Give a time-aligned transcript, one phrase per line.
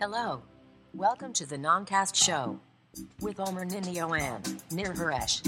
[0.00, 0.42] Hello.
[0.94, 2.60] Welcome to the Noncast Show
[3.20, 5.42] with Omer Ninio and Nir Haresh.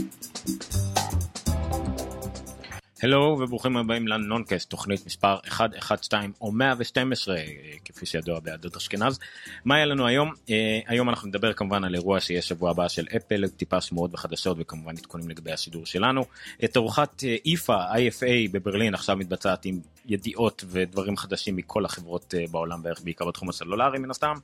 [3.02, 7.44] הלו וברוכים הבאים לנונקאסט, תוכנית מספר 112 או 112 אה,
[7.84, 9.18] כפי שידוע ביהדות אשכנז.
[9.64, 10.32] מה היה לנו היום?
[10.50, 14.56] אה, היום אנחנו נדבר כמובן על אירוע שיהיה שבוע הבא של אפל, טיפה שמועות וחדשות
[14.60, 16.24] וכמובן עדכונים לגבי השידור שלנו.
[16.64, 22.82] את ארוחת אה, איפה, IFA בברלין עכשיו מתבצעת עם ידיעות ודברים חדשים מכל החברות בעולם
[22.82, 24.34] בערך בעיקר בתחום הסלולרי מן הסתם.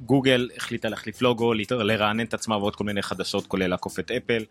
[0.00, 4.44] גוגל החליטה להחליף לוגו, לרענן את עצמה ועוד כל מיני חדשות כולל לעקוף את אפל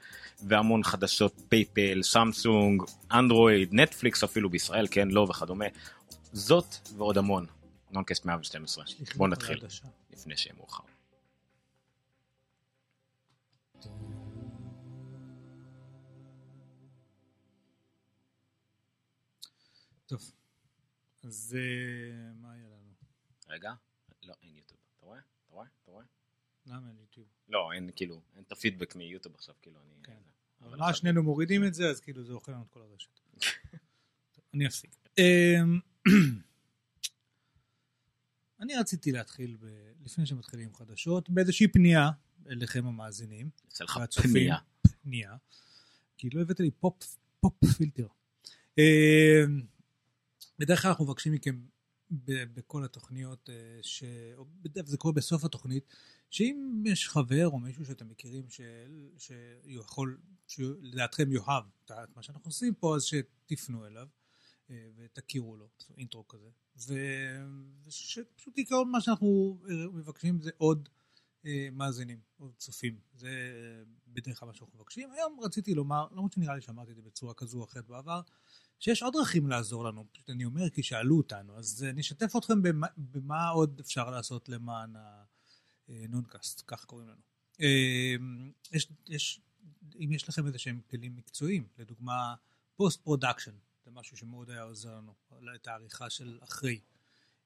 [0.47, 5.65] והמון חדשות פייפל, סמסונג, אנדרואיד, נטפליקס אפילו בישראל, כן, לא וכדומה.
[6.33, 7.45] זאת ועוד המון.
[7.91, 8.83] נונקאסט 112.
[9.15, 9.59] בוא נתחיל
[10.13, 10.83] לפני שיהיה מאוחר.
[20.11, 20.31] טוב,
[21.23, 22.91] אז אה, מה היה לנו?
[23.49, 23.73] רגע,
[24.23, 24.79] לא, אין יוטיוב.
[24.97, 25.19] אתה רואה?
[25.19, 25.65] אתה רואה?
[25.83, 26.05] אתה רואה?
[26.65, 27.27] למה אין יוטיוב?
[27.47, 30.03] לא, אין כאילו, אין את הפידבק מיוטיוב עכשיו, כאילו אני...
[30.03, 30.17] כן.
[30.61, 33.19] אבל מה שנינו מורידים את זה, אז כאילו זה אוכל לנו את כל הרשת.
[34.53, 34.95] אני אפסיק.
[35.17, 35.79] אמ,
[38.61, 39.65] אני רציתי להתחיל, ב...
[40.01, 42.09] לפני שמתחילים חדשות, באיזושהי פנייה
[42.49, 43.49] אליכם המאזינים.
[43.67, 44.57] יצא לך פנייה.
[45.01, 45.35] פנייה.
[46.17, 48.07] כי לא הבאת לי pop, pop filter.
[50.61, 51.61] בדרך כלל אנחנו מבקשים מכם
[52.53, 54.03] בכל התוכניות, אה, ש...
[54.85, 55.85] זה קורה בסוף התוכנית,
[56.29, 58.61] שאם יש חבר או מישהו שאתם מכירים ש...
[59.17, 64.07] שיכול, שלדעתכם יאהב את מה שאנחנו עושים פה, אז שתפנו אליו
[64.69, 66.49] אה, ותכירו לו, intro כזה.
[67.85, 69.59] ושפשוט עיקרון מה שאנחנו
[69.93, 70.89] מבקשים זה עוד
[71.45, 72.99] אה, מאזינים, עוד צופים.
[73.13, 73.29] זה
[74.07, 75.11] בדרך כלל מה שאנחנו מבקשים.
[75.11, 78.21] היום רציתי לומר, למרות שנראה לי שאמרתי את זה בצורה כזו או אחרת בעבר,
[78.81, 82.61] שיש עוד דרכים לעזור לנו, פשוט אני אומר כי שאלו אותנו, אז אני אשתף אתכם
[82.61, 84.93] במה, במה עוד אפשר לעשות למען
[85.89, 87.21] הנונקאסט, כך קוראים לנו.
[87.61, 88.15] אה,
[88.71, 89.41] יש, יש,
[89.99, 92.35] אם יש לכם איזה שהם כלים מקצועיים, לדוגמה
[92.75, 93.51] post production,
[93.85, 95.13] זה משהו שמאוד היה עוזר לנו,
[95.55, 96.79] את העריכה של אחרי.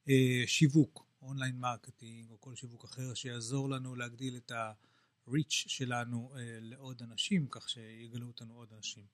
[0.08, 6.58] אה, שיווק, online marketing או כל שיווק אחר שיעזור לנו להגדיל את ה-reach שלנו אה,
[6.60, 9.04] לעוד אנשים, כך שיגלו אותנו עוד אנשים.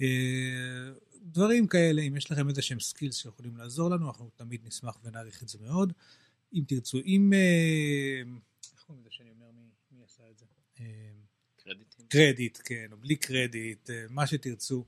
[0.00, 0.92] אה,
[1.22, 5.42] דברים כאלה, אם יש לכם איזה שהם skills שיכולים לעזור לנו, אנחנו תמיד נשמח ונעריך
[5.42, 5.92] את זה מאוד.
[6.54, 7.32] אם תרצו, אם...
[7.34, 8.22] אה,
[8.74, 10.44] איך קוראים לזה שאני אומר מי, מי עשה את זה?
[11.56, 12.06] קרדיטים.
[12.08, 14.84] קרדיט, כן, או בלי קרדיט, מה שתרצו.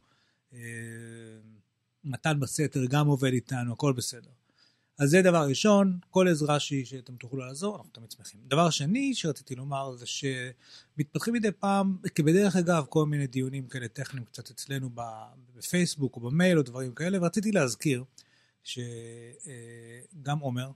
[2.05, 4.31] מתן בסתר גם עובד איתנו, הכל בסדר.
[4.98, 8.41] אז זה דבר ראשון, כל עזרה שהיא שאתם תוכלו לעזור, אנחנו תמיד שמחים.
[8.47, 14.25] דבר שני שרציתי לומר זה שמתפתחים מדי פעם, כבדרך אגב, כל מיני דיונים כאלה טכניים
[14.25, 14.91] קצת אצלנו
[15.56, 18.04] בפייסבוק או במייל או דברים כאלה, ורציתי להזכיר
[18.64, 20.70] שגם עומר,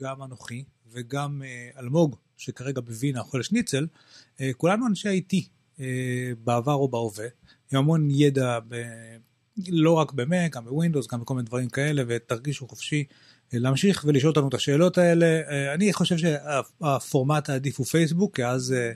[0.00, 3.86] גם אנוכי וגם אה, אלמוג, שכרגע בווינה אוכל שניצל,
[4.40, 5.36] אה, כולנו אנשי IT
[5.80, 7.26] אה, בעבר או בהווה,
[7.72, 8.76] עם המון ידע ב...
[9.68, 13.04] לא רק במק, גם בווינדוס, גם בכל מיני דברים כאלה, ותרגישו חופשי
[13.52, 15.26] להמשיך ולשאול אותנו את השאלות האלה.
[15.26, 18.92] אה, אני חושב שהפורמט העדיף הוא פייסבוק, כי אז אה,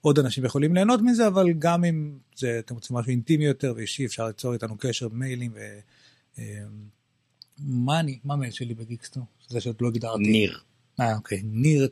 [0.00, 4.06] עוד אנשים יכולים ליהנות מזה, אבל גם אם זה, אתם רוצים משהו אינטימי יותר ואישי,
[4.06, 5.52] אפשר ליצור איתנו קשר במיילים.
[5.54, 5.58] ו...
[6.38, 6.44] אה,
[7.58, 9.20] מה אני, מה המייל שלי בגיקסטר?
[9.48, 10.22] זה שעוד לא הגדרתי.
[10.22, 10.58] ניר.
[11.00, 11.88] אה, אוקיי, ניר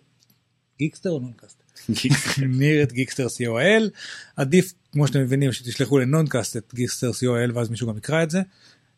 [0.79, 1.63] גיקסטר או נונקאסט?
[2.59, 3.91] ניר at גיקסטר co.il.
[4.37, 8.43] עדיף, כמו שאתם מבינים, שתשלחו לנונקאסט at גיקסטר co.il ואז מישהו גם יקרא את זה.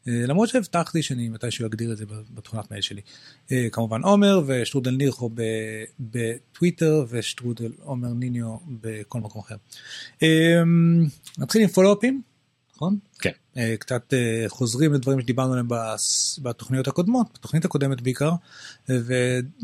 [0.08, 3.00] אה, למרות שהבטחתי שאני מתישהו אגדיר את זה בתוכנת מייל שלי.
[3.52, 5.30] אה, כמובן עומר ושטרודל נירחו
[6.00, 9.56] בטוויטר ושטרודל עומר ניניו בכל מקום אחר.
[10.22, 10.62] אה,
[11.38, 12.22] נתחיל עם follow-up ים,
[12.76, 12.98] נכון?
[13.18, 13.30] כן.
[13.78, 14.14] קצת
[14.48, 15.68] חוזרים לדברים שדיברנו עליהם
[16.42, 18.30] בתוכניות הקודמות, בתוכנית הקודמת בעיקר,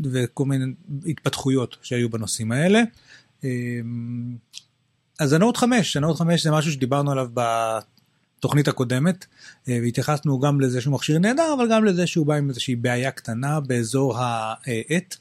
[0.05, 0.65] וכל מיני
[1.07, 2.83] התפתחויות שהיו בנושאים האלה.
[5.21, 7.29] אז הנוט 5, הנוט 5 זה משהו שדיברנו עליו
[8.45, 9.27] התוכנית הקודמת,
[9.69, 13.11] אה, והתייחסנו גם לזה שהוא מכשיר נהדר, אבל גם לזה שהוא בא עם איזושהי בעיה
[13.11, 15.17] קטנה באזור העט,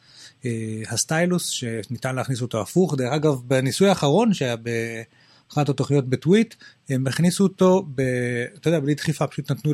[0.45, 2.95] אה, הסטיילוס, שניתן להכניס אותו הפוך.
[2.95, 6.55] דרך אגב, בניסוי האחרון שהיה באחת התוכניות בטוויט,
[6.89, 8.01] הם הכניסו אותו, ב,
[8.55, 9.73] אתה יודע, בלי דחיפה, פשוט נתנו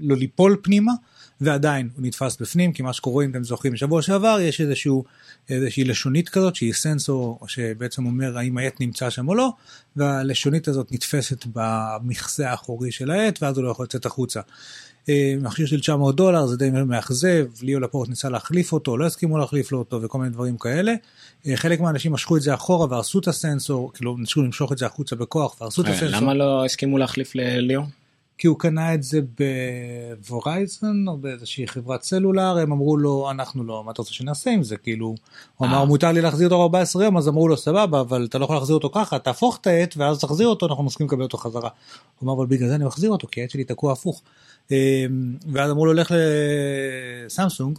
[0.00, 0.92] לו ליפול פנימה.
[1.40, 5.04] ועדיין הוא נתפס בפנים, כי מה שקורה, אם אתם זוכרים, בשבוע שעבר יש איזשהו,
[5.48, 9.52] איזושהי לשונית כזאת שהיא סנסור שבעצם אומר האם העט נמצא שם או לא,
[9.96, 14.40] והלשונית הזאת נתפסת במכסה האחורי של העט, ואז הוא לא יכול לצאת החוצה.
[15.08, 19.38] אה, מכשיר של 900 דולר זה די מאכזב, ליאו לפורט ניסה להחליף אותו, לא הסכימו
[19.38, 20.94] להחליף לו אותו וכל מיני דברים כאלה.
[21.46, 24.86] אה, חלק מהאנשים משכו את זה אחורה והרסו את הסנסור, כאילו ניסו למשוך את זה
[24.86, 26.20] החוצה בכוח והרסו את אה, הסנסור.
[26.20, 27.82] למה לא הסכימו להחליף לליאו?
[28.40, 29.20] כי הוא קנה את זה
[30.20, 34.50] ב Verizon או באיזושהי חברת סלולר, הם אמרו לו, אנחנו לא, מה אתה רוצה שנעשה
[34.50, 34.76] עם זה?
[34.76, 35.14] כאילו,
[35.56, 35.84] הוא אמר, אה.
[35.84, 38.74] מותר לי להחזיר אותו 14 יום, אז אמרו לו, סבבה, אבל אתה לא יכול להחזיר
[38.74, 41.68] אותו ככה, תהפוך את העט ואז תחזיר אותו, אנחנו מסכימים לקבל אותו חזרה.
[42.18, 44.22] הוא אמר, אבל בגלל זה אני מחזיר אותו, כי העט שלי תקוע הפוך.
[44.70, 44.76] אמ,
[45.52, 46.14] ואז אמרו לו, לך
[47.26, 47.78] לסמסונג,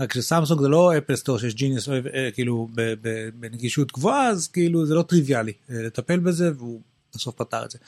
[0.00, 4.48] רק שסמסונג זה לא Apple Store שיש Genius אה, כאילו ב- ב- בנגישות גבוהה אז
[4.48, 6.80] כאילו זה לא טריוויאלי אה, לטפל בזה והוא
[7.14, 7.78] בסוף פתר את זה.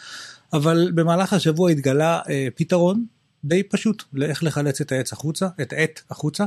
[0.52, 3.06] אבל במהלך השבוע התגלה אה, פתרון
[3.44, 6.44] די פשוט לאיך לחלץ את העץ החוצה את העט החוצה.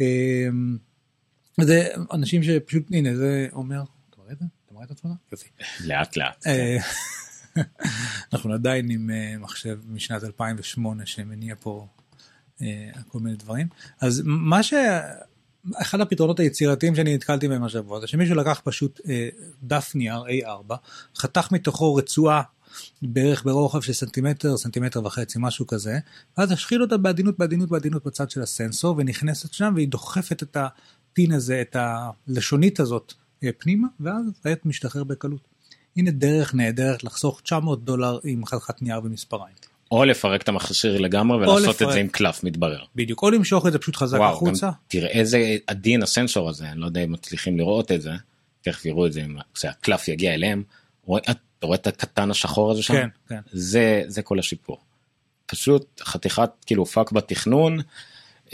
[0.00, 0.48] אה,
[1.60, 4.44] זה אנשים שפשוט הנה זה אומר אתה מראה את זה?
[4.66, 5.16] אתה מראה את התמונה?
[5.32, 5.48] יופי.
[5.84, 6.46] לאט לאט.
[6.46, 6.76] אה,
[8.32, 11.86] אנחנו עדיין עם אה, מחשב משנת 2008 שמניע פה
[12.62, 13.66] אה, כל מיני דברים.
[14.00, 14.74] אז מה ש...
[15.74, 19.00] אחד הפתרונות היצירתיים שאני נתקלתי בהם השבוע זה שמישהו לקח פשוט
[19.62, 20.74] דף נייר A4,
[21.16, 22.42] חתך מתוכו רצועה
[23.02, 25.98] בערך ברוחב של סנטימטר, סנטימטר וחצי, משהו כזה,
[26.38, 31.32] ואז השחיל אותה בעדינות, בעדינות, בעדינות בצד של הסנסור, ונכנסת שם והיא דוחפת את הפין
[31.32, 31.76] הזה, את
[32.28, 33.12] הלשונית הזאת
[33.44, 35.40] אה, פנימה, ואז העט משתחרר בקלות.
[35.96, 39.54] הנה דרך נהדרת לחסוך 900 דולר עם חתיכת נייר ומספריים.
[39.90, 41.92] או לפרק את המכשיר לגמרי ולעשות את לפרק.
[41.92, 42.84] זה עם קלף מתברר.
[42.94, 44.66] בדיוק, או למשוך את זה פשוט חזק וואו, החוצה.
[44.66, 48.10] גם תראה איזה עדין הסנסור הזה, אני לא יודע אם מצליחים לראות את זה,
[48.62, 49.24] תכף יראו את זה,
[49.54, 50.62] כשהקלף יגיע אליהם,
[51.04, 51.22] רואה-
[51.58, 52.94] אתה רואה את הקטן השחור הזה שם?
[52.94, 53.40] כן, כן.
[53.52, 54.80] זה, זה כל השיפור.
[55.46, 57.78] פשוט חתיכת כאילו פאק בתכנון,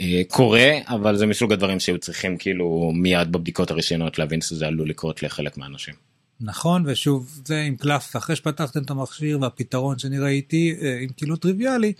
[0.01, 4.89] אה, קורה, אבל זה מסוג הדברים שהיו צריכים כאילו מיד בבדיקות הראשונות להבין שזה עלול
[4.89, 5.93] לקרות לחלק מהאנשים.
[6.41, 11.35] נכון, ושוב, זה עם קלף, אחרי שפתחתם את המכשיר והפתרון שאני ראיתי, אה, אם כאילו
[11.35, 11.93] טריוויאלי,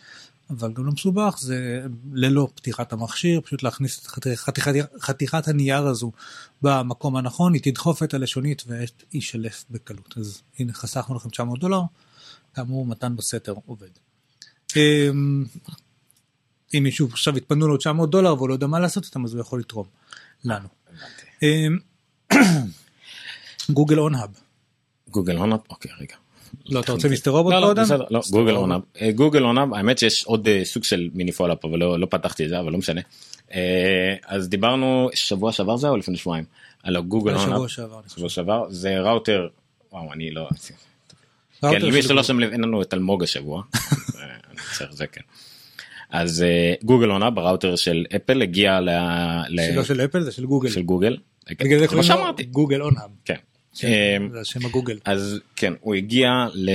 [0.50, 5.88] אבל גם לא מסובך, זה ללא פתיחת המכשיר, פשוט להכניס את חתיכת, חתיכת, חתיכת הנייר
[5.88, 6.12] הזו
[6.62, 10.14] במקום הנכון, היא תדחוף את הלשונית וישלף בקלות.
[10.18, 11.82] אז הנה, חסכנו לכם 900 דולר,
[12.54, 13.90] כאמור, מתן בסתר עובד.
[14.76, 15.46] אמ,
[16.74, 19.42] אם מישהו עכשיו יתפנו לו 900 דולר והוא לא יודע מה לעשות איתם, אז הוא
[19.42, 19.88] יכול לתרום
[20.44, 20.68] לנו.
[21.44, 21.78] אמ,
[23.70, 24.30] גוגל אונהאב.
[25.10, 26.16] גוגל הונאפ, אוקיי רגע.
[26.70, 27.32] לא, אתה רוצה Mr.
[27.32, 28.00] Robot לא, לא, קודם?
[28.10, 28.56] לא, גוגל.
[28.56, 32.08] אונאפ, אה, גוגל אונאפ, האמת שיש עוד אה, סוג של מיני follow-up אבל לא לא
[32.10, 33.02] פתחתי את זה אבל לא משנה.
[33.54, 36.46] אה, אז דיברנו שבוע שעבר זה או לפני שבועיים
[36.84, 37.72] על הגוגל היה OnHub,
[38.08, 38.66] שבוע שעבר.
[38.70, 39.48] זה ראוטר,
[39.92, 40.50] וואו אני לא,
[41.62, 42.24] כן, למי של שלא.
[42.24, 43.62] שם לב אין לנו את אלמוג השבוע,
[44.92, 45.22] זה כן.
[46.10, 46.46] אז
[46.84, 48.90] גוגל OnHub בראוטר של אפל הגיע ל...
[49.72, 50.70] שלא של אפל זה של גוגל.
[50.70, 51.18] של גוגל,
[51.50, 53.10] בגלל זה קוראים לו גוגל OnHub.
[53.26, 53.36] כן.
[53.84, 54.98] אה, זה השם הגוגל.
[55.06, 56.70] אז כן הוא הגיע ל...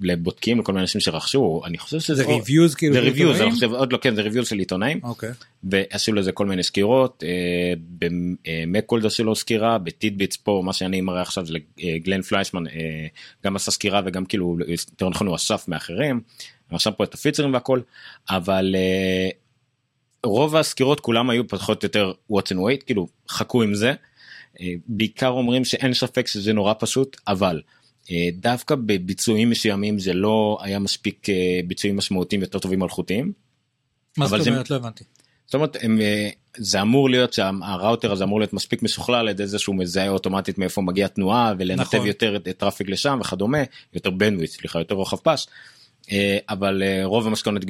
[0.00, 2.94] לבודקים לכל מיני אנשים שרכשו אני חושב שזה זה reviews כאילו.
[2.94, 3.50] זה reviews אני?
[3.50, 5.30] חושב עוד לא כן זה reviews של עיתונאים אוקיי.
[5.64, 10.72] ועשו לזה כל מיני סקירות אה, ב Macworld עשו לו סקירה ב TidBITS פה מה
[10.72, 11.58] שאני מראה עכשיו זה
[11.96, 12.72] גלן פליישמן אה,
[13.44, 16.20] גם עשה סקירה וגם כאילו יותר נכון הוא אסף מאחרים
[16.72, 17.80] רשם פה את הפיצ'רים והכל
[18.30, 19.28] אבל אה,
[20.24, 23.94] רוב הסקירות כולם היו פחות או יותר watch and wait כאילו חכו עם זה
[24.86, 27.62] בעיקר אומרים שאין ספק שזה נורא פשוט אבל
[28.10, 31.34] אה, דווקא בביצועים מסוימים זה לא היה מספיק אה,
[31.66, 33.32] ביצועים משמעותיים יותר טובים מלכותיים.
[34.16, 34.70] מה זאת זה- אומרת?
[34.70, 35.04] לא הבנתי.
[35.46, 39.46] זאת אומרת הם, אה, זה אמור להיות שהראוטר הזה אמור להיות מספיק משוכלל על ידי
[39.46, 42.06] זה שהוא מזהה אוטומטית מאיפה מגיעה תנועה ולנתב נכון.
[42.06, 43.58] יותר את, את traffic לשם וכדומה
[43.94, 45.46] יותר bandwidth סליחה יותר רוחב פס.
[46.12, 47.62] אה, אבל אה, רוב המסקנות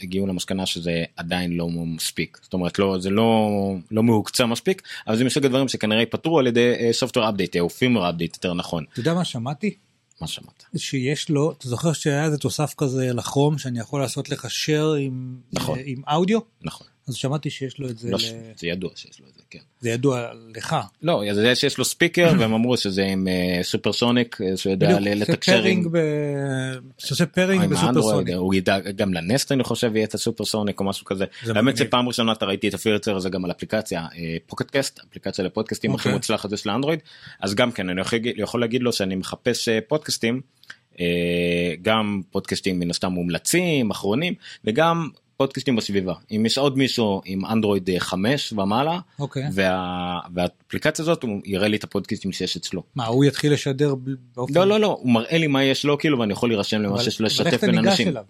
[0.00, 3.48] הגיעו, למסקנה שזה עדיין לא מספיק זאת אומרת לא זה לא
[3.90, 8.12] לא מהוקצה מספיק אבל זה מסוג הדברים שכנראה ייפתרו על ידי software update או firmware
[8.12, 9.74] update יותר נכון אתה יודע מה שמעתי?
[10.22, 14.44] מה שמעת שיש לו, אתה זוכר שהיה איזה תוסף כזה לכרום שאני יכול לעשות לך
[14.44, 15.78] share עם נכון.
[15.78, 16.40] אה, עם אודיו?
[16.62, 19.42] נכון אז שמעתי שיש לו את זה, לא, ל- זה ידוע שיש לו את זה
[19.50, 19.58] כן.
[19.80, 20.26] זה ידוע
[20.56, 20.76] לך.
[21.02, 23.26] לא זה שיש לו speaker והם אמרו שזה עם
[23.62, 25.84] supersonic שיודע בדיוק, ל- עושה לתקשר עם
[26.98, 28.34] שעושה pairing האנדרואיד, ב supersonic.
[28.36, 31.24] הוא ידע גם ל Nest אני חושב יהיה את ה supersonic או משהו כזה.
[31.44, 31.76] זה האמת.
[31.76, 34.06] שפעם ראשונה אתה ראיתי את הפיצ'ר הזה גם על אפליקציה
[34.46, 36.12] Pocket Casts אפליקציה לפודקאסטים הכי אוקיי.
[36.12, 36.98] מוצלחת יש לאנדרואיד
[37.40, 40.40] אז גם כן אני יכול להגיד- יכול להגיד לו שאני מחפש אה, פודקאסטים
[41.00, 41.06] אה,
[41.82, 45.08] גם פודקאסטים מן הסתם מומלצים אחרונים וגם
[45.42, 49.44] פודקאסטים בסביבה אם יש עוד מישהו עם אנדרואיד אה, 5 ומעלה אוקיי.
[49.52, 52.82] וה- והאפליקציה הזאת הוא יראה לי את הפודקאסטים שיש אצלו.
[52.94, 53.94] מה, הוא יתחיל לשדר
[54.36, 54.54] באופן...
[54.54, 57.08] לא לא לא הוא מראה לי מה יש לו כאילו ואני יכול להירשם למה שיש
[57.14, 58.08] איך לשתף בין אנשים.
[58.08, 58.24] אליו?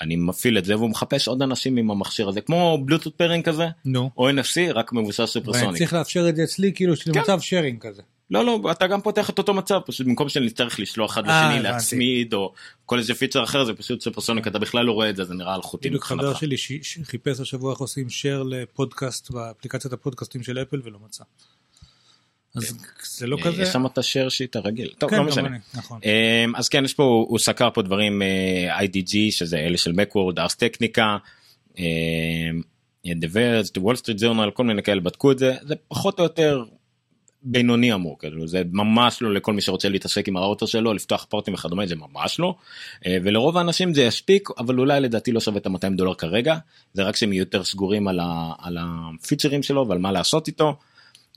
[0.00, 3.66] אני מפעיל את זה והוא מחפש עוד אנשים עם המכשיר הזה כמו בלוטות' pairing כזה
[3.84, 4.10] נו.
[4.16, 5.76] או NFC רק מבוסס supersonic.
[5.76, 7.10] צריך לאפשר את זה אצלי כאילו כן.
[7.14, 8.02] למצב שיירינג כזה.
[8.30, 11.42] לא לא אתה גם פותח את אותו מצב פשוט במקום שאני צריך לשלוח אחד אה,
[11.42, 11.72] לשני הבנתי.
[11.72, 12.52] להצמיד או
[12.86, 15.54] כל איזה פיצר אחר זה פשוט סופרסוניק אתה בכלל לא רואה את זה זה נראה
[15.54, 16.34] אלחוטי בדיוק חבר.
[16.34, 21.24] שלי שחיפש השבוע איך עושים share לפודקאסט באפליקציית הפודקאסטים של אפל ולא מצא.
[22.56, 23.62] אז זה לא אה, כזה...
[23.62, 24.94] יש שם את השאר שיט הרגיל.
[24.98, 25.48] טוב, כן, לא משנה.
[25.74, 26.00] נכון.
[26.04, 30.38] אמ, אז כן יש פה הוא סקר פה דברים אה, IDG שזה אלה של מקוורד
[30.38, 31.16] ארס טכניקה.
[33.06, 36.24] The Verge, The Wall Street Journal, כל מיני כאלה בדקו את זה, זה פחות או
[36.24, 36.64] יותר
[37.42, 41.54] בינוני אמור, כאילו, זה ממש לא לכל מי שרוצה להתעסק עם הראוטר שלו, לפתוח פורטים
[41.54, 42.54] וכדומה, זה ממש לא.
[43.06, 46.56] אה, ולרוב האנשים זה יספיק, אבל אולי לדעתי לא שווה את ה-200 דולר כרגע,
[46.92, 50.76] זה רק שהם יהיו יותר סגורים על, ה- על הפיצ'רים שלו ועל מה לעשות איתו.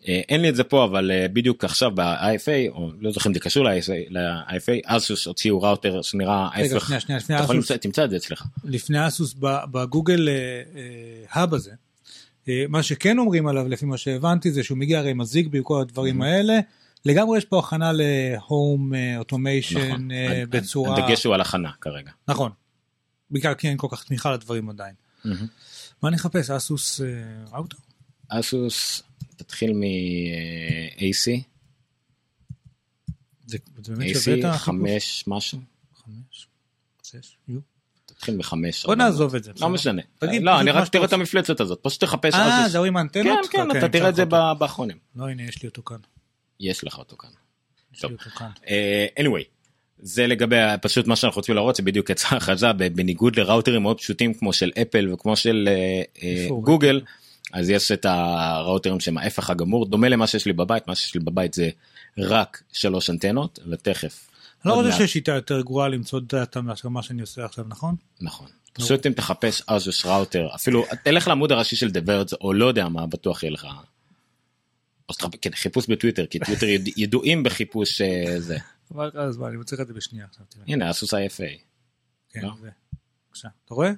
[0.07, 3.33] אה, אין לי את זה פה אבל אה, בדיוק עכשיו ב-IFA או לא זוכר אם
[3.33, 3.65] זה קשור
[4.09, 7.71] ל-IFA אסוס הוציאו ראוטר שנראה רגע, ההפך שנייה, שנייה, שנייה, יכול אסוס.
[7.71, 9.35] תמצא את זה אצלך לפני אסוס
[9.71, 10.29] בגוגל
[11.29, 11.71] האב הזה,
[12.47, 16.21] מה שכן אומרים עליו לפי מה שהבנתי זה שהוא מגיע הרי עם הזיגבי וכל הדברים
[16.21, 16.59] האלה,
[17.05, 20.11] לגמרי יש פה הכנה להום אוטומיישן נכון.
[20.11, 22.11] אה, בצורה, הדגש הוא על הכנה כרגע.
[22.27, 22.51] נכון,
[23.29, 24.95] בעיקר כי אין כל כך תמיכה לדברים עדיין.
[26.03, 27.07] מה נחפש אסוס אה,
[27.51, 27.77] ראוטר?
[28.29, 29.03] אסוס
[29.37, 31.41] תתחיל מ-AC
[33.45, 35.23] זה זה באמת שווה את AC החיפוש?
[35.23, 35.59] 5 משהו
[35.95, 36.47] חמש,
[37.03, 37.59] שש, יו.
[38.19, 38.85] תתחיל מחמש.
[38.85, 39.51] בוא נעזוב את זה.
[39.61, 40.01] לא משנה.
[40.19, 41.13] תגיד לא אני רק תראה את.
[41.13, 42.71] המפלצת הזאת פשוט תחפש אה, אסוס.
[42.71, 43.25] זה עם האנטנות?
[43.25, 44.55] כן כן אוקיי, אתה תראה את זה צריך אותו.
[44.55, 44.97] ב- באחרונים.
[45.15, 45.97] לא, הנה יש לי אותו כאן.
[46.59, 47.29] יש לך אותו כאן.
[47.93, 48.11] יש טוב.
[48.11, 48.49] לי אותו כאן.
[48.67, 49.43] אה, anyway
[49.99, 54.53] זה לגבי פשוט מה שאנחנו רוצים להראות שיבדיוק יצאה הכרזה בניגוד לראוטרים מאוד פשוטים כמו
[54.53, 56.63] של אפל וכמו של אה, אה, הוא?
[56.63, 57.01] גוגל
[57.53, 61.19] אז יש את הראוטרים שהם ההפך הגמור דומה למה שיש לי בבית מה שיש לי
[61.19, 61.69] בבית זה
[62.17, 64.29] רק שלוש אנטנות ותכף.
[64.65, 64.97] אני לא חושב.
[64.97, 67.95] שיש שיטה יותר גרועה למצוא דאטה מאשר מה שאני עושה עכשיו, נכון?
[68.21, 68.47] נכון.
[68.73, 72.87] פשוט אם תחפש Asus router אפילו תלך לעמוד הראשי של The Verge או לא יודע
[72.89, 73.67] מה בטוח יהיה לך.
[75.09, 78.57] או שתחפש- כן, חיפוש בטוויטר כי טוויטר יד- ידועים בחיפוש אה, זה
[78.95, 80.45] אבל אז מה, אני לך את זה בשנייה עכשיו.
[80.67, 81.59] הנה אסוס IFA.
[82.29, 82.49] כן, לא?
[82.61, 82.69] זה.
[83.27, 83.47] בבקשה.
[83.65, 83.91] אתה רואה?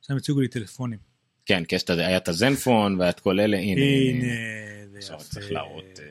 [0.00, 0.98] עכשיו הציגו לי טלפונים.
[1.46, 3.80] כן כי את היה את ה ZenFone ואת כל אלה הנה.
[3.80, 4.26] הנה,
[4.92, 5.24] זה עכשיו יפה.
[5.24, 6.04] צריך להראות אה.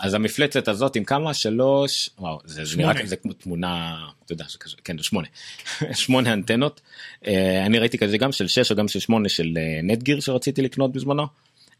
[0.00, 3.06] אז המפלצת הזאת עם כמה שלוש וואו זה זה נראה שמונה.
[3.06, 5.28] זה כמו תמונה אתה יודע שכזה כן שמונה
[5.92, 6.80] שמונה אנטנות
[7.26, 10.62] אה, אני ראיתי כזה גם של שש או גם של שמונה של אה, נטגיר שרציתי
[10.62, 11.26] לקנות בזמנו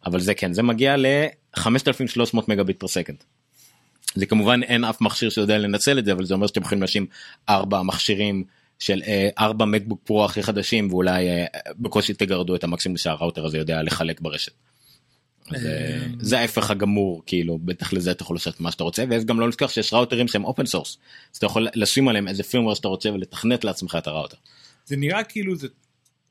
[0.06, 3.16] אבל זה כן זה מגיע ל-5300 מגביט פר סקנד.
[4.14, 7.06] זה כמובן אין אף מכשיר שיודע לנצל את זה אבל זה אומר שאתם יכולים לשים
[7.48, 8.44] ארבע מכשירים
[8.78, 11.26] של אה, ארבע מקבוק פרו הכי חדשים ואולי
[11.78, 14.52] בקושי תגרדו את המקסימום שהראוטר הזה יודע לחלק ברשת.
[15.50, 16.06] אז, אה.
[16.20, 19.48] זה ההפך הגמור כאילו בטח לזה אתה יכול לעשות מה שאתה רוצה ויש גם לא
[19.48, 20.98] נזכר שיש ראוטרים שהם open source
[21.32, 24.36] אז אתה יכול לשים עליהם איזה firmware שאתה רוצה ולתכנת לעצמך את הראוטר.
[24.86, 25.68] זה נראה כאילו זה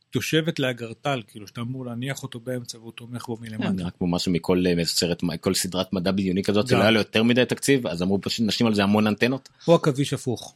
[0.09, 3.69] תושבת לאגרטל, כאילו שאתה אמור להניח אותו באמצע והוא תומך בו מלמטה.
[3.69, 6.67] נראה כמו משהו מכל אה, סרט כל סדרת מדע בדיוני כזאת.
[6.67, 9.49] שלא היה לו יותר מדי תקציב אז אמרו פשוט נשים על זה המון אנטנות.
[9.67, 10.55] או עכביש הפוך.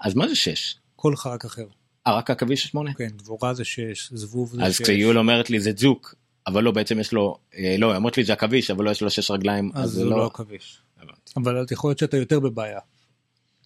[0.00, 0.76] אז מה זה שש?
[0.96, 1.66] כל חרק אחר.
[2.06, 2.94] אה, רק עכביש שמונה?
[2.94, 4.82] כן, דבורה זה שש, זבוב זה אז שש.
[4.82, 6.14] כשיול אומרת לי זה ג'וק
[6.48, 9.02] אבל לא בעצם יש לו אה, לא היא אומרת לי זה עכביש אבל לא יש
[9.02, 10.26] לו שש רגליים אז אז זה לא לא.
[10.26, 10.78] עכביש.
[11.36, 12.80] אבל אז יכול להיות שאתה יותר בבעיה.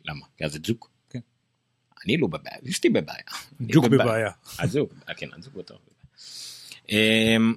[0.05, 0.27] למה?
[0.37, 0.91] כי אז זה ג'וק.
[1.11, 1.19] כן.
[2.07, 3.23] אני לא בבעיה אשתי בבעיה.
[3.63, 4.31] ג'וק בבעיה.
[4.59, 5.79] הזוג, אה, כן, הזוג בטוח.
[6.91, 7.55] אמ,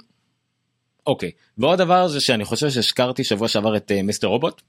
[1.07, 4.65] אוקיי, ועוד דבר זה שאני חושב שהזכרתי שבוע שעבר את אה, מיסטר רובוט, אה,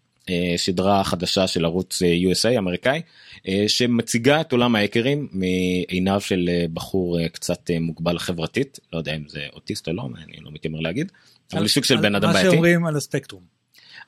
[0.57, 3.03] סדרה חדשה של ערוץ אה, USA אמריקאי,
[3.49, 8.99] אה, שמציגה את עולם ההאקרים מעיניו של אה, בחור אה, קצת אה, מוגבל חברתית, לא
[8.99, 11.13] יודע אם זה אוטיסט או לא, אני לא מתיימר להגיד,
[11.53, 12.51] אבל על- סוג של בן אדם מה בעייתי.
[12.51, 13.43] שאומרים על הספקטרום.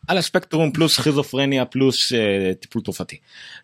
[0.08, 3.16] על הספקטרום פלוס סכיזופרניה פלוס אה, טיפול תרופתי.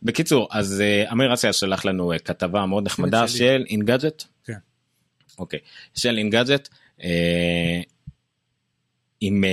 [0.02, 3.38] בקיצור אז אה, אמיר אסיה שלח לנו אה, כתבה מאוד נחמדה שלי.
[3.38, 4.22] של Engadget.
[4.44, 4.52] כן.
[5.38, 5.58] אוקיי.
[5.94, 6.68] של Engadget.
[7.04, 7.80] אה,
[9.20, 9.44] עם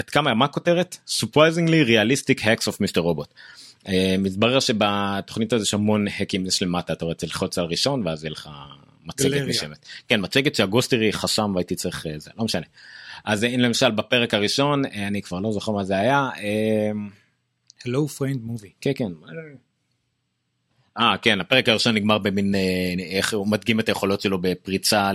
[0.00, 0.96] אה, עד כמה מה הכותרת?
[1.08, 3.00] surprisingly realistic hacks of Mr.
[3.00, 3.28] Robot.
[3.88, 8.24] אה, מתברר שבתוכנית הזו יש המון האקים יש למטה אתה רוצה ללחוץ על ראשון ואז
[8.24, 8.48] יהיה לך
[9.04, 9.48] מצגת.
[9.48, 9.86] משמת.
[10.08, 12.66] כן מצגת שהגוסטרי חסם והייתי צריך אה, זה לא משנה.
[13.24, 16.28] אז הנה למשל בפרק הראשון אה, אני כבר לא זוכר מה זה היה.
[16.38, 16.90] אה,
[17.84, 18.72] Hello friend movie.
[18.80, 19.12] כן כן.
[20.98, 22.60] אה כן הפרק הראשון נגמר במין אה,
[23.10, 25.10] איך הוא מדגים את היכולות שלו בפריצה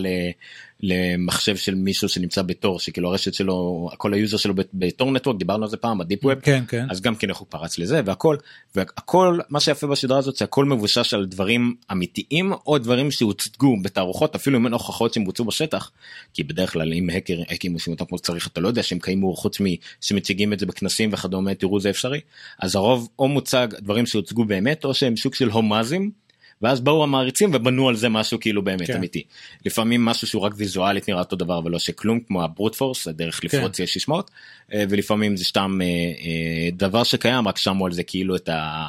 [0.83, 4.83] למחשב של מישהו שנמצא ב Tor שכאילו הרשת שלו כל ה user שלו בת- ב
[4.83, 6.85] Tor network דיברנו על זה פעם ב deep web כן, כן.
[6.89, 8.37] אז גם כן איך הוא פרץ לזה והכל
[8.75, 14.57] והכל מה שיפה בסדרה הזאת שהכל מבוסס על דברים אמיתיים או דברים שהוצגו בתערוכות אפילו
[14.57, 15.91] אם אין הוכחות שהם בוצעו בשטח
[16.33, 19.35] כי בדרך כלל אם האקר האקים עושים אותם כמו שצריך אתה לא יודע שהם קיימו
[19.35, 22.19] חוץ משמציגים את זה בכנסים וכדומה תראו זה אפשרי
[22.59, 26.24] אז הרוב או מוצג דברים שהוצגו באמת או שהם סוג של הומאז'ים.
[26.61, 28.97] ואז באו המעריצים ובנו על זה משהו כאילו באמת כן.
[28.97, 29.23] אמיתי.
[29.65, 33.79] לפעמים משהו שהוא רק ויזואלית נראה אותו דבר ולא שכלום כמו הברוט פורס הדרך לפרוץ
[33.79, 34.31] יש שישמעות
[34.73, 38.87] אה, ולפעמים זה סתם אה, אה, דבר שקיים רק שמו על זה כאילו את ה...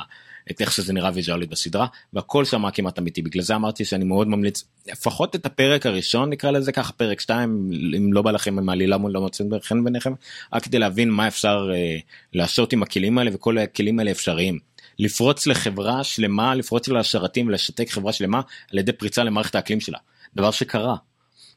[0.50, 4.28] את איך שזה נראה ויזואלית בסדרה והכל שם כמעט אמיתי בגלל זה אמרתי שאני מאוד
[4.28, 8.68] ממליץ לפחות את הפרק הראשון נקרא לזה ככה פרק 2 אם לא בא לכם עם
[8.68, 10.12] העלילה מול לא מוצאים חן ביניכם
[10.52, 11.96] רק כדי להבין מה אפשר אה,
[12.32, 14.58] לעשות עם הכלים האלה וכל הכלים האלה אפשריים.
[14.98, 18.40] לפרוץ לחברה שלמה לפרוץ לשרתים לשתק חברה שלמה
[18.72, 19.98] על ידי פריצה למערכת האקלים שלה
[20.36, 20.96] דבר שקרה.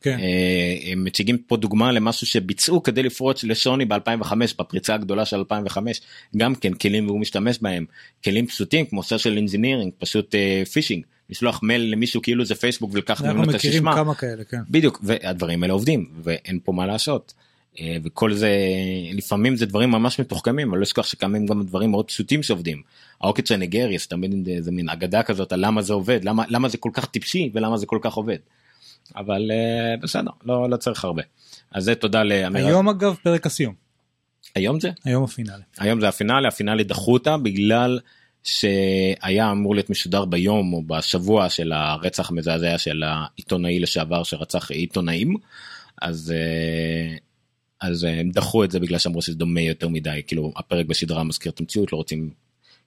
[0.02, 0.18] כן.
[0.20, 6.02] אה, הם מציגים פה דוגמה למשהו שביצעו כדי לפרוץ לסוני ב2005 בפריצה הגדולה של 2005
[6.38, 7.86] גם כן כלים והוא משתמש בהם
[8.24, 10.36] כלים פשוטים כמו social engineering פשוט
[10.72, 14.44] פישינג לשלוח מייל למישהו כאילו זה פייסבוק ולקח אנחנו ממנו את מכירים הסיסמה כמה כאלה,
[14.44, 14.62] כן.
[14.70, 17.34] בדיוק והדברים האלה עובדים ואין פה מה לעשות.
[17.82, 18.52] אה, וכל זה
[19.14, 22.82] לפעמים זה דברים ממש מתוחכמים אבל לא לשכוח שקיימים גם דברים מאוד פשוטים שעובדים.
[23.22, 26.90] העוקץ הנגריס תמיד זה מין אגדה כזאת על למה זה עובד למה למה זה כל
[26.94, 28.38] כך טיפשי ולמה זה כל כך עובד.
[29.16, 31.24] אבל אה, בסדר לא לא צריך הרבה.
[31.72, 32.68] אז זה תודה לאמירה.
[32.68, 33.74] היום אגב פרק הסיום,
[34.56, 35.64] היום זה היום הפינאלי.
[35.78, 38.00] היום זה הפינאלי הפינאלי דחו אותה בגלל
[38.44, 45.36] שהיה אמור להיות משודר ביום או בשבוע של הרצח המזעזע של העיתונאי לשעבר שרצח עיתונאים
[46.02, 47.18] אז אה,
[47.82, 51.24] אז אה, הם דחו את זה בגלל שאמרו שזה דומה יותר מדי כאילו הפרק בסדרה
[51.24, 52.30] מזכיר את המציאות לא רוצים.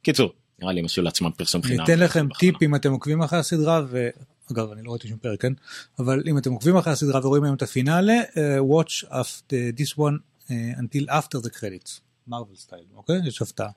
[0.03, 1.81] קיצור נראה לי הם עשו לעצמם פרסום חינם.
[1.81, 2.53] ניתן לכם בכוונה.
[2.53, 5.53] טיפ אם אתם עוקבים אחרי הסדרה ואגב אני לא ראיתי שום פרק כן
[5.99, 10.19] אבל אם אתם עוקבים אחרי הסדרה ורואים היום את הפינאלה uh, watch after this one
[10.49, 12.01] uh, until after the credits.
[12.27, 13.69] מרוויל סטייל אוקיי יש הפתעה.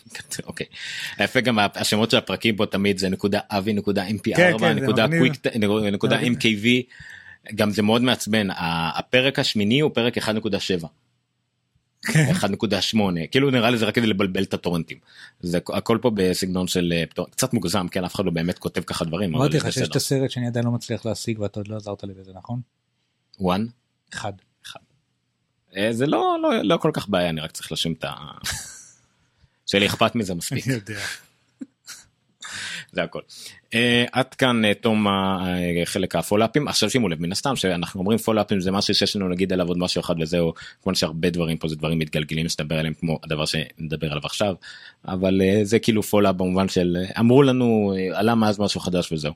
[0.46, 0.66] אוקיי.
[1.20, 5.06] יפה גם השמות של הפרקים פה תמיד זה נקודה אבי נקודה mp4 כן, זה נקודה
[5.06, 5.32] מגניב.
[7.54, 8.48] גם זה מאוד מעצבן
[8.96, 10.86] הפרק השמיני הוא פרק 1.7
[12.02, 12.32] כן.
[12.32, 12.98] 1.8
[13.30, 14.98] כאילו נראה לי זה רק כדי לבלבל את הטורנטים
[15.40, 19.04] זה הכל פה בסגנון של אה, קצת מוגזם כן אף אחד לא באמת כותב ככה
[19.04, 19.88] דברים אמרתי לך שיש.
[19.88, 22.60] את הסרט שאני עדיין לא מצליח להשיג ואתה עוד לא עזרת לי בזה נכון?
[23.40, 23.70] one
[24.14, 24.32] אחד.
[25.76, 28.14] אה, זה לא לא לא כל כך בעיה אני רק צריך לשם את ה...
[29.66, 31.00] שלי אכפת מזה מספיק אני יודע.
[32.96, 33.20] זה הכל.
[33.66, 33.76] Uh,
[34.12, 35.06] עד כאן uh, תום
[35.82, 38.94] החלק ה follow-up ים עכשיו שימו לב מן הסתם שאנחנו אומרים follow-up ים זה משהו
[38.94, 42.48] שיש לנו להגיד עליו עוד משהו אחד וזהו כמו שהרבה דברים פה זה דברים מתגלגלים
[42.48, 44.54] שתדבר עליהם כמו הדבר שנדבר עליו עכשיו
[45.08, 49.12] אבל uh, זה כאילו follow-up במובן של uh, אמרו לנו uh, עלה מאז משהו חדש
[49.12, 49.32] וזהו.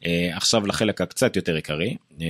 [0.00, 2.22] Uh, עכשיו לחלק הקצת יותר עיקרי uh,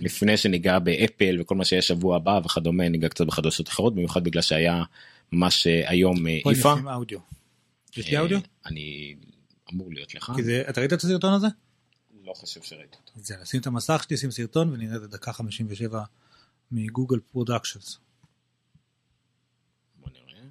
[0.00, 4.42] לפני שניגע באפל וכל מה שיש שבוע הבא וכדומה ניגע קצת בחדשות אחרות במיוחד בגלל
[4.42, 4.82] שהיה
[5.32, 6.74] ממש uh, היום uh, איפה.
[7.96, 8.38] יש לי אודיו?
[8.66, 9.14] אני
[9.74, 10.32] אמור להיות לך.
[10.36, 11.46] כי זה- אתה ראית את הסרטון הזה?
[12.24, 13.12] לא חושב שראיתי אותו.
[13.20, 16.02] אז יאללה, שים את המסך שלי, שים סרטון ונראה את הדקה 57
[16.72, 17.98] מגוגל productions.
[20.00, 20.42] בוא נראה.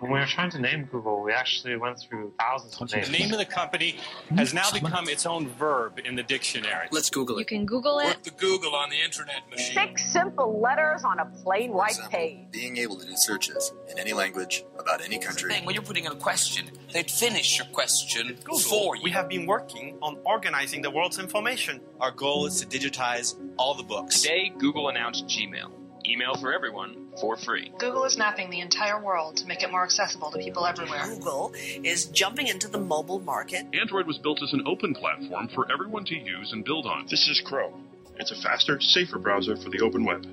[0.00, 3.06] When we were trying to name Google, we actually went through thousands of names.
[3.08, 3.96] The name of the company
[4.36, 6.88] has now become its own verb in the dictionary.
[6.90, 7.40] Let's Google it.
[7.40, 8.04] You can Google it.
[8.06, 9.74] Work the Google on the internet machine.
[9.74, 12.50] Six simple letters on a plain For white example, page.
[12.50, 15.50] being able to do searches in any language about any country.
[15.50, 18.36] Thing, when you're putting in a question, they'd finish your question
[18.68, 19.02] for you.
[19.02, 21.80] We have been working on organizing the world's information.
[22.00, 24.20] Our goal is to digitize all the books.
[24.20, 25.70] Today, Google announced Gmail.
[26.08, 27.72] Email for everyone for free.
[27.78, 31.04] Google is mapping the entire world to make it more accessible to people everywhere.
[31.04, 33.66] Google is jumping into the mobile market.
[33.72, 37.06] Android was built as an open platform for everyone to use and build on.
[37.10, 37.88] This is Chrome.
[38.18, 40.26] It's a faster, safer browser for the open web.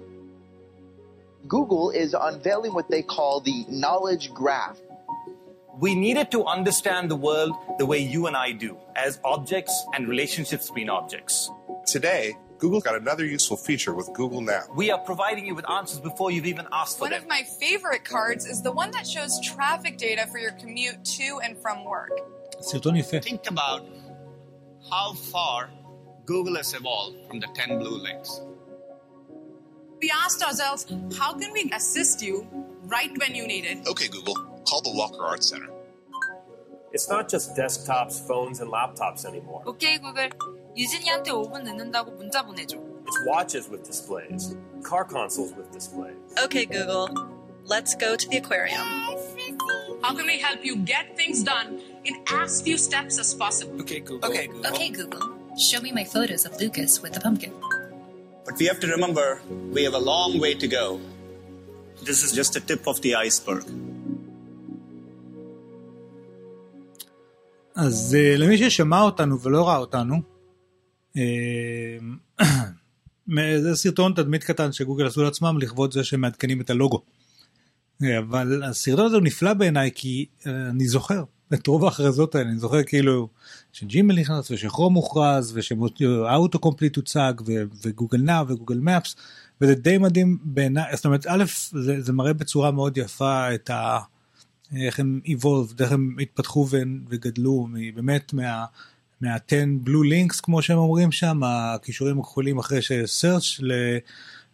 [1.47, 4.77] Google is unveiling what they call the knowledge graph.
[5.79, 10.07] We needed to understand the world the way you and I do, as objects and
[10.07, 11.49] relationships between objects.
[11.87, 14.61] Today, Google's got another useful feature with Google Now.
[14.73, 17.27] We are providing you with answers before you've even asked for one them.
[17.27, 21.03] One of my favorite cards is the one that shows traffic data for your commute
[21.03, 22.17] to and from work.
[22.61, 23.85] Think about
[24.89, 25.71] how far
[26.25, 28.39] Google has evolved from the 10 blue links.
[29.99, 30.85] We asked ourselves,
[31.19, 32.47] how can we assist you
[32.83, 33.85] right when you need it?
[33.85, 35.67] Okay, Google, call the Walker Arts Center.
[36.93, 39.63] It's not just desktops, phones, and laptops anymore.
[39.65, 40.29] Okay, Google
[40.76, 42.76] 유진이한테 5분 늦는다고 문자 보내줘.
[43.06, 46.16] It's watches with displays, car consoles with displays.
[46.44, 47.08] Okay, Google,
[47.64, 48.84] let's go to the aquarium.
[50.02, 53.80] How can we help you get things done in as few steps as possible?
[53.80, 54.28] Okay, Google.
[54.28, 54.70] Okay, Google.
[54.70, 55.24] Okay, Google.
[55.58, 57.52] Show me my photos of Lucas with the pumpkin.
[58.44, 59.40] But we have to remember
[59.72, 61.00] we have a long way to go.
[62.02, 63.64] This is just the tip of the iceberg.
[67.74, 70.20] אז אה, למי ששמע אותנו ולא ראה אותנו, אה,
[73.61, 77.01] זה סרטון תדמית קטן שגוגל עשו לעצמם לכבוד זה שהם מעדכנים את הלוגו.
[78.03, 81.23] אה, אבל הסרטון הזה הוא נפלא בעיניי כי אה, אני זוכר
[81.53, 83.29] את רוב ההכרזות האלה, אני זוכר כאילו
[83.73, 87.33] שג'ימל נכנס ושכרום מוכרז ושאוטו קומפליט הוצג
[87.83, 89.15] וגוגל נאו וגוגל מפס
[89.61, 93.99] וזה די מדהים בעיניי, זאת אומרת א' זה, זה מראה בצורה מאוד יפה את ה...
[94.75, 96.67] איך הם evolved, איך הם התפתחו
[97.09, 98.65] וגדלו באמת מה...
[99.23, 103.63] מה-10 blue links כמו שהם אומרים שם, הכישורים הכחולים אחרי ש-search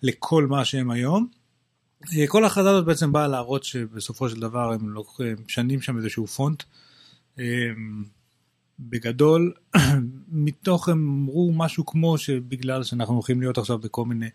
[0.03, 1.27] לכל מה שהם היום.
[2.27, 4.95] כל ההכרזה הזאת בעצם באה להראות שבסופו של דבר הם
[5.45, 6.63] משנים שם איזשהו פונט.
[8.79, 9.53] בגדול,
[10.45, 14.29] מתוך הם אמרו משהו כמו שבגלל שאנחנו הולכים להיות עכשיו בכל מיני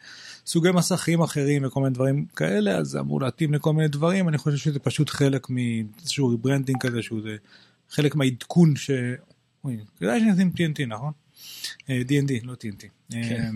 [0.47, 4.39] סוגי מסכים אחרים וכל מיני דברים כאלה, אז זה אמור להתאים לכל מיני דברים, אני
[4.39, 7.37] חושב שזה פשוט חלק מאיזשהו rebranding כזה, שהוא זה
[7.91, 8.91] חלק מהעדכון ש...
[9.65, 11.13] אוי, כדאי שנשים TNT, נכון?
[11.89, 12.87] DND, לא TNT.
[13.11, 13.53] כן.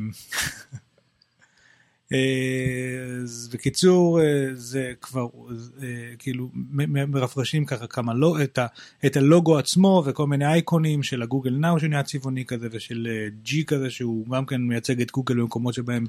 [3.23, 4.21] אז בקיצור
[4.55, 5.29] זה כבר
[6.19, 6.51] כאילו
[6.89, 8.67] מרפרשים ככה כמה לא את, ה,
[9.07, 13.09] את הלוגו עצמו וכל מיני אייקונים של ה Google Now שנהיה צבעוני כזה ושל
[13.43, 16.07] G כזה שהוא גם כן מייצג את גוגל במקומות שבהם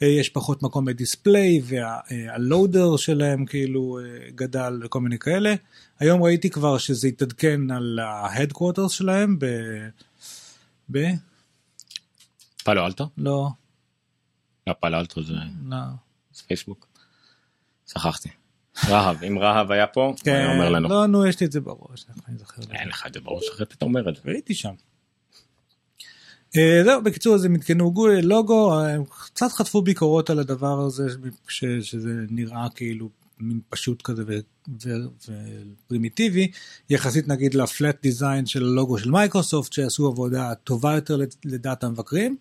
[0.00, 3.98] יש פחות מקום ב display וה loader שלהם כאילו
[4.34, 5.54] גדל וכל מיני כאלה.
[5.98, 9.46] היום ראיתי כבר שזה התעדכן על ה headquarters שלהם ב...
[10.92, 10.98] ב...
[12.64, 13.08] פאלו אלטו?
[13.18, 13.48] לא.
[14.66, 15.32] לא, פאלו אלטו זה...
[15.68, 15.76] לא.
[16.32, 16.86] זה פייסבוק.
[17.86, 18.28] שכחתי.
[18.88, 20.88] רהב, אם רהב היה פה, כן, הוא היה אומר לנו.
[20.88, 22.06] לא, נו, יש לי את זה בראש.
[22.28, 22.62] אני זוכר.
[22.72, 24.22] אין לך את זה בראש, אחרת אתה אומר את זה.
[24.24, 24.74] הייתי שם.
[26.54, 31.08] Uh, זהו, בקיצור, אז הם עדכנו לוגו, הם קצת חטפו ביקורות על הדבר הזה,
[31.48, 33.08] ש, שזה נראה כאילו
[33.40, 34.22] מין פשוט כזה
[35.86, 36.50] ופרימיטיבי,
[36.90, 42.36] יחסית נגיד ל flat design של הלוגו של מייקרוסופט, שעשו עבודה טובה יותר לדעת המבקרים,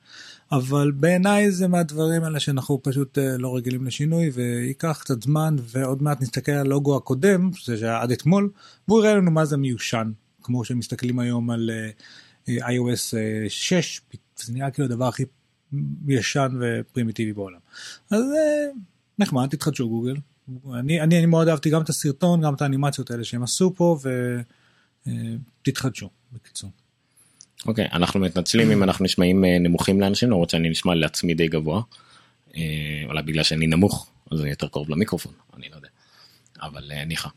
[0.52, 6.04] אבל בעיניי זה מהדברים האלה שאנחנו פשוט uh, לא רגילים לשינוי, וייקח קצת זמן, ועוד
[6.04, 8.50] מעט נסתכל על הלוגו הקודם, זה שהיה עד אתמול,
[8.88, 10.12] והוא יראה לנו מה זה מיושן,
[10.44, 11.70] כמו שמסתכלים היום על...
[11.70, 13.16] Uh, iOS
[13.50, 14.02] 6,
[14.36, 15.24] זה נראה כאילו הדבר הכי
[16.08, 17.60] ישן ופרימיטיבי בעולם.
[18.12, 18.24] אז
[19.20, 20.16] נחמד, תתחדשו גוגל.
[20.74, 23.98] אני, אני, אני מאוד אהבתי גם את הסרטון, גם את האנימציות האלה שהם עשו פה,
[25.08, 26.70] ותתחדשו, בקיצור.
[27.66, 31.82] אוקיי, okay, אנחנו מתנצלים אם אנחנו נשמעים נמוכים לאנשים, למרות שאני נשמע לעצמי די גבוה.
[33.06, 35.90] אולי בגלל שאני נמוך, אז זה יותר קרוב למיקרופון, אני לא יודע.
[36.62, 37.30] אבל ניחא.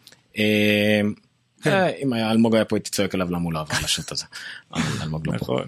[2.03, 4.25] אם היה אלמוג היה פה הייתי צועק עליו למה הוא לא עבר לשוט הזה.
[5.03, 5.61] אלמוג לא פה.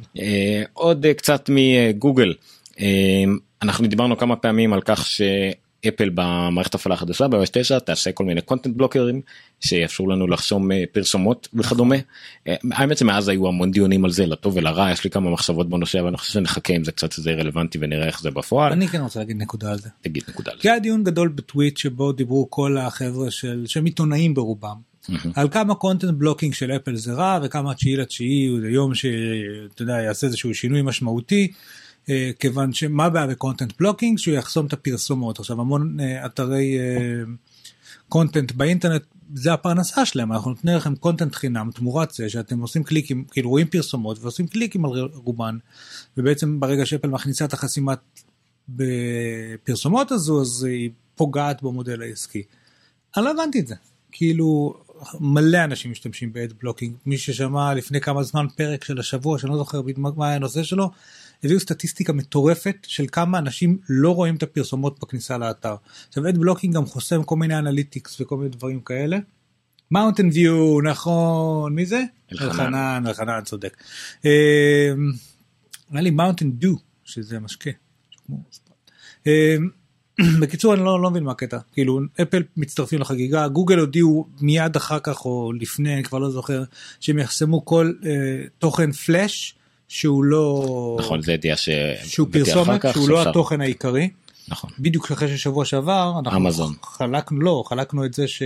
[0.73, 2.35] עוד קצת מגוגל
[3.63, 8.41] אנחנו דיברנו כמה פעמים על כך שאפל במערכת הפעלה החדשה ב-iOS 9 תעשה כל מיני
[8.41, 9.21] content blocker ים
[9.61, 11.97] שיאפשרו לנו לחסום פרסומות וכדומה.
[12.47, 16.09] האמת שמאז היו המון דיונים על זה לטוב ולרע יש לי כמה מחשבות בנושא אבל
[16.09, 18.73] אני חושב שנחכה עם זה קצת זה רלוונטי ונראה איך זה בפועל.
[18.73, 19.89] אני כן רוצה להגיד נקודה על זה.
[20.01, 20.71] תגיד נקודה על זה.
[20.71, 24.92] היה דיון גדול בטוויט שבו דיברו כל החבר'ה של שהם עיתונאים ברובם.
[25.03, 25.29] Mm-hmm.
[25.35, 29.93] על כמה content blocking של אפל זה רע וכמה תשיעי לתשיעי הוא יום שאתה יודע
[29.93, 31.53] יעשה איזשהו שינוי משמעותי
[32.11, 35.39] אה, כיוון שמה הבעיה ב content blocking שהוא יחסום את הפרסומות.
[35.39, 37.23] עכשיו המון אה, אתרי אה,
[38.09, 39.03] content באינטרנט
[39.35, 40.33] זה הפרנסה שלהם.
[40.33, 44.85] אנחנו נותנים לכם content חינם תמורת זה שאתם עושים קליקים כאילו רואים פרסומות ועושים קליקים
[44.85, 45.59] על רובן.
[46.17, 47.99] ובעצם ברגע שאפל מכניסה את החסימת
[48.69, 52.43] בפרסומות הזו אז היא פוגעת במודל העסקי.
[53.17, 53.75] אני לא הבנתי את זה.
[54.13, 54.75] כאילו
[55.21, 59.53] מלא אנשים משתמשים ב ad blocking מי ששמע לפני כמה זמן פרק של השבוע שאני
[59.53, 60.91] לא זוכר מה היה הנושא שלו
[61.45, 65.77] הביאו סטטיסטיקה מטורפת של כמה אנשים לא רואים את הפרסומות בכניסה לאתר.
[66.09, 69.19] עכשיו ad blocking גם חוסם כל מיני analytics וכל מיני דברים כאלה.
[69.91, 72.03] Mountain View נכון מי זה?
[72.33, 73.77] אלחנן אלחנן צודק.
[75.91, 77.71] היה לי Mountain Dew שזה משקה.
[80.41, 81.59] בקיצור אני לא, לא מבין מה הקטע.
[81.73, 86.63] כאילו אפל מצטרפים לחגיגה גוגל הודיעו מיד אחר כך או לפני אני כבר לא זוכר
[87.01, 88.11] שהם יחסמו כל אה,
[88.59, 89.55] תוכן פלאש
[89.89, 91.69] שהוא לא נכון זה ידיעה ש...
[92.05, 94.11] שהוא פרסומת שהוא לא התוכן העיקרי.
[94.49, 94.71] נכון.
[94.79, 96.75] בדיוק אחרי ששבוע שעבר אנחנו אמזון.
[96.83, 98.43] חלקנו לא חלקנו את זה ש...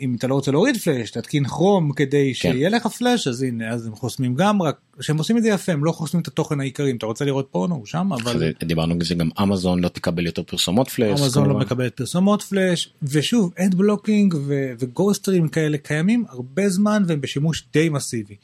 [0.00, 2.34] אם אתה לא רוצה להוריד פלאש תתקין כרום כדי כן.
[2.34, 5.72] שיהיה לך פלאש אז הנה אז הם חוסמים גם רק שהם עושים את זה יפה
[5.72, 8.94] הם לא חוסמים את התוכן העיקרי אם אתה רוצה לראות פורנו הוא שם אבל דיברנו
[8.94, 13.52] על זה גם אמזון לא תקבל יותר פרסומות פלאש אמזון לא מקבלת פרסומות פלאש ושוב
[13.58, 14.34] אד בלוקינג
[14.78, 18.36] ו Ghostery ים כאלה קיימים הרבה זמן והם בשימוש די מסיבי.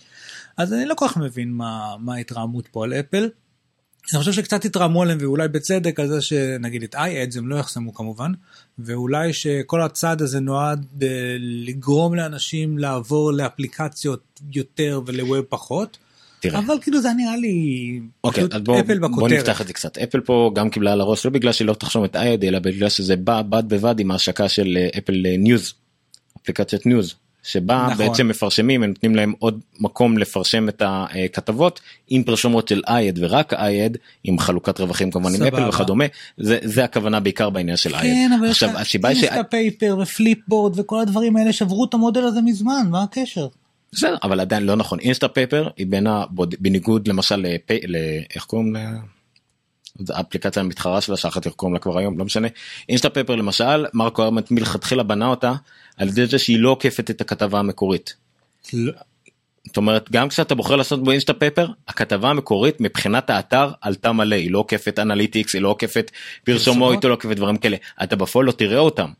[0.56, 3.28] אז אני לא כל כך מבין מה מה ההתרעמות פה על אפל.
[4.12, 7.94] אני חושב שקצת התרעמו עליהם ואולי בצדק על זה שנגיד את iAds הם לא יחסמו
[7.94, 8.32] כמובן
[8.78, 11.04] ואולי שכל הצעד הזה נועד uh,
[11.40, 15.98] לגרום לאנשים לעבור לאפליקציות יותר ול web פחות.
[16.40, 16.58] תראה.
[16.58, 19.18] אבל כאילו זה נראה לי אוקיי, פשוט בוא, אפל בכותרת.
[19.18, 22.05] בוא נפתח את זה קצת אפל פה גם קיבלה על הראש לא בגלל שלא תחסום
[22.04, 25.74] את iAd אלא בגלל שזה בא בד בבד עם ההשקה של Apple News
[26.42, 27.14] אפליקציית News
[27.48, 28.06] שבה נכון.
[28.06, 33.54] בעצם מפרסמים הם נותנים להם עוד מקום לפרסם את הכתבות עם פרסומות של iAd ורק
[33.55, 35.42] iAd עם חלוקת רווחים כמובן עם.
[35.42, 36.04] אפל וכדומה
[36.37, 38.14] זה זה הכוונה בעיקר בעניין של iAd.
[38.14, 39.22] כן, אבל עכשיו הסיבה ש...
[39.22, 43.48] אינסטה פייפר ופליפ בורד וכל הדברים האלה שברו את המודל הזה מזמן, מה הקשר?
[43.92, 46.54] בסדר אבל עדיין לא נכון Instapaper היא בין הבוד...
[46.61, 47.80] בניגוד למשל לפי...
[47.87, 47.96] ל...
[48.34, 48.90] איך קוראים לה?
[49.98, 52.48] זו האפליקציה המתחרה שלה שאחת קוראים לה כבר היום לא משנה
[52.88, 55.54] Instapaper למשל מרקו ארמנט מלכתחילה בנה אותה
[55.98, 58.14] על ידי זה שהיא לא עוקפת את הכתבה המקורית.
[58.72, 58.92] לא.
[59.66, 64.50] זאת אומרת גם כשאתה בוחר לעשות בו Instapaper הכתבה המקורית מבחינת האתר עלתה מלא היא
[64.50, 66.11] לא עוקפת analytics היא לא עוקפת
[66.44, 69.11] פרסומות היא לא עוקפת דברים כאלה אתה בפועל לא תראה אותם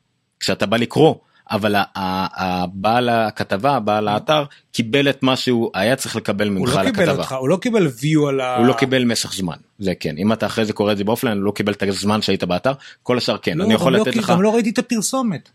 [0.41, 1.15] כשאתה בא לקרוא
[1.51, 6.91] אבל הבעל הכתבה בעל האתר קיבל את מה שהוא היה צריך לקבל הוא ממך לא
[6.91, 7.11] קיבל.
[7.11, 8.57] אותך, הוא לא קיבל view על ה...
[8.57, 11.09] הוא לא קיבל משך זמן זה כן אם אתה אחרי זה קורא את זה ב
[11.09, 14.01] offline הוא לא קיבל את הזמן שהיית באתר כל השאר כן לא, אני יכול גם
[14.01, 15.51] לתת לא, לך גם לא ראיתי את הפרסומת.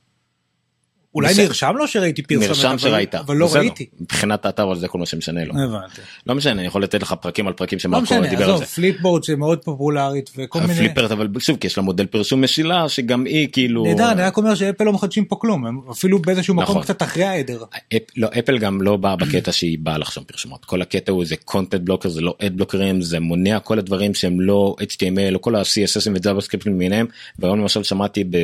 [1.16, 1.34] אולי.
[1.38, 3.60] נרשם לו שראיתי פרסומת, נרשם שראית אבל לא בסדר.
[3.60, 3.86] ראיתי.
[4.02, 6.02] מבחינת האתר אבל זה כל מה שמשנה לו הבנתי.
[6.28, 8.60] לא משנה אני יכול לתת לך פרקים על פרקים לא שמרקו משנה, דיבר על עזוב,
[8.60, 8.66] זה.
[8.66, 10.74] Flipboard שמאוד פופולרית וכל מיני...
[10.74, 14.38] הפליפרט אבל שוב כי יש לה מודל פרסום משילה שגם היא כאילו נהדר, אני רק
[14.38, 16.82] אומר שאפל לא מחדשים פה כלום, הם אפילו באיזשהו מקום נכון.
[16.82, 17.64] קצת אחרי העדר.
[17.96, 21.36] אפ, לא אפל גם לא באה בקטע שהיא באה לחסום פרסומות כל הקטע הוא זה
[21.36, 25.56] content blocker זה לא ad בלוקרים זה מונע כל הדברים שהם לא HTML או כל
[25.56, 27.06] ה-CSS ו-JavaScript למיניהם
[27.40, 28.38] והיום למשל שמעתי ב...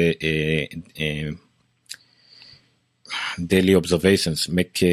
[3.12, 4.50] אה, אה, דיילי אובזרוויישנס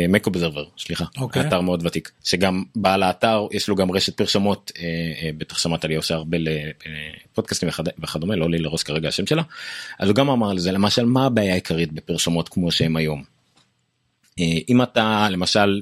[0.09, 1.49] מק אובזרבר סליחה אוקיי.
[1.49, 4.85] אתר מאוד ותיק שגם בעל האתר יש לו גם רשת פרשמות אה,
[5.23, 9.43] אה, בטח שמעת לי עושה הרבה לפודקאסטים וכד- וכדומה לא לי לראש כרגע השם שלה
[9.99, 13.23] אז הוא גם אמר על זה למשל מה הבעיה העיקרית בפרשמות כמו שהם היום.
[14.41, 15.81] אה, אם אתה למשל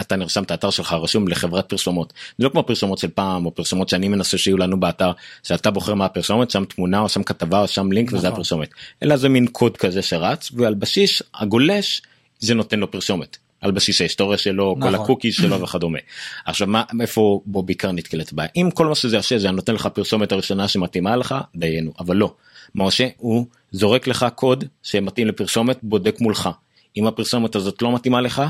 [0.00, 2.12] אתה נרשם את האתר שלך רשום לחברת פרסומות.
[2.38, 5.94] זה לא כמו פרסומות של פעם או פרסומות שאני מנסה שיהיו לנו באתר שאתה בוחר
[5.94, 8.32] מה הפרסומת שם תמונה או שם כתבה או שם לינק וזה נכון.
[8.32, 8.68] הפרסומת.
[9.02, 12.02] אלא זה מין קוד כזה שרץ ועל בסיס הגולש
[12.38, 13.36] זה נותן לו פרסומת.
[13.60, 15.04] על בסיס ההיסטוריה שלו כל נכון.
[15.04, 15.98] ה cookies שלו וכדומה.
[16.44, 19.86] עכשיו מה איפה בו בעיקר נתקלת בעיה אם כל מה שזה עושה זה נותן לך
[19.86, 21.92] פרסומת הראשונה שמתאימה לך דיינו.
[21.98, 22.34] אבל לא.
[22.74, 23.08] מה עושה?
[23.16, 26.48] הוא זורק לך קוד שמתאים לפרסומת בודק מולך.
[26.96, 28.42] אם הפרסומת הזאת לא מתאימה לך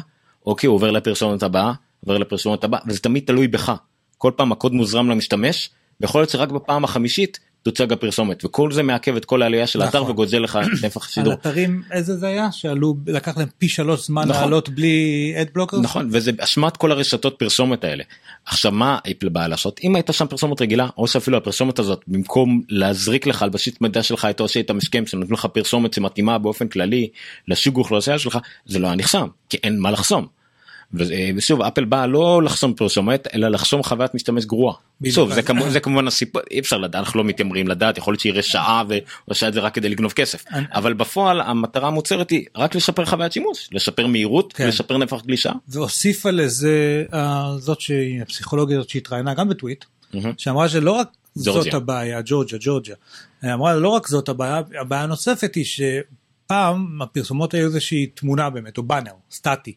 [0.48, 1.72] אוקיי הוא עובר לפרסומת הבאה
[2.04, 3.72] עובר לפרסומת הבאה וזה תמיד תלוי בך
[4.18, 9.16] כל פעם הקוד מוזרם למשתמש ויכול להיות שרק בפעם החמישית תוצג הפרסומת וכל זה מעכב
[9.16, 10.10] את כל העלייה של האתר נכון.
[10.10, 11.32] וגוזל לך את נפח על השידור.
[11.32, 14.42] אתרים איזה זה היה שעלו לקח להם פי שלוש זמן נכון.
[14.42, 18.04] לעלות בלי אד בלוקר נכון וזה אשמת כל הרשתות פרסומת האלה.
[18.46, 22.62] עכשיו מה אפל באה לעשות אם הייתה שם פרסומת רגילה או שאפילו הפרסומת הזאת במקום
[22.68, 26.68] להזריק לך על בסיס מידע שלך הייתה עושה איתם הסכם שנותנים לך פרסומת שמתאימה באופן
[26.68, 27.08] כללי
[27.48, 30.37] לסוג אוכלוסייה שלך זה לא היה נחסם כי אין מה לחסום.
[30.94, 34.74] וזה- ושוב אפל באה לא לחסום פרסומת אלא לחסום חוויית משתמש גרועה.
[35.10, 38.20] שוב זה כמובן זה כמובן הסיפור אי אפשר לדעת אנחנו לא מתיימרים לדעת יכול להיות
[38.20, 38.82] שיראה שעה
[39.28, 43.32] ועושה את זה רק כדי לגנוב כסף אבל בפועל המטרה המוצהרת היא רק לשפר חוויית
[43.32, 44.68] שימוש לשפר מהירות כן.
[44.68, 45.52] לשפר נפח גלישה.
[45.68, 49.84] והוסיפה לזה אה, זאת שהיא הפסיכולוגיה הזאת שהתראיינה גם בטוויט.
[50.36, 51.08] שאמרה שלא רק
[51.44, 51.62] ג'ורג'יה.
[51.62, 52.94] זאת הבעיה ג'ורג'יה ג'ורג'יה
[53.44, 58.82] אמרה לא רק זאת הבעיה הבעיה הנוספת היא שפעם הפרסומות היו איזושהי תמונה באמת או
[58.82, 59.74] באנר סטטי.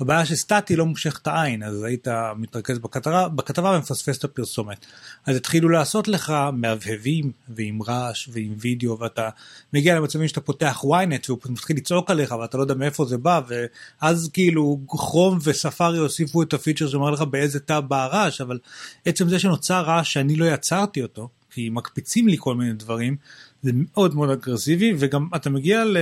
[0.00, 4.86] הבעיה שסטטי לא מושך את העין אז היית מתרכז בכתבה, בכתבה ומפספס את הפרסומת.
[5.26, 9.28] אז התחילו לעשות לך מהבהבים ועם רעש ועם וידאו ואתה
[9.72, 13.40] מגיע למצבים שאתה פותח ynet והוא מתחיל לצעוק עליך ואתה לא יודע מאיפה זה בא
[13.48, 18.58] ואז כאילו כרום וספארי הוסיפו את הפיצ'ר שאומר לך באיזה תא בא הרעש אבל
[19.04, 23.16] עצם זה שנוצר רעש שאני לא יצרתי אותו כי מקפיצים לי כל מיני דברים
[23.62, 25.96] זה מאוד מאוד אגרסיבי וגם אתה מגיע ל...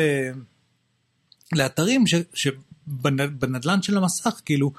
[1.52, 2.48] לאתרים ש...
[2.86, 4.72] שבנדלן של המסך כאילו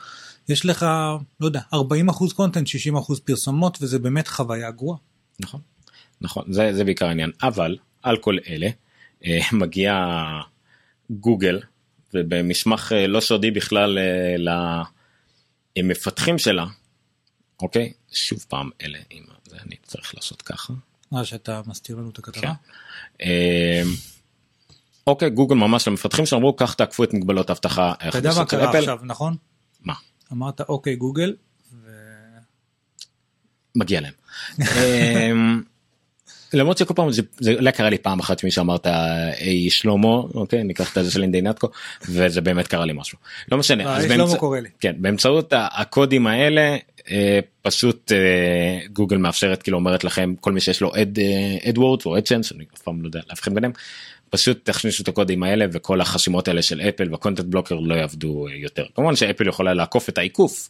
[0.50, 0.86] יש לך
[1.39, 4.98] לא יודע 40 אחוז קונטנט 60 אחוז פרסומות וזה באמת חוויה גרועה.
[5.39, 5.62] נכון
[6.22, 8.70] נכון זה זה בעיקר העניין אבל על כל אלה
[9.26, 9.93] אה, מגיע
[11.10, 11.60] גוגל
[12.13, 14.84] ובמסמך אה, לא סודי בכלל אה,
[15.78, 16.65] למפתחים שלה
[17.62, 19.00] אוקיי שוב פעם אלה
[19.50, 20.74] זה אני צריך לעשות ככה.
[21.12, 22.54] מה שאתה מסתיר לנו את הכתבה.
[23.22, 23.82] אה,
[25.08, 28.78] אוקיי גוגל ממש למפתחים שלהם אמרו כך תעקפו את מגבלות האבטחה אתה יודע מה קרה.
[28.78, 29.36] עכשיו נכון?
[29.84, 29.93] מה?
[30.32, 31.34] אמרת אוקיי גוגל
[33.76, 34.13] מגיע להם.
[34.62, 35.62] אמ,
[36.54, 40.63] למרות שכל פעם זה זה אולי קרה לי פעם אחת שמישהו אמרת היי שלמה אוקיי
[40.63, 41.67] ניקח את הזה של אינדינטקו
[42.10, 43.17] וזה באמת קרה לי משהו
[43.52, 44.70] לא משנה אה, אז באמצע- לי.
[44.80, 46.78] כן באמצעות הקודים האלה
[47.12, 51.20] אה, פשוט אה, גוגל מאפשרת כאילו אומרת לכם כל מי שיש לו אד
[51.69, 53.72] AdWords או AdSense אני אף פעם לא יודע להבחין ביניהם
[54.29, 58.47] פשוט תכניסו את הקודים האלה וכל החסימות האלה של אפל וה content blocker לא יעבדו
[58.47, 60.69] אה, יותר כמובן שאפל יכולה לעקוף את העיקוף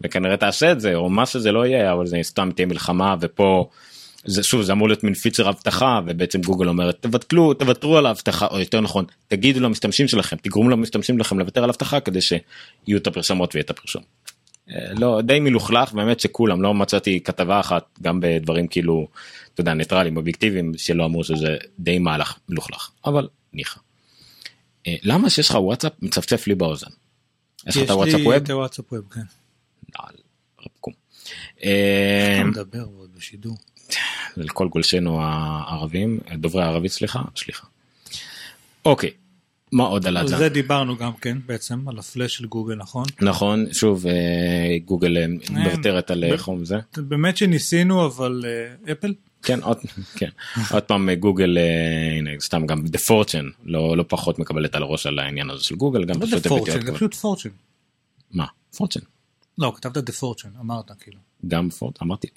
[0.00, 3.68] וכנראה תעשה את זה או מה שזה לא יהיה אבל זה סתם תהיה מלחמה ופה
[4.24, 8.46] זה שוב זה אמור להיות מין פיצ'ר אבטחה ובעצם גוגל אומרת תבטלו תוותרו על האבטחה
[8.46, 13.06] או יותר נכון תגידו למשתמשים שלכם תגרמו למשתמשים שלכם לוותר על אבטחה כדי שיהיו את
[13.06, 14.02] הפרסומות ויהיה את הפרסום.
[14.70, 19.08] אה, לא די מלוכלך באמת שכולם לא מצאתי כתבה אחת גם בדברים כאילו
[19.54, 23.80] אתה יודע ניטרלים אובייקטיביים שלא אמרו שזה די מהלך מלוכלך אבל ניחא.
[24.86, 26.90] אה, למה שיש לך וואטסאפ מצפצף לי באוזן.
[27.66, 28.32] יש לך את הוואטסאפ ווב?
[28.32, 29.20] יש לי את הוואטסאפ ווב, כן.
[30.60, 30.92] רבקום.
[31.64, 33.56] אה, אתה מדבר עוד בשידור.
[34.36, 37.66] לכל גולשינו הערבים דוברי הערבית סליחה סליחה.
[38.84, 39.10] אוקיי.
[39.72, 40.20] מה עוד עלה?
[40.20, 43.04] על זה דיברנו גם כן בעצם על הפלאש של גוגל נכון?
[43.22, 46.76] נכון שוב אה, גוגל אה, מוותרת על חום זה.
[46.96, 48.44] באמת שניסינו אבל
[48.92, 49.14] אפל?
[49.42, 49.78] כן עוד
[50.16, 50.28] כן
[50.70, 51.58] עוד פעם גוגל
[52.18, 55.74] הנה סתם גם The Verge לא לא פחות מקבלת על הראש על העניין הזה של
[55.74, 57.48] גוגל גם פשוט פורצ'ן זה פשוט פורצ'ן.
[58.30, 59.00] מה פורצ'ן?
[59.58, 61.18] לא כתבת דה פורצ'ן אמרת כאילו.
[61.48, 62.28] גם פורצ'ן אמרתי.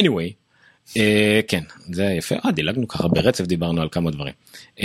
[0.00, 0.32] anyway
[1.48, 4.34] כן זה יפה אה, דילגנו ככה ברצף דיברנו על כמה דברים
[4.76, 4.82] uh,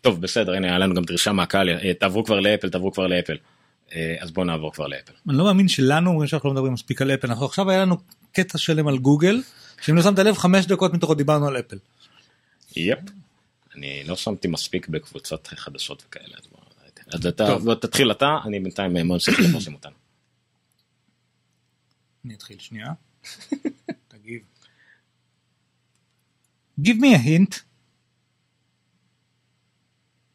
[0.00, 3.36] טוב בסדר הנה היה לנו גם דרישה מהקהל uh, תעברו כבר לאפל תעברו כבר לאפל
[3.88, 5.12] uh, אז בוא נעבור כבר לאפל.
[5.28, 7.96] אני לא מאמין שלנו אומרים שאנחנו לא מדברים מספיק על אפל אנחנו עכשיו היה לנו
[8.32, 9.42] קטע שלם על גוגל
[9.80, 11.78] שאם לא שמת לב חמש דקות מתוכו דיברנו על אפל.
[12.76, 12.98] יפ.
[13.76, 16.60] אני לא שמתי מספיק בקבוצות חדשות וכאלה אז, בוא,
[17.12, 19.92] אז אתה תתחיל אתה אני בינתיים מאוד צריך לפרסם אותנו.
[22.24, 22.92] אני אתחיל שנייה.
[26.80, 27.62] Give me a hint.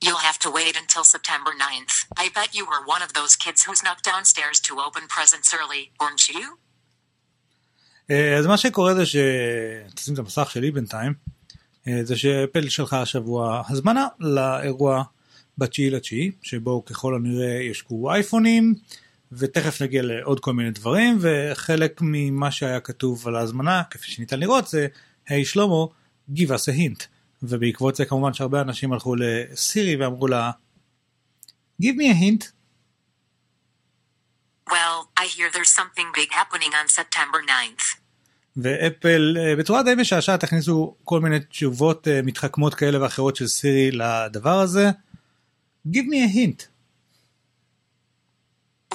[0.05, 1.95] You'll have to wait until September 9th.
[2.17, 5.91] I bet you were one of those kids who snuck downstairs to open presents early,
[5.99, 6.57] weren't you?
[8.39, 9.15] אז מה שקורה זה ש...
[9.95, 11.13] תשים את המסך שלי בינתיים.
[12.03, 15.03] זה שאפל שלחה השבוע הזמנה לאירוע
[15.57, 18.75] בתשיעי לתשיעי, שבו ככל הנראה ישקו אייפונים,
[19.31, 24.67] ותכף נגיע לעוד כל מיני דברים, וחלק ממה שהיה כתוב על ההזמנה, כפי שניתן לראות,
[24.67, 24.87] זה,
[25.27, 25.85] היי hey, שלמה,
[26.33, 27.07] give us a hint.
[27.43, 30.51] ובעקבות זה כמובן שהרבה אנשים הלכו לסירי ואמרו לה,
[31.81, 32.51] give me a hint.
[34.69, 37.97] Well, I hear there's something big happening on September 9th.
[38.57, 44.89] ואפל בצורה די משעשעת הכניסו כל מיני תשובות מתחכמות כאלה ואחרות של סירי לדבר הזה.
[45.87, 46.67] Give me a hint.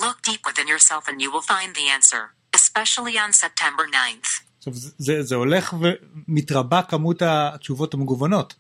[0.01, 2.23] Look deep within yourself and you will find the answer,
[2.55, 4.46] especially on September 9th.
[4.66, 8.54] עכשיו זה, זה הולך ומתרבה כמות התשובות המגוונות.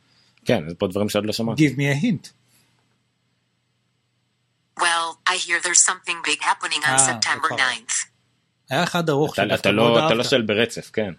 [0.45, 1.67] כן, זה פה דברים שעוד לא שמעתי.
[1.67, 2.31] Give me a hint.
[4.79, 8.05] Well, I hear there's something big happening on September 9th.
[8.69, 11.13] היה אחד ארוך אתה, אתה לא, אתה לא שואל ברצף, כן.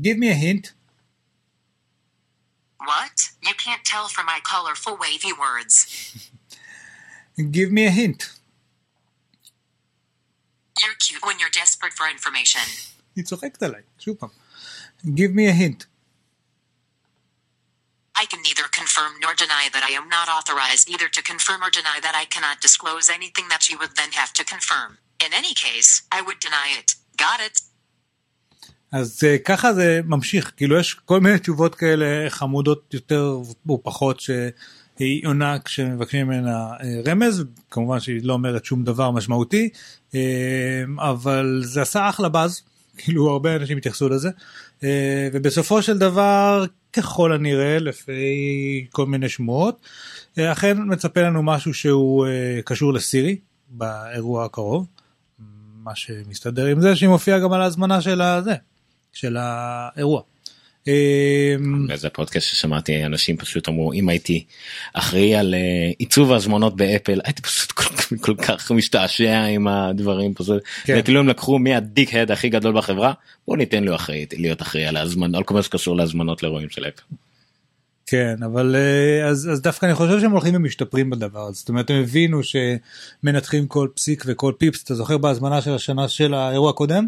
[0.00, 0.72] Give me a hint.
[2.80, 3.18] What?
[3.42, 5.74] You can't tell from my colorful wavy words.
[7.56, 8.20] Give me a hint.
[10.80, 12.66] You're cute when you're desperate for information.
[13.15, 14.29] היא צוחקת עליי, שוב פעם.
[15.05, 15.85] Give me a hint.
[18.21, 21.71] I can neither confirm nor deny that I am not authorized either to confirm or
[21.79, 24.89] deny that I cannot disclose anything that you would then have to confirm.
[25.25, 26.89] In any case, I would deny it.
[27.17, 27.61] Got it?
[28.91, 33.37] אז ככה זה ממשיך, כאילו יש כל מיני תשובות כאלה חמודות יותר
[33.69, 36.67] או פחות שהיא עונה כשמבקשים ממנה
[37.07, 39.69] רמז, כמובן שהיא לא אומרת שום דבר משמעותי,
[40.99, 42.61] אבל זה עשה אחלה באז,
[42.97, 44.29] כאילו הרבה אנשים התייחסו לזה,
[45.33, 49.81] ובסופו של דבר ככל הנראה לפי כל מיני שמועות,
[50.39, 52.27] אכן מצפה לנו משהו שהוא
[52.65, 53.37] קשור לסירי
[53.69, 54.87] באירוע הקרוב.
[55.83, 58.55] מה שמסתדר עם זה שהיא מופיעה גם על ההזמנה של הזה,
[59.13, 60.21] של האירוע.
[61.87, 64.45] באיזה פודקאסט ששמעתי אנשים פשוט אמרו אם הייתי
[64.93, 65.55] אחראי על
[65.97, 67.85] עיצוב ההזמנות באפל הייתי פשוט כל,
[68.21, 70.63] כל כך משתעשע עם הדברים פשוט.
[70.83, 71.01] כן.
[71.01, 73.13] כאילו הם לקחו מהדיק הד הכי גדול בחברה
[73.47, 76.85] בוא ניתן לו אחראי להיות אחראי על ההזמנות על כל מה שקשור להזמנות לאירועים של
[76.87, 77.15] אפל.
[78.05, 78.75] כן אבל
[79.29, 83.67] אז, אז דווקא אני חושב שהם הולכים ומשתפרים בדבר הזה זאת אומרת הם הבינו שמנתחים
[83.67, 87.07] כל פסיק וכל פיפס אתה זוכר בהזמנה של השנה של האירוע הקודם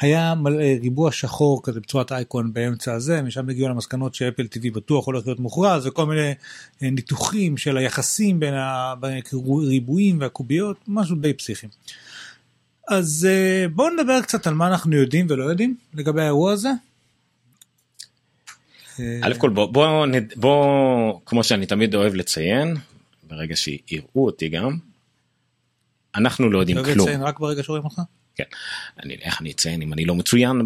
[0.00, 0.34] היה
[0.80, 5.40] ריבוע שחור כזה בצורת אייקון באמצע הזה משם הגיעו למסקנות שאפל TV בטוח הולך להיות
[5.40, 6.34] מוכרז וכל מיני
[6.82, 11.66] ניתוחים של היחסים בין הריבועים והקוביות משהו די פסיכי.
[12.88, 13.28] אז
[13.74, 16.70] בואו נדבר קצת על מה אנחנו יודעים ולא יודעים לגבי האירוע הזה.
[18.98, 22.76] א' כל בוא, בוא, בוא כמו שאני תמיד אוהב לציין
[23.28, 24.76] ברגע שיראו אותי גם
[26.14, 27.08] אנחנו לא יודעים כלום.
[27.08, 28.00] לציין רק ברגע שרואים אותך?
[28.38, 28.44] כן.
[29.04, 30.62] אני, איך אני אציין אם אני לא מצוין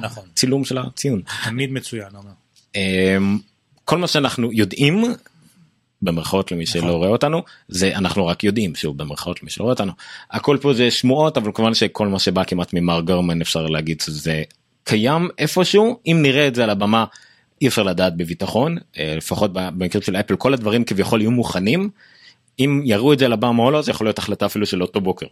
[0.00, 0.24] נכון.
[0.32, 1.22] בצילום של הציון.
[1.44, 2.08] תמיד מצוין.
[2.14, 2.30] אומר.
[3.84, 5.04] כל מה שאנחנו יודעים
[6.02, 9.92] במרכאות למי שלא רואה אותנו זה אנחנו רק יודעים שוב במרכאות למי שלא רואה אותנו
[10.30, 14.42] הכל פה זה שמועות אבל כמובן שכל מה שבא כמעט ממר גרמן אפשר להגיד שזה
[14.84, 17.04] קיים איפשהו אם נראה את זה על הבמה
[17.62, 21.90] אי אפשר לדעת בביטחון אה, לפחות במקרה של אפל כל הדברים כביכול יהיו מוכנים.
[22.58, 25.00] אם יראו את זה על הבמה או לא זה יכול להיות החלטה אפילו של אותו
[25.00, 25.26] בוקר.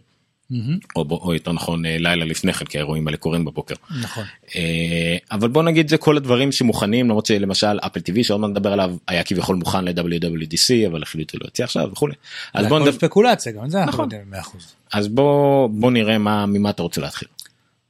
[0.95, 3.75] או, בו- או יותר נכון אה, לילה לפני כן כי האירועים האלה קורים בבוקר.
[4.01, 4.23] נכון.
[4.55, 8.73] אה, אבל בוא נגיד זה כל הדברים שמוכנים למרות שלמשל אפל TV שעוד מעט נדבר
[8.73, 12.13] עליו היה כביכול מוכן ל-WWDC אבל החליטו להוציא עכשיו וכולי.
[12.53, 14.09] אז בוא נדבר, ספקולציה גם זה אנחנו נכון.
[14.19, 14.47] יודעים 100%.
[14.93, 17.27] אז בוא בוא נראה מה ממה אתה רוצה להתחיל.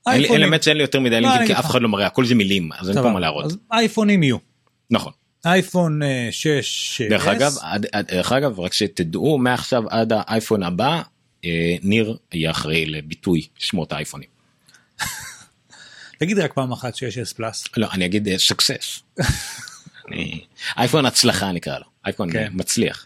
[0.07, 1.65] אין האמת שאין לי יותר מדי לא, לינקים אני כי אף.
[1.65, 3.11] אחד לא מראה הכל זה מילים אז אין פה.
[3.11, 3.45] מה להראות.
[3.45, 4.37] אז אייפונים יהיו.
[4.91, 5.11] נכון.
[5.45, 7.53] אייפון אה, 6 דרך אגב,
[8.11, 11.01] דרך אגב, רק שתדעו, מעכשיו עד האייפון הבא, אה,
[11.83, 14.29] ניר יהיה אחראי לביטוי שמות האייפונים.
[16.17, 17.63] תגיד רק פעם אחת שיש S פלאס.
[17.77, 19.03] לא, אני אגיד סקסס.
[20.77, 22.43] אייפון הצלחה נקרא לו, אייפון כן.
[22.43, 23.05] אה, מצליח.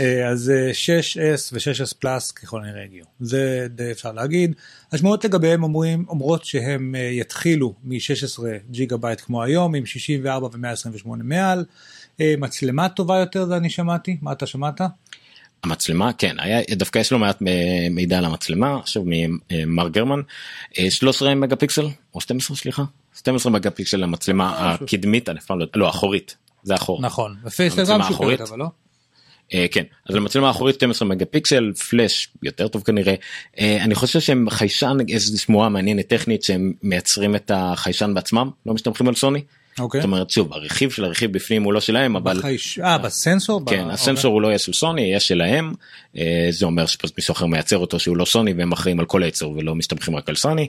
[0.00, 3.06] אה, אז אה, 6S ו-6S פלאס ככל הנראה הגיעו.
[3.20, 4.54] זה די אפשר להגיד.
[4.92, 11.08] השמועות לגביהם אומרים, אומרות שהם אה, יתחילו מ-16 ג'יגה בייט כמו היום, עם 64 ו-128
[11.08, 11.64] מעל.
[12.20, 14.80] אה, מצלמה טובה יותר זה אני שמעתי, מה אתה שמעת?
[15.64, 20.20] המצלמה, כן, היה, דווקא יש לו מעט אה, מידע על המצלמה, עכשיו ממארק גורמן,
[20.78, 22.82] אה, 13 מגה פיקסל, או 12 סליחה,
[23.18, 24.86] 12 מגה פיקסל למצלמה משהו.
[24.86, 27.02] הקדמית, אני אף פעם לא, לא, האחורית, זה אחורה.
[27.02, 28.40] נכון, המצלמה האחורית.
[28.40, 28.66] אבל לא?
[29.54, 33.14] אה, כן אז למצלמה האחורית 12 מגה פיקסל פלאש יותר טוב כנראה
[33.60, 38.74] אה, אני חושב שהם חיישן איזו שמועה מעניינת טכנית שהם מייצרים את החיישן בעצמם לא
[38.74, 39.42] מסתמכים על סוני.
[39.80, 40.00] אוקיי.
[40.00, 43.60] זאת אומרת שוב הרכיב של הרכיב בפנים הוא לא שלהם אבל בחייש- אה, בסנסור?
[43.60, 43.92] ב- כן אוקיי.
[43.94, 45.72] הסנסור הוא לא יהיה של סוני יהיה שלהם
[46.16, 49.22] אה, זה אומר שפשוט מישהו אחר מייצר אותו שהוא לא סוני והם אחראים על כל
[49.22, 50.68] הייצור ולא מסתמכים רק על סוני.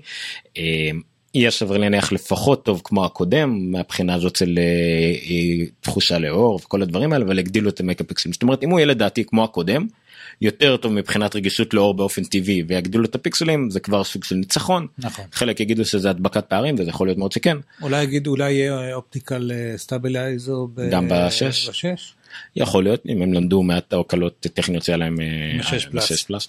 [0.58, 0.90] אה,
[1.34, 4.60] יהיה שווה להניח לפחות טוב כמו הקודם מהבחינה הזאת של
[5.82, 8.86] תחושה לאור וכל הדברים האלה אבל הגדילו את המקה פיקסלים זאת אומרת אם הוא יהיה
[8.88, 9.88] לדעתי כמו הקודם
[10.42, 14.88] יותר טוב מבחינת רגישות לאור באופן טבעי ויגדילו את הפיקסלים זה כבר סוג של ניצחון
[14.98, 15.26] נכון.
[15.32, 19.52] חלק יגידו שזה הדבקת פערים וזה יכול להיות מאוד שכן אולי יגידו, אולי יהיה optical
[19.78, 21.70] stabilizer גם בשש.
[21.70, 22.14] בשש?
[22.56, 26.48] יכול להיות אם הם למדו מעט הקלות טכניות שהיה להם אה, בשש אה, פלאס.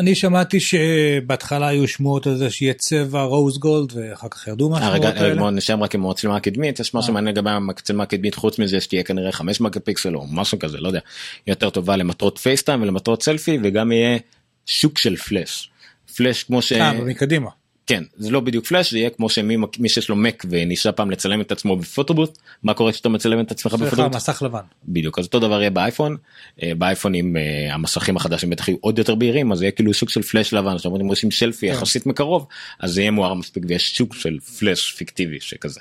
[0.00, 4.78] אני שמעתי שבהתחלה היו שמועות על זה שיהיה צבע rose gold ואחר כך ירדו אה,
[4.78, 5.40] רגע, מהשמועות רגע, האלה.
[5.40, 7.14] בוא נשאר רק עם המצלמה הקדמית יש משהו אה.
[7.14, 10.88] מעניין לגבי המצלמה הקדמית חוץ מזה שתהיה כנראה 5 מגה פיקסל או משהו כזה לא
[10.88, 11.00] יודע
[11.46, 14.18] יותר טובה למטרות FaceTime ולמטרות סלפי וגם יהיה
[14.66, 15.70] שוק של פלאש.
[16.16, 16.72] פלאש כמו ש...
[16.72, 17.50] אה, מקדימה.
[17.90, 21.10] כן זה לא בדיוק פלאש זה יהיה כמו שמי מי שיש לו מק וניסה פעם
[21.10, 24.14] לצלם את עצמו בפוטובוט מה קורה כשאתה מצלם את עצמך בפוטובוט.
[24.14, 24.60] מסך לבן.
[24.88, 26.16] בדיוק אז אותו דבר יהיה באייפון
[26.62, 30.22] אה, באייפונים אה, המסכים החדשים בטח יהיו עוד יותר בהירים אז יהיה כאילו סוג של
[30.22, 31.72] פלאש לבן זאת אומרת אם עושים שלפי כן.
[31.72, 32.46] יחסית מקרוב
[32.80, 35.80] אז זה יהיה מואר מספיק ויש סוג של פלאש פיקטיבי שכזה.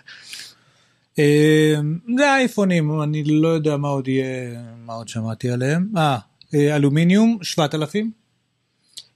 [1.19, 1.75] אה,
[2.17, 5.87] זה האייפונים, אני לא יודע מה עוד יהיה, מה עוד שמעתי עליהם.
[6.53, 8.18] אלומיניום 7,000.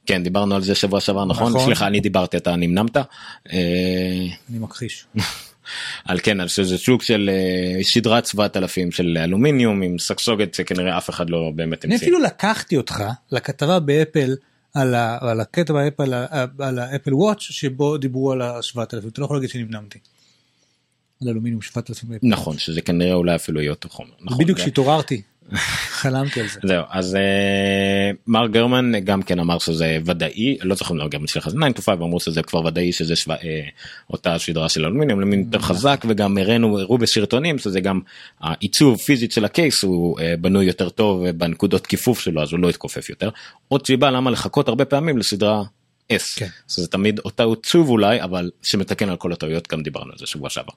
[0.05, 1.65] כן דיברנו על זה שבוע שעבר נכון נכון.
[1.65, 2.97] סליחה אני דיברתי אתה נמנמת.
[2.97, 3.03] אה,
[4.49, 5.05] אני מכחיש.
[6.05, 11.09] על כן על שזה סוג של אה, סדרת 7,000 של אלומיניום עם סגסוגת שכנראה אף
[11.09, 12.07] אחד לא באמת אני המציא.
[12.07, 14.35] אפילו לקחתי אותך לכתבה באפל
[14.73, 16.13] על, ה, על הקטע באפל
[16.59, 19.99] על, ה Apple Watch שבו דיברו על ה-7,000 אתה לא יכול להגיד שנמנמתי.
[21.21, 22.27] על אלומיניום 7,000 באפל.
[22.27, 24.11] נכון שזה כנראה אולי אפילו יהיה אותו חומר.
[24.21, 25.21] נכון, בדיוק כשהתעוררתי.
[26.01, 26.59] חלמתי על זה.
[26.63, 31.49] זהו אז אה, מר גרמן גם כן אמר שזה ודאי לא זוכר אם גרמן שלך
[31.49, 33.61] זה 9 to 5 אמרו שזה כבר ודאי שזה שווה, אה,
[34.09, 37.99] אותה שדרה של אלומיניום אלומיניום יותר חזק וגם הראינו הראו בסרטונים שזה גם
[38.39, 42.69] העיצוב פיזית של הקייס הוא אה, בנוי יותר טוב בנקודות כיפוף שלו אז הוא לא
[42.69, 43.29] יתכופף יותר
[43.67, 45.63] עוד סיבה למה לחכות הרבה פעמים לסדרה.
[46.11, 46.39] S.
[46.39, 46.47] כן.
[46.67, 50.49] זה תמיד אותה עיצוב אולי אבל שמתקן על כל הטעויות גם דיברנו על זה שבוע
[50.49, 50.73] שעבר.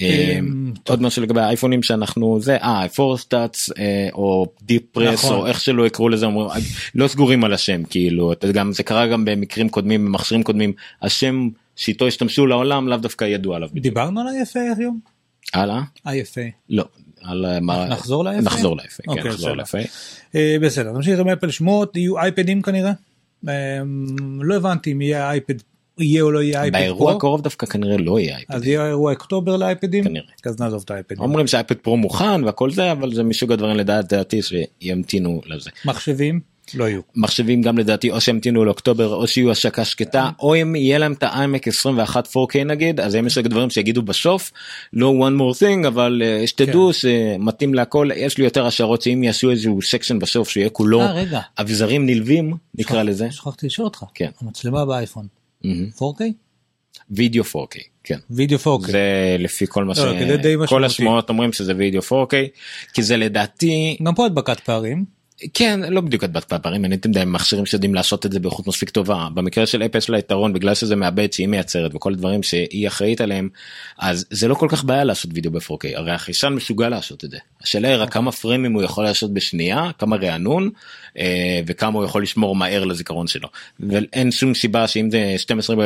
[0.00, 3.70] אמ, עוד משהו לגבי האייפונים שאנחנו זה אה Force Touch
[4.12, 5.36] או deep press נכון.
[5.36, 6.48] או איך שלא יקראו לזה אומרים,
[6.94, 10.72] לא סגורים על השם כאילו גם זה קרה גם במקרים קודמים במכשירים קודמים
[11.02, 13.68] השם שאיתו השתמשו לעולם לאו דווקא ידוע עליו.
[13.74, 15.00] דיברנו על ה-IFA היום?
[15.54, 15.80] הלאה?
[16.06, 16.40] IFA.
[16.70, 16.84] לא.
[17.22, 18.42] על אה, מה- נחזור ל-IFA?
[18.42, 19.50] נחזור ל-IFA, כן אוקיי, נחזור.
[19.56, 19.88] ל-IFA.
[20.34, 22.92] אה, בסדר, נמשיך עם אפל שמועות, יהיו אייפדים כנראה.
[23.48, 23.54] אה,
[24.40, 25.54] לא הבנתי אם יהיה אייפד,
[25.98, 27.16] יהיה או לא יהיה אייפד באירוע פרו.
[27.16, 28.54] הקרוב דווקא כנראה לא יהיה אייפד.
[28.54, 30.04] אז יהיה אירוע אוקטובר לאייפדים?
[30.04, 30.26] כנראה.
[30.46, 31.20] אז נעזוב את האייפדים.
[31.20, 35.70] אומרים שהאייפד פרו מוכן והכל זה אבל זה מסוג הדברים לדעתי שימתינו לזה.
[35.84, 36.40] מחשבים?
[36.74, 37.00] לא יהיו.
[37.16, 41.22] מחשבים גם לדעתי או שימתינו לאוקטובר או שיהיו השקה שקטה או אם יהיה להם את
[41.22, 44.52] ה-iMac 21 4K נגיד אז הם יש דברים שיגידו בסוף
[44.92, 49.50] לא one more thing אבל uh, שתדעו שמתאים להכל יש לי יותר השערות שאם יעשו
[49.50, 51.40] איזשהו section בסוף שיהיה כולו אה.
[51.60, 54.04] אביזרים נלווים נקרא לזה שכחתי לשאול אותך.
[54.14, 55.39] כן המצלמה באייפון.
[55.64, 56.22] 4K?
[57.10, 58.86] וידאו 4K כן וידאו 4K.
[58.86, 59.98] זה לפי כל מה ש...
[59.98, 60.84] לא, די כל.
[60.84, 62.34] השמועות אומרים שזה וידאו 4K
[62.94, 65.19] כי זה לדעתי גם פה הדבקת פערים.
[65.54, 69.28] כן לא בדיוק הדבקת פערים אני יודע מכשירים שיודעים לעשות את זה באיכות מספיק טובה.
[69.34, 73.20] במקרה של אפל יש לה יתרון בגלל שזה מעבד שהיא מייצרת וכל הדברים שהיא אחראית
[73.20, 73.48] עליהם
[73.98, 77.38] אז זה לא כל כך בעיה לעשות וידאו ב-4K הרי החיישן משוגע לעשות את זה.
[77.62, 80.70] השאלה היא רק כמה פרימים הוא יכול לעשות בשנייה כמה רענון
[81.18, 83.48] אה, וכמה הוא יכול לשמור מהר לזיכרון שלו.
[83.80, 85.76] ואין שום סיבה שאם זה 12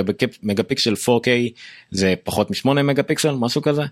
[0.42, 1.28] מגה פיקסל 4K
[1.90, 3.82] זה פחות מ-8 מגה פיקסל משהו כזה.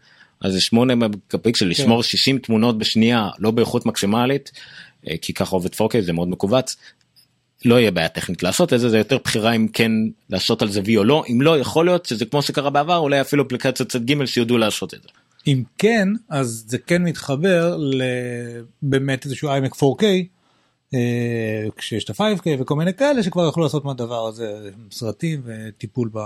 [0.41, 4.53] אז זה 8 מגה פיקסל לשמור 60 תמונות בשנייה לא באיכות מקסימלית
[5.21, 6.77] כי ככה עובד 4K זה מאוד מכווץ.
[7.65, 9.93] לא יהיה בעיה טכנית לעשות את זה זה יותר בחירה אם כן
[10.31, 13.21] לעשות על זה וי או לא אם לא יכול להיות שזה כמו שקרה בעבר אולי
[13.21, 15.09] אפילו אפליקציות צד ג' שיודעו לעשות את זה.
[15.47, 17.77] אם כן אז זה כן מתחבר
[18.83, 20.05] לבאמת איזשהו iMac 4K
[20.95, 26.19] אה, כשיש את ה-5K וכל מיני כאלה שכבר יכולו לעשות מהדבר הזה סרטים וטיפול ב...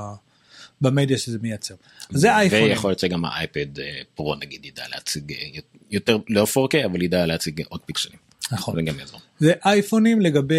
[0.80, 1.74] במדיה שזה מייצר.
[2.10, 2.64] זה אייפונים.
[2.64, 5.60] ויכול להיות שגם האייפד אה, פרו נגיד ידע להציג אה,
[5.90, 8.25] יותר לא 4K אבל ידע להציג עוד פיקסלים.
[8.52, 8.74] נכון.
[8.74, 9.20] זה גם יעזור.
[9.38, 10.54] זה אייפונים לגבי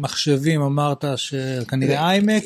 [0.00, 2.42] מחשבים אמרת שכנראה איימק.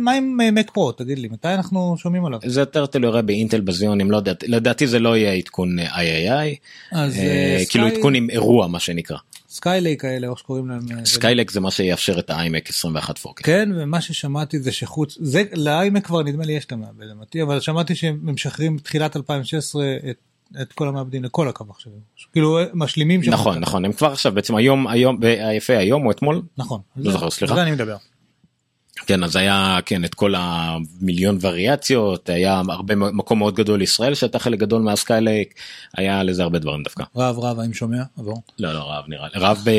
[0.00, 2.40] מה עם מק פרו תגיד לי מתי אנחנו שומעים עליו?
[2.46, 6.56] זה יותר תלוי באינטל בזיונים לא יודעת לדעתי זה לא יהיה עדכון איי-איי-איי.
[6.92, 7.14] אז
[7.70, 9.16] כאילו עדכון עם אירוע מה שנקרא.
[9.48, 11.04] Skylake כאלה איך שקוראים להם.
[11.04, 13.42] Skylake זה מה שיאפשר את ה iMac 21 4K.
[13.42, 17.06] כן ומה ששמעתי זה שחוץ זה ל iMac כבר נדמה לי יש את המעבד
[17.42, 20.16] אבל שמעתי שהם משחררים תחילת 2016 את
[20.62, 22.00] את כל המעבדים לכל הקו מחשבים.
[22.32, 23.30] כאילו משלימים שם.
[23.30, 26.42] נכון נכון הם כבר עכשיו בעצם היום היום היפה היום או אתמול?
[26.58, 26.80] נכון.
[26.96, 27.54] לא זוכר סליחה.
[27.54, 27.96] זה אני מדבר.
[29.06, 34.38] כן אז היה כן את כל המיליון וריאציות היה הרבה מקום מאוד גדול לישראל שהייתה
[34.38, 35.54] חלק גדול מה Skylake
[35.96, 37.04] היה לזה הרבה דברים דווקא.
[37.16, 38.02] רב רב האם שומע?
[38.18, 38.42] עבור?
[38.58, 39.40] לא לא רב נראה לי.
[39.40, 39.70] רב ב...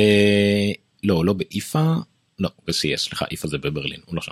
[1.04, 1.94] לא לא באיפה?
[2.40, 4.00] לא ב-CS סליחה איפה זה בברלין?
[4.06, 4.32] הוא לא שם.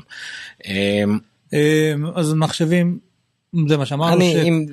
[2.15, 2.99] אז מחשבים
[3.67, 4.35] זה מה שאמרנו אני ש...
[4.35, 4.65] אם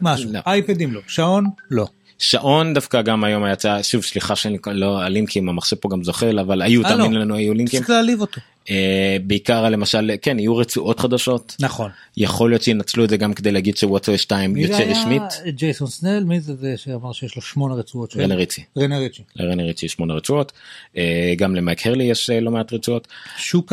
[0.00, 1.86] משהו אייפדים לא שעון לא.
[2.18, 6.62] שעון דווקא גם היום יצא שוב סליחה שאני לא הלינקים המחשב פה גם זוחל אבל
[6.62, 7.20] היו אה, תאמין לא.
[7.20, 8.40] לנו היו לינקים צריך להעליב אותו.
[8.70, 11.90] אה, בעיקר למשל כן יהיו רצועות חדשות נכון.
[12.16, 15.00] יכול להיות שינצלו את זה גם כדי להגיד שוואטסו 2 מי זה יוצא היה?
[15.00, 15.22] רשמית.
[15.48, 18.10] ג'ייסון סנל מי זה זה שאמר שיש לו שמונה רצועות.
[18.10, 18.64] של- רנה ריצי.
[18.78, 19.22] רנה ריצ'י.
[19.36, 20.52] לרנה ריצי יש שמונה רצועות
[20.96, 23.08] אה, גם למייק הרלי יש אה, לא מעט רצועות.
[23.36, 23.72] שוק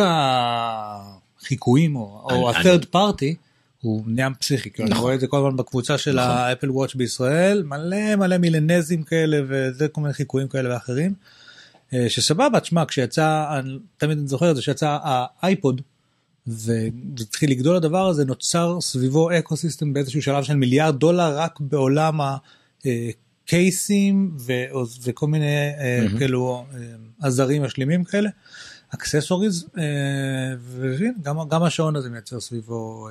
[1.42, 3.36] החיקויים או או אני- ה-third party
[3.84, 5.04] הוא נהיה פסיכי כאילו אני נכון.
[5.04, 6.32] רואה את זה כל הזמן בקבוצה של נכון.
[6.32, 11.14] האפל וואץ' בישראל מלא מלא מילנזים כאלה וזה כל מיני חיקויים כאלה ואחרים.
[11.94, 15.82] אה, שסבבה תשמע כשיצא אני תמיד אני זוכר את זה שיצא האייפוד
[16.48, 16.90] וזה
[17.22, 22.20] התחיל לגדול הדבר הזה נוצר סביבו eco system באיזשהו שלב של מיליארד דולר רק בעולם
[23.46, 24.64] הקייסים ו-
[25.04, 26.18] וכל מיני אה, מהמם.
[26.18, 26.80] כאילו אה,
[27.22, 28.30] עזרים משלימים כאלה.
[28.90, 29.66] accessories
[30.68, 33.10] וגם גם השעון הזה מייצר סביבו.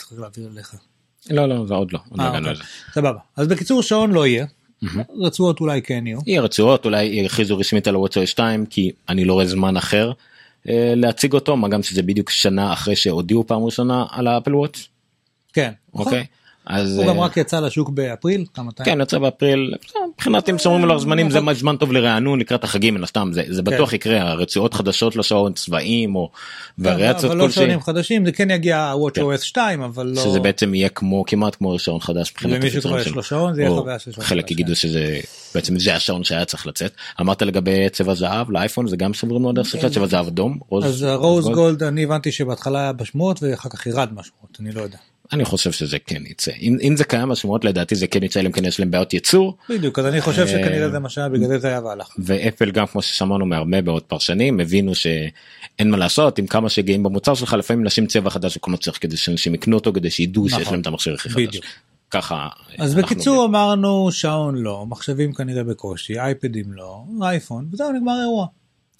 [0.00, 0.74] אה, אה, צריך להעביר אליך.
[1.30, 2.54] לא לא זה עוד לא עוד לא אה, אוקיי.
[2.92, 4.46] סבבה אז בקיצור שעון לא יהיה.
[5.20, 6.18] רצועות אולי כן יהיו.
[6.26, 10.12] יהיה רצועות אולי יכריזו רשמית על ה watchOS 2 כי אני לא רואה זמן אחר
[10.68, 14.54] אה, להציג אותו מה גם שזה בדיוק שנה אחרי שהודיעו פעם ראשונה על ה Apple
[14.54, 14.88] Watch.
[15.52, 15.72] כן.
[15.94, 16.06] נכון.
[16.06, 16.26] אוקיי.
[16.66, 18.84] אז הוא גם אה, רק יצא לשוק באפריל כמה מתי?
[18.84, 19.74] כן יצא באפריל
[20.14, 21.54] מבחינת אם שומרים על זמנים זה נכון.
[21.54, 26.16] זמן טוב לרענון לקראת החגים מן הסתם זה זה בטוח יקרה הרצועות חדשות לשעון צבעים
[26.16, 26.30] או
[26.78, 29.22] וריאציות אבל לא כלשהי שעונים חדשים זה כן יגיע כן.
[29.22, 30.22] WatchOS 2 אבל לא.
[30.22, 33.16] שזה בעצם יהיה כמו כמעט כמו שעון חדש מבחינת למי שכבר יש שלו.
[33.16, 35.20] לו שעון זה יהיה חוויה של שעון חלק יגידו שזה
[35.54, 39.54] בעצם זה השעון שהיה צריך לצאת אמרת לגבי צבע זהב לאייפון זה גם סוברים מאוד
[39.54, 43.86] דרך צבע זהב אדום רוז אז הרוז גולד אני הבנתי שבהתחלה היה בשמועות ואחר כך
[43.86, 44.98] ירד בשמועות אני לא יודע.
[45.32, 48.46] אני חושב שזה כן יצא אם אם זה קיים בשמועות לדעתי זה כן יצא אלא
[48.46, 51.28] אם כן יש להם בעיות ייצור בדיוק אז אני חושב שכנראה אה, זה מה שהיה
[51.28, 52.08] בגלל זה זה היה והלך.
[52.18, 57.34] ואפל גם כמו ששמענו מהרבה מאוד פרשנים הבינו שאין מה לעשות עם כמה שגאים במוצר
[57.34, 60.58] שלך לפעמים נשים צבע חדש וכל מה צריך כדי שאנשים יקנו אותו כדי שידעו שיש
[60.58, 60.72] נכון.
[60.72, 61.42] להם את המכשיר הכי חדש.
[61.42, 61.64] בדיוק.
[62.10, 62.48] ככה.
[62.78, 68.46] אז בקיצור אמרנו שעון לא מחשבים כנראה בקושי אייפדים לא אייפון וזהו נגמר האירוע.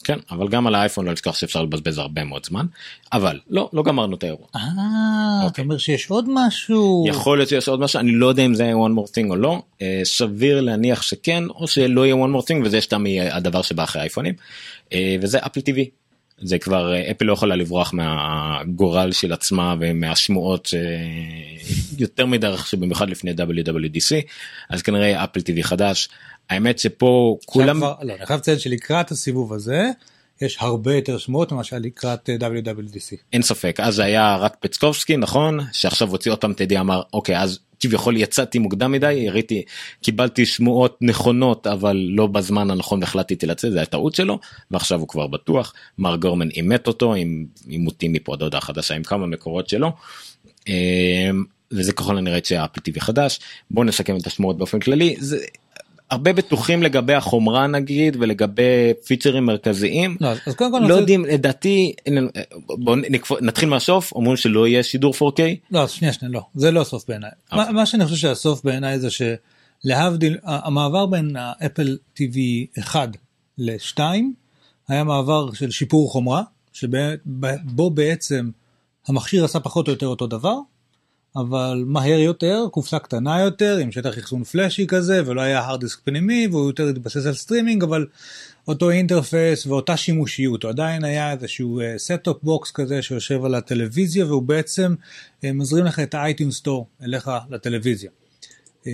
[0.04, 2.66] כן אבל גם על האייפון לא לשכוח שאפשר לבזבז הרבה מאוד זמן
[3.12, 4.46] אבל לא לא גמרנו את האירוע.
[4.56, 7.04] אה אתה אומר שיש עוד משהו.
[7.08, 9.62] יכול להיות שיש עוד משהו אני לא יודע אם זה one more thing או לא
[9.82, 13.82] אה, סביר להניח שכן או שלא יהיה one more thing וזה סתם יהיה הדבר שבא
[13.84, 14.34] אחרי האייפונים
[14.92, 15.90] אה, וזה אפל טיווי.
[16.38, 20.68] זה כבר אה, אפל לא יכולה לברוח מהגורל של עצמה ומהשמועות
[21.96, 24.14] שיותר מדי רכשו במיוחד לפני WWDC
[24.70, 26.08] אז כנראה אפל טיווי חדש
[26.50, 29.90] האמת שפה כולם כבר, לא, אני חייב לציין שלקראת הסיבוב הזה
[30.40, 33.16] יש הרבה יותר ממה שהיה לקראת אה, WWDC.
[33.32, 37.38] אין ספק אז היה רק פצקובסקי נכון שעכשיו הוציא עוד פעם את הידיעה אמר אוקיי
[37.40, 39.62] אז כביכול יצאתי מוקדם מדי הראיתי
[40.02, 44.38] קיבלתי שמועות נכונות אבל לא בזמן הנכון והחלטתי לצאת זה הטעות שלו
[44.70, 49.02] ועכשיו הוא כבר בטוח מר גורמן אימת אותו עם עימותים מפה עד הודעה חדשה עם
[49.02, 49.92] כמה מקורות שלו.
[50.68, 53.40] אמ, וזה ככל הנראה שהאפל טיווי חדש
[53.70, 55.38] בוא נסכם את השמועות באופן כללי זה
[56.10, 58.62] הרבה בטוחים לגבי החומרה נגיד ולגבי
[59.06, 60.16] פיצ'רים מרכזיים.
[60.20, 61.92] לא, אז קודם כל לא רוצה- יודעים לדעתי
[62.68, 62.96] בוא
[63.40, 65.40] נתחיל מהסוף אומרים שלא יהיה שידור 4K
[65.70, 67.30] לא, שנייה, שנייה, לא, זה לא הסוף בעיניי.
[67.52, 72.36] מה, מה שאני חושב שהסוף בעיניי זה שלהבדיל, המעבר בין האפל TV
[72.80, 73.08] 1
[73.58, 73.98] ל-2
[74.88, 76.42] היה מעבר של שיפור חומרה,
[76.72, 78.50] שבו בעצם
[79.08, 80.56] המכשיר עשה פחות או יותר אותו דבר,
[81.36, 86.00] אבל מהר יותר, קופסה קטנה יותר, עם שטח אחסון פלאשי כזה, ולא היה הארד דיסק
[86.04, 88.06] פנימי, והוא יותר התבסס על סטרימינג, אבל
[88.68, 94.42] אותו interface ואותה שימושיות, הוא עדיין היה איזשהו set-top box כזה שיושב על הטלוויזיה, והוא
[94.42, 94.94] בעצם
[95.44, 98.10] אה, מזרים לך את ה iTunes Store אליך לטלוויזיה.
[98.86, 98.92] אה,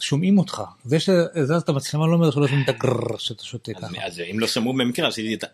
[0.00, 4.06] שומעים אותך, זה שהזזת את המצלמה לא אומר שלא שומעים את הגרר שאתה שותה ככה.
[4.06, 5.46] אז אם לא שמעו במקרה עשיתי את ה...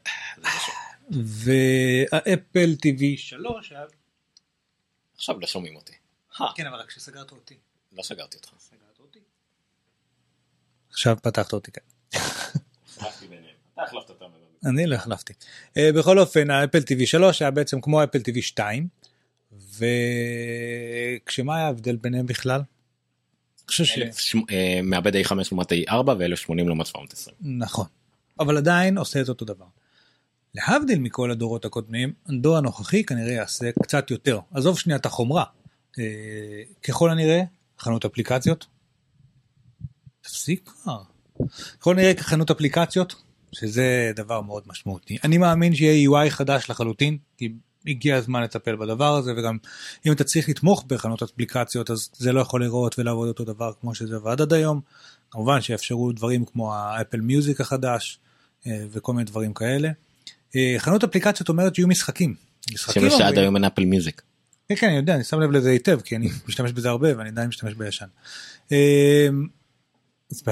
[1.11, 3.81] והאפל TV 3 היה...
[5.17, 5.93] עכשיו לא שומעים אותי.
[6.57, 7.55] כן, אבל רק כשסגרת אותי.
[7.93, 8.49] לא סגרתי אותך.
[10.91, 11.83] עכשיו פתחת אותי כאן.
[12.15, 13.55] החלפתי ביניהם.
[13.75, 14.25] אתה החלפת אותם.
[14.25, 15.33] אבל- אני לא החלפתי.
[15.77, 18.89] אה, בכל אופן, האפל TV 3 היה בעצם כמו אפל TV 2,
[19.53, 22.61] וכשמה היה ההבדל ביניהם בכלל?
[24.51, 27.37] אה, מעבד A5 לעומת A4 ו-1080 לעומת 720.
[27.43, 27.87] נכון.
[28.41, 29.67] אבל עדיין עושה את אותו דבר.
[30.55, 34.41] להבדיל מכל הדורות הקודמים, הדור הנוכחי כנראה יעשה קצת יותר.
[34.55, 35.45] עזוב שנייה את החומרה.
[35.99, 37.43] אה, ככל הנראה,
[37.79, 38.67] חנות אפליקציות.
[40.21, 41.03] תפסיק כבר.
[41.81, 43.15] ככל הנראה חנות אפליקציות,
[43.53, 45.17] שזה דבר מאוד משמעותי.
[45.25, 47.53] אני מאמין שיהיה UI חדש לחלוטין, כי
[47.87, 49.59] הגיע הזמן לטפל בדבר הזה, וגם
[50.07, 53.95] אם אתה צריך לתמוך בחנות אפליקציות, אז זה לא יכול לראות ולעבוד אותו דבר כמו
[53.95, 54.81] שזה עבד עד היום.
[55.31, 58.19] כמובן שיאפשרו דברים כמו ה Apple Music החדש,
[58.67, 59.91] אה, וכל מיני דברים כאלה.
[60.57, 62.35] אה, חנות אפליקציות אומרת שיהיו משחקים.
[62.75, 64.23] משחקים שעד היום אין Apple Music.
[64.69, 67.29] כן, כן, אני יודע, אני שם לב לזה היטב, כי אני משתמש בזה הרבה ואני
[67.29, 68.07] עדיין משתמש בישן.
[68.73, 69.29] אה,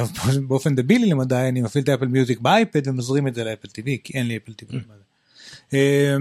[0.49, 3.69] באופן- דבילי למדי, אני מפעיל את ה Apple Music באייפד ומזרים את זה ל Apple
[3.69, 4.75] TV, כי אין לי Apple TV.
[5.75, 6.17] אה,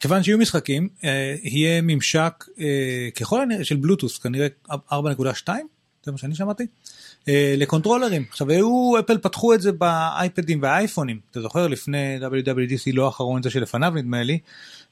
[0.00, 0.88] כיוון שיהיו משחקים,
[1.42, 2.44] יהיה ממשק
[3.20, 5.48] ככל הנראה של בלוטוס, כנראה 4.2,
[6.04, 6.66] זה מה שאני שמעתי,
[7.56, 8.24] לקונטרולרים.
[8.30, 13.50] עכשיו היו, אפל פתחו את זה באייפדים והאייפונים, אתה זוכר לפני WWDC לא האחרון זה
[13.50, 14.38] שלפניו נדמה לי,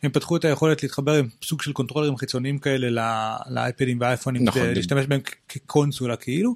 [0.03, 3.03] הם פתחו את היכולת להתחבר עם סוג של קונטרולרים חיצוניים כאלה
[3.51, 4.69] לאייפדים והאייפונים, נכון.
[4.69, 6.55] להשתמש בהם כקונסולה כאילו,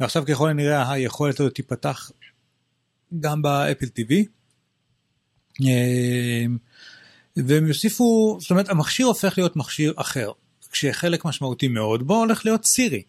[0.00, 2.10] ועכשיו ככל הנראה היכולת הזאת תיפתח
[3.20, 4.12] גם באפל TV.
[5.66, 6.44] אה,
[7.36, 10.30] והם יוסיפו, זאת אומרת המכשיר הופך להיות מכשיר אחר,
[10.72, 13.02] כשחלק משמעותי מאוד בו הולך להיות סירי.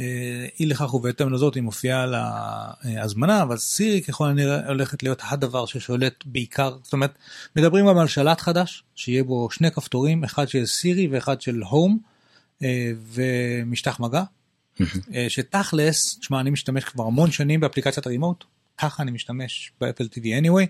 [0.00, 5.22] אה, אי לכך ובהתאם לזאת היא מופיעה על ההזמנה, אבל סירי ככל הנראה הולכת להיות
[5.24, 7.14] הדבר ששולט בעיקר, זאת אומרת
[7.56, 11.98] מדברים גם על שלט חדש, שיהיה בו שני כפתורים, אחד של סירי ואחד של הום,
[12.62, 14.22] אה, ומשטח מגע,
[15.14, 18.44] אה, שתכלס, תשמע אני משתמש כבר המון שנים באפליקציית ה remote,
[18.78, 20.66] ככה אני משתמש ב Apple TV anyway.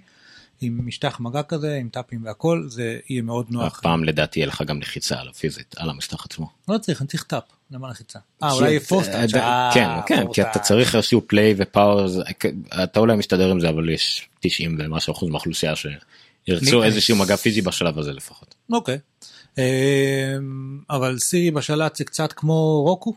[0.61, 3.79] עם משטח מגע כזה, עם טאפים והכל, זה יהיה מאוד נוח.
[3.79, 6.51] הפעם לדעתי יהיה לך גם לחיצה על הפיזית על המשטח עצמו.
[6.69, 8.19] לא צריך, אני צריך טאפ, למה לחיצה?
[8.43, 9.31] אה, אולי יהיה force touch.
[9.75, 12.07] כן כן כי אתה צריך איזשהו play ו power
[12.85, 17.63] אתה אולי מסתדר עם זה אבל יש 90 ומשהו אחוז מהאוכלוסייה שירצו איזשהו מגע פיזי
[17.63, 18.55] בשלב הזה לפחות.
[18.73, 18.99] אוקיי.
[19.59, 19.63] אמ,
[20.91, 23.15] אבל סירי בשלט זה קצת כמו רוקו,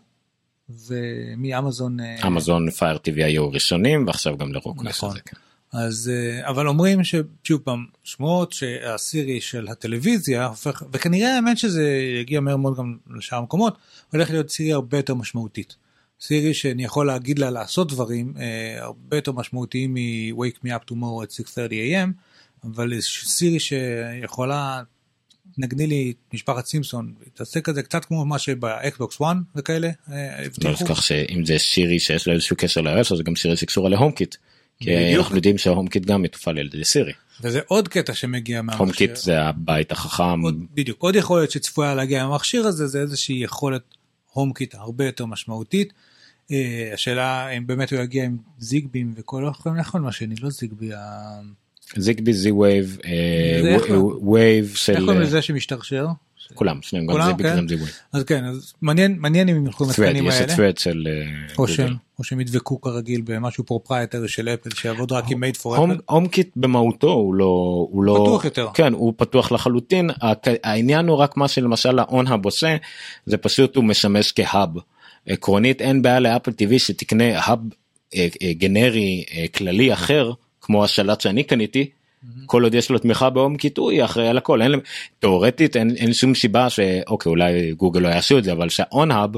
[0.87, 1.99] ומאמזון...
[1.99, 4.83] אה, אמזון פייר טיווי היו ראשונים ועכשיו גם לרוקו.
[4.89, 5.09] יש נכון.
[5.09, 5.37] את זה, כן.
[5.73, 11.87] אז אה, אבל אומרים ששוב פעם שמועות שהסירי של הטלוויזיה הופך וכנראה האמת שזה
[12.21, 13.77] יגיע מהר מאוד גם לשאר המקומות
[14.13, 15.75] הולך להיות סירי הרבה יותר משמעותית.
[16.21, 21.25] סירי שאני יכול להגיד לה לעשות דברים אה, הרבה יותר משמעותיים מ-wake me up tomorrow
[21.25, 21.53] at 6:30
[21.95, 22.11] am
[22.63, 24.81] אבל סירי שיכולה
[25.57, 29.89] נגני לי את משפחת סימפסון תעשה כזה קצת כמו מה שבאקסבוקס 1 וכאלה.
[30.11, 30.71] אה, לא.
[30.71, 34.35] נשכח שאם זה שירי שיש לו איזשהו קשר אז זה גם שירי שקשורה להום קיט.
[34.81, 35.15] כי.
[35.17, 37.13] אנחנו יודעים שההום קיט גם מתופעל על ידי סירי.
[37.41, 39.07] וזה עוד קטע שמגיע הום מהמכשיר.
[39.07, 40.41] קיט זה הבית החכם.
[40.73, 43.81] בדיוק עוד יכולת שצפויה להגיע מהמכשיר הזה זה איזושהי יכולת
[44.33, 45.93] הום קיט הרבה יותר משמעותית.
[46.51, 50.89] אה, השאלה אם באמת הוא יגיע עם זיגבים וכל איך קוראים השני לא זיגבי.
[51.97, 52.97] זיגבי זי וייב
[53.63, 54.19] זה איך לא?
[54.31, 56.07] וייב איך של קוראים לזה שמשתרשר?
[56.53, 57.57] כולם שניהם גם זיגבי?
[57.57, 57.91] גם זי וייב.
[58.13, 60.73] אז כן אז מעניין אם הם ילכו thread התקנים יש את האלה.
[60.79, 61.93] של אה, או גוגל.
[62.21, 65.97] או שהם ידבקו כרגיל במשהו פרופרייטרי של אפל שיעבוד רק עם made for אפל.
[66.05, 68.67] הום קיט במהותו הוא לא הוא לא פתוח יותר.
[68.73, 70.09] כן הוא פתוח לחלוטין
[70.63, 72.77] העניין הוא רק מה שלמשל ה-on-hub עושה
[73.25, 74.69] זה פשוט הוא משמש כהאב.
[75.27, 77.59] עקרונית אין בעיה לאפל TV שתקנה האב
[78.15, 81.89] אה, אה, גנרי אה, כללי אחר כמו השלט שאני קניתי
[82.45, 84.61] כל עוד יש לו תמיכה ב HomeKit הוא יהיה אחראי על הכל.
[84.61, 84.71] אין,
[85.19, 89.29] תאורטית אין, אין שום סיבה שאוקיי אולי גוגל לא יעשו את זה אבל שה OnHub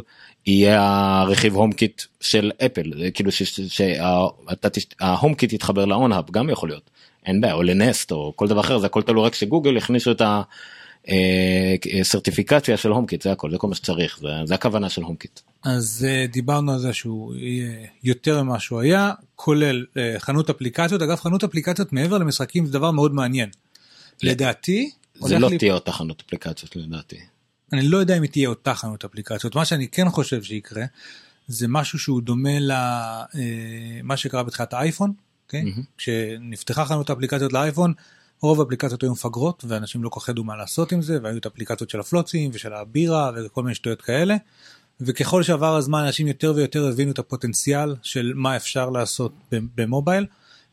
[0.47, 0.81] יהיה
[1.21, 2.91] הרכיב HomeKit של אפל.
[2.97, 6.89] זה כאילו שה HomeKit יתחבר ל OnHub גם יכול להיות.
[7.25, 10.11] אין בעיה או ל Nest או כל דבר אחר זה הכל תלוי רק שגוגל הכניסו
[10.11, 10.21] את
[11.99, 15.39] ה certification של HomeKit זה הכל זה כל מה שצריך זה, זה הכוונה של HomeKit.
[15.64, 21.01] אז uh, דיברנו על זה שהוא יהיה יותר ממה שהוא היה, כולל uh, חנות אפליקציות.
[21.01, 23.49] אגב, חנות אפליקציות מעבר למשחקים זה דבר מאוד מעניין.
[24.24, 24.91] לדעתי...
[25.20, 25.57] זה לא לי...
[25.57, 27.20] תהיה אותה חנות אפליקציות לדעתי.
[27.74, 29.55] אני לא יודע אם היא תהיה אותה חנות אפליקציות.
[29.55, 30.84] מה שאני כן חושב שיקרה,
[31.47, 35.14] זה משהו שהוא דומה למה uh, שקרה בתחילת האייפון,
[35.47, 35.51] okay?
[35.51, 35.82] mm-hmm.
[35.97, 37.93] כשנפתחה חנות אפליקציות לאייפון,
[38.41, 41.45] רוב האפליקציות היו מפגרות ואנשים לא כל כך ידעו מה לעשות עם זה והיו את
[41.45, 44.36] האפליקציות של הפלוצים ושל הבירה וכל מיני שטויות כאלה.
[45.01, 50.25] וככל שעבר הזמן אנשים יותר ויותר הבינו את הפוטנציאל של מה אפשר לעשות במובייל.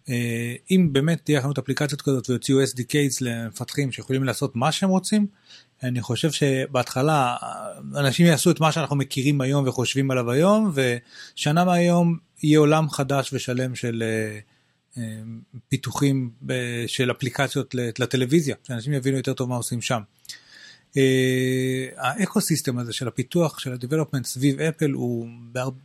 [0.09, 5.27] אה, אם באמת תהיה חנות אפליקציות כזאת ויוציאו SDKs למפתחים שיכולים לעשות מה שהם רוצים,
[5.83, 7.37] אני חושב שבהתחלה
[7.97, 13.33] אנשים יעשו את מה שאנחנו מכירים היום וחושבים עליו היום, ושנה מהיום יהיה עולם חדש
[13.33, 14.39] ושלם של אה,
[15.03, 15.21] אה,
[15.69, 16.31] פיתוחים
[16.87, 20.01] של אפליקציות לטלוויזיה, שאנשים יבינו יותר טוב מה עושים שם.
[20.97, 25.29] אה, ה ecosystem הזה של הפיתוח של ה-Development סביב אפל הוא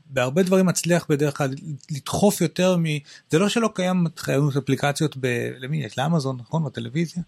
[0.10, 1.50] בהרבה דברים מצליח בדרך כלל
[1.92, 2.84] לדחוף יותר מ...
[3.30, 5.50] זה לא שלא קיים חנות אפליקציות ב...
[5.60, 5.98] למי יש?
[5.98, 6.64] לאמזון נכון?
[6.64, 7.24] בטלוויזיה?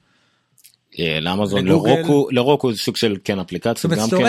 [1.00, 4.26] אה, לאמזון ל Roku ל Roku זה סוג של כן אפליקציה גם כן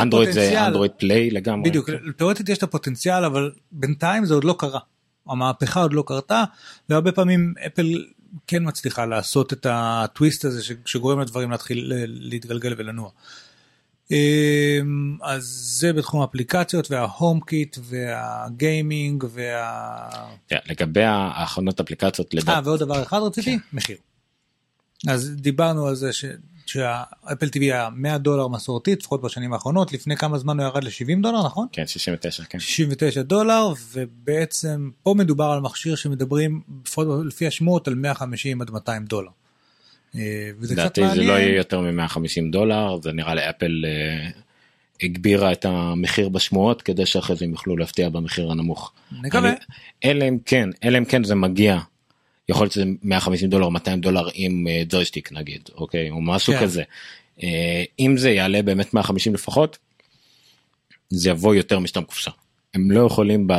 [0.00, 4.54] אנדרואיד זה אנדרואיד Play לגמרי בדיוק תאורטית יש את הפוטנציאל אבל בינתיים זה עוד לא
[4.58, 4.80] קרה
[5.28, 6.44] המהפכה עוד לא קרתה
[6.88, 8.04] והרבה פעמים אפל
[8.46, 13.10] כן מצליחה לעשות את הטוויסט הזה שגורם לדברים להתחיל להתגלגל ולנוע.
[14.10, 15.44] אמ, אז
[15.78, 20.08] זה בתחום האפליקציות וה HomeKit והגיימינג וה...
[20.52, 22.48] Yeah, לגבי החנות אפליקציות לדעת.
[22.48, 23.64] אה ועוד דבר אחד רציתי, כן.
[23.72, 23.96] מחיר.
[25.08, 26.24] אז דיברנו על זה ש...
[26.68, 30.84] שה Apple TV היה 100 דולר מסורתית לפחות בשנים האחרונות לפני כמה זמן הוא ירד
[30.84, 31.66] ל-70 דולר נכון?
[31.72, 36.60] כן 69 כן 69 דולר ובעצם פה מדובר על מכשיר שמדברים
[37.24, 39.30] לפי השמועות על 150 עד 200 דולר.
[40.16, 41.16] אה, וזה קצת מעניין.
[41.16, 44.30] זה לא יהיה יותר מ-150 דולר זה נראה לי אפל אה,
[45.02, 48.92] הגבירה את המחיר בשמועות כדי שאחרי זה הם יוכלו להפתיע במחיר הנמוך.
[49.22, 49.52] נקווה.
[50.04, 51.78] אלא אם כן אלא אם כן זה מגיע
[52.48, 56.62] יכול להיות שזה 150 דולר 200 דולר עם אה, ג'ויסטיק נגיד אוקיי או משהו כן.
[56.62, 56.82] כזה.
[57.42, 59.78] אה, אם זה יעלה באמת 150 לפחות
[61.08, 62.30] זה יבוא יותר משתם קופסה.
[62.74, 63.52] הם לא יכולים ב...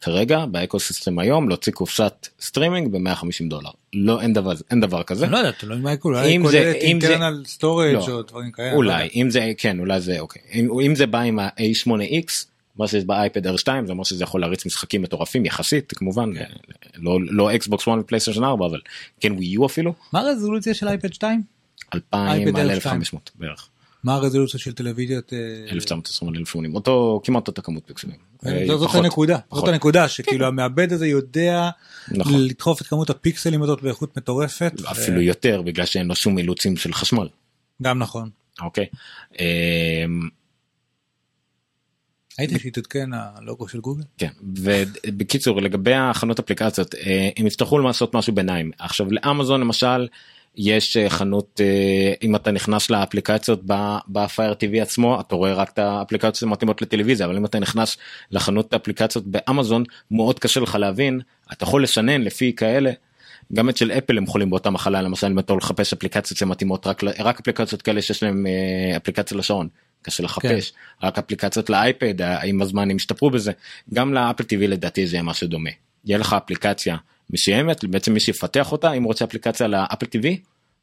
[0.00, 5.26] כרגע ב ecosystem היום להוציא קופסת סטרימינג ב-150 דולר לא אין דבר אין דבר כזה.
[5.26, 8.06] לא יודע, תלוי מה אולי כוללת internal storage לא.
[8.08, 8.70] או דברים כאלה.
[8.70, 12.44] לא אולי אם זה כן אולי זה אוקיי אם, אם זה בא עם ה-A8X
[12.78, 16.44] מה שיש באייפד Air 2 זה אומר שזה יכול להריץ משחקים מטורפים יחסית כמובן כן.
[16.94, 18.80] לא לא Xbox 1 ופלייסטיישן 4 אבל
[19.20, 19.94] כן ווי יו אפילו.
[20.12, 21.42] מה הרזולוציה של אייפד 2?
[21.94, 23.68] 2000 על 1500 בערך.
[24.04, 25.32] מה הרזולוציה של טלוויזיות?
[25.72, 28.16] 1920 על 1080 אותו כמעט אותה כמות פיקסלים.
[28.46, 30.44] אה, זאת הנקודה זאת הנקודה שכאילו כן.
[30.44, 31.70] המעבד הזה יודע
[32.08, 32.34] נכון.
[32.34, 34.72] לדחוף את כמות הפיקסלים הזאת באיכות מטורפת.
[34.90, 37.28] אפילו יותר בגלל שאין לו שום אילוצים של חשמל.
[37.82, 38.30] גם נכון.
[38.60, 38.86] אוקיי.
[39.38, 40.28] אמ,
[42.38, 44.02] הייתי שהתעדכן הלוגו של גוגל.
[44.18, 50.08] כן ובקיצור לגבי החנות אפליקציות אה, הם יצטרכו לעשות משהו ביניים עכשיו לאמזון למשל
[50.56, 53.60] יש אה, חנות אה, אם אתה נכנס לאפליקציות
[54.08, 57.96] בפייר טיווי עצמו אתה רואה רק את האפליקציות שמתאימות לטלוויזיה אבל אם אתה נכנס
[58.30, 61.20] לחנות האפליקציות באמזון מאוד קשה לך להבין
[61.52, 62.92] אתה יכול לשנן לפי כאלה.
[63.52, 67.04] גם את של אפל הם יכולים באותה מחלה למשל אם אתה לחפש אפליקציות שמתאימות רק
[67.04, 68.46] רק אפליקציות כאלה שיש להם
[68.96, 69.68] אפליקציה לשעון
[70.06, 71.06] קשה לחפש כן.
[71.06, 73.52] רק אפליקציות לאייפד עם הזמן הם השתפרו בזה
[73.94, 75.70] גם לאפל טיווי לדעתי זה משהו דומה.
[76.04, 76.96] יהיה לך אפליקציה
[77.30, 80.40] מסוימת בעצם מי שיפתח אותה אם רוצה אפליקציה ל Apple TV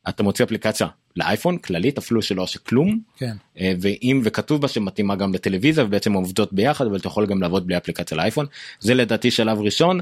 [0.09, 3.35] אתה מוציא אפליקציה לאייפון כללית אפילו שלא עושה כלום כן.
[3.59, 7.67] אה, ואם וכתוב בה שמתאימה גם לטלוויזיה ובעצם עובדות ביחד אבל אתה יכול גם לעבוד
[7.67, 8.45] בלי אפליקציה לאייפון
[8.79, 9.99] זה לדעתי שלב ראשון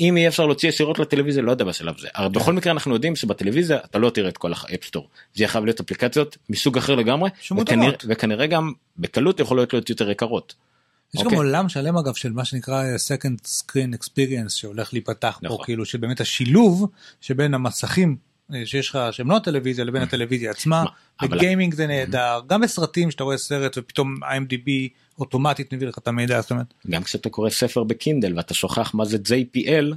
[0.00, 3.16] אם יהיה אפשר להוציא ישירות לטלוויזיה לא יודע בשלב זה אבל בכל מקרה אנחנו יודעים
[3.16, 6.94] שבטלוויזיה אתה לא תראה את כל ה App Store זה יחייב להיות אפליקציות מסוג אחר
[6.94, 7.30] לגמרי
[7.60, 10.54] וכנראה, וכנראה גם בקלות יכולות להיות יותר יקרות.
[11.14, 11.24] יש okay.
[11.24, 11.38] גם אוקיי?
[11.38, 15.56] עולם שלם אגב של מה שנקרא second screen experience שהולך להיפתח נכון.
[15.56, 16.90] פה כאילו שבאמת השילוב
[17.20, 18.16] שבין המסכים
[18.54, 20.84] אה, שיש לך שהם לא הטלוויזיה לבין הטלוויזיה עצמה
[21.22, 24.70] בגיימינג זה נהדר גם בסרטים שאתה רואה סרט ופתאום IMDb
[25.22, 26.74] אוטומטית מביא לך את המידע זאת אומרת.
[26.90, 29.94] גם כשאתה קורא ספר בקינדל ואתה שוכח מה זה JPL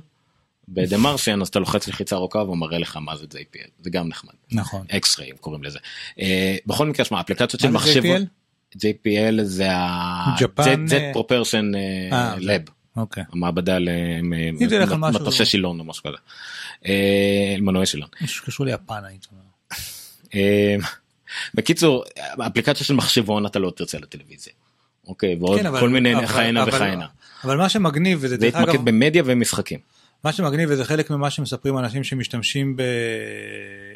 [0.67, 3.89] ב The Martian אז אתה לוחץ לחיצה ארוכה והוא מראה לך מה זה JPL זה
[3.89, 4.33] גם נחמד.
[4.51, 4.85] נכון.
[4.91, 5.79] X-Ray קוראים לזה.
[6.17, 6.21] Uh,
[6.65, 8.01] בכל מקרה שמע אפליקציות של מחשב.
[8.77, 10.35] JPL זה ה...
[10.39, 10.85] ג'פן.
[10.87, 11.71] Z פרופרשן
[12.37, 12.61] לב.
[12.97, 13.23] אוקיי.
[13.31, 13.89] המעבדה על
[14.97, 16.17] משהו- למטושי שילון או משהו כזה.
[16.85, 18.09] אה, מנועי שילון.
[18.25, 19.41] שקשור ליפן הייתי אומר.
[20.35, 20.75] אה,
[21.53, 22.03] בקיצור
[22.47, 24.53] אפליקציה של מחשבון אתה לא תרצה לטלוויזיה.
[25.07, 27.07] אוקיי ועוד כן, אבל- כל מיני אבל- כהנה וכהנה.
[27.43, 29.79] אבל מה שמגניב וזה זה דרך אגב התמקד במדיה ומשחקים.
[30.23, 32.77] מה שמגניב וזה חלק ממה שמספרים אנשים שמשתמשים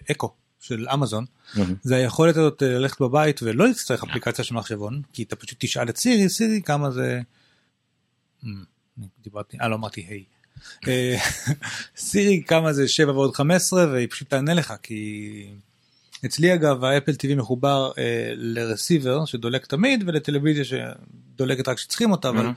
[0.08, 1.76] באקו של אמזון מהמם.
[1.84, 5.90] זה היכולת הזאת אה, ללכת בבית ולא להצטרך אפליקציה של מחשבון כי אתה פשוט תשאל
[5.90, 7.22] את סירי סירי כמה זה.
[9.24, 10.24] דיברתי אה לא אמרתי היי.
[10.88, 11.18] אה,
[11.98, 15.48] סירי כמה זה 7 ועוד 15 והיא פשוט תענה לך כי
[16.26, 18.04] אצלי אגב האפל TV מחובר אה,
[18.36, 22.54] לרסיבר שדולק תמיד ולטלוויזיה שדולקת רק כשצריכים אותה אבל מהמם.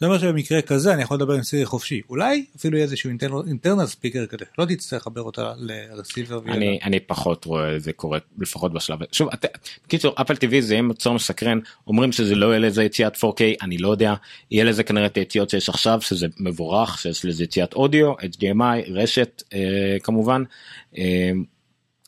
[0.00, 3.10] זה אומר שבמקרה כזה אני יכול לדבר עם סירי חופשי אולי אפילו יהיה איזשהו
[3.46, 6.40] אינטרנל ספיקר כזה לא תצטרך לחבר אותה לרסיבר.
[6.46, 9.08] אני אני פחות רואה זה קורה לפחות בשלב הזה.
[9.12, 9.44] שוב את-
[9.84, 13.78] בקיצור אפל TV זה יהיה מוצר מסקרן אומרים שזה לא יהיה לזה יציאת 4K אני
[13.78, 14.14] לא יודע
[14.50, 19.42] יהיה לזה כנראה את היציאות שיש עכשיו שזה מבורך שיש לזה יציאת אודיו HDMI רשת
[19.54, 19.60] אה,
[20.02, 20.42] כמובן.
[20.98, 21.30] אה,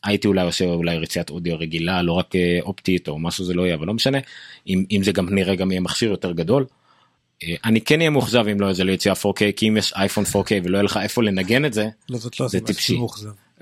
[0.03, 3.61] הייתי אולי עושה אולי רציית אודיו רגילה לא רק אה, אופטית או משהו זה לא
[3.61, 4.17] יהיה אבל לא משנה
[4.67, 6.65] אם, אם זה גם נראה גם יהיה מכשיר יותר גדול.
[7.43, 10.23] אה, אני כן אהיה מאוכזב אם לא זה לא יציאה 4K כי אם יש אייפון
[10.23, 12.97] 4K ולא יהיה לך איפה לנגן את זה לא זאת לא זה טיפשי.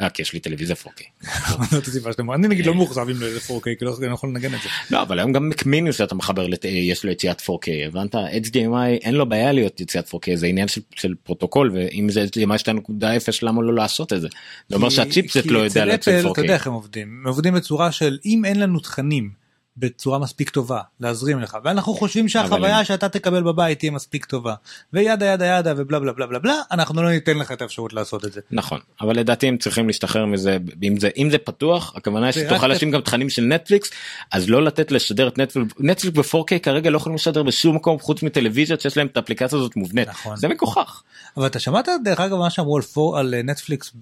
[0.02, 1.28] אה, כי יש לי טלוויזיה 4K.
[1.72, 4.54] זאת הסיבה שאתם אני נגיד לא מאוכזב אם לא יהיה 4K כי לא יכול לנגן
[4.54, 4.70] את זה.
[4.92, 8.88] לא אבל היום גם Mac mini שאתה מחבר לת- יש לו יציאת 4K הבנת HDMI
[9.02, 13.04] אין לו בעיה להיות יציאת 4K זה עניין של, פרוטוקול ואם זה HDMI 2.0
[13.42, 14.28] למה לא לעשות את זה.
[14.70, 16.32] זה אומר שה chipset לא יודע לצאת אפל, 4K.
[16.32, 19.47] אתה יודע איך הם עובדים הם עובדים בצורה של אם אין לנו תכנים
[19.78, 24.54] בצורה מספיק טובה להזרים לך ואנחנו חושבים שהחוויה שאתה תקבל בבית תהיה מספיק טובה
[24.94, 28.26] וידה ידה ידה ובלה בלה בלה בלה בלה אנחנו לא ניתן לך את האפשרות לעשות
[28.26, 28.42] את זה.
[28.52, 32.92] נכון אבל לדעתי הם צריכים להשתחרר מזה אם זה אם זה פתוח הכוונה שתוכל להשאיר
[32.92, 33.92] גם תכנים של נטפליקס
[34.32, 38.24] אז לא לתת לשדר את נטפליקס נטפליקס ב-4K כרגע לא יכולים לשדר בשום מקום חוץ
[38.24, 40.38] מטלוויזיות שיש להם את האפליקציה הזאת מובנית נכון.
[40.38, 41.04] זה מגוחך.
[41.38, 43.94] אבל אתה שמעת דרך אגב מה שאמרו על פור על אה, נטפליקס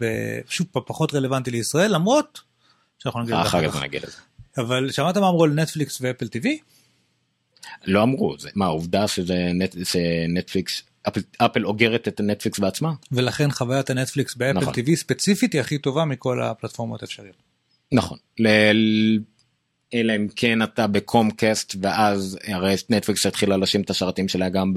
[0.49, 2.41] שוב פחות רלוונטי לישראל למרות
[2.99, 3.83] שאנחנו נגיד אחר כך.
[3.83, 4.17] נגיד את זה.
[4.57, 6.59] אבל שמעת מה אמרו על נטפליקס ו Apple TV?
[7.85, 13.51] לא אמרו זה מה העובדה שזה נט, שנטפליקס אפל, אפל אוגרת את נטפליקס בעצמה ולכן
[13.51, 14.73] חוויית הנטפליקס ב Apple נכון.
[14.73, 17.35] TV ספציפית היא הכי טובה מכל הפלטפורמות האפשריות.
[17.91, 19.17] נכון ל-
[19.95, 24.73] אלא אם כן אתה ב Comcast ואז הרי נטפליקס התחילה לשים את השרתים שלה גם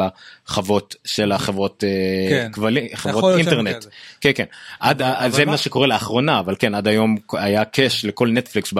[0.47, 1.89] בחוות של החברות אה,
[2.31, 2.49] כן.
[2.53, 3.85] כבלים חברות אינטרנט.
[4.21, 4.45] כן כן
[4.81, 8.73] עד אבל- זה מה- מה שקורה לאחרונה אבל כן עד היום היה קאש לכל נטפליקס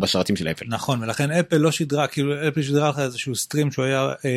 [0.00, 3.84] בשרתים של אפל נכון ולכן אפל לא שידרה כאילו אפל שידרה לך איזשהו סטרים שהוא
[3.84, 4.30] היה אה,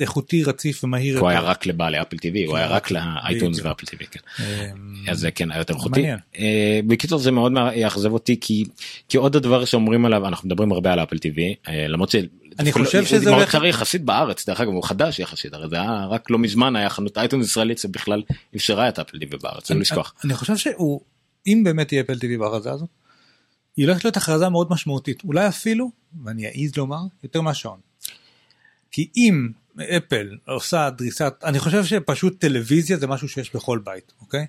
[0.00, 1.18] איכותי רציף ומהיר.
[1.18, 1.40] הוא היה.
[1.40, 3.04] רק לבעלי אפל טיווי הוא כן, היה רק בדיוק.
[3.24, 4.20] לאייטונס ואפל טיווי כן.
[4.40, 4.70] אה,
[5.12, 6.04] אז זה כן היה יותר איכותי.
[6.38, 8.64] אה, בקיצור זה מאוד יאכזב אותי כי
[9.08, 12.16] כי עוד הדבר שאומרים עליו אנחנו מדברים הרבה על אפל טיווי אה, למרות ש...
[12.58, 16.30] אני חושב שזה הולך- יחסית בארץ דרך אגב הוא חדש יחסית הרי זה היה רק
[16.30, 18.22] לא מזמן היה חנות אייטונס ישראלית שבכלל
[18.56, 20.14] אפשרה את אפל טיווי בארץ לא אני- לשכוח.
[20.24, 21.00] אני חושב שהוא
[21.46, 22.88] אם באמת יהיה אפל טיווי בהכרזה הזאת.
[23.76, 25.90] היא הולכת להיות הכרזה מאוד משמעותית אולי אפילו
[26.24, 27.78] ואני אעז לומר יותר מהשעון.
[28.90, 29.48] כי אם
[29.96, 34.46] אפל עושה דריסת אני חושב שפשוט טלוויזיה זה משהו שיש בכל בית אוקיי.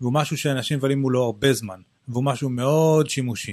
[0.00, 3.52] והוא משהו שאנשים מבלים מולו הרבה זמן והוא משהו מאוד שימושי.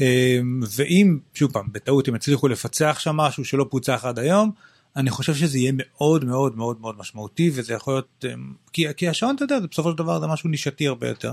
[0.00, 4.50] אמ, ואם שוב פעם בטעות הם יצליחו לפצח שם משהו שלא פוצח עד היום
[4.96, 9.08] אני חושב שזה יהיה מאוד מאוד מאוד מאוד משמעותי וזה יכול להיות אמ, כי, כי
[9.08, 11.32] השעון אתה יודע בסופו של דבר זה משהו נישתי הרבה יותר.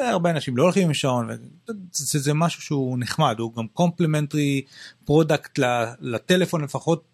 [0.00, 1.28] הרבה אנשים לא הולכים עם שעון
[1.68, 4.62] וזה זה משהו שהוא נחמד הוא גם complementary
[5.04, 5.58] product
[6.00, 7.04] לטלפון לפחות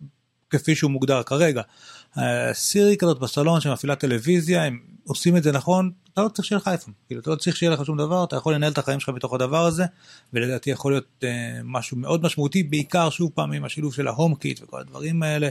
[0.50, 1.62] כפי שהוא מוגדר כרגע.
[2.18, 6.58] אה, סירי כזאת בסלון שמפעילה טלוויזיה הם עושים את זה נכון אתה לא צריך שיהיה
[6.58, 9.00] לך אייפון כאילו אתה לא צריך שיהיה לך שום דבר אתה יכול לנהל את החיים
[9.00, 9.84] שלך בתוך הדבר הזה
[10.32, 14.60] ולדעתי יכול להיות אה, משהו מאוד משמעותי בעיקר שוב פעם עם השילוב של ה HomeKit
[14.62, 15.48] וכל הדברים האלה.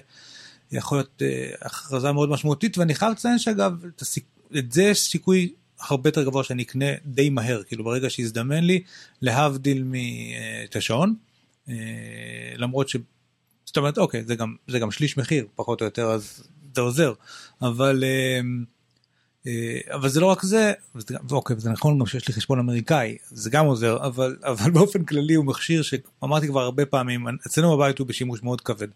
[0.71, 4.23] יכול להיות אה, הכרזה מאוד משמעותית ואני חייב לציין שאגב את, הסיכ...
[4.57, 8.83] את זה יש סיכוי הרבה יותר גבוה שאני אקנה די מהר כאילו ברגע שיזדמן לי
[9.21, 9.85] להבדיל
[10.65, 11.15] את השעון
[11.69, 11.73] אה,
[12.55, 12.95] למרות ש...
[13.65, 16.43] זאת אומרת אוקיי זה גם זה גם שליש מחיר פחות או יותר אז
[16.75, 17.13] זה עוזר
[17.61, 18.41] אבל אה, אה,
[19.91, 20.73] אבל זה לא רק זה
[21.31, 25.33] אוקיי זה נכון גם שיש לי חשבון אמריקאי זה גם עוזר אבל אבל באופן כללי
[25.33, 28.87] הוא מכשיר שאמרתי כבר הרבה פעמים אצלנו בבית הוא בשימוש מאוד כבד.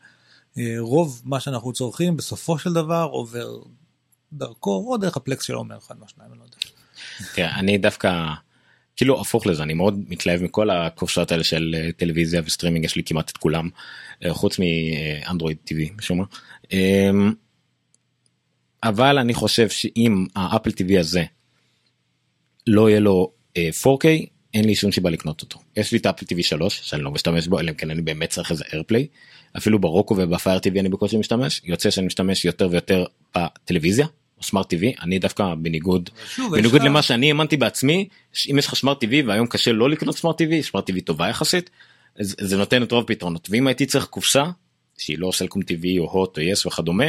[0.58, 3.58] אה, רוב מה שאנחנו צורכים בסופו של דבר עובר
[4.34, 6.58] דרכו או דרך ה Plex של עומר אחד מהשניים אני לא יודע.
[7.36, 8.28] תראה, אני דווקא
[8.95, 13.04] כאילו הפוך לזה אני מאוד מתלהב מכל הקופסאות האלה של אה, טלוויזיה וסטרימינג יש לי
[13.04, 13.70] כמעט את כולם
[14.26, 16.26] אה, חוץ מ Android TV משום מה.
[18.84, 21.24] אבל אני חושב שאם ה Apple TV הזה
[22.68, 24.06] לא יהיה לו אה, 4K
[24.54, 25.60] אין לי שום סיבה לקנות אותו.
[25.78, 28.30] יש לי את Apple TV 3 שאני לא משתמש בו אלא אם כן אני באמת
[28.30, 29.08] צריך איזה AirPlay.
[29.58, 31.62] אפילו ברוקו ובפייר טיווי אני בקושי משתמש.
[31.64, 33.06] יוצא שאני משתמש יותר ויותר
[33.36, 34.08] בטלוויזיה
[34.42, 38.08] סמארט טיווי אני דווקא בניגוד שוב, בניגוד למה שאני האמנתי בעצמי
[38.52, 41.70] אם יש לך סמארט טיווי והיום קשה לא לקנות סמארט טיווי סמארט טיווי טובה יחסית
[42.20, 43.48] אז זה נותן את רוב הפתרונות.
[43.52, 44.44] ואם הייתי צריך קופסה
[44.98, 47.06] שהיא לא סלקום טיווי או הוט או יס וכדומה.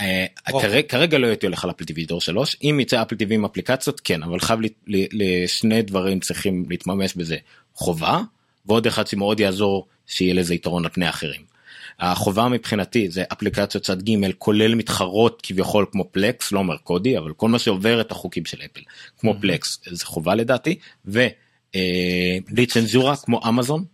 [0.00, 0.84] אה, אוקיי.
[0.84, 4.00] כרגע, לא הייתי הולך על אפל טיווי דור 3 אם יצא אפל טיווי עם אפליקציות
[4.00, 7.36] כן אבל חייב לשני דברים צריכים להתממש בזה
[7.74, 8.20] חובה
[8.66, 11.56] ועוד אחד שמאוד יעזור שיהיה לזה יתרון על פני אחרים.
[12.00, 17.32] החובה מבחינתי זה אפליקציות צד ג' כולל מתחרות כביכול כמו פלקס לא אומר קודי אבל
[17.32, 18.80] כל מה שעובר את החוקים של אפל
[19.18, 23.84] כמו פלקס זה חובה לדעתי ובלי צנזורה כמו אמזון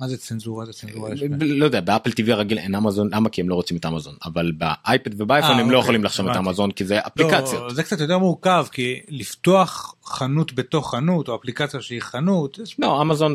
[0.00, 0.66] מה זה צנזורה?
[0.66, 3.76] זה צנזורה יש לא יודע באפל טיווי הרגיל אין אמזון למה כי הם לא רוצים
[3.76, 6.36] את אמזון אבל באייפד ובאייפון אה, הם לא אוקיי, יכולים לחשוב את.
[6.36, 7.62] אמזון כי זה אפליקציות.
[7.62, 12.58] לא, זה קצת יותר מורכב כי לפתוח חנות בתוך חנות או אפליקציה שהיא חנות.
[12.78, 13.34] לא אמזון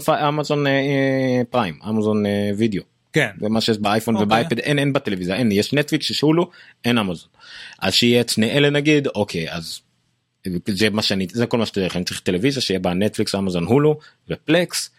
[0.68, 2.24] אה, אה, Prime Amazon
[2.58, 2.84] Video.
[3.14, 3.30] כן.
[3.40, 4.26] זה מה שיש באייפון אוקיי.
[4.26, 6.50] ובאייפד אין אין בטלוויזיה אין יש נטפליקס יש הולו
[6.86, 7.30] אין אמזון.
[7.80, 9.80] אז שיהיה את שני אלה נגיד אוקיי אז
[10.68, 13.93] זה מה שאני זה כל מה שצריך אני צריך טלוויזיה שיהיה בה נטפליקס אמזון Hulu
[13.93, 14.00] ו
[14.30, 14.90] Plex.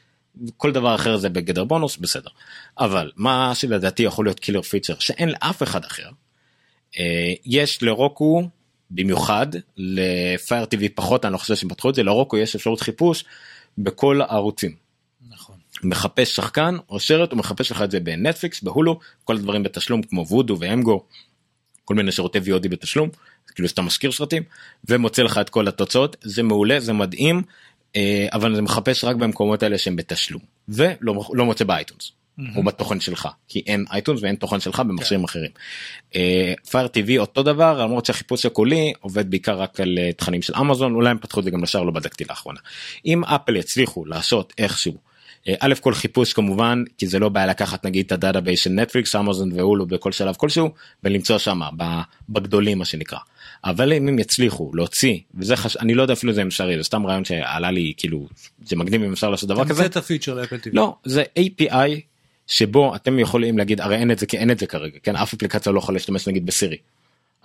[0.56, 2.30] כל דבר אחר זה בגדר בונוס בסדר
[2.78, 6.08] אבל מה שלדעתי יכול להיות killer feature שאין לאף אחד אחר.
[6.98, 8.48] אה, יש ל Roku
[8.90, 13.24] במיוחד לפייר טיווי פחות אני לא חושב שהם פתחו את זה לרוקו יש אפשרות חיפוש
[13.78, 14.74] בכל הערוצים.
[15.28, 15.56] נכון.
[15.82, 20.26] מחפש שחקן או שרת הוא מחפש לך את זה בנטפליקס בהולו כל הדברים בתשלום כמו
[20.28, 21.04] וודו ואמגו
[21.84, 23.08] כל מיני שירותי VOD בתשלום
[23.54, 24.42] כאילו שאתה משכיר סרטים
[24.88, 27.42] ומוצא לך את כל התוצאות זה מעולה זה מדהים
[28.32, 32.12] אבל זה מחפש רק במקומות האלה שהם בתשלום ולא לא מוצא באייטונס.
[32.38, 32.57] מהמם.
[32.57, 35.51] או בתוכן שלך כי אין אייטונס ואין תוכן שלך במכשירים אחרים.
[36.70, 40.95] Fire TV אותו דבר למרות שהחיפוש הקולי עובד בעיקר רק על אה, תכנים של אמזון
[40.95, 42.61] אולי הם פתחו את זה גם לשאר לא בדקתי לאחרונה.
[43.07, 44.99] אם אפל יצליחו לעשות איכשהו
[45.49, 48.70] אה, א' כל חיפוש כמובן כי זה לא בעיה לקחת נגיד את ה database של
[48.70, 50.70] נטפליקס אמזון והולו בכל שלב כלשהו
[51.05, 51.61] ולמצוא שם
[52.28, 53.18] בגדולים מה שנקרא.
[53.64, 55.76] אבל אם הם יצליחו להוציא וזה חש...
[55.76, 58.28] אני לא יודע אפילו זה אפשרי זה סתם רעיון שעלה לי כאילו
[58.64, 59.86] זה מגניב אם אפשר לעשות דבר כזה.
[59.86, 60.56] את ה feature לאפל.
[60.72, 61.90] לא זה API
[62.46, 65.34] שבו אתם יכולים להגיד הרי אין את זה כי אין את זה כרגע כן אף
[65.34, 66.76] אפליקציה לא יכולה להשתמש נגיד בסירי.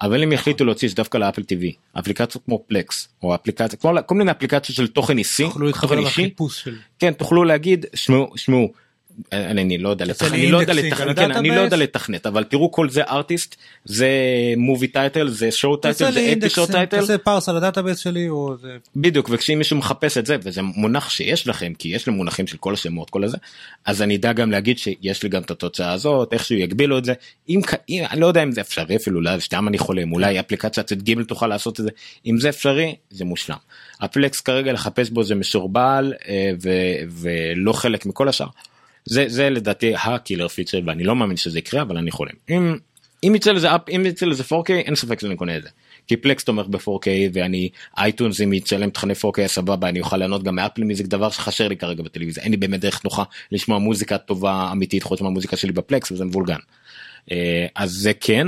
[0.02, 4.16] אבל אם יחליטו להוציא דווקא ל Apple TV אפליקציות כמו Plex או אפליקציה כמו כל
[4.16, 6.76] מיני אפליקציות של תוכן אישי תוכלו להתחבר לחיפוש של...
[7.00, 8.72] כן תוכלו להגיד שמעו שמעו
[9.32, 11.78] אני לא יודע לתכנת, אני לא יודע לתכנת, כן, אני לא יודע.
[11.78, 13.56] לתכנת, אבל תראו כל זה artist,
[13.86, 14.10] זה
[14.58, 18.56] movie title, זה show title, זה episode title, תעשה parse על ה database שלי או
[18.62, 18.78] זה...
[18.96, 22.58] בדיוק וכשאם מישהו מחפש את זה וזה מונח שיש לכם כי יש לי מונחים של
[22.58, 23.38] כל השמות כל הזה
[23.86, 27.14] אז אני אדע גם להגיד שיש לי גם את התוצאה הזאת איכשהו יגבילו את זה
[27.50, 30.84] אם, אם אני לא יודע אם זה אפשרי אפילו אולי סתם אני חולם אולי אפליקציה
[30.84, 31.92] צד ג' תוכל לעשות את זה
[32.26, 33.58] אם זה אפשרי זה מושלם.
[34.02, 38.48] ה Plex כרגע לחפש בו זה משורבל אה, ו- ולא חלק מכל השאר.
[39.10, 42.34] זה זה לדעתי ה killer feature ואני לא מאמין שזה יקרה אבל אני חולם.
[42.50, 42.78] אם
[43.24, 45.70] אם יצא לזה אפ אם יצא לזה 4K אין ספק שאני קונה את זה.
[46.08, 50.44] כי Plex תומך ב-4K ואני iTunes אם יצא להם תכני 4K סבבה אני אוכל לקנות
[50.44, 53.80] גם מ Apple Music דבר שחסר לי כרגע בטלוויזיה אין לי באמת דרך נוחה לשמוע
[53.80, 56.60] מוזיקה טובה אמיתית חוץ מהמוזיקה שלי בפלקס וזה מבולגן.
[57.32, 58.48] אה, אז זה כן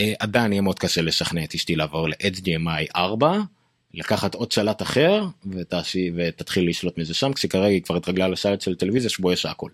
[0.00, 3.38] אה, עדיין יהיה מאוד קשה לשכנע את אשתי לעבור ל-HDMI 4
[3.94, 8.74] לקחת עוד שלט אחר ותעשי ותתחיל לשלוט מזה שם כשכרגע היא כבר התרגלה לשלט של
[8.74, 9.70] טלוויזיה שבו יש הכל.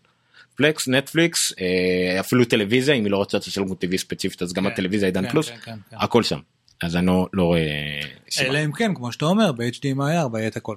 [0.59, 4.71] פלקס נטפליקס אה, אפילו טלוויזיה אם היא לא רוצה לשלם טבעי ספציפית אז גם כן,
[4.71, 5.97] הטלוויזיה עידן כן, פלוס כן, כן, כן.
[6.01, 6.39] הכל שם
[6.83, 8.01] אז אני לא, לא רואה.
[8.41, 10.77] אלא אם כן כמו שאתה אומר ב-HDMI 4 יהיה את הכל.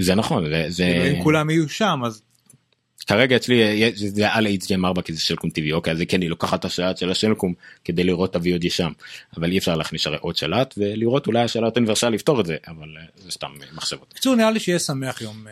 [0.00, 2.22] זה נכון זה, זה כאילו, אם כולם יהיו שם אז
[3.06, 6.60] כרגע אצלי יש- זה על HDM4 כי זה סלקום TV אוקיי אז כן היא לוקחת
[6.60, 8.92] את השלט של הסלקום כדי לראות את ה-VOD שם
[9.36, 12.88] אבל אי אפשר להכניס הרי עוד שלט ולראות אולי השלט אוניברסלי לפתור את זה אבל
[13.00, 14.08] אה, זה סתם אה, מחשבות.
[14.10, 15.46] בקיצור נראה לי שיהיה שמח יום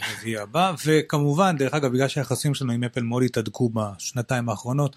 [0.00, 0.06] כן.
[0.06, 4.96] אה, רביעי הבא וכמובן דרך אגב בגלל שהיחסים שלנו עם אפל מאוד התהדקו בשנתיים האחרונות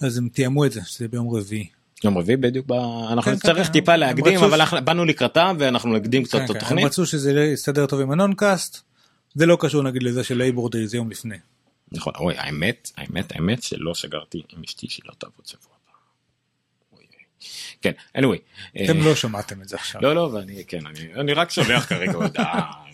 [0.00, 1.68] אז הם תיאמו את זה שזה ביום רביעי.
[2.04, 2.72] יום רביעי בדיוק ב...
[2.72, 6.38] אנחנו כן, נצטרך כן, טיפה הם להקדים אבל ש- אנחנו באנו לקראתם ואנחנו נקדים קצת
[6.38, 6.84] כן, את כן, הם התוכנית.
[6.84, 8.82] רצו שזה יסתדר טוב עם ה Noncast
[9.34, 11.36] זה לא קשור נגיד לזה של Labor Day זה יום לפני.
[11.92, 15.70] נכון אוי האמת האמת האמת שלא סגרתי עם אשתי שהיא לא תעבוד שבוע.
[17.82, 18.38] כן anyway.
[18.84, 20.00] אתם אה, לא שמעתם את זה עכשיו.
[20.02, 22.70] לא לא ואני כן אני אני רק שולח כרגע הודעה.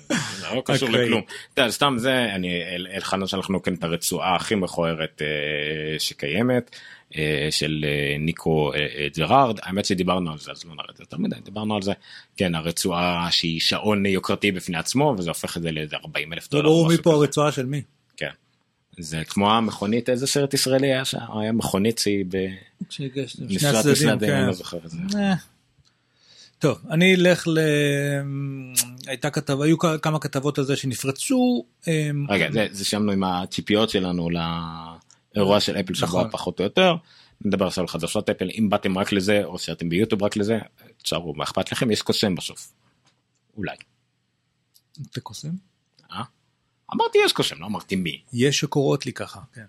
[0.54, 1.04] לא קשור אוקיי.
[1.04, 1.22] לכלום.
[1.54, 2.62] אתה יודע, סתם זה אני
[2.94, 6.76] אלחנן שלחנו כן את הרצועה הכי מכוערת אה, שקיימת
[7.16, 8.72] אה, של אה, ניקו
[9.16, 11.92] ג'רארד האמת שדיברנו על זה אז לא נראה את זה יותר מדי דיברנו על זה
[12.36, 16.59] כן הרצועה שהיא שעון יוקרתי בפני עצמו וזה הופך את זה לאיזה 40 אלף לא
[16.59, 16.68] דולר.
[16.68, 17.20] ברור מי משהו פה כזה.
[17.20, 17.82] הרצועה של מי.
[18.16, 18.30] כן.
[18.98, 22.24] זה כמו המכונית איזה סרט ישראלי היה שם היה מכונית שהיא
[22.88, 24.36] שהגשת, שני במשרד הצדדים, משרדים כן.
[24.36, 24.98] אני לא זוכר את זה.
[26.59, 27.59] טוב אני אלך ל...
[29.07, 31.64] הייתה כתבה היו כמה כתבות על זה שנפרצו.
[31.86, 34.28] אמ, רגע זה זה סיימנו עם הציפיות שלנו
[35.34, 36.30] לאירוע של אפל שבוע נכון.
[36.30, 36.96] פחות או יותר
[37.44, 40.59] נדבר עכשיו על חדשות אפל אם באתם רק לזה או שאתם ביוטיוב רק לזה
[41.02, 42.72] תשארו מה אכפת לכם יש קוסם בסוף.
[43.57, 43.76] אולי.
[45.11, 45.50] אתה קוסם?
[46.12, 46.22] אה?
[46.94, 48.22] אמרתי יש קוסם לא אמרתי מי.
[48.32, 49.64] יש שקוראות לי ככה, כן.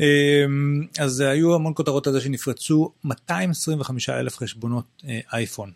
[0.00, 5.72] אמ, אז היו המון כותרות על זה שנפרצו 225 אלף חשבונות אה, אייפון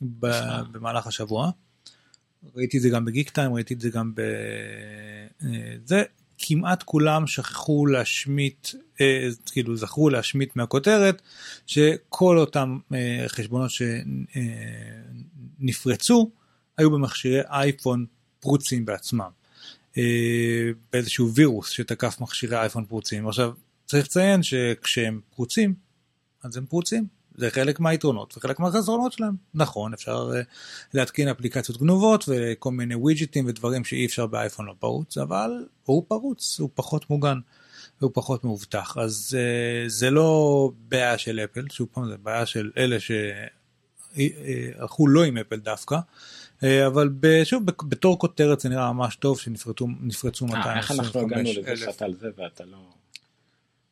[0.00, 1.50] במהלך השבוע.
[2.54, 4.20] ראיתי את זה גם בגיק טיים, ראיתי את זה גם ב...
[5.42, 6.02] אה, זה,
[6.38, 8.68] כמעט כולם שכחו להשמיט,
[9.00, 11.22] אה, כאילו זכרו להשמיט מהכותרת,
[11.66, 12.78] שכל אותם
[13.28, 13.70] חשבונות
[15.60, 16.30] שנפרצו
[16.78, 18.06] היו במכשירי אייפון
[18.40, 19.37] פרוצים בעצמם.
[19.98, 23.28] אה, באיזשהו וירוס שתקף מכשירי אייפון פרוצים.
[23.28, 23.52] עכשיו,
[23.86, 25.74] צריך לציין שכשהם פרוצים,
[26.42, 27.18] אז הם פרוצים.
[27.38, 29.34] זה חלק מהיתרונות וחלק מהחסרונות שלהם.
[29.54, 30.40] נכון, אפשר אה,
[30.94, 35.50] להתקין אפליקציות גנובות וכל מיני ווידג'טים ודברים שאי אפשר באייפון לא פרוץ, אבל
[35.84, 37.38] הוא פרוץ, הוא פחות מוגן
[38.00, 38.96] והוא פחות מאובטח.
[38.98, 42.96] אז אה, זה לא בעיה של אפל, שוב פעם, זה בעיה של אלה
[44.16, 45.98] שהלכו לא עם אפל דווקא.
[46.64, 47.08] אה, אבל
[47.44, 51.92] שוב, בתור כותרת זה נראה ממש טוב שנפרצו נפרצו אה, איך אנחנו הגענו 225 לזה
[51.92, 52.78] שאתה על זה ואתה לא...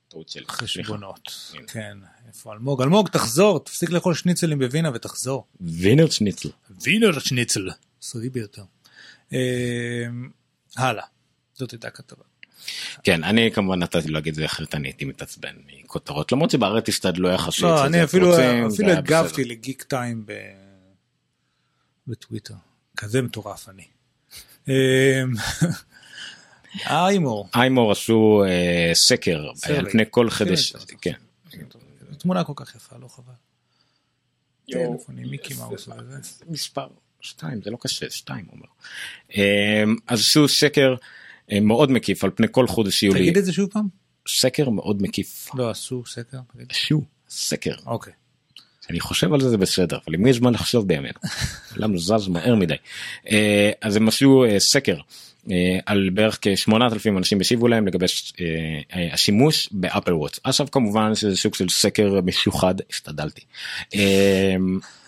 [0.08, 0.44] טעות שלי.
[0.48, 1.52] חשבונות.
[1.66, 1.98] כן,
[2.28, 2.82] איפה אלמוג?
[2.82, 5.44] אלמוג, תחזור, תפסיק לאכול שניצלים בווינה ותחזור.
[5.60, 6.48] וינר שניצל.
[6.82, 7.68] וינר שניצל.
[8.02, 8.62] סודי ביותר.
[9.32, 9.38] אה,
[10.76, 11.04] הלאה,
[11.54, 12.22] זאת הייתה כתבה.
[13.02, 17.28] כן אני כמובן נתתי להגיד את זה אחרת אני הייתי מתעצבן מכותרות למרות שבארץ השתדלו
[17.28, 17.62] יחסית.
[17.62, 18.36] לא, אני אפילו
[18.96, 19.44] הגבתי.
[19.44, 20.26] לגיק טיים
[22.06, 22.54] בטוויטר.
[22.96, 23.84] כזה מטורף אני.
[24.68, 25.22] אה,
[26.86, 29.50] איימור, איימור עשו אה, סקר.
[29.78, 30.72] על פני כל כן, חדש.
[30.72, 31.12] טוב, כן.
[32.18, 33.32] תמונה כל כך יפה, לא חבל.
[34.68, 34.96] יואו.
[34.96, 36.18] טלפונים, מיקי מאוס וזה.
[36.46, 36.86] מספר
[37.20, 38.66] שתיים זה לא קשה שתיים הוא אומר.
[39.36, 40.94] אה, אז עשו סקר
[41.52, 43.20] אה, מאוד מקיף על פני כל חודש יולי.
[43.20, 43.88] תגיד את זה שוב פעם.
[44.28, 45.54] סקר מאוד מקיף.
[45.54, 46.38] לא עשו סקר.
[46.68, 47.74] עשו סקר.
[47.86, 48.12] אוקיי.
[48.90, 51.18] אני חושב על זה זה בסדר אבל למי יש זמן לחשוב בימינו?
[51.70, 52.74] העולם זז מהר מדי.
[53.30, 54.96] אה, אז הם עשו אה, סקר
[55.50, 58.06] אה, על בערך כ-8,000 אנשים השיבו להם לגבי
[59.12, 60.40] השימוש ב Apple Watch.
[60.44, 63.40] עכשיו כמובן שזה סוג של סקר משוחד השתדלתי.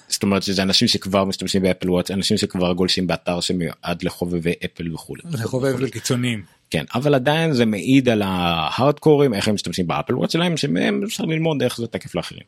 [0.08, 4.52] זאת אומרת שזה אנשים שכבר משתמשים ב Apple Watch אנשים שכבר גולשים באתר שמיועד לחובבי
[4.64, 5.22] אפל וכולי.
[5.32, 6.57] לחובב לקיצוניים.
[6.70, 11.02] כן אבל עדיין זה מעיד על ההארדקורים איך הם משתמשים ב Apple Watch שלהם שמהם
[11.04, 12.44] אפשר ללמוד איך זה תקף לאחרים.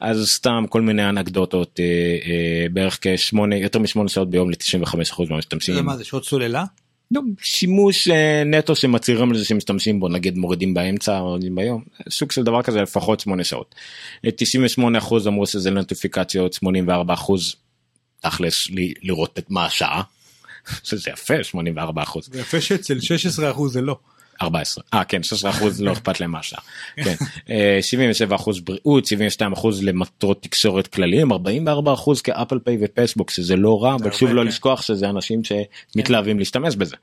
[0.00, 4.96] אז סתם כל מיני אנקדוטות אה, אה, בערך כשמונה יותר משמונה שעות ביום ל-95%
[5.30, 5.74] מהמשתמשים.
[5.74, 6.64] זה מה זה שעות סוללה?
[7.10, 12.32] לא, שימוש אה, נטו שמצהירים על זה שמשתמשים בו נגיד מורידים באמצע מורידים ביום סוג
[12.32, 13.74] של דבר כזה לפחות 8 שעות.
[14.24, 14.30] אה,
[14.78, 17.32] 98% אמרו שזה נוטיפיקציות 84%
[18.20, 18.68] תכלס
[19.02, 20.02] לראות את מה השעה.
[20.82, 21.34] שזה יפה
[22.04, 22.20] 84%.
[22.22, 22.98] זה יפה שאצל
[23.56, 23.98] 16% זה לא.
[24.42, 26.60] 14 אה כן 16 אחוז לא אכפת להם מהשעה.
[26.96, 27.14] כן.
[27.50, 33.56] אה, 77 אחוז בריאות 72 אחוז למטרות תקשורת כלליים 44 אחוז כאפל פיי ופייסבוק שזה
[33.56, 34.48] לא רע אבל שוב לא כן.
[34.48, 36.96] לשכוח שזה אנשים שמתלהבים להשתמש בזה.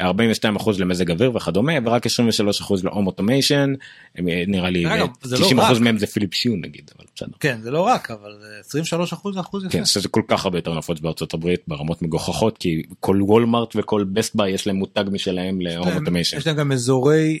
[0.00, 3.72] 42 אחוז למזג אוויר וכדומה ורק 23 אחוז ל home automation
[4.18, 5.82] נראה לי אגב, זה לא 90 אחוז רק.
[5.82, 7.36] מהם זה Philips Hue נגיד אבל בסדר.
[7.40, 9.72] כן, זה לא רק, אבל זה 23 אחוז זה אחוז יפה.
[9.72, 14.04] כן, שזה כל כך הרבה יותר נפוץ בארצות הברית ברמות מגוחכות כי כל וולמרט וכל
[14.04, 16.36] Best Buy יש להם מותג משלהם ל home automation.
[16.36, 17.38] יש להם גם אזורי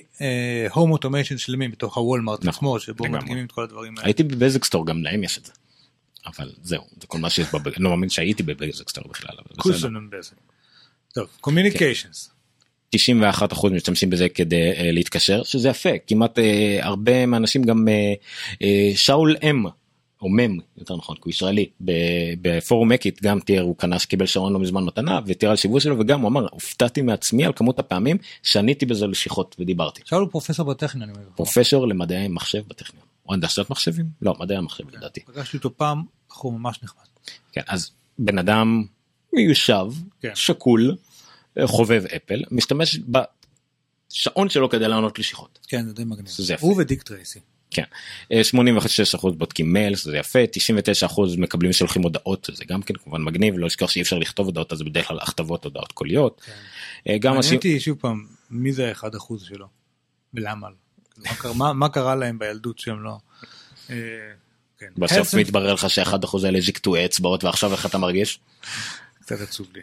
[0.72, 3.04] home automation שלמים בתוך הוולמרט נכון, עצמו, שבו.
[3.04, 4.06] מדגימים את כל הדברים האלה.
[4.06, 5.52] הייתי בבזק store גם להם יש את זה.
[6.26, 9.36] אבל זהו זה כל מה שיש בבזק אני לא מאמין שהייתי בבזק store בכלל.
[9.38, 9.72] אבל
[10.12, 10.38] בסדר.
[11.14, 12.30] טוב, קומיוניקיישנס.
[12.90, 16.42] 91 אחוז משתמשים בזה כדי uh, להתקשר שזה יפה כמעט uh,
[16.80, 18.66] הרבה מהאנשים גם uh, uh,
[18.96, 19.64] שאול אם
[20.22, 21.66] או מם יותר נכון כי הוא ישראלי
[22.40, 25.98] בפורום מקיט גם תיאר הוא קנה שקיבל שרון לא מזמן מתנה ותיאר על שיווי שלו
[25.98, 30.02] וגם הוא אמר הופתעתי מעצמי על כמות הפעמים שעניתי בזה לשיחות ודיברתי.
[30.04, 31.10] שאול הוא פרופסור בטכניון.
[31.34, 35.20] פרופסור למדעי מחשב בטכניון או הנדסת מחשבים לא מדעי המחשב לדעתי.
[35.20, 37.04] פגשתי אותו פעם, בחור ממש נחמד.
[37.52, 38.84] כן, אז בן אדם
[39.32, 39.86] מיושב,
[40.20, 40.30] כן.
[40.34, 40.96] שקול,
[41.66, 45.58] חובב אפל, משתמש בשעון שלו כדי לענות לשיחות.
[45.68, 46.28] כן, זה די מגניב.
[46.28, 46.66] שזה יפה.
[46.66, 47.40] הוא ודיק טרייסי.
[47.70, 47.82] כן.
[48.32, 48.40] אה,
[49.20, 50.38] 86% בודקים מייל, שזה יפה,
[51.08, 54.72] 99% מקבלים שולחים הודעות, זה גם כן כמובן מגניב, לא לשכוח שאי אפשר לכתוב הודעות,
[54.72, 56.42] אז זה בדרך כלל הכתבות הודעות קוליות.
[57.08, 57.54] אה, גם מעניין.
[57.54, 59.66] אותי שוב פעם, מי זה האחד אחוז שלו?
[60.34, 60.68] ולמה?
[61.18, 63.16] מה קרה- מה- מה קרה להם בילדות שהם לא...
[63.90, 63.96] אה,
[64.78, 64.86] כן.
[64.96, 68.40] בסוף מתברר לך שאחד אחוז האלה קטועי אצבעות ועכשיו איך אתה מרגיש?
[69.20, 69.82] קצת עצוב לי.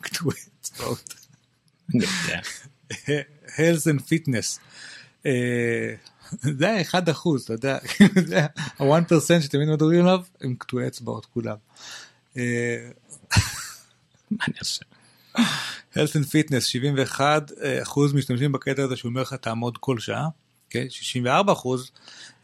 [0.00, 1.14] קטועי אצבעות.
[3.56, 4.58] health and fitness.
[5.26, 5.94] אה,
[6.58, 7.78] זה האחד אחוז, אתה יודע,
[8.28, 11.56] זה ה-1% שתמיד מדברים עליו, הם קטועי אצבעות כולם.
[12.36, 12.90] אה,
[14.30, 14.84] מה אני אעשה?
[15.94, 20.28] health and fitness 71 אה, אחוז משתמשים בקטע הזה שהוא אומר לך תעמוד כל שעה.
[20.72, 21.90] כן, 64 אחוז.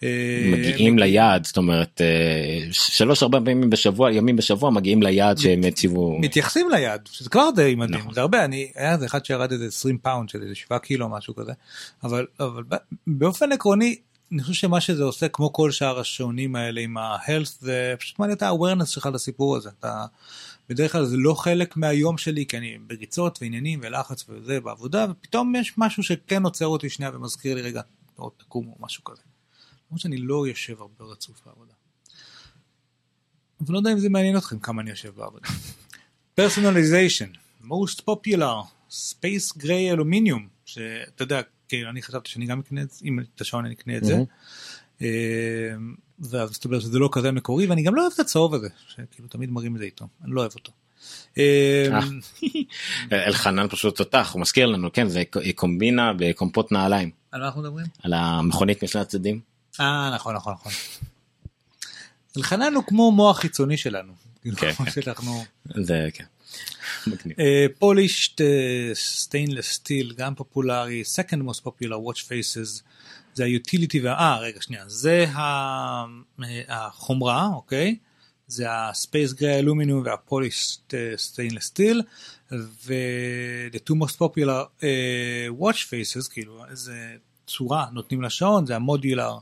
[0.02, 5.60] אה, מגיעים ליעד זאת אומרת אה, שלוש ארבע פעמים בשבוע ימים בשבוע מגיעים ליעד שהם
[5.68, 8.14] הציבו מתייחסים ליעד שזה כבר די מדהים נכון.
[8.14, 11.34] זה הרבה אני היה איזה אחד שירד איזה 20 פאונד של איזה 7 קילו משהו
[11.34, 11.52] כזה
[12.04, 12.62] אבל אבל
[13.06, 13.96] באופן עקרוני
[14.32, 18.36] אני חושב שמה שזה עושה כמו כל שאר השעונים האלה עם ה-health זה פשוט מעניין
[18.36, 20.04] את ה-awareness שלך לסיפור הזה אתה
[20.68, 25.54] בדרך כלל זה לא חלק מהיום שלי כי אני בריצות ועניינים ולחץ וזה בעבודה ופתאום
[25.56, 27.80] יש משהו שכן עוצר אותי שנייה ומזכיר לי רגע
[28.18, 29.22] עוד תקום או משהו כזה.
[29.86, 31.72] למרות שאני לא יושב הרבה רצוף בעבודה.
[33.60, 35.48] אבל לא יודע אם זה מעניין אתכם כמה אני יושב בעבודה.
[36.40, 42.90] personalization, most popular, space gray aluminium, שאתה יודע, כאילו אני חשבתי שאני גם אקנה את
[42.90, 44.14] זה, אם את השעון אני אקנה את זה.
[45.02, 45.06] אה,
[46.18, 49.50] ואז מסתבר שזה לא כזה מקורי ואני גם לא אוהב את הצהוב הזה, שכאילו תמיד
[49.50, 50.72] מראים את זה איתו, אני לא אוהב אותו.
[51.38, 52.00] אה,
[53.26, 55.22] אלחנן פשוט תותח הוא מזכיר לנו כן זה
[55.54, 57.86] קומבינה בקומפוט נעליים על מה אנחנו מדברים?
[58.02, 59.40] על המכונית משני הצדדים.
[59.80, 60.72] אה נכון נכון נכון.
[62.36, 64.12] אלחנן הוא כמו מוח חיצוני שלנו.
[64.56, 65.02] כן, כן.
[65.02, 65.44] שאנחנו...
[65.74, 66.24] זה כן.
[67.78, 68.40] polished
[68.94, 72.82] stainless steel גם פופולרי second most popular watch faces
[73.34, 74.08] זה ה-utility.
[74.08, 76.04] אה רגע שנייה זה אה,
[76.68, 77.96] החומרה אוקיי
[78.48, 82.02] זה ה-space gray aluminum וה-polished stainless steel
[82.52, 87.16] ו-the two most popular אה, watch faces כאילו איזה
[87.48, 89.32] צורה נותנים לשעון זה ה-modular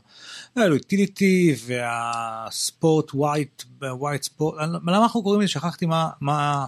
[0.55, 6.65] ה-utility וה-sport white white sport למה אנחנו קוראים לזה שכחתי מה מה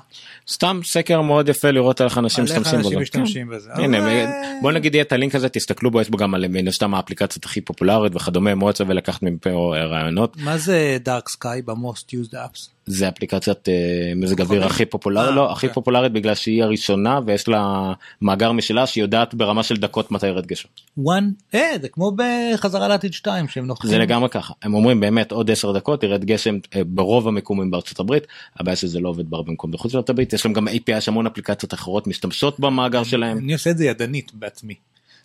[0.49, 3.01] סתם סקר מאוד יפה לראות איך אנשים משתמשים גם.
[3.01, 3.55] משתמשים כן.
[3.55, 3.69] בזה.
[3.73, 4.25] הנה, אבל-
[4.61, 7.45] בוא נגיד יהיה את הלינק הזה תסתכלו בו יש בו גם על מן הסתם האפליקציות
[7.45, 12.69] הכי פופולרית וכדומה מאוד שווה לקחת מפה רעיונות מה זה דארק סקאי במוסט used apps?
[12.89, 13.73] זה אפליקציית אה,
[14.15, 15.73] מזג אוויר הכי פופולרית אה, לא הכי אוקיי.
[15.73, 20.45] פופולרית בגלל שהיא הראשונה ויש לה מאגר משלה שהיא יודעת ברמה של דקות מתי ירד
[20.45, 20.69] גשם.
[20.99, 23.89] one אה זה כמו בחזרה לעתיד 2 שהם נוחים.
[23.89, 27.99] זה לגמרי ככה הם אומרים באמת עוד 10 דקות ירד גשם אה, ברוב המקומים בארצות
[27.99, 28.23] הברית
[28.59, 31.27] הבעיה שזה לא עובד בהרבה מקומות בחוץ לארצות הברית יש להם גם API יש המון
[31.27, 33.37] אפליקציות אחרות משתמשות במאגר שלהם.
[33.37, 34.75] אני עושה את זה ידנית בעצמי.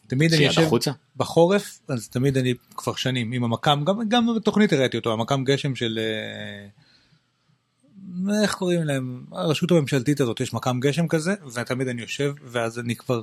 [0.07, 0.91] תמיד אני יושב החוצה?
[1.17, 5.75] בחורף אז תמיד אני כבר שנים עם המקם גם גם בתוכנית הראיתי אותו המקם גשם
[5.75, 6.69] של אה,
[8.43, 12.97] איך קוראים להם הרשות הממשלתית הזאת יש מקם גשם כזה ותמיד אני יושב ואז אני
[12.97, 13.23] כבר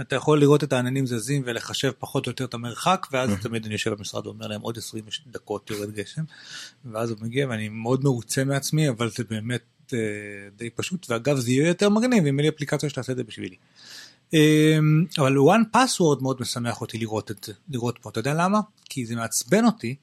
[0.00, 3.74] אתה יכול לראות את העננים זזים ולחשב פחות או יותר את המרחק ואז תמיד אני
[3.74, 6.22] יושב במשרד ואומר להם עוד 20 דקות יורד גשם
[6.84, 9.62] ואז הוא מגיע ואני מאוד מרוצה מעצמי אבל זה באמת
[9.94, 9.98] אה,
[10.56, 13.56] די פשוט ואגב זה יהיה יותר מגניב אם יהיה לי אפליקציה שתעשה את זה בשבילי.
[14.32, 18.60] אמ, אבל one password מאוד משמח אותי לראות את זה, לראות פה, אתה יודע למה?
[18.84, 19.96] כי זה מעצבן אותי,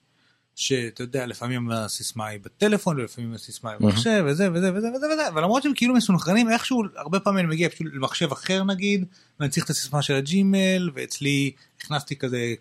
[0.59, 5.27] שאתה יודע, לפעמים הסיסמה היא בטלפון, ולפעמים הסיסמה היא במחשב, וזה וזה וזה וזה וזה,
[5.27, 9.05] אבל למרות שהם כאילו מסונכרנים, איכשהו, הרבה פעמים אני מגיע פשוט למחשב אחר נגיד,
[9.39, 12.53] ואני צריך את הסיסמה של הג'ימל, ואצלי הכנסתי כזה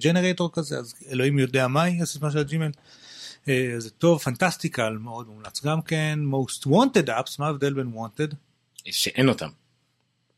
[0.00, 2.70] ג'נרטור כזה, אז אלוהים יודע מהי הסיסמה של הג'ימל.
[3.48, 8.34] אה, זה טוב, Fantastical מאוד מומלץ גם כן, most wanted apps, מה ההבדל בין wanted?
[8.90, 9.48] שאין אותם.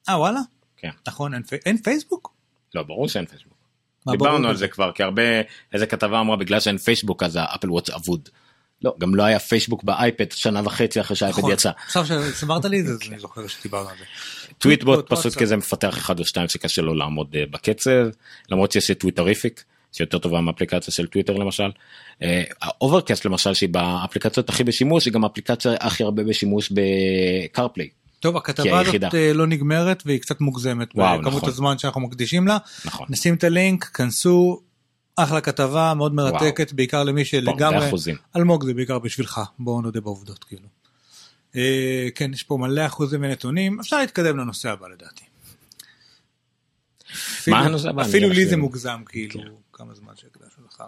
[0.08, 0.40] אה וואלה?
[0.76, 0.90] כן.
[1.06, 2.32] נכון, אין, אין פייסבוק?
[2.74, 3.55] לא ברור שאין פייסבוק.
[4.10, 4.56] דיברנו על?
[4.56, 5.22] זה כבר כי הרבה
[5.72, 8.28] איזה כתבה אמרה בגלל שאין פייסבוק אז ה-Apple Watch אבוד.
[8.82, 11.52] לא גם לא היה פייסבוק באייפד שנה וחצי אחרי שהאייפד נכון.
[11.52, 11.70] יצא.
[11.86, 14.04] עכשיו שסיפרת לי את זה, אני זוכר שדיברנו על זה.
[14.58, 15.34] Tweetbot פשוט.
[15.36, 18.08] כזה מפתח אחד או שתיים שקשה לו לעמוד אה, בקצב
[18.50, 21.70] למרות שיש את Twitterrific שיותר טובה מאפליקציה של טוויטר למשל.
[22.80, 27.88] Overcast למשל שהיא באפליקציות הכי בשימוש היא גם האפליקציה הכי הרבה בשימוש ב-CarPlay.
[28.26, 29.14] טוב, הכתבה הזאת.
[29.14, 31.48] אה, לא נגמרת והיא קצת מוגזמת וואו, בכמות נכון.
[31.48, 32.58] הזמן שאנחנו מקדישים לה.
[32.84, 33.06] נכון.
[33.10, 34.62] נשים את הלינק, כנסו,
[35.16, 37.90] אחלה כתבה, מאוד מרתקת, בעיקר למי שלגמרי...
[38.36, 40.68] אלמוג זה בעיקר בשבילך, בואו נודה בעובדות כאילו.
[41.56, 45.24] אה, כן, יש פה מלא אחוזים ונתונים, אפשר להתקדם לנושא הבא לדעתי.
[47.12, 48.02] אפילו- הנושא הבא?
[48.02, 49.40] אפילו לי זה מוגזם כאילו,
[49.72, 50.82] כמה זמן שהקדשנו לך.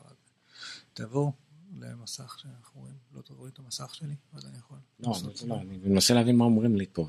[0.95, 1.33] תעבור
[1.81, 4.79] למסך שאנחנו רואים, לא תראו את המסך שלי, ואז אני יכול.
[5.01, 5.13] לא,
[5.47, 7.09] לא, אני מנסה להבין מה אומרים לי פה.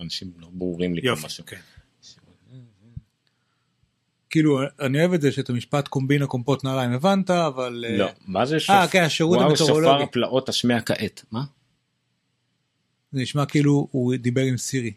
[0.00, 1.44] אנשים לא ברורים לי פה יופי, משהו.
[1.46, 1.60] כן.
[4.30, 8.46] כאילו אני אוהב את זה שאת המשפט קומבינה קומפוט נעליים הבנת אבל אה, לא, מה
[8.46, 11.24] זה אה כן השירות וואו, שופר המטאורולוגי הפלאות השמע כעת.
[11.30, 11.44] מה?
[13.12, 14.92] זה נשמע כאילו הוא דיבר עם סירי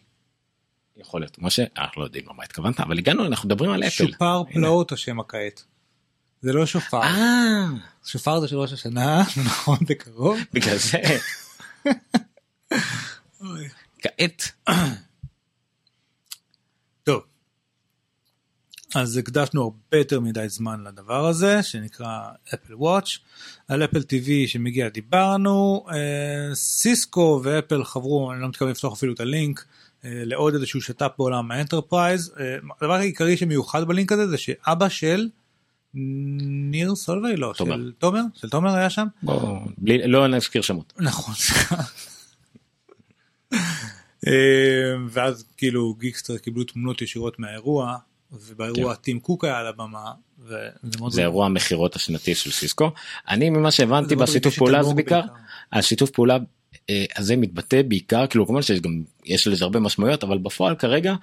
[0.98, 1.40] יכול להיות.
[1.40, 3.90] משה, אנחנו לא יודעים למה התכוונת, אבל הגענו, אנחנו מדברים על אפל.
[3.90, 5.64] שופר פלאות השם הכעת.
[6.41, 7.65] זה לא שופר אה,
[8.05, 10.97] שופר זה של ראש השנה נכון זה קרוב בגלל זה.
[13.99, 14.51] כעת.
[17.03, 17.22] טוב.
[18.95, 22.19] אז הקדשנו הרבה יותר מדי זמן לדבר הזה שנקרא
[22.53, 23.18] אפל וואץ'
[23.68, 29.19] על אפל TV שמגיע דיברנו אה, סיסקו ואפל חברו אני לא מתכוון לפתוח אפילו את
[29.19, 29.65] הלינק
[30.05, 32.34] אה, לעוד איזשהו שת"פ בעולם ה-enterprise.
[32.39, 35.30] אה, הדבר העיקרי שמיוחד בלינק הזה זה שאבא של
[36.72, 37.76] ניר סולווי, לא, תומר.
[37.76, 39.07] של תומר, של תומר היה שם.
[39.24, 40.94] בוא, בלי, לא נזכיר שמות.
[40.99, 41.34] נכון.
[44.28, 44.32] אה,
[45.10, 47.98] ואז כאילו גיקסטר קיבלו תמונות ישירות מהאירוע,
[48.32, 50.11] ובאירוע טים קוק היה על הבמה.
[50.45, 50.56] וזה
[50.99, 51.15] מאוד- כן.
[51.15, 52.91] זה אירוע המכירות השנתי של סיסקו.
[53.30, 55.22] אני ממה שהבנתי זה מאוד בשיתוף פעולה אלמוג בעיקר.
[55.74, 56.38] השיתוף פעולה
[56.90, 61.15] אה, הזה מתבטא בעיקר, כאילו כמובן שיש גם, יש לזה הרבה משמעויות, אבל בפועל כרגע,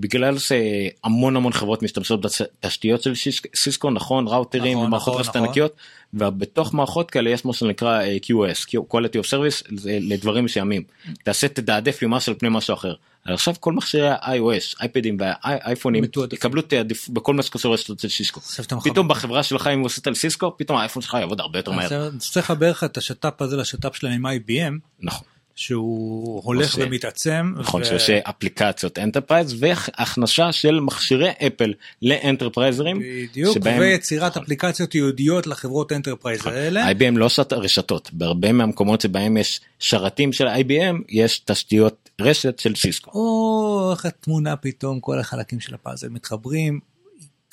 [0.00, 3.12] בגלל שהמון המון חברות משתמשות בתשתיות של
[3.54, 5.42] סיסקו, נכון, ראוטרים נכון, ומערכות נכון, רשת נכון.
[5.48, 5.76] ענקיות,
[6.14, 10.82] ובתוך מערכות כאלה יש מה שנקרא אה, QoS, Quality of Service, לדברים מסוימים.
[11.24, 12.94] תעשה תתעדף ממש על פני משהו אחר.
[13.24, 18.40] עכשיו כל מכשירי ה-iOS, אייפדים והאייפונים יקבלו תעדיף בכל מה שקשור לרשתות של סיסקו.
[18.84, 22.10] פתאום בחברה שלך אם עושה על סיסקו, פתאום האייפון שלך יעבוד הרבה יותר מהר.
[22.18, 24.78] צריך לחבר לך את השת"פ הזה לשת"פ שלהם עם IBM.
[25.00, 25.26] נכון.
[25.56, 27.54] שהוא הולך עושה- ומתעצם.
[27.56, 33.00] נכון, ו- שיש אפליקציות enterprise והכנסה של מכשירי אפל ל-enterpriseרים.
[33.30, 36.90] בדיוק, שבהם- ויצירת אפליקציות ייעודיות לחברות enterprise האלה.
[36.90, 42.74] IBM לא עושה רשתות, בהרבה מהמקומות שבהם יש שרתים של IBM יש תשתיות רשת של
[42.74, 43.10] סיסקו.
[43.14, 46.80] או איך התמונה פתאום כל החלקים של הפאזל מתחברים.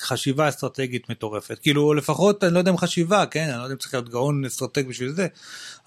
[0.01, 3.77] חשיבה אסטרטגית מטורפת כאילו לפחות אני לא יודע אם חשיבה כן אני לא יודע אם
[3.79, 5.27] צריך להיות גאון אסטרטג בשביל זה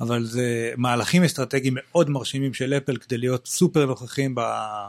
[0.01, 4.89] אבל זה מהלכים אסטרטגיים מאוד מרשימים של אפל כדי להיות סופר נוכחים ב-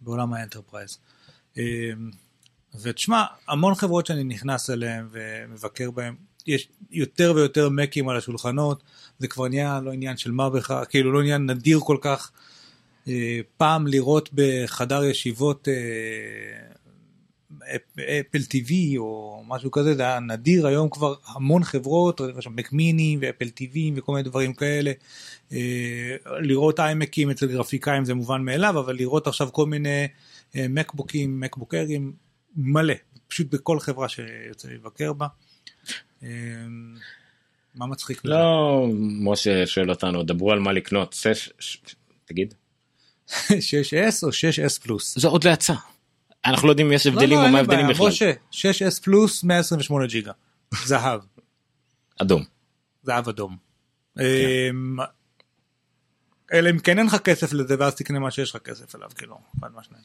[0.00, 0.98] בעולם ה-enterprise.
[1.56, 1.62] אמ,
[2.82, 6.14] ותשמע המון חברות שאני נכנס אליהן ומבקר בהן
[6.46, 8.82] יש יותר ויותר מאקים על השולחנות
[9.18, 12.30] זה כבר נהיה לא עניין של מה בכך כאילו לא עניין נדיר כל כך.
[13.08, 15.74] אה, פעם לראות בחדר ישיבות אה,
[17.94, 23.46] אפל TV או משהו כזה זה היה נדיר היום כבר המון חברות יש מקמיני ואפל
[23.46, 24.92] TV וכל מיני דברים כאלה.
[25.52, 25.58] אה,
[26.40, 30.06] לראות איימקים אצל גרפיקאים זה מובן מאליו אבל לראות עכשיו כל מיני
[30.56, 32.12] אה, מקבוקים מקבוקרים
[32.56, 32.94] מלא
[33.28, 35.26] פשוט בכל חברה שיוצא לבקר בה.
[36.22, 36.28] אה,
[37.74, 38.20] מה מצחיק?
[38.24, 38.86] לא,
[39.20, 41.78] משה שואל אותנו, דברו על מה לקנות, שש- ש-
[42.24, 42.54] תגיד.
[43.30, 45.18] 6S או 6S פלוס?
[45.18, 45.74] זה עוד לא יצא.
[46.46, 48.08] אנחנו לא יודעים אם יש הבדלים לא, או מה ההבדלים בעיה, בכלל.
[48.08, 50.32] משה, 6S פלוס 128 ג'יגה.
[50.84, 51.20] זהב.
[52.22, 52.44] אדום.
[53.02, 53.56] זהב אדום.
[54.20, 54.96] אמ,
[56.52, 59.38] אלא אם כן אין לך כסף לזה ואז תקנה מה שיש לך כסף אליו כאילו.
[59.74, 60.04] מהשניים.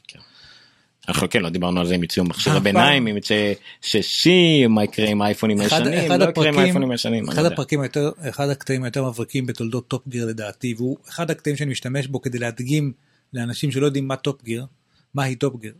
[1.08, 2.64] אנחנו כן לא דיברנו על זה אם יצאו מכשירי אף פעם.
[2.64, 7.28] ביניים, אם יצא שישי, מה יקרה עם האייפונים הישנים, אחד לא יקרה עם האייפונים הישנים.
[7.28, 7.46] אחד לא.
[7.46, 12.06] הפרקים היותר, אחד הקטעים היותר מבריקים בתולדות טופ גיר לדעתי, והוא אחד הקטעים שאני משתמש
[12.06, 12.92] בו כדי להדגים
[13.32, 14.66] לאנשים שלא יודעים מה טופ גיר,
[15.14, 15.74] מהי טופ גיר.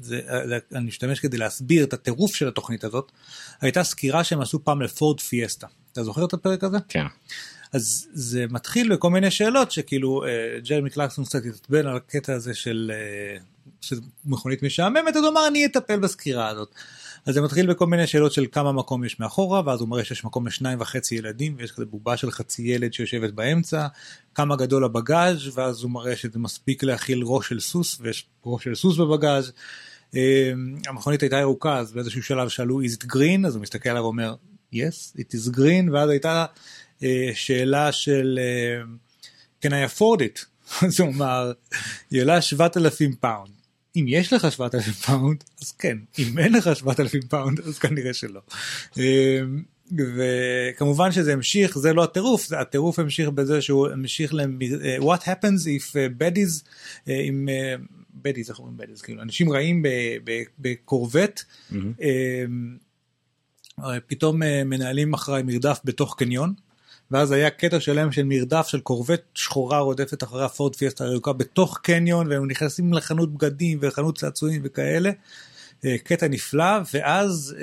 [0.00, 0.20] זה,
[0.74, 3.12] אני משתמש כדי להסביר את הטירוף של התוכנית הזאת.
[3.60, 5.66] הייתה סקירה שהם עשו פעם לפורד פיאסטה.
[5.92, 6.78] אתה זוכר את הפרק הזה?
[6.88, 7.04] כן.
[7.72, 12.54] אז זה מתחיל בכל מיני שאלות שכאילו אה, ג'רמי קלרקסון קצת התעצבן על הקטע הזה
[12.54, 13.38] של אה,
[13.80, 16.74] של מכונית משעממת אז הוא אמר אני אטפל בסקירה הזאת.
[17.26, 20.24] אז זה מתחיל בכל מיני שאלות של כמה מקום יש מאחורה ואז הוא מראה שיש
[20.24, 23.86] מקום לשניים וחצי ילדים ויש כזה בובה של חצי ילד שיושבת באמצע
[24.34, 28.74] כמה גדול הבגאז' ואז הוא מראה שזה מספיק להכיל ראש של סוס ויש ראש של
[28.74, 29.52] סוס בבגאז'.
[30.16, 30.52] אה,
[30.86, 33.46] המכונית הייתה ירוקה אז באיזשהו שלב שאלו is it green?
[33.46, 34.34] אז הוא מסתכל עליו ואומר
[34.74, 35.92] yes it is green.
[35.92, 36.46] ואז הייתה
[37.02, 38.82] אה, שאלה של אה,
[39.64, 40.44] can I afford it?
[40.86, 41.52] אז הוא אמר
[42.10, 43.50] היא עולה 7,000 פאונד.
[43.96, 45.98] אם יש לך 7,000 פאונד אז כן.
[46.18, 48.40] אם אין לך 7,000 פאונד אז כנראה שלא.
[48.98, 49.40] אה,
[50.16, 54.40] וכמובן שזה המשיך זה לא הטירוף זה הטירוף המשיך בזה שהוא המשיך ל
[54.98, 57.48] what happens if baddies uh, עם
[58.22, 59.82] בדיז איך אומרים בדיז כאילו אנשים רעים
[60.58, 61.44] בקורבט
[63.84, 66.54] אה, פתאום אה, מנהלים אחריי מרדף בתוך קניון
[67.10, 71.78] ואז היה קטע שלם של מרדף של קורבט שחורה רודפת אחרי הפורד פיאסטה הירוקה בתוך
[71.82, 75.10] קניון והם נכנסים לחנות בגדים וחנות צעצועים וכאלה.
[75.84, 77.56] אה, קטע נפלא ואז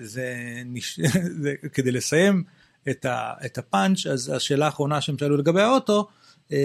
[0.00, 0.34] זה,
[0.64, 1.00] נש...
[1.42, 2.44] זה כדי לסיים
[2.90, 3.32] את, ה...
[3.44, 6.08] את הפאנץ' אז השאלה האחרונה שהם שאלו לגבי האוטו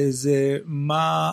[0.09, 1.31] זה מה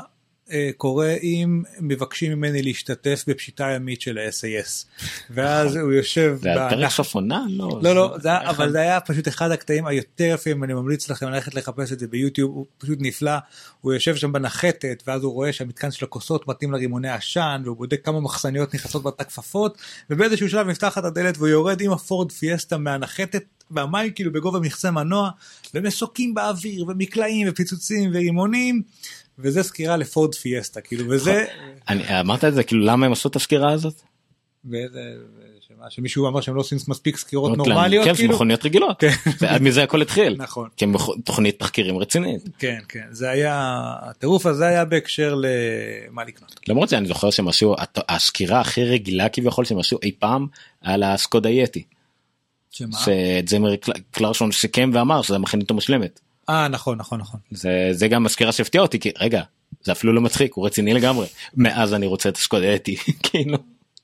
[0.76, 4.86] קורה אם מבקשים ממני להשתתף בפשיטה ימית של ה-SAS
[5.30, 7.44] ואז הוא יושב זה היה פרק סוף עונה?
[7.48, 7.80] לא.
[7.82, 11.92] לא לא אבל זה היה פשוט אחד הקטעים היותר יפים אני ממליץ לכם ללכת לחפש
[11.92, 13.32] את זה ביוטיוב הוא פשוט נפלא
[13.80, 18.04] הוא יושב שם בנחתת ואז הוא רואה שהמתקן של הכוסות מתאים לרימוני עשן והוא בודק
[18.04, 19.78] כמה מחסניות נכנסות בתא כפפות
[20.10, 25.30] ובאיזשהו שלב נפתחת הדלת והוא יורד עם הפורד פיאסטה מהנחתת והמים כאילו בגובה מכסה מנוע
[25.74, 28.82] ומסוקים באוויר ומקלעים ופיצוצים ורימונים
[29.38, 31.44] וזה סקירה לפורד פיאסטה כאילו וזה
[31.88, 33.94] אני- אמרת את זה כאילו למה הם עשו את הסקירה הזאת?
[35.88, 38.34] שמישהו אמר שהם לא עושים מספיק סקירות להם, נורמליות, כן, כאילו.
[38.34, 39.04] מכוניות רגילות.
[39.40, 40.36] ועד מזה הכל התחיל.
[40.38, 40.68] נכון.
[40.86, 42.42] מכ- תוכנית תחקירים רצינית.
[42.58, 46.60] כן, כן, זה היה, הטירוף הזה היה בהקשר למה לקנות.
[46.68, 47.74] למרות זה אני זוכר שהם עשו,
[48.08, 50.46] הסקירה הכי רגילה כביכול שהם עשו אי פעם
[50.80, 51.82] על הסקודה יטי.
[52.70, 52.98] שמה?
[53.76, 56.20] קל- קלרשון סיכם ואמר שזה המכונית המושלמת.
[56.48, 57.40] אה, נכון, נכון, נכון.
[57.50, 59.42] זה זה גם הסקירה שהפתיעה אותי כי רגע
[59.82, 61.26] זה אפילו לא מצחיק הוא רציני לגמרי
[61.56, 63.58] מאז אני רוצה את הסקודה יטי כאילו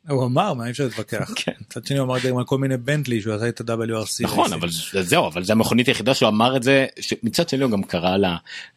[0.08, 1.30] הוא אמר, מה אי אפשר להתווכח.
[1.60, 4.22] מצד שני הוא אמר גם על כל מיני בנטלי שהוא עשה את ה-WRC.
[4.24, 6.86] נכון אבל זה- זהו אבל זה המכונית היחידה שהוא אמר את זה
[7.22, 8.16] מצד שני הוא גם קרא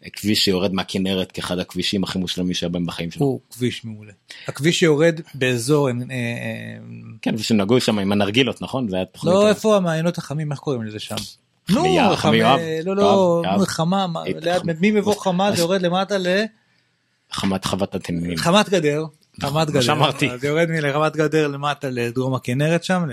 [0.06, 3.26] לכביש שיורד מהכנרת כאחד הכבישים הכי מושלמים שהיה בהם בחיים שלו.
[3.26, 4.11] הוא כביש מעולה.
[4.48, 6.77] הכביש שיורד באזור, אה, אה,
[7.22, 8.88] כן ושנגעו שם עם הנרגילות נכון.
[9.23, 11.15] לא איפה המעיינות החמים, איך קוראים לזה שם?
[11.69, 11.84] נו,
[12.15, 12.60] חמ- יואב.
[12.85, 16.27] לא, לא, יואב, חמה, מה- היית ליד- חמ- ממבוא חמה זה יורד למטה ל...
[17.31, 18.38] חמת חוות התנינים.
[18.38, 19.03] חמת גדר.
[19.41, 19.81] חמת מה גדר.
[19.81, 20.30] שאמרתי.
[20.30, 23.03] אז יורד מלחמת גדר למטה לדרום הכנרת שם,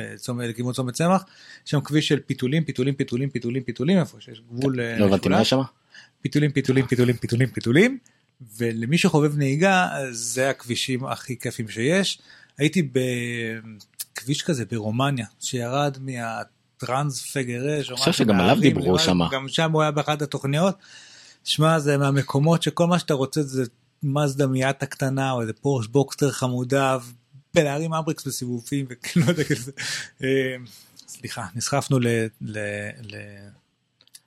[0.43, 1.25] לכיוון צומת צמח.
[1.65, 5.45] שם כביש של פיתולים, פיתולים, פיתולים, פיתולים, פיתולים, איפה שיש גבול אה, לא הבנתי מה
[5.45, 5.61] שם.
[6.23, 7.99] פיתולים, פיתולים, פיתולים, פיתולים, פיתולים.
[8.57, 12.19] ולמי שחובב נהיגה, זה הכבישים הכי כיפים שיש.
[12.59, 12.83] הייתי
[14.13, 15.99] בכביש כזה ברומניה, שירד
[16.83, 17.91] מהטרנספגרש.
[17.91, 19.29] אני חושב שגם עליו דיברו שמה.
[19.33, 20.77] גם שם הוא היה באחת התוכניות.
[21.45, 23.65] שמע, זה מהמקומות שכל מה שאתה רוצה זה
[24.03, 26.99] מזדה מיאטה קטנה, או איזה פורש בוקסטר חמודה,
[27.55, 29.73] ולהרים handbrakes בסיבובים, וכאילו, לא יודע, כזה.
[30.25, 30.57] אה,
[31.09, 31.99] סליחה, נסחפנו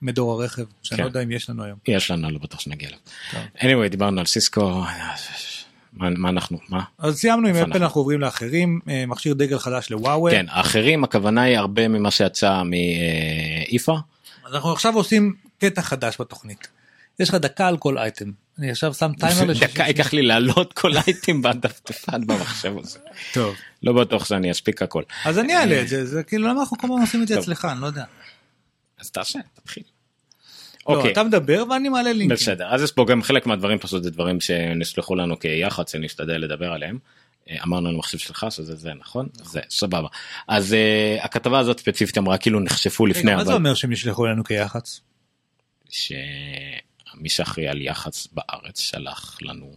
[0.02, 1.04] למדור הרכב, שאני כן.
[1.04, 1.78] לא יודע אם יש לנו היום.
[1.88, 3.00] יש לנו לא בטוח שנגיע אליו.
[3.58, 4.84] anyway דיברנו על סיסקו.
[5.94, 6.84] מה מה אנחנו מה.
[6.98, 10.32] אז סיימנו עם אפל, אנחנו עוברים לאחרים, אה, מכשיר דגל חדש לוואוי.
[10.32, 13.98] כן האחרים הכוונה היא הרבה ממה שיצא מאיפה.
[14.45, 16.68] אז אנחנו עכשיו עושים קטע חדש בתוכנית.
[17.20, 18.32] יש לך דקה על כל אייטם.
[18.60, 22.99] אני עכשיו שם טיימר ל-60 דקה ייקח לי להעלות כל אייטם בדפדפן במחשב הזה.
[23.34, 23.56] טוב.
[23.84, 25.03] לא בטוח שאני אספיק הכל.
[25.26, 27.40] אז אני אעלה את זה, זה כאילו למה אנחנו כל הזמן עושים את זה.
[27.40, 28.03] אצלך, אני לא יודע.
[28.99, 29.84] אז תעשה תתחיל.
[30.89, 31.11] לא, אוקיי.
[31.11, 32.30] אתה מדבר ואני מעלה לינקים.
[32.30, 36.73] בסדר אז יש פה גם חלק מהדברים פשוט זה דברים שנסלחו לנו כיח"צ שנשתדל לדבר
[36.73, 36.97] עליהם.
[37.49, 40.07] אה, אמרנו על המחשב שלך שזה זה נכון זה סבבה
[40.47, 44.43] אז אה, הכתבה הזאת ספציפית אמרה כאילו נחשפו לפני מה זה אומר שהם ישלחו לנו
[44.43, 45.01] כיח"צ?
[45.89, 49.76] שמי שאחראי על יח"צ בארץ שלח לנו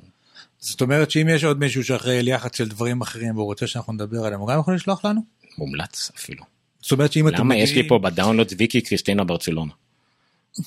[0.58, 3.92] זאת אומרת שאם יש עוד מישהו שאחראי על יח"צ של דברים אחרים והוא רוצה שאנחנו
[3.92, 5.20] נדבר עליהם, הוא גם יכול לשלוח לנו?
[5.58, 6.44] מומלץ אפילו.
[6.80, 9.72] זאת אומרת שאם אתם למה יש לי פה ב download ויקי קריסטינה ברצלונה.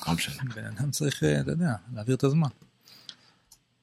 [0.08, 0.42] לא משנה.
[0.54, 2.48] בן אדם צריך, אה, אתה יודע, להעביר את הזמן.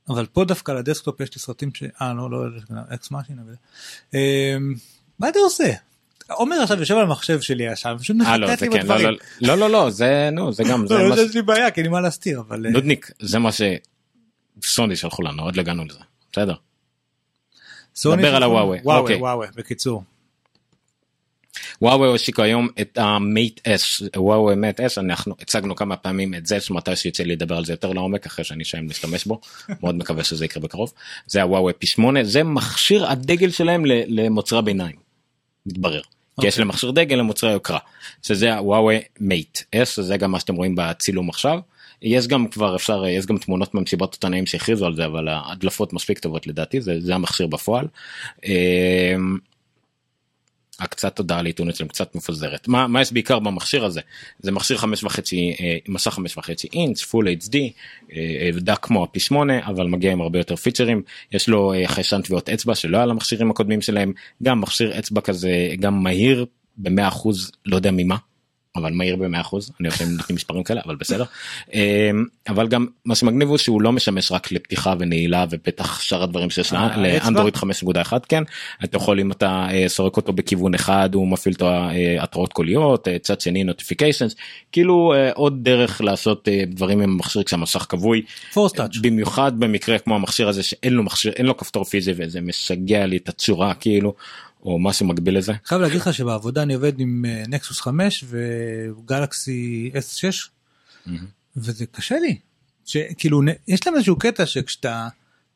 [0.10, 1.84] אבל פה דווקא על ה desktop יש לי סרטים ש...
[2.02, 2.48] אה, לא, לא,
[2.90, 3.42] אקס מאשינה.
[4.16, 4.58] אה,
[5.20, 5.74] מה אתה עושה?
[6.30, 9.18] עומר עכשיו יושב על המחשב שלי עכשיו, פשוט אה לא מחטט לי כן לא בדברים.
[9.42, 11.72] לא לא לא לא זה נו זה גם זה לא, מה לא שיש לי בעיה,
[11.72, 12.66] כי אין לי מה להסתיר, אבל...
[12.66, 16.00] אה, נודניק זה מה שסוני שלחו לנו עוד לא הגענו לזה
[16.32, 16.56] בסדר.
[18.04, 18.80] דבר על הוואוי.
[18.84, 19.16] וואוי, אוקיי.
[19.16, 20.04] וואוי, בקיצור.
[21.82, 26.60] וואוי השיקו היום את המייט אס וואוי מייט אס אנחנו הצגנו כמה פעמים את זה
[26.60, 29.42] שמתי שיצא לי לדבר על זה יותר לעומק אחרי שאני אסיים להשתמש בו
[29.82, 30.94] מאוד מקווה שזה יקרה בקרוב
[31.26, 34.96] זה הוואוי פי 8 זה מכשיר הדגל שלהם למוצרי ביניים.
[35.66, 36.02] מתברר.
[36.42, 37.80] כי יש להם מכשיר דגל למוצרי יוקרה
[38.22, 41.60] שזה הוואוי מייט אס זה גם מה שאתם רואים בצילום עכשיו.
[42.02, 46.20] יש גם כבר אפשר יש גם תמונות ממסיבת עיתונאים שהכריזו על זה אבל ההדלפות מספיק
[46.20, 47.88] טובות לדעתי זה, זה המכשיר בפועל.
[50.80, 52.68] הקצת הודעה לעיתונות שלהם קצת מפוזרת.
[52.68, 54.02] מה מה יש בעיקר במכשיר הזה?
[54.40, 57.56] זה מכשיר חמש וחצי אה, מסך חמש וחצי אינץ' פול HD
[58.14, 61.02] אה, דק כמו הפי 8 אבל מגיע עם הרבה יותר פיצ'רים.
[61.32, 64.14] יש לו אה, חיישן טביעות אצבע שלא היה למכשירים הקודמים שלהם.
[64.44, 66.46] גם מכשיר אצבע כזה גם מהיר
[66.78, 68.18] ב-100 אחוז לא יודע ממה.
[68.78, 71.24] אבל מהיר ב-100 אחוז אני חושב שהם נותנים מספרים כאלה אבל בסדר.
[71.74, 72.10] אה,
[72.50, 76.74] אבל גם מה שמגניב הוא שהוא לא משמש רק לפתיחה ונעילה ובטח שאר הדברים שיש
[76.74, 77.26] אה, לה- האצבע?
[77.26, 78.44] לאנדרואיד 5.1 כן.
[78.84, 83.20] אתה יכול אם אתה אה, סורק אותו בכיוון אחד הוא מפעיל את ההתראות קוליות אה,
[83.20, 84.36] צד שני נוטיפיקיישנס
[84.72, 88.22] כאילו אה, עוד דרך לעשות אה, דברים עם המכשיר כשהמסך כבוי.
[89.02, 93.18] במיוחד במקרה כמו המכשיר הזה שאין לו מכשיר אין לו כפתור פיזי וזה משגע לי
[93.18, 94.14] את הצורה כאילו
[94.64, 99.92] או משהו מקביל לזה חייב להגיד לך שבעבודה אני עובד עם אה, נקסוס 5 וגלקסי
[99.94, 100.50] S6
[101.58, 102.40] וזה קשה לי.
[102.86, 105.08] שכאילו יש להם איזשהו קטע שכשאתה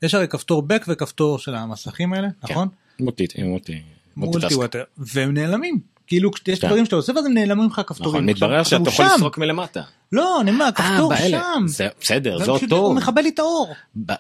[0.01, 2.67] יש הרי כפתור back וכפתור של המסכים האלה נכון?
[2.99, 3.81] מוטי מוטי
[4.15, 5.79] מולטי וואטר והם נעלמים
[6.11, 6.67] כאילו יש כן.
[6.67, 8.11] דברים שאתה עושה ואז הם נעלמים לך הכפתורים.
[8.11, 9.05] נכון, מתברר שאתה יכול.
[9.05, 9.81] לסרוק מלמטה.
[10.11, 11.41] לא, אני אומר, הכפתור אה, באלה.
[11.67, 11.89] שם.
[12.01, 12.85] בסדר, זה טוב.
[12.85, 13.73] הוא מכבה לי את האור.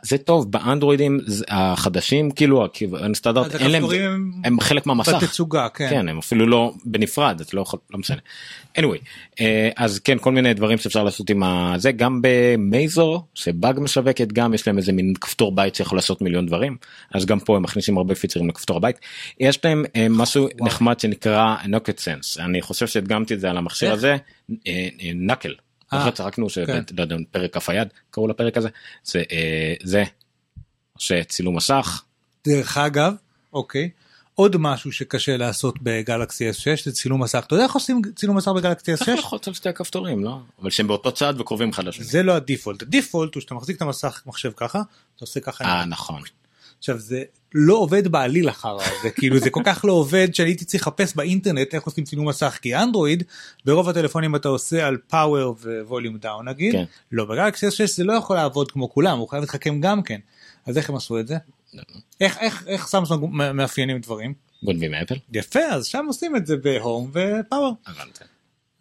[0.03, 3.83] זה טוב באנדרואידים החדשים כאילו הכיוון סטנדרט אז אין להם
[4.43, 5.89] הם חלק מהמסך בתצוגה, כן.
[5.89, 8.17] כן הם אפילו לא בנפרד אתה לא יכול לא משנה.
[8.77, 8.99] Anyway
[9.39, 11.43] אה, אז כן כל מיני דברים שאפשר לעשות עם
[11.77, 11.91] זה.
[11.91, 16.77] גם במייזור שבאג משווקת גם יש להם איזה מין כפתור בית שיכול לעשות מיליון דברים.
[17.13, 18.99] אז גם פה הם מכניסים הרבה פיצרים לכפתור הבית.
[19.39, 22.37] יש להם אה, משהו נחמד שנקרא נוקט סנס.
[22.37, 23.93] אני חושב שהדגמתי את זה על המכשיר?
[23.93, 24.17] הזה.
[24.67, 25.53] אה, נקל.
[25.91, 26.11] זוכר?
[26.11, 26.81] צחקנו כן.
[26.87, 28.69] שלא יודע פרק כף היד קראו לפרק הזה.
[29.03, 29.23] זה
[29.83, 30.03] זה
[30.97, 32.03] שצילום מסך.
[32.47, 33.13] דרך אגב,
[33.53, 33.89] אוקיי,
[34.35, 37.43] עוד משהו שקשה לעשות בגלקסי S6 זה צילום מסך.
[37.47, 39.11] אתה יודע איך עושים צילום מסך בגלקסי צריך S6?
[39.11, 42.05] ללחוץ על שתי הכפתורים לא אבל שהם באותו צד וקרובים אחד לשני.
[42.05, 42.81] זה לא הדיפולט.
[42.81, 44.79] הדיפולט הוא שאתה מחזיק את המסך מחשב ככה,
[45.15, 45.63] אתה עושה ככה.
[45.63, 46.21] אה נכון.
[46.81, 50.65] עכשיו זה לא עובד בעליל אחר זה כאילו זה כל כך לא עובד שאני הייתי
[50.65, 53.23] צריך לחפש באינטרנט איך עושים צילום מסך כי אנדרואיד
[53.65, 56.83] ברוב הטלפונים אתה עושה על power ו volume down נגיד כן.
[57.11, 60.19] לא בגלקסי S6 זה לא יכול לעבוד כמו כולם הוא חייב להתחכם גם כן
[60.65, 61.37] אז איך הם עשו את זה?
[62.21, 63.23] איך איך איך סמסונג
[63.53, 64.33] מאפיינים דברים?
[64.63, 65.15] גונבים מאפל.
[65.33, 67.73] יפה אז שם עושים את זה ב home ו power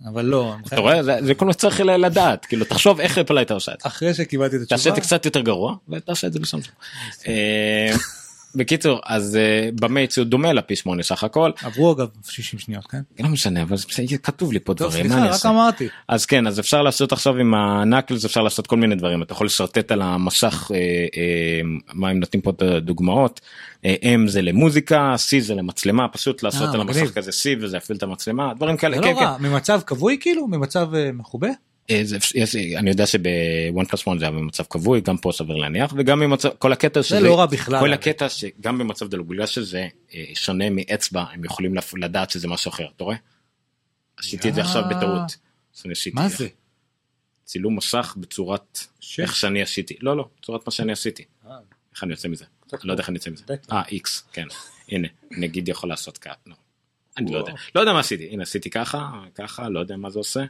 [0.06, 3.38] אבל לא אתה רואה זה זה כל מה שצריך ל- לדעת כאילו תחשוב איך אפל
[3.38, 3.88] הייתה עושה את זה.
[3.88, 6.74] אחרי שקיבלתי את תעשה את זה התשובה קצת יותר גרוע ותעשה את זה בסמסונג.
[8.54, 13.00] בקיצור אז אה, במייט הוא דומה לפי שמונה סך הכל עברו אגב 60 שניות כן?
[13.20, 13.76] לא משנה אבל
[14.22, 15.46] כתוב לי פה טוב דברים סליחה רק?
[15.46, 19.32] אמרתי אז כן אז אפשר לעשות עכשיו עם הנקלס אפשר לעשות כל מיני דברים אתה
[19.32, 20.76] יכול לשרטט על המסך אה,
[21.16, 21.60] אה,
[21.94, 23.40] מה הם נותנים פה את הדוגמאות
[23.84, 26.80] אה, M זה למוזיקה C זה למצלמה פשוט לעשות אה, על.
[26.80, 30.16] המסך כזה C וזה יפעיל את המצלמה דברים כאלה זה כן, לא רע ממצב כבוי
[30.20, 31.48] כאילו ממצב אה, מחובה?
[31.90, 36.20] אה, אני יודע שבוואן פלוס 1 זה היה במצב כבוי גם פה סביר להניח וגם
[36.20, 37.92] במצב כל הקטע שזה לא רע בכלל, כל.
[37.92, 42.86] הקטע שגם במצב דלוק בגלל שזה אה, שונה מאצבע הם יכולים לדעת שזה משהו אחר
[42.96, 43.16] אתה רואה?
[44.16, 44.82] עשיתי את זה עכשיו.
[44.90, 45.36] בטעות.
[45.84, 46.48] אני מה זה?
[47.44, 48.78] צילום מסך בצורת
[49.18, 51.24] איך שאני עשיתי לא לא צורת מה שאני עשיתי.
[51.94, 52.44] איך אני יוצא מזה?
[52.84, 53.44] לא יודע איך אני יוצא מזה.
[53.72, 54.46] אה איקס כן
[54.88, 56.34] הנה נגיד יכול לעשות ככה.
[56.46, 56.54] לא.
[57.16, 60.18] אני לא יודע לא יודע מה עשיתי הנה עשיתי ככה ככה לא יודע מה זה
[60.18, 60.44] עושה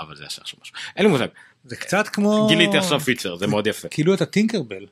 [0.00, 1.26] אבל זה עשה עכשיו משהו אין לי מושג
[1.64, 3.88] זה קצת כמו גיליתי עכשיו פיצ'ר זה מאוד יפה.
[3.88, 4.86] כאילו אתה טינקרבל.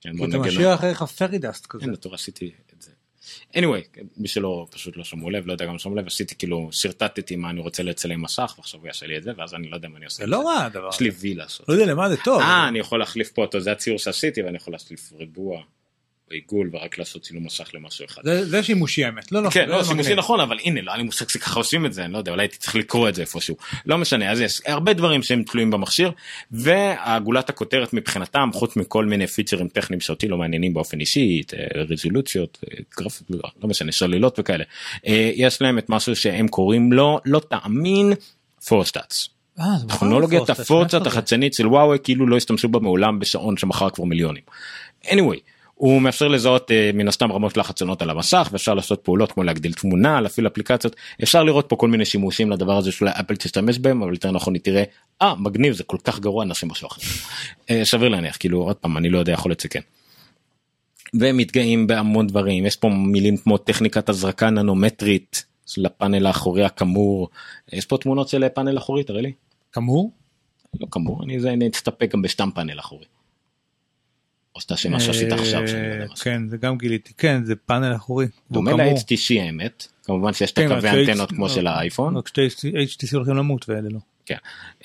[0.00, 1.84] כן, בוא אתה נגן משאיר אחריך פרידסט כזה.
[1.84, 2.90] כן, בטוח עשיתי את זה.
[3.54, 7.36] anyway, מי שלא פשוט לא שמעו לב, לא יודע גם שמעו לב, עשיתי כאילו, שרטטתי
[7.36, 9.88] מה אני רוצה לצלם מסך, ועכשיו הוא יעשה לי את זה, ואז אני לא יודע
[9.88, 10.16] מה אני עושה.
[10.16, 11.68] זה לא רע הדבר יש לי וי לעשות.
[11.68, 12.40] לא יודע למה זה טוב.
[12.40, 15.62] אה, אני יכול להחליף פה אותו, זה הציור שעשיתי, ואני יכול להחליף ריבוע,
[16.30, 18.22] עיגול, ורק לעשות צילום מסך למשהו אחד.
[18.24, 19.32] זה- זה שימושי האמת.
[19.32, 20.18] לא, לא, כן, זה לא, שימושי מגניב.
[20.18, 22.42] נכון, אבל הנה, לא היה לי מושג שככה עושים את זה, אני לא יודע, אולי
[22.42, 23.56] הייתי צריך לקרוא את זה איפשהו.
[23.86, 26.10] לא משנה, אז יש הרבה דברים שהם תלויים במכשיר,
[26.50, 32.58] והגולת הכותרת מבחינתם, חוץ מכל מיני פיצ'רים טכניים שאותי לא מעניינים באופן אישי, אה, רזולוציות,
[32.72, 34.64] אה, גרפיות, לא לא משנה, שוללות וכאלה,
[35.06, 38.12] אה, יש להם את משהו שהם קוראים לו, לא תאמין,
[39.56, 40.42] זה נכון, טכנולוגיית
[41.04, 41.08] זה?
[41.10, 44.42] החדשנית של וואוי כאילו לא השתמשו בה מעולם בשעון שמכר כבר מיליונים.
[45.04, 45.55] anyway.
[45.76, 49.42] הוא מאפשר לזהות אה, מן הסתם רמות לחץ שונות על המסך ואפשר לעשות פעולות כמו
[49.42, 53.78] להגדיל תמונה להפעיל אפליקציות אפשר לראות פה כל מיני שימושים לדבר הזה שאולי אפל תשתמש
[53.78, 54.82] בהם אבל יותר נכון היא תראה
[55.22, 57.02] אה מגניב זה כל כך גרוע נעשה משהו אחר.
[57.70, 59.80] אה, סביר להניח כאילו עוד פעם אני לא יודע יכול להיות שכן.
[61.14, 67.28] ומתגאים בהמון דברים יש פה מילים כמו טכניקת הזרקה ננומטרית של הפאנל האחורי הכמור
[67.72, 69.32] יש פה תמונות של פאנל אחורי תראה לי.
[69.72, 70.10] כמור?
[70.80, 73.04] לא כמור אני זה אני אסתפק גם בסתם פאנל אחורי.
[74.56, 75.68] או שתעשה מה שעשית עכשיו.
[75.68, 76.22] שאני לא יודע אה, מה זה.
[76.24, 78.26] כן זה גם גיליתי כן זה פאנל אחורי.
[78.50, 78.72] דומה.
[78.72, 82.16] ל-HTC האמת כמובן שיש את כן, הקווי רק ש- אנטנות כמו לא, של האייפון.
[82.16, 83.98] רק ש-HTC הולכים למות ואלה לא.
[84.26, 84.36] כן.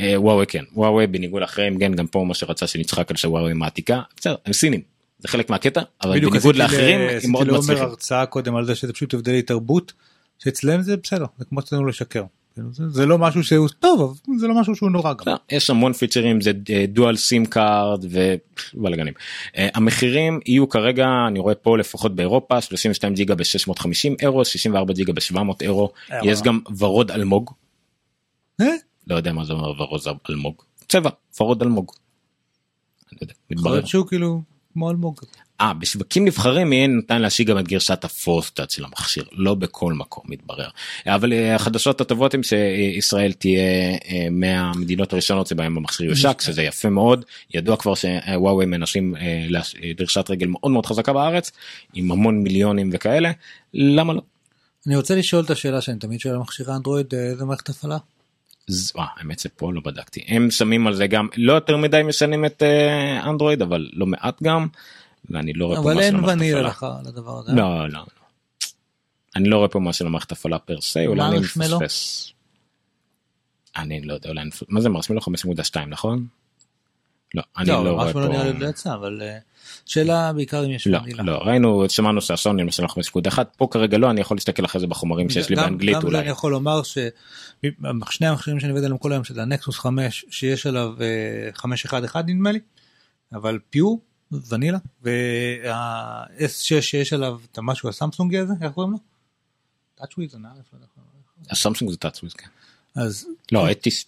[0.01, 4.01] אה, וואוי כן וואוי בניגוד לאחרים כן גם פה מה שרצה שנצחק על שוואווי מעתיקה
[4.17, 4.81] בסדר הם סינים
[5.19, 7.83] זה חלק מהקטע אבל בדיוק בניגוד עשיתי לאחרים ל- הם עשיתי מאוד לעומר מצליחים.
[7.83, 9.93] הרצאה קודם על זה שזה פשוט הבדלי תרבות
[10.39, 12.23] שאצלם זה בסדר זה כמו אצלנו לשקר.
[12.71, 15.23] זה- זה לא משהו שהוא טוב אבל זה לא משהו שהוא נורא גם.
[15.27, 16.51] לא, יש המון פיצ'רים זה
[16.87, 18.05] dual SIM card
[18.75, 19.13] ובלאגנים.
[19.55, 25.37] המחירים יהיו כרגע אני רואה פה לפחות באירופה 32 ג'יגה ב-650 אירו 64 ג'יגה ב-700
[25.61, 26.41] אירו אה, יש.
[26.41, 27.51] גם ורוד אלמוג.
[28.61, 28.65] אה?
[29.07, 30.55] לא יודע מה זה אומר ורוד אלמוג.
[30.89, 31.09] צבע
[31.39, 31.91] ורוד אלמוג.
[33.21, 33.27] לא
[33.59, 33.71] יכול.
[33.71, 34.41] להיות שהוא כאילו
[34.73, 35.19] כמו אלמוג.
[35.61, 40.23] אה, בשווקים נבחרים יהיה ניתן להשיג גם את גרשת הפורסטאט של המכשיר, לא בכל מקום
[40.27, 40.69] מתברר.
[41.07, 43.61] אבל אה, החדשות הטובות הן שישראל תהיה
[44.09, 47.25] אה, מהמדינות הראשונות שבהם המכשיר יושק, שזה יפה מאוד.
[47.53, 49.47] ידוע כבר שוואוי מנסים אה,
[49.97, 51.51] דרישת רגל מאוד מאוד חזקה בארץ,
[51.93, 53.31] עם המון מיליונים וכאלה,
[53.73, 54.21] למה לא?
[54.87, 57.97] אני רוצה לשאול את השאלה שאני תמיד שואל על מכשירי אנדרואיד אה, איזה מערכת הפעלה.
[58.67, 60.23] ז- אה, האמת שפה לא בדקתי.
[60.27, 62.63] הם שמים על זה גם, לא יותר מדי משנים את
[63.25, 64.67] אנדרואיד, אבל לא מעט גם,
[65.29, 66.69] ואני לא רואה פה אבל משהו אין למערכת ונילה הפעלה.
[66.69, 67.51] לך על הדבר הזה.
[67.53, 67.99] לא, לא.
[69.35, 71.39] אני לא רואה פה משהו למערכת הפעלה פר סי אולי אני?
[71.39, 72.31] מפספס.
[73.77, 76.27] אני לא יודע אולי אני מפספס מה זה מרשמלו 5.2 נכון?
[77.35, 78.59] לא אני לא לא, רואה ממש לא נראה לי פה.
[78.59, 79.37] לא יצא, אבל אה,
[79.85, 81.23] שאלה בעיקר אם יש לא, ונילה.
[81.23, 85.29] לא, ראינו, שמענו שהסוני למשל 5.1, פה כרגע לא, אני יכול להסתכל אחרי זה בחומרים
[85.29, 86.19] שיש לי גם- באנגלית גם אולי.
[86.19, 90.93] אני יכול לומר ששני המכשירים שאני עובד עליהם כל היום, שזה הנקסוס 5, שיש עליו
[91.01, 91.07] אה,
[91.53, 92.59] 511 נדמה לי,
[93.33, 93.95] אבל pure
[94.49, 98.97] ונילה, וה-S6 שיש עליו את המשהו הסמסונגי הזה, איך קוראים לו?
[99.95, 100.85] טאצ'וויז, אני לא יודע.
[101.49, 102.47] הסמסונג זה טאצוויז, כן.
[102.95, 104.05] אז לא, אטיס,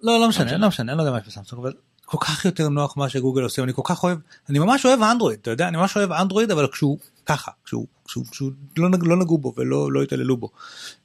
[0.00, 1.72] לא, לא משנה, לא משנה, אני לא יודע מה יש בסמסונג, אבל
[2.04, 4.18] כל כך יותר נוח מה שגוגל עושה, אני כל כך אוהב,
[4.48, 8.26] אני ממש אוהב אנדרואיד, אתה יודע, אני ממש אוהב אנדרואיד, אבל כשהוא ככה, כשהוא, כשהוא,
[8.30, 10.50] כשהוא לא, לא נגעו בו ולא לא התעללו בו.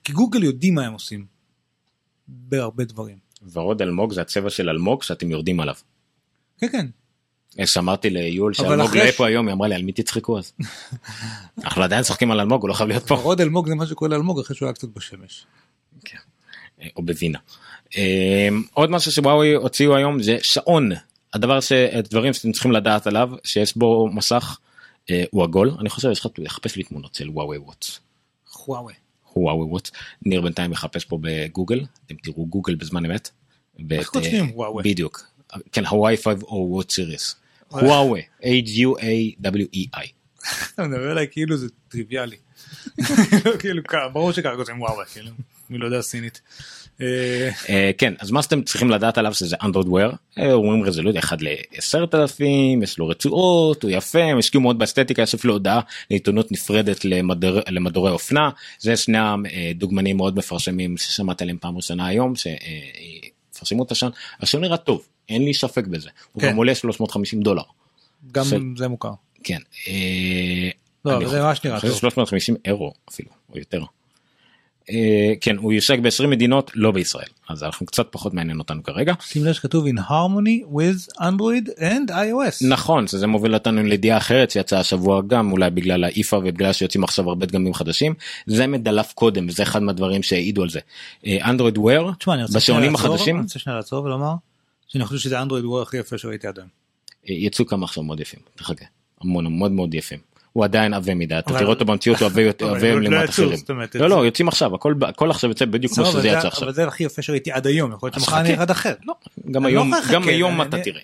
[0.04, 1.26] כי גוגל יודעים מה הם עושים.
[2.28, 3.18] בהרבה דברים.
[3.52, 5.76] ורוד אלמוג זה הצבע של אלמוג שאתם יורדים עליו.
[6.58, 6.88] כן, כן.
[7.60, 10.54] אה, שאמרתי ליול שאלמוג לא יהיה פה היום, היא אמרה לי על מי תצחקו אז.
[11.64, 13.14] אנחנו עדיין צוחקים על אלמוג, הוא לא חייב להיות פה.
[13.14, 15.46] ורוד אלמוג זה מה שקורה לאלמוג אחרי שהוא היה קצת בשמש.
[16.84, 17.40] אה, או בווינה.
[17.98, 20.92] אה, עוד משהו שוואוי הוציאו היום זה שעון.
[21.34, 24.58] הדבר שדברים שאתם צריכים לדעת עליו שיש בו מסך
[25.10, 28.00] אה, הוא עגול אני חושב יש לך לחפש לי תמונות של וואוי וואטס.
[29.36, 29.92] וואוי וואטס.
[30.26, 33.30] ניר בינתיים מחפש פה בגוגל אתם תראו גוגל בזמן אמת.
[33.92, 34.84] איך כותבים וואוי?
[34.84, 35.24] בדיוק.
[35.72, 37.36] כן הוואי 5 או וואט סיריס.
[37.74, 37.86] וואי.
[37.86, 38.22] וואוי.
[38.42, 40.08] H-U-A-W-E-I.
[40.74, 42.36] אתה מדבר אליי כאילו זה טריוויאלי.
[43.60, 43.82] כאילו
[44.14, 45.32] ברור שככה כותבים וואוי, כאילו,
[45.70, 46.42] מי לא יודע סינית.
[47.02, 50.12] אה, אה, כן אז מה שאתם צריכים לדעת עליו שזה אנדרואיד וויר
[50.54, 52.44] אומרים רזולוציה 1 ל-10,000
[52.84, 55.80] יש לו רצועות הוא יפה הם השקיעו מאוד באסתטיקה יש אפילו הודעה
[56.12, 57.06] לעיתונות נפרדת
[57.70, 64.12] למדורי אופנה זה שני הדוגמנים מאוד מפרשמים ששמעת עליהם פעם ראשונה היום שיפרסמו את השעון
[64.42, 66.50] השעון נראה טוב אין לי ספק בזה הוא כן.
[66.52, 67.64] גם עולה 350 דולר.
[68.32, 69.12] גם של- זה מוכר.
[69.44, 69.60] כן.
[69.88, 70.70] אה,
[71.06, 71.92] לא, זה ממש נראה טוב.
[71.92, 73.84] 350 אירו אפילו או יותר.
[74.90, 79.14] אה, כן הוא יושק ב-20 מדינות לא בישראל אז אנחנו קצת פחות מעניין אותנו כרגע.
[79.22, 82.68] שים לב שכתוב in harmony with android and iOS.
[82.68, 87.30] נכון שזה מוביל אותנו לידיעה אחרת שיצאה השבוע גם אולי בגלל האיפה ובגלל שיוצאים עכשיו
[87.30, 88.14] הרבה דגמים חדשים
[88.46, 90.80] זה מדלף קודם וזה אחד מהדברים שהעידו על זה.
[91.28, 92.12] אנדרואיד וויר
[92.56, 94.34] בשעונים החדשים אני רוצה שנייה לעצור ולומר
[94.88, 96.70] שאני חושב שזה אנדרואיד וור הכי יפה שראיתי עד היום.
[97.30, 98.86] אה, יצאו כמה עכשיו מאוד יפים תחכה
[99.22, 100.20] המון מאוד מאוד יפים.
[100.54, 103.46] הוא עדיין עבה מדי אתה תראה אותו במציאות הוא עבה יותר עבה לא לעומת יצאו,
[103.46, 103.60] אחרים.
[103.96, 106.64] לא לא יוצאים עכשיו הכל עכשיו יוצא בדיוק כמו לא, שזה זה- יצא עכשיו.
[106.64, 108.54] אבל זה הכי יפה שראיתי עד היום, יכול להיות שמחר אני.
[108.54, 108.94] אראה אחר.
[109.06, 109.14] לא,
[109.52, 109.92] גם היום
[110.58, 111.02] לא אתה תראה.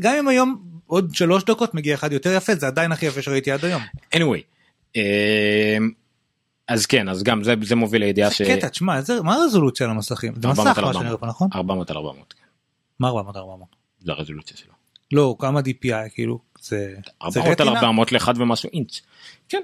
[0.00, 3.50] גם אם היום עוד שלוש דקות מגיע אחד יותר יפה, זה עדיין הכי יפה שראיתי
[3.50, 3.82] עד היום.
[4.14, 4.40] anyway.
[4.96, 5.76] אה,
[6.68, 8.42] אז כן אז גם זה זה מוביל לידיעה ש...
[8.42, 10.32] קטע, תשמע, מה הרזולוציה על המסכים?
[10.42, 11.02] זה 400 מסך מה 400.
[11.02, 11.48] שנראה פה, נכון?
[11.54, 12.34] 400 על 400.
[13.00, 13.68] מה 400 400?
[13.98, 14.72] זה הרזולוציה שלו.
[15.12, 16.94] לא, כמה DPI, כאילו, זה...
[17.30, 17.80] זה 400 על retina?
[17.80, 19.00] 400 לאחד ומשהו אינץ'.
[19.48, 19.60] כן.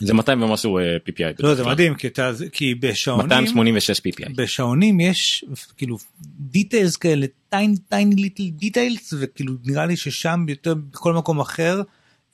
[0.00, 1.34] זה 200 ומשהו אה, PPI.
[1.38, 1.64] לא, זה.
[1.64, 3.26] מדהים, כי אתה- כי בשעונים...
[3.28, 4.32] 286 PPI.
[4.36, 5.44] בשעונים יש
[5.76, 5.96] כאילו
[6.38, 11.82] details כאלה tiny tiny little details וכאילו נראה לי ששם יותר בכל מקום אחר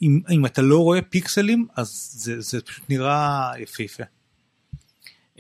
[0.03, 4.03] אם, אם אתה לא רואה פיקסלים אז זה, זה פשוט נראה יפהפה.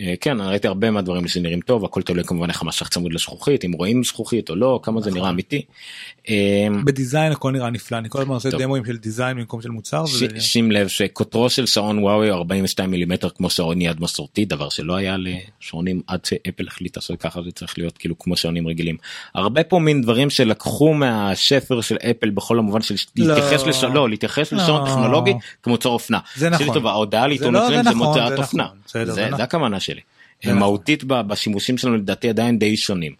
[0.00, 3.72] אה, כן ראיתי הרבה מהדברים שנראים טוב הכל תלוי כמובן איך המשך צמוד לזכוכית אם
[3.72, 5.12] רואים זכוכית או לא כמה נכון.
[5.12, 5.62] זה נראה אמיתי.
[6.28, 8.50] אה, בדיזיין הכל נראה נפלא אני כל הזמן עושה.
[8.50, 10.04] דמוים של דיזיין במקום של מוצר.
[10.38, 14.96] שים לב שקוטרו של שעון וואוי הוא 42 מילימטר כמו שעון יד מסורתי דבר שלא
[14.96, 18.96] היה לשעונים עד שאפל החליט לעשות ככה זה צריך להיות כאילו כמו שעונים רגילים.
[19.34, 23.34] הרבה פה מין דברים שלקחו מהשפר של אפל בכל המובן של לא.
[23.34, 23.84] להתייחס לש...
[23.84, 24.86] לא להתייחס לשעון לא.
[24.86, 25.32] טכנולוגי
[25.62, 26.18] כמוצר אופנה.
[26.36, 26.86] זה נכון.
[26.86, 28.62] ההודעה לעיתונות לא, זה נכון, מוצרת אופנה.
[28.62, 29.36] נכון, זה נכון.
[29.36, 29.80] זה הכוונה
[30.46, 33.12] מהותית ב- בשימושים שלנו לדעתי עדיין די שונים.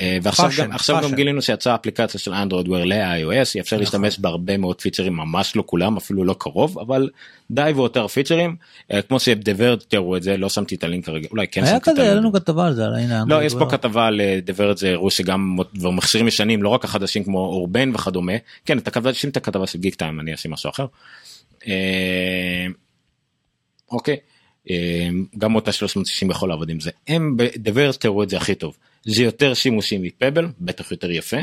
[0.00, 1.14] אה, ועכשיו גם עכשיו גם.
[1.14, 5.96] גילינו שיצאה אפליקציה של אנדרואיד וויר ל-iOS אפשר להשתמש בהרבה מאוד פיצ'רים ממש לא כולם
[5.96, 7.10] אפילו לא קרוב אבל
[7.50, 8.56] די ויותר פיצ'רים
[8.92, 11.90] אה, כמו שדברד תראו את זה לא שמתי את הלינק כרגע אולי כן היה שמתי
[11.90, 12.14] את כזה, היה.
[12.14, 13.24] לנו כתבה על זה, על הנה.
[13.28, 17.38] לא יש פה כתבה על דברד זה הראו שגם מכשירים ישנים לא רק החדשים כמו
[17.38, 18.32] אורבן וכדומה
[18.64, 20.86] כן את הכתבה שים את הכתבה של גיק טיים אני אשים משהו אחר.
[21.66, 22.66] אה,
[23.90, 24.33] אוקיי אה,
[25.38, 28.76] גם אותה 360 יכול לעבוד עם זה הם בדברד תראו את זה הכי טוב
[29.06, 31.36] זה יותר שימושים מפבל בטח יותר יפה.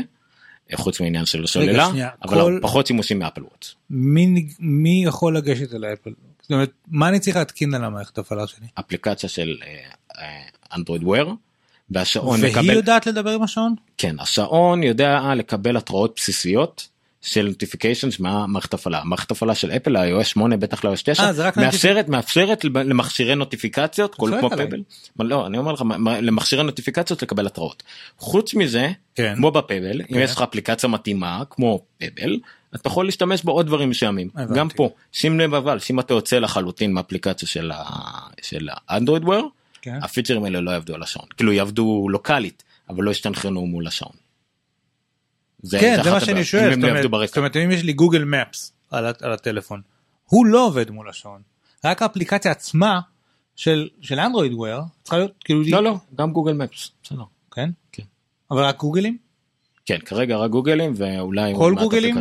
[0.72, 3.74] אה, חוץ מעניין של שנייה, אבל כל- פחות שימושים מאפל וואטס.
[3.90, 6.10] מי מי יכול לגשת אל האפל?
[6.42, 8.66] זאת אומרת, מה אני צריך להתקין על המערכת הפעלה שלי?
[8.80, 9.56] אפליקציה של
[10.76, 11.28] אנדרואיד וויר
[11.90, 13.74] והשעון והיא מקבל יודעת לדבר עם השעון?
[13.98, 16.88] כן השעון יודע לקבל התראות בסיסיות
[17.22, 22.08] של נוטיפיקיישנס מהמערכת הפעלה מערכת הפעלה של אפל iOS 8 בטח ל-iOS 9 אה, מאפשרת
[22.08, 24.50] מאפשרת למכשירי נוטיפיקציות כל כמו.
[24.50, 24.82] פבל
[25.18, 27.82] לא אני אומר לך למכשירי נוטיפיקציות לקבל התראות
[28.18, 29.34] חוץ מזה כן.
[29.36, 30.20] כמו בפבל אם כן.
[30.20, 32.38] יש לך אפליקציה מתאימה כמו פבל
[32.74, 34.28] אתה יכול להשתמש בעוד דברים מסוימים.
[34.54, 37.84] גם פה שים לב אבל שאם אתה יוצא לחלוטין מאפליקציה של ה...
[38.42, 39.44] של האנדרואיד וויר
[39.82, 39.98] כן.
[40.02, 44.22] הפיצ'רים האלה לא יעבדו על השעון כאילו יעבדו לוקאלית אבל לא ישתנכרנו מול השעון.
[45.70, 46.74] כן, זה מה שאני שואל,
[47.26, 49.80] זאת אומרת, אם יש לי גוגל מפס על הטלפון,
[50.24, 51.42] הוא לא עובד מול השעון.
[51.84, 53.00] רק האפליקציה עצמה
[53.56, 55.62] של של אנדרואיד וויר צריכה להיות כאילו...
[55.66, 57.22] לא לא גם גוגל מפס בסדר.
[57.50, 57.70] כן?
[57.92, 58.02] כן.
[58.50, 59.18] אבל רק גוגלים?
[59.86, 62.16] כן כרגע רק גוגלים ואולי כל גוגלים?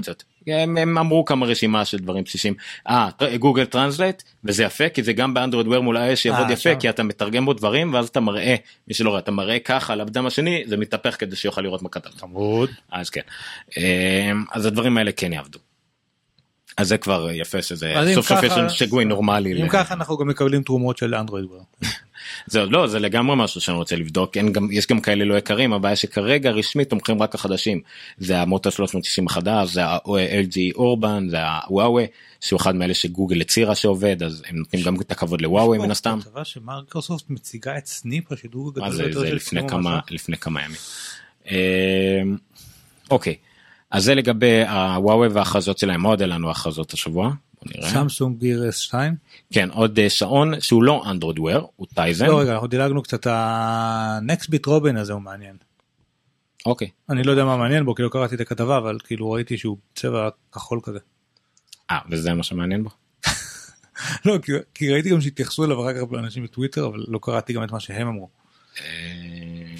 [0.47, 2.53] הם, הם אמרו כמה רשימה של דברים בסיסיים.
[2.89, 3.09] אה
[3.39, 6.79] גוגל טרנסלייט וזה יפה כי זה גם באנדרואיד וויר מול iOS יעבוד אה, יפה שם.
[6.79, 8.55] כי אתה מתרגם בו דברים ואז אתה מראה
[8.87, 11.89] מי שלא רואה אתה מראה ככה על הבדם השני זה מתהפך כדי שיוכל לראות מה
[11.89, 12.13] כתבת.
[12.13, 12.69] חמוד.
[12.91, 13.21] אז כן.
[13.77, 13.83] אמ,
[14.51, 15.59] אז הדברים האלה כן יעבדו.
[16.77, 19.61] אז זה כבר יפה שזה סוף סוף יש שעון נורמלי.
[19.61, 21.61] אם ל- ככה אנחנו גם מקבלים תרומות של אנדרואיד וויר.
[22.45, 25.73] זה לא זה לגמרי משהו שאני רוצה לבדוק אין גם יש גם כאלה לא יקרים
[25.73, 27.81] הבעיה שכרגע רשמית תומכים רק החדשים
[28.17, 31.37] זה המוטו 360 החדש זה ה-LG אורבן זה
[31.67, 32.05] הוואווה
[32.41, 36.19] שהוא אחד מאלה שגוגל הצהירה שעובד אז הם נותנים גם את הכבוד לוואווה מן הסתם.
[36.21, 39.99] כתבה שמייקרוסופט מציגה את סניפ השידור הגדול זה, של לפני כמה.
[40.09, 40.77] לפני כמה ימים.
[41.51, 42.37] אמ,
[43.11, 43.35] אוקיי
[43.91, 47.31] אז זה לגבי הוואווה וההכרזות שלהם מה עוד היה לנו הכרזות השבוע.
[47.65, 47.89] בוא נראה.
[47.89, 48.93] סמסונג גיר S2.
[49.53, 52.25] כן עוד אה, שעון שהוא לא אנדרואיד וויר הוא טייזן.
[52.25, 55.55] לא רגע אנחנו דילגנו קצת הנקסטביט רובין הזה הוא מעניין.
[56.65, 56.89] אוקיי.
[57.09, 59.77] אני לא יודע מה מעניין בו כי לא קראתי את הכתבה אבל כאילו ראיתי שהוא
[59.95, 60.99] צבע כחול כזה.
[61.91, 62.89] אה וזה מה שמעניין בו.
[64.25, 67.63] לא כי, כי ראיתי גם שהתייחסו אליו אחר כך באנשים בטוויטר אבל לא קראתי גם
[67.63, 68.29] את מה שהם אמרו.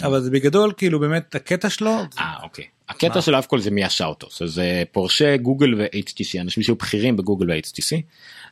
[0.03, 1.91] אבל זה בגדול כאילו באמת הקטע שלו.
[2.17, 2.65] אה אוקיי.
[2.91, 7.51] הקטע של אף כל זה מי אותו זה פורשה גוגל ו-HTC אנשים שהיו בכירים בגוגל
[7.51, 8.01] ו-HTC.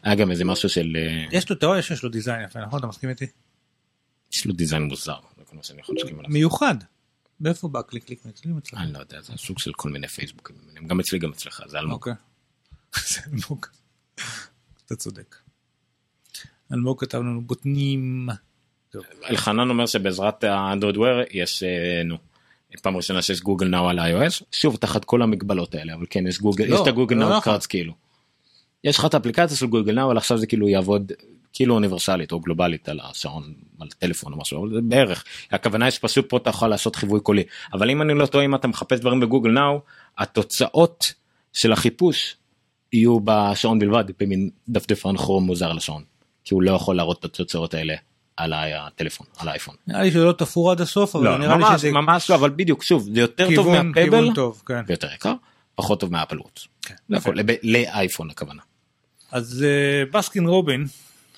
[0.03, 2.87] היה גם איזה משהו של אה, יש לו רואה שיש לו דיזיין יפה נכון אתה
[2.87, 3.25] מסכים איתי?
[4.33, 5.15] יש לו design מוזר.
[6.27, 6.75] מיוחד.
[7.41, 8.79] מאיפה בא קליק קליק אצלי אצלך?
[8.79, 10.55] אני לא יודע זה סוג של כל מיני פייסבוקים
[10.87, 11.93] גם אצלי גם אצלך זה אלמוג.
[11.93, 12.13] אוקיי.
[13.11, 13.65] זה אלמוג.
[14.85, 15.35] אתה צודק.
[16.73, 18.29] אלמוג כתב לנו בוטנים.
[19.29, 22.17] אלחנן אומר שבעזרת האנדרואיד יש אה, נו.
[22.77, 26.41] פעם ראשונה שיש גוגל נאו על iOS שוב תחת כל המגבלות האלה אבל כן יש
[26.41, 27.41] גוגל לא, יש את הגוגל לא נאו נכון.
[27.41, 27.93] cards כאילו.
[28.83, 31.11] יש לך את האפליקציה של גוגל נאו אבל עכשיו זה כאילו יעבוד
[31.53, 35.91] כאילו אוניברסלית או גלובלית על השעון על טלפון או משהו אבל זה בערך הכוונה היא
[35.91, 37.43] שפשוט פה אתה יכול לעשות חיווי קולי
[37.73, 39.81] אבל אם אני לא טועה אם אתה מחפש דברים בגוגל נאו
[40.17, 41.13] התוצאות
[41.53, 42.35] של החיפוש
[42.93, 46.03] יהיו בשעון בלבד במין דפדפן כרום מוזר לשעון
[46.43, 47.95] כי הוא לא יכול להראות את התוצאות האלה
[48.39, 49.75] על הטלפון על האייפון.
[49.87, 52.49] נראה לי שלא תפור עד הסוף אבל לא, נראה לי ממש, שזה ממש לא, אבל
[52.49, 54.81] בדיוק, שוב, זה יותר טוב כיוון- מהפייבל, כיוון טוב, כן.
[54.87, 55.33] ויותר יקר,
[55.75, 56.67] פחות טוב מהאפל ווטס.
[56.81, 56.95] כן,
[57.63, 58.61] לאייפון הכוונה.
[59.31, 60.85] אז אה, בסקין רובין,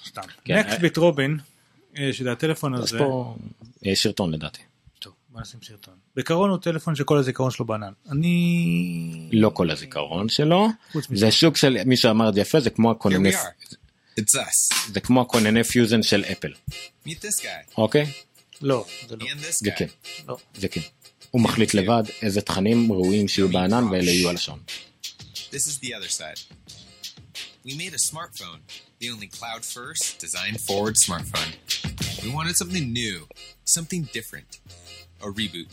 [0.07, 1.37] סתם, כן, נקסט ביט רובין,
[1.97, 3.35] אה, שזה הטלפון הזה, פה
[3.85, 4.61] אה, סרטון לדעתי.
[4.99, 5.93] טוב, בוא נשים סרטון.
[6.15, 7.91] בעיקרון הוא טלפון שכל הזיכרון שלו בענן.
[8.11, 9.29] אני...
[9.33, 10.67] לא כל הזיכרון שלו.
[10.93, 13.75] זה סוג של, מי שאמר את זה יפה, זה כמו are.
[14.19, 14.75] It's us.
[14.93, 16.53] זה כמו הכונני פיוזן של אפל,
[17.07, 17.73] Meet this guy.
[17.77, 18.11] אוקיי?
[18.61, 19.25] לא, זה לא.
[19.25, 19.77] And this זה guy.
[19.77, 19.87] כן,
[20.27, 20.37] לא.
[20.55, 20.81] זה כן.
[21.31, 24.59] הוא מחליט לבד איזה תכנים ראויים שיהיו בענן ואלה יהיו על השעון.
[25.51, 26.39] This is the other side.
[27.65, 28.59] We made a smartphone,
[29.01, 31.51] the only cloud first, design forward smartphone.
[32.23, 33.17] We wanted something new,
[33.77, 34.51] something different.
[35.21, 35.71] A reboot.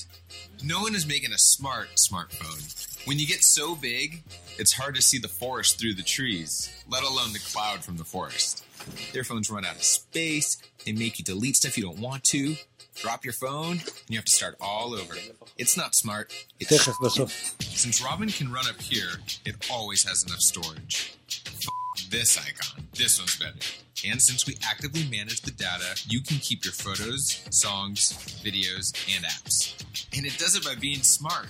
[0.62, 2.60] No one is making a smart smartphone.
[3.08, 4.22] When you get so big,
[4.58, 8.04] it's hard to see the forest through the trees, let alone the cloud from the
[8.04, 8.66] forest.
[9.14, 12.56] Their phones run out of space, they make you delete stuff you don't want to,
[12.96, 15.14] drop your phone, and you have to start all over.
[15.56, 16.34] It's not smart.
[16.60, 16.68] It's
[17.60, 21.16] Since Robin can run up here, it always has enough storage.
[21.46, 22.88] F- this icon.
[22.94, 23.56] This one's better.
[24.06, 28.12] And since we actively manage the data, you can keep your photos, songs,
[28.44, 29.82] videos, and apps.
[30.14, 31.46] And it does it by being smart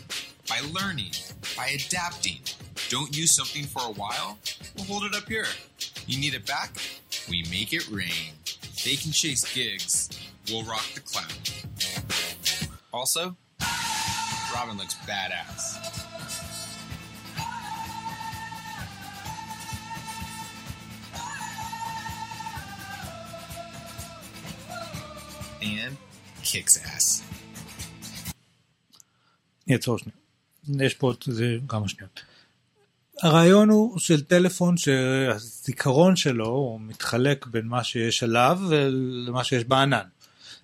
[0.48, 1.12] by learning,
[1.56, 2.40] by adapting.
[2.88, 4.38] Don't use something for a while?
[4.76, 5.46] We'll hold it up here.
[6.06, 6.76] You need it back?
[7.28, 8.32] We make it rain.
[8.84, 10.08] They can chase gigs.
[10.48, 11.28] We'll rock the clown.
[12.92, 13.36] Also,
[14.54, 15.76] Robin looks badass.
[25.60, 25.96] And
[26.42, 27.22] kicks ass.
[29.66, 30.12] It's hosting.
[30.80, 32.20] יש פה עוד זה כמה שניות.
[33.22, 40.06] הרעיון הוא של טלפון שהזיכרון שלו הוא מתחלק בין מה שיש עליו ולמה שיש בענן.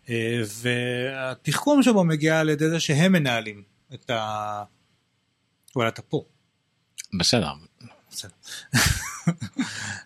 [0.09, 3.62] אה, והתחכום שבו מגיע על ידי זה שהם מנהלים
[3.94, 4.64] את ה...
[5.76, 6.24] וואלה אתה פה.
[7.18, 7.52] בסדר.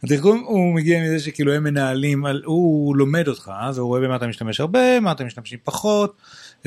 [0.05, 4.17] התרגום הוא מגיע מזה שכאילו הם מנהלים, על, הוא לומד אותך, אז הוא רואה במה
[4.17, 6.17] אתה משתמש הרבה, מה אתה משתמשים פחות,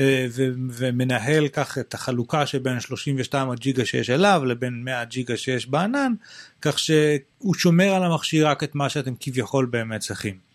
[0.00, 5.66] אה, ו, ומנהל כך את החלוקה שבין 32 הג'יגה שיש אליו לבין 100 ג'יגה שיש
[5.66, 6.12] בענן,
[6.62, 10.52] כך שהוא שומר על המכשיר רק את מה שאתם כביכול באמת צריכים.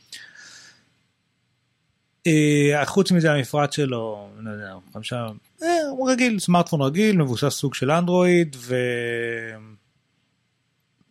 [2.28, 5.28] אה, חוץ מזה המפרט שלו, לא יודע, חמישה,
[5.64, 8.56] אה, הוא רגיל, סמארטפון רגיל, מבוסס סוג של אנדרואיד,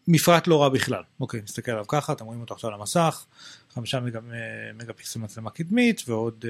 [0.09, 1.03] ומפרט לא רע בכלל.
[1.21, 3.25] אוקיי, נסתכל עליו ככה, אתם רואים אותו עכשיו על המסך,
[3.75, 4.21] חמישה מגה,
[4.75, 6.45] מגה פיקסל מצלמה קדמית, ועוד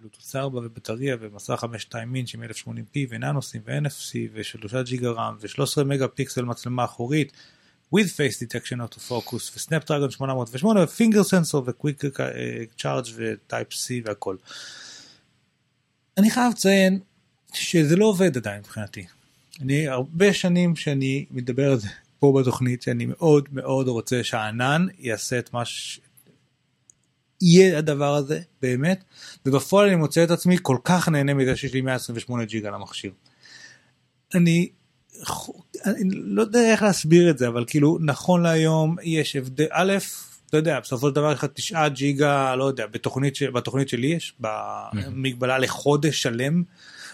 [0.00, 5.84] בלוטוס 4 ובטריה ומסך 52 אינץ' עם 1080p וננו סים ו-NFC ושלושה ג'יגה רם ו-13
[5.84, 7.32] מגה פיקסל מצלמה אחורית.
[7.94, 12.02] with face detection auto focus וסנאפדרגון 808 ו finger sensor ו quick
[12.78, 14.36] charge ו Type C והכל.
[16.18, 17.00] אני חייב לציין
[17.54, 19.06] שזה לא עובד עדיין מבחינתי.
[19.62, 25.38] אני הרבה שנים שאני מדבר על זה פה בתוכנית שאני מאוד מאוד רוצה שהענן יעשה
[25.38, 26.00] את מה ש...
[27.40, 29.04] יהיה הדבר הזה באמת
[29.46, 33.12] ובפועל אני מוצא את עצמי כל כך נהנה מזה שיש לי 128 ג'יגה למכשיר.
[34.34, 34.68] אני
[35.84, 39.92] אני לא יודע איך להסביר את זה אבל כאילו נכון להיום יש הבדל א'
[40.48, 43.42] אתה יודע בסופו של דבר יש לך 9 ג'יגה לא יודע בתוכנית ש...
[43.42, 46.62] בתוכנית שלי יש במגבלה לחודש שלם.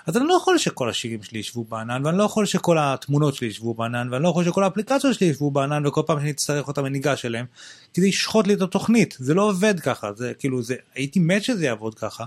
[0.08, 3.48] אז אני לא יכול שכל השירים שלי ישבו בענן ואני לא יכול שכל התמונות שלי
[3.48, 6.86] ישבו בענן ואני לא יכול שכל האפליקציות שלי ישבו בענן וכל פעם שאני אצטרך אותם
[6.86, 7.46] אני ניגש אליהם
[7.94, 11.44] כי זה ישחוט לי את התוכנית זה לא עובד ככה זה כאילו זה הייתי מת
[11.44, 12.24] שזה יעבוד ככה.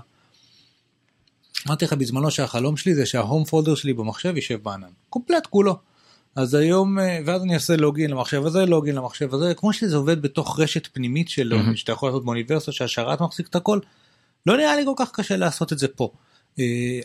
[1.66, 5.78] אמרתי לך בזמנו שהחלום שלי זה שההום פולדר שלי במחשב יישב בענן קומפלט כולו.
[6.36, 10.60] אז היום ואז אני אעשה לוגין למחשב הזה לוגין למחשב הזה כמו שזה עובד בתוך
[10.60, 11.76] רשת פנימית שלו mm-hmm.
[11.76, 13.78] שאתה יכול לעשות באוניברסיטה שהשרת מחזיק את הכל.
[14.46, 16.12] לא נראה לי כל כך קשה לעשות את זה פה.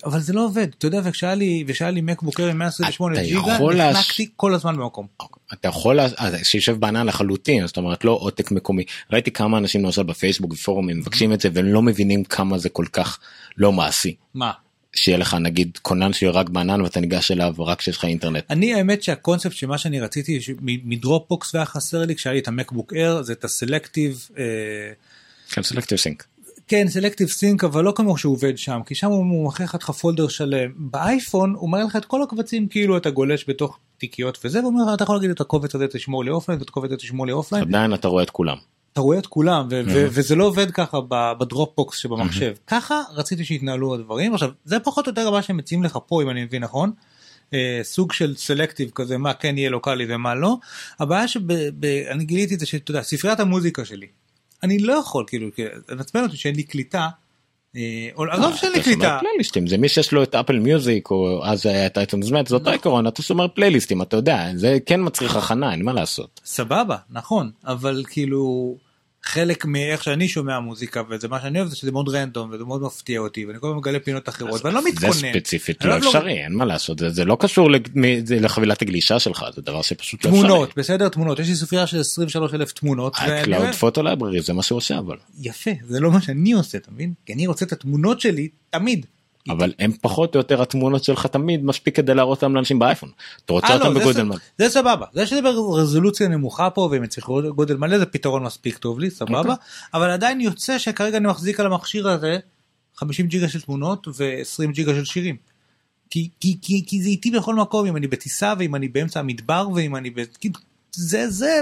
[0.06, 4.30] אבל זה לא עובד אתה יודע וכשהיה לי ושהיה לי מקבוק עם 128 ג'יגה נחנקתי
[4.36, 5.08] כל הזמן במקום.
[5.54, 6.00] אתה יכול
[6.44, 11.34] שישב בענן לחלוטין זאת אומרת לא עותק מקומי ראיתי כמה אנשים למשל בפייסבוק ופורומים מבקשים
[11.34, 13.20] את זה והם לא מבינים כמה זה כל כך
[13.58, 14.16] לא מעשי.
[14.34, 14.52] מה?
[14.96, 18.44] שיהיה לך נגיד כונן שיהיה רק בענן ואתה ניגש אליו רק כשיש לך אינטרנט.
[18.50, 23.22] אני האמת שהקונספט שמה שאני רציתי מדרופבוקס והיה חסר לי כשהיה לי את המקבוק אייר
[23.22, 24.28] זה את הסלקטיב.
[25.50, 26.26] כן selective sync.
[26.68, 30.28] כן selective sync אבל לא כמו שהוא עובד שם כי שם הוא מכריח לך folder
[30.28, 34.86] שלם באייפון הוא מראה לך את כל הקבצים כאילו אתה גולש בתוך תיקיות וזה ואומר
[34.86, 37.32] לך אתה יכול להגיד את הקובץ הזה תשמור לי offline ואת הקובץ הזה תשמור לי
[37.32, 37.64] offline.
[37.64, 38.58] עדיין אתה רואה את כולם.
[38.94, 41.00] אתה רואה את כולם וזה לא עובד ככה
[41.40, 45.98] בדרופבוקס שבמחשב ככה רציתי שיתנהלו הדברים עכשיו זה פחות או יותר מה שהם מציעים לך
[46.08, 46.92] פה אם אני מבין נכון.
[47.84, 50.58] סוג של selective כזה מה כן יהיה לוקאלי ומה לא
[51.00, 54.08] הבעיה שאני גיליתי את זה שאתה יודע ספריית המוזיקה שלי
[54.64, 55.48] אני לא יכול כאילו
[55.90, 57.08] לעצבן אותי שאין לי קליטה.
[58.32, 59.18] עזוב שאין לי קליטה.
[59.20, 62.56] פלייליסטים זה מי שיש לו את אפל מיוזיק או אז היה את אייטונס מאט זה
[62.56, 66.42] אותו עיקרון אתה שומר פלייליסטים אתה יודע זה כן מצריך הכנה אין מה לעשות.
[66.46, 68.76] סבבה נכון אבל כאילו
[69.28, 72.82] חלק מאיך שאני שומע מוזיקה וזה מה שאני אוהב זה שזה מאוד רנדום וזה מאוד
[72.82, 75.12] מפתיע אותי ואני כל הזמן מגלה פינות אחרות ואני לא מתכונן.
[75.12, 77.70] זה ספציפית לא אפשרי אין מה לעשות זה לא קשור
[78.30, 80.42] לחבילת הגלישה שלך זה דבר שפשוט לא אפשרי.
[80.42, 83.16] תמונות בסדר תמונות יש לי ספרייה של 23 אלף תמונות.
[83.44, 85.18] קלאוד פוטו לייברי זה מה שהוא עושה אבל.
[85.40, 87.14] יפה זה לא מה שאני עושה אתה מבין?
[87.26, 89.06] כי אני רוצה את התמונות שלי תמיד.
[89.50, 93.10] אבל הם פחות או יותר התמונות שלך תמיד מספיק כדי להראות אותם לאנשים באייפון.
[93.46, 94.38] אתה רוצה אותם בגודל מלא.
[94.58, 99.00] זה סבבה זה שזה ברזולוציה נמוכה פה והם יצריכו גודל מלא זה פתרון מספיק טוב
[99.00, 99.56] לי סבבה
[99.94, 102.38] אבל עדיין יוצא שכרגע אני מחזיק על המכשיר הזה
[102.96, 105.36] 50 ג'יגה של תמונות ו20 ג'יגה של שירים.
[106.10, 109.68] כי, כי, כי, כי זה איתי בכל מקום אם אני בטיסה ואם אני באמצע המדבר
[109.76, 110.10] ואם אני
[110.98, 111.62] זה זה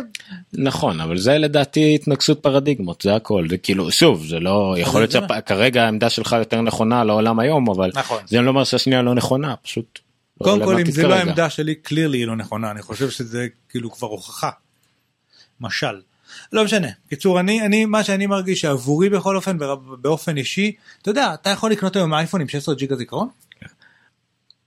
[0.54, 5.12] נכון אבל זה לדעתי התנגשות פרדיגמות זה הכל זה כאילו שוב זה לא יכול להיות
[5.12, 8.24] שכרגע העמדה שלך יותר נכונה לעולם היום אבל נכון.
[8.28, 10.00] זה לא אומר שהשנייה לא נכונה פשוט.
[10.44, 13.92] קודם כל אם זה לא העמדה שלי קלירלי היא לא נכונה אני חושב שזה כאילו
[13.92, 14.50] כבר הוכחה.
[15.62, 16.02] משל.
[16.54, 19.58] לא משנה קיצור אני אני מה שאני מרגיש שעבורי בכל אופן
[20.02, 20.72] באופן אישי
[21.02, 23.28] אתה יודע אתה יכול לקנות היום אייפון עם 16 ג'יגה זיכרון.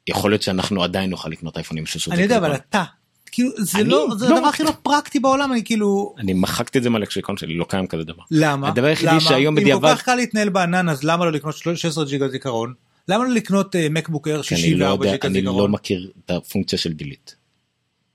[0.06, 2.44] יכול להיות שאנחנו עדיין נוכל לקנות אייפונים עם 16 ג'יגה זיכרון.
[2.44, 2.97] אני יודע אבל אתה
[3.32, 6.90] כאילו זה לא זה הדבר הכי לא פרקטי בעולם אני כאילו אני מחקתי את זה
[6.90, 8.22] מהלקסיקון שלי לא קיים כזה דבר.
[8.30, 8.68] למה?
[8.68, 12.04] הדבר היחידי שהיום בדיעבד אם כל כך קל להתנהל בענן אז למה לא לקנות 16
[12.04, 12.74] ג'יגה זיכרון?
[13.08, 17.36] למה לא לקנות מקבוק אייר 64 ג'יגה זיכרון אני לא מכיר את הפונקציה של דילית.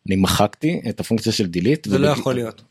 [0.08, 2.62] אני מחקתי את הפונקציה של דילית זה לא יכול להיות.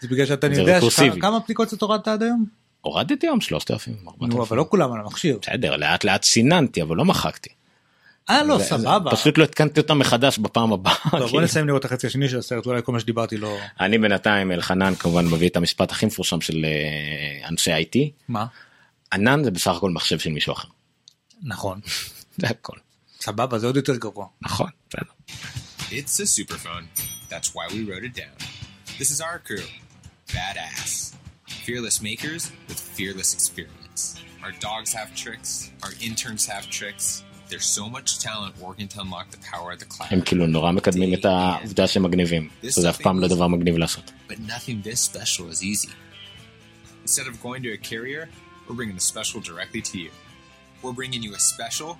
[0.00, 0.80] זה בגלל שאתה יודע
[1.20, 2.44] כמה אפליקציות הורדת עד היום.
[2.80, 3.94] הורדתי היום 3000
[4.42, 5.38] אבל לא כולם על המכשיר.
[5.42, 7.50] בסדר לאט לאט סיננתי אבל לא מחקתי.
[8.30, 10.94] אה לא סבבה פשוט לא התקנתי אותם מחדש בפעם הבאה.
[11.30, 13.56] בוא נסיים לראות את החצי השני של הסרט אולי כל מה שדיברתי לא.
[13.80, 16.66] אני בינתיים אלחנן כמובן מביא את המשפט הכי מפורשם של
[17.48, 17.98] אנשי IT.
[18.28, 18.46] מה?
[19.12, 20.68] ענן זה בסך הכל מחשב של מישהו אחר.
[21.42, 21.80] נכון.
[22.40, 22.76] זה הכל.
[23.20, 24.26] סבבה זה עוד יותר גרוע.
[24.42, 24.70] נכון.
[25.90, 26.86] It's a superphone.
[27.30, 28.36] That's why we wrote it down.
[28.98, 29.66] This is our crew.
[30.28, 31.14] Badass.
[31.66, 34.02] Fearless makers with fearless experience.
[34.44, 35.50] Our dogs have tricks.
[35.84, 37.24] Our interns have tricks.
[40.00, 42.48] הם כאילו נורא מקדמים את העובדה שהם מגניבים.
[42.70, 44.12] שזה אף פעם לא דבר מגניב לעשות.
[44.28, 45.90] But nothing this special is easy.
[47.06, 48.28] Instead of going to a carrier,
[48.66, 50.10] we're bringing the special directly to you.
[50.82, 51.90] We're bringing you a special,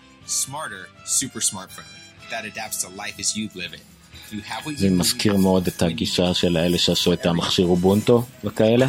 [0.43, 1.91] smarter, super smartphone
[2.33, 3.85] that adapts to life as you live it.
[4.33, 8.87] You have what זה מזכיר מאוד את הגישה של האלה שעשו את המכשיר אובונטו וכאלה.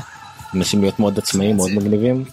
[0.53, 2.23] מנסים להיות מאוד עצמאיים, מאוד מגניבים,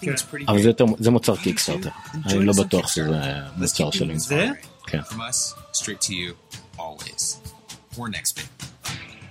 [0.49, 1.90] אבל זה יותר, זה מוצר קיקסטארטר.
[2.27, 3.20] אני לא בטוח שזה
[3.57, 4.19] מוצר שלהם.
[4.19, 4.49] זה?
[4.86, 5.01] כן.
[5.01, 7.36] From us, straight to you, always.
[7.95, 8.65] We're next bit.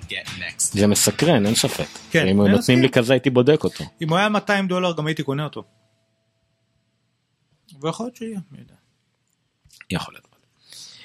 [0.09, 0.73] Get next.
[0.73, 1.87] זה מסקרן, אין ספק.
[2.11, 3.83] כן, אם נותנים לי כזה הייתי בודק אותו.
[4.01, 5.63] אם הוא היה 200 דולר גם הייתי קונה אותו.
[7.81, 8.73] ויכול להיות שיהיה, מי יודע.
[9.89, 10.27] יכול להיות.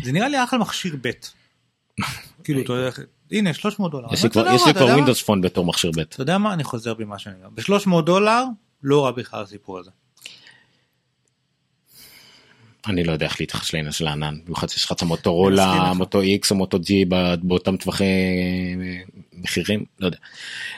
[0.03, 1.11] זה נראה לי אחלה מכשיר ב'.
[2.45, 2.91] כאילו, אתה יודע,
[3.33, 4.09] הנה 300 דולר.
[4.13, 4.85] יש לי כבר- יש לי כבר?
[4.85, 6.01] ווינדוס פון בתור מכשיר ב'.
[6.01, 6.53] אתה יודע מה?
[6.53, 7.49] אני חוזר בי מה שאני אומר.
[7.51, 8.45] ב-300 דולר,
[8.83, 9.91] לא רע בכלל הסיפור הזה.
[12.87, 15.93] אני לא יודע איך להתייחס לעניין של הענן, במיוחד שיש לך את המוטורולה.
[15.95, 16.91] מוטו X או מוטו G
[17.43, 19.03] באותם טווחי אה,
[19.33, 20.19] מחירים, לא יודע.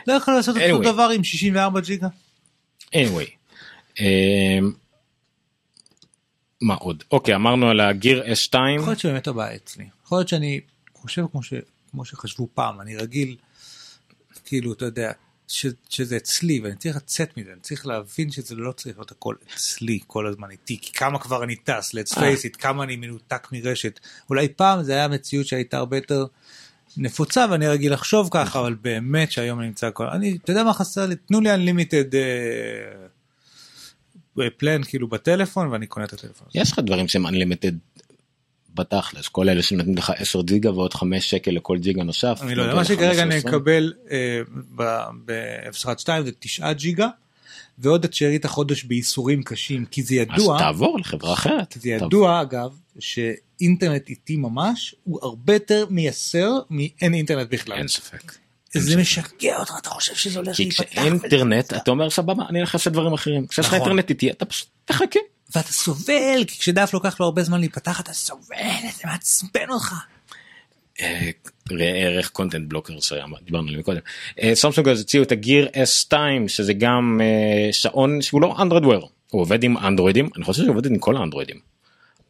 [0.06, 0.92] לא יכול לעשות אותו.
[0.92, 2.08] דבר עם 64 ג'יגה?
[2.94, 3.30] anyway.
[4.00, 4.72] אמ,
[6.60, 7.04] מה עוד?
[7.10, 8.58] אוקיי, אמרנו על הגיר S2.
[8.76, 9.84] יכול להיות שבאמת הבעיה אצלי.
[10.04, 10.60] יכול להיות שאני
[10.94, 11.52] חושב כמו, ש...
[11.94, 13.36] כמו שחשבו פעם, אני רגיל,
[14.44, 15.12] כאילו, אתה יודע,
[15.48, 15.66] ש...
[15.88, 19.98] שזה אצלי ואני צריך לצאת מזה, אני צריך להבין שזה לא צריך להיות הכל אצלי
[20.06, 22.32] כל הזמן איתי, כי כמה כבר אני טס, let's אה.
[22.32, 24.00] face it, כמה אני מנותק מרשת.
[24.30, 26.26] אולי פעם זה היה מציאות שהייתה הרבה יותר
[26.96, 30.06] נפוצה ואני רגיל לחשוב ככה, אבל באמת שהיום אני נמצא כל...
[30.06, 31.16] אני, אתה יודע מה חסר לי?
[31.16, 32.14] תנו לי unlimited
[34.56, 36.48] פלן כאילו בטלפון ואני קונה את הטלפון.
[36.54, 38.02] יש לך דברים שהם unlimited
[38.74, 42.38] בתכלס, כל אלה שנותנים לך 10 ג'יגה ועוד 5 שקל לכל ג'יגה נוסף.
[42.42, 43.50] אני לא יודע, מה שכרגע אני 15.
[43.50, 44.40] אקבל אה,
[45.24, 47.08] ב-012 זה 9 ג'יגה,
[47.78, 51.72] ועוד את שארית החודש בייסורים קשים, כי זה אז ידוע, תעבור לחברה אחרת.
[51.72, 57.76] כי זה ידוע אגב, שאינטרנט איטי ממש, הוא הרבה יותר מייסר מאין אינטרנט בכלל.
[57.76, 58.32] אין ספק.
[58.78, 60.84] זה משגע אותך, אתה חושב שזה הולך כי להיפתח.
[60.90, 63.46] כשאין אינטרנט אתה אומר סבבה אני אלך לעשות דברים אחרים.
[63.46, 63.88] כשיש לך נכון.
[63.88, 65.20] אינטרנט איתי אתה פשוט תחכה.
[65.56, 69.94] ואתה סובל, כי כשדף לוקח לו הרבה זמן להיפתח, אתה סובל, זה מעצבן אותך.
[71.00, 71.30] אה,
[71.70, 74.00] ראה ערך קונטנט בלוקר שדיברנו עליהם קודם.
[74.42, 76.12] אה, סמסונג אז הציעו את הגיר S2
[76.48, 80.86] שזה גם אה, שעון שהוא לא אנדרואידוור הוא עובד עם אנדרואידים אני חושב שהוא עובד
[80.86, 81.60] עם כל האנדרואידים.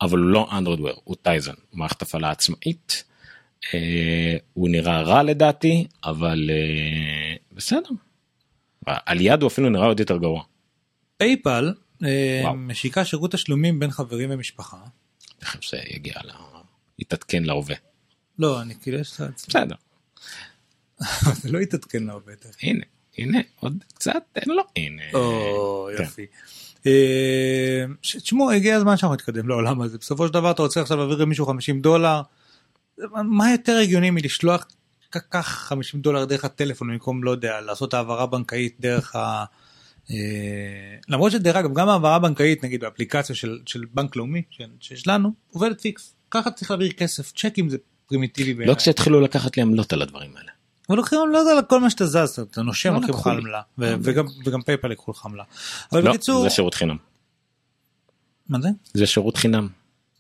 [0.01, 3.05] אבל הוא לא אנדרואיד Wear הוא Tizen מערכת הפעלה עצמאית.
[3.75, 7.91] אה, הוא נראה רע לדעתי אבל אה, בסדר.
[8.87, 10.43] על יד הוא אפילו נראה עוד יותר גרוע.
[11.17, 11.84] PayPal אה,
[12.43, 12.55] וואו.
[12.55, 14.77] משיקה שירות תשלומים בין חברים ומשפחה.
[15.39, 16.31] תכף זה יגיע ל...
[16.99, 17.77] יתעדכן להווה.
[18.39, 19.25] לא, אני כאילו יש לך.
[19.49, 19.75] בסדר.
[21.43, 22.35] זה לא יתעדכן להווה.
[22.63, 22.85] הנה
[23.19, 25.03] הנה עוד קצת תן לו הנה.
[25.15, 26.03] או כן.
[26.03, 26.27] יופי.
[26.87, 31.17] אה, תשמעו הגיע הזמן שאנחנו נתקדם לעולם הזה בסופו של דבר אתה רוצה עכשיו להעביר
[31.17, 32.23] למישהו 50 דולר.
[33.15, 34.67] מה יותר הגיוני מלשלוח
[35.31, 39.17] כך 50 דולר דרך הטלפון במקום לא יודע לעשות העברה בנקאית דרך.
[39.17, 39.45] אה,
[41.09, 45.33] למרות שדרך אגב גם העברה בנקאית נגיד באפליקציה של, של בנק לאומי ש- שיש לנו
[45.53, 47.77] עובדת פיקס ככה צריך להעביר כסף צ'קים זה
[48.07, 48.77] פרימיטיבי לא בעיניי.
[48.77, 50.51] כשהתחילו לקחת לי עמלות על הדברים האלה.
[50.89, 53.37] אבל לוקחים לא יודע כל מה שאתה זז אתה נושם לא לוקחים לך לקחו לי.
[53.37, 53.63] עמלה
[54.45, 55.45] וגם PayPal יקחו לך עמלה.
[55.93, 56.97] לא, בקיצור זה שירות חינם.
[58.49, 58.69] מה זה?
[58.95, 59.69] זה שירות חינם.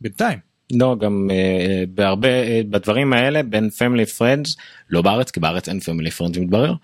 [0.01, 0.39] בינתיים.
[0.73, 4.57] לא גם אה, בהרבה אה, בדברים האלה בין family friends
[4.91, 6.75] לא בארץ כי בארץ אין family friends מתברר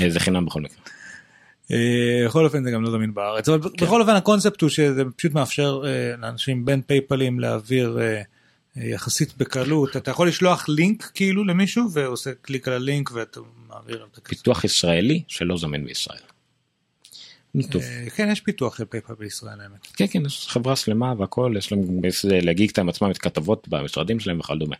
[0.00, 0.83] אה, זה חינם בכל מקרה.
[1.70, 3.86] אה, בכל אופן זה גם לא זמין בארץ אבל כן.
[3.86, 8.22] בכל אופן הקונספט הוא שזה פשוט מאפשר אה, לאנשים בין פייפלים להעביר אה,
[8.76, 14.18] יחסית בקלות אתה יכול לשלוח לינק כאילו למישהו ועושה קליק על הלינק ואתה מעביר את
[14.18, 14.28] הכסף.
[14.28, 16.33] פיתוח ישראלי שלא זמין בישראל.
[17.62, 17.82] טוב.
[17.82, 19.86] אה, כן יש פיתוח של PayPal בישראל האמת.
[19.96, 22.00] כן כן יש חברה שלמה והכל יש להם
[22.70, 24.76] את עצמם את כתבות במשרדים שלהם וכדומה.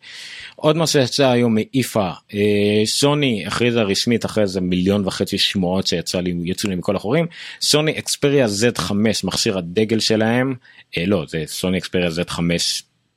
[0.56, 6.20] עוד מה שיצא היום מ-IFA אה, סוני הכריזה רשמית אחרי איזה מיליון וחצי שמועות שיצא
[6.20, 6.32] לי
[6.68, 7.26] לי מכל החורים
[7.60, 8.92] סוני Xperia Z5
[9.24, 10.54] מכשיר הדגל שלהם
[10.98, 12.40] אה, לא זה סוני Xperia Z5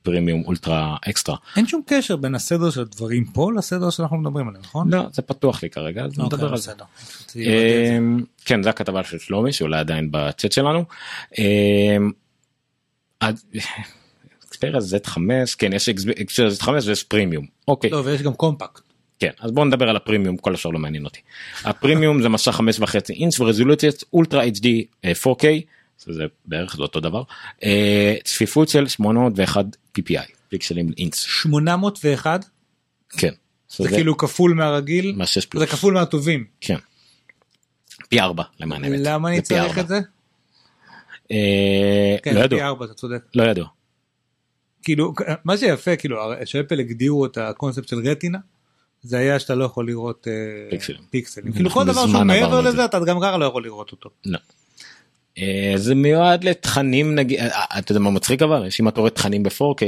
[0.07, 1.35] premium ultra extra.
[1.55, 4.93] אין שום קשר בין הסדר של הדברים פה לסדר שאנחנו מדברים עליהם נכון?
[4.93, 6.71] לא זה פתוח לי כרגע אז אוקיי, נדבר על זה.
[7.35, 10.84] אמ, כן זה הכתבה של שלומי שאולי עדיין בצ'אט שלנו.
[11.38, 12.11] אמ,
[13.19, 15.17] אקספריה Z5
[15.57, 18.81] כן יש אקספריה Z5 ויש פרימיום אוקיי לא ויש גם קומפקט.
[19.19, 21.19] כן אז בוא נדבר על הפרימיום כל השאר לא מעניין אותי.
[21.63, 24.67] הפרימיום זה מסך חמש וחצי אינץ' ורזולוציית אולטרה HD
[25.05, 25.45] אה, 4K
[25.99, 27.23] זה בערך זה אותו דבר
[27.63, 29.65] אה, צפיפות של 801
[29.97, 32.45] PPI פיקסלים אינץ' 801
[33.09, 33.33] כן
[33.69, 35.13] זה כאילו כפול מהרגיל?
[35.17, 35.63] מה 6 פלוס.
[35.63, 36.45] זה כפול מהטובים.
[36.61, 36.77] כן.
[38.09, 38.99] פי 4 למען האמת.
[39.03, 39.79] למה אני זה צריך.
[39.79, 39.99] את זה?
[41.31, 42.59] אה, כן, לא זה ידוע.
[42.59, 43.23] פי ארבע, אתה צודק.
[43.35, 43.65] לא ידוע.
[44.83, 45.13] כאילו,
[45.43, 48.37] מה שיפה, כאילו, שאפל הגדירו את הקונספט של רטינה,
[49.01, 51.01] זה היה שאתה לא יכול לראות אה, פיקסלים.
[51.09, 51.53] פיקסלים.
[51.55, 54.09] כאילו כל דבר שהוא מעבר לזה, אתה גם ככה לא יכול לראות אותו.
[55.38, 58.68] אה, זה מיועד לתכנים נגיד, אה, אה, אתה יודע מה מצחיק אבל?
[58.80, 59.84] אם אתה רואה תכנים ב-4K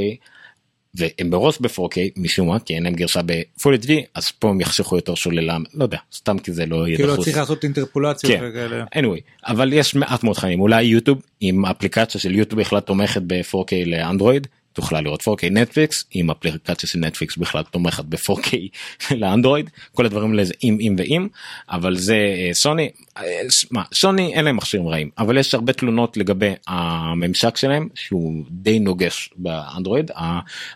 [0.94, 4.96] והם בראש ב-4K משום מה כי אין להם גרשה ב-Full HD אז פה הם יחשכו
[4.96, 7.24] יותר שוללה לא יודע סתם כי זה לא יהיה כאילו דחוס.
[7.24, 8.44] צריך לעשות אינטרפולציות כן.
[8.50, 8.84] וכאלה.
[8.94, 13.86] anyway אבל יש מעט מאוד תכנים אולי יוטיוב עם אפליקציה של יוטיוב בכלל תומכת ב-4K
[13.86, 18.56] לאנדרואיד תוכלה לראות 4K נטפליקס עם אפליקציה של נטפליקס בכלל תומכת ב-4K
[19.20, 21.28] לאנדרואיד כל הדברים האלה זה עם עם ועם
[21.70, 23.40] אבל זה אה, סוני אה,
[23.70, 28.78] מה סוני אין להם מכשירים רעים אבל יש הרבה תלונות לגבי הממשק שלהם שהוא די
[28.78, 30.10] נוגש באנדרואיד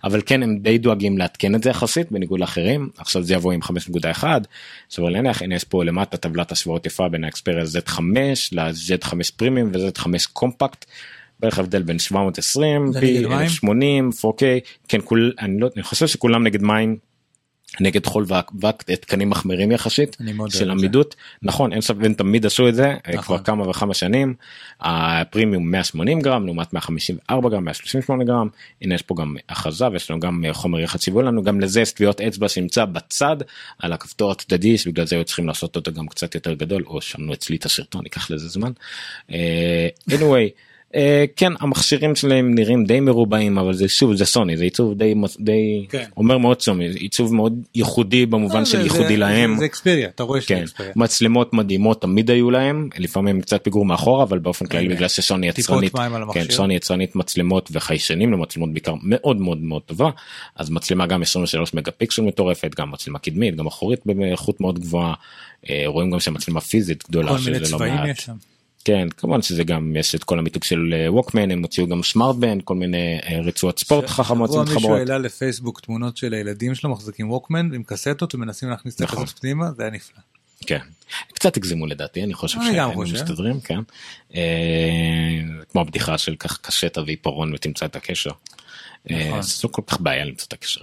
[0.05, 3.61] אבל כן הם די דואגים לעדכן את זה יחסית בניגוד לאחרים עכשיו זה יבוא עם
[3.63, 4.25] 5.1
[4.91, 8.01] סביר להניח הנה יש פה למטה טבלת השוואות יפה בין האקספריה Z5
[8.53, 10.85] ל-Z5 פרימיום ו-Z5 קומפקט.
[11.41, 13.41] בערך הבדל בין 720 זה פי נגד מים?
[13.41, 14.43] 1080 4K
[14.89, 16.97] כן כול אני לא אני חושב שכולם נגד מים.
[17.81, 20.17] נגד חול ואבק תקנים מחמירים יחסית
[20.49, 20.71] של.
[20.71, 23.23] עמידות נכון אין ספק הם תמיד עשו את זה אה, נכון.
[23.23, 24.35] כבר כמה וכמה שנים
[24.81, 28.49] הפרימיום 180 גרם לעומת 154 גרם 138 גרם
[28.83, 31.81] הנה יש פה גם הכרזה ויש לנו גם אה, חומר יחד שהביאו לנו גם לזה
[31.81, 33.37] יש טביעות אצבע שנמצא בצד
[33.79, 37.33] על הכפתור הצדדי שבגלל זה היו צריכים לעשות אותו גם קצת יותר גדול או שמנו
[37.33, 38.73] אצלי את הסרטון ייקח לזה זמן.
[39.31, 40.74] אה, anyway.
[40.95, 45.15] אה, כן המכשירים שלהם נראים די מרובעים אבל זה שוב זה סוני זה עיצוב די
[45.41, 46.05] די כן.
[46.17, 49.57] אומר מאוד סוני עיצוב מאוד ייחודי במובן לא, של ייחודי להם.
[49.59, 50.93] זה אקספריה, אתה רואה שזה כן.
[50.97, 55.49] מצלמות מדהימות תמיד היו להם לפעמים קצת פיגור מאחורה אבל באופן כללי הנה, בגלל שסוני
[55.49, 55.93] יצרנית.
[56.33, 60.11] כן, סוני יצרנית מצלמות וחיישנים למצלמות בעיקר מאוד מאוד מאוד טובה
[60.57, 65.15] אז מצלמה גם 23 מגה פיקסל מטורפת גם מצלמה קדמית גם אחורית באיכות מאוד גבוהה
[65.71, 67.95] אה, רואים גם שהמצלמה פיזית גדולה כל מיני לא צבעים.
[68.07, 68.54] יש שם.
[68.85, 72.75] כן כמובן שזה גם יש את כל המיתוג של ווקמן הם הוציאו גם סמארטבן כל
[72.75, 74.95] מיני אה, רצועות ספורט חכמות שבוע מישהו.
[74.95, 79.23] העלה לפייסבוק תמונות של הילדים שלו מחזיקים ווקמן עם קסטות ומנסים להכניס את נכון.
[79.23, 80.21] הקסטות פנימה זה היה נפלא.
[80.67, 80.79] כן.
[81.35, 83.01] קצת הגזימו לדעתי אני חושב שהם.
[83.01, 83.81] מסתדרים כן.
[84.35, 84.43] אה,
[85.73, 88.31] כמו הבדיחה של כך קשטה ועיפרון ותמצא את הקשר.
[89.11, 89.43] אה, נכון.
[89.43, 90.81] זה לא כל כך בעיה למצוא את הקשר.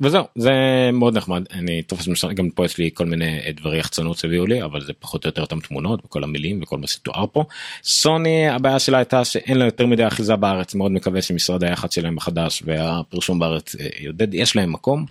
[0.00, 0.52] וזהו זה
[0.92, 4.46] מאוד נחמד אני תופס משנה גם פה יש לי כל מיני אה, דברי יחצנות שהביאו
[4.46, 7.44] לי אבל זה פחות או יותר אותם תמונות וכל המילים וכל מה שתואר פה.
[7.84, 12.18] סוני הבעיה שלה הייתה שאין לה יותר מדי אחיזה בארץ מאוד מקווה שמשרד היח"צ שלהם
[12.18, 15.06] החדש והפרשום בארץ אה, יודד יש להם מקום.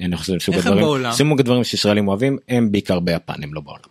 [0.00, 1.12] אני חושב שזה סוג איך הם הדברים בעולם?
[1.40, 3.90] הדברים שישראלים אוהבים הם בעיקר ביפן הם לא בעולם.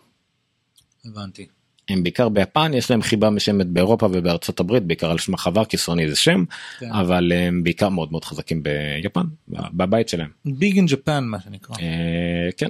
[1.04, 1.59] הבנתי.
[1.92, 5.76] הם בעיקר ביפן יש להם חיבה משמת באירופה ובארצות הברית בעיקר על שם החבר כי
[5.76, 6.44] סוני זה שם
[6.78, 6.92] כן.
[6.92, 10.28] אבל הם בעיקר מאוד מאוד חזקים ביפן בבית שלהם.
[10.44, 11.76] ביג אין ג'פן מה שנקרא.
[11.80, 12.68] אה, כן.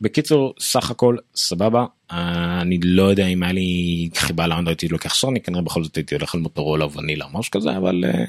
[0.00, 5.40] בקיצור סך הכל סבבה אני לא יודע אם היה לי חיבה לאנדרואיד הייתי לוקח סוני
[5.40, 8.24] כנראה בכל זאת הייתי הולך על מוטורולה ונילה או משהו כזה אבל אה,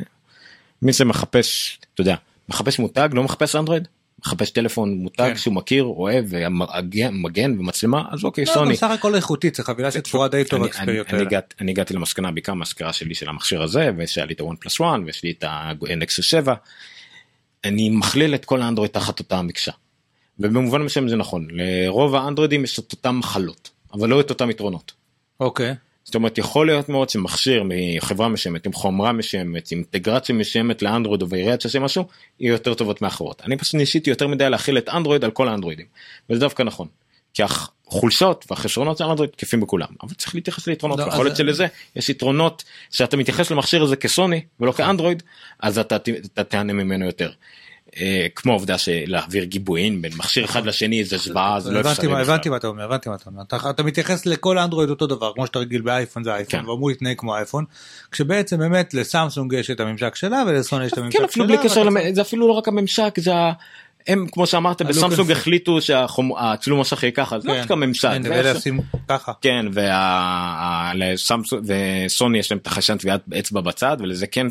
[0.81, 2.15] מי שמחפש אתה יודע
[2.49, 3.87] מחפש מותג לא מחפש אנדרואיד
[4.25, 5.35] מחפש טלפון מותג כן.
[5.37, 8.73] שהוא מכיר אוהב ומגן מגן ומצלמה אז אוקיי לא, סוני.
[8.73, 11.03] בסך הכל איכותית זה חבילה שתפורה די טוב אני- אני- האלה.
[11.13, 14.55] אני הגעתי- אני הגעתי למסקנה בעיקר מהסקירה שלי של המכשיר הזה ושהיה לי את ה-one
[14.67, 16.53] plus one ויש לי את ה-nexus 7.
[17.65, 19.71] אני מכליל את כל האנדרואיד תחת אותה המקשה.
[20.39, 24.91] ובמובן מסוים זה נכון לרוב האנדרואידים יש את אותם מחלות אבל לא את אותם יתרונות.
[25.39, 25.75] אוקיי.
[26.15, 31.21] זאת אומרת יכול להיות מאוד שמכשיר מחברה מסוימת עם חומרה מסוימת עם אינטגרציה מסוימת לאנדרואיד
[31.21, 32.05] או בעיריית שעושה משהו
[32.39, 33.41] יהיו יותר טובות מאחרות.
[33.45, 35.85] אני פשוט ניסיתי יותר מדי להכיל את אנדרואיד על כל האנדרואידים.
[36.29, 36.87] וזה דווקא נכון.
[37.33, 39.87] כי החולשות והחסרונות של אנדרואיד תקפים בכולם.
[40.03, 40.99] אבל צריך להתייחס ליתרונות.
[40.99, 42.63] לא, ויכול אז- להיות שלזה יש יתרונות.
[42.91, 45.23] שאתה מתייחס למכשיר הזה כסוני ולא כאנדרואיד
[45.59, 47.31] אז אתה אתה תהנה ממנו יותר.
[47.99, 52.21] אה, כמו העובדה שלהעביר גיבויים בין מכשיר אחד לשני זה זוועה זה לא אפשרי.
[52.21, 55.45] הבנתי מה אתה אומר הבנתי מה אתה אומר אתה, מתייחס לכל אנדרואיד אותו דבר כמו
[55.45, 56.69] שאתה רגיל באייפון זה אייפון כן.
[56.69, 57.65] ואמור להתנהג כמו אייפון
[58.11, 62.13] כשבעצם באמת לסמסונג יש את הממשק שלה ולסוני יש את הממשק כן שלה.
[62.13, 63.31] זה אפילו לא רק הממשק זה
[64.07, 65.31] הם כמו שאמרת בסמסונג.
[65.31, 67.59] החליטו שהצילום מסך יהיה ככה זה לא כן.
[67.59, 67.75] דווקא
[69.07, 69.31] ככה.
[69.41, 69.65] כן
[71.65, 74.47] וסוני יש להם את החיישן טביעת אצבע בצד ולזה כן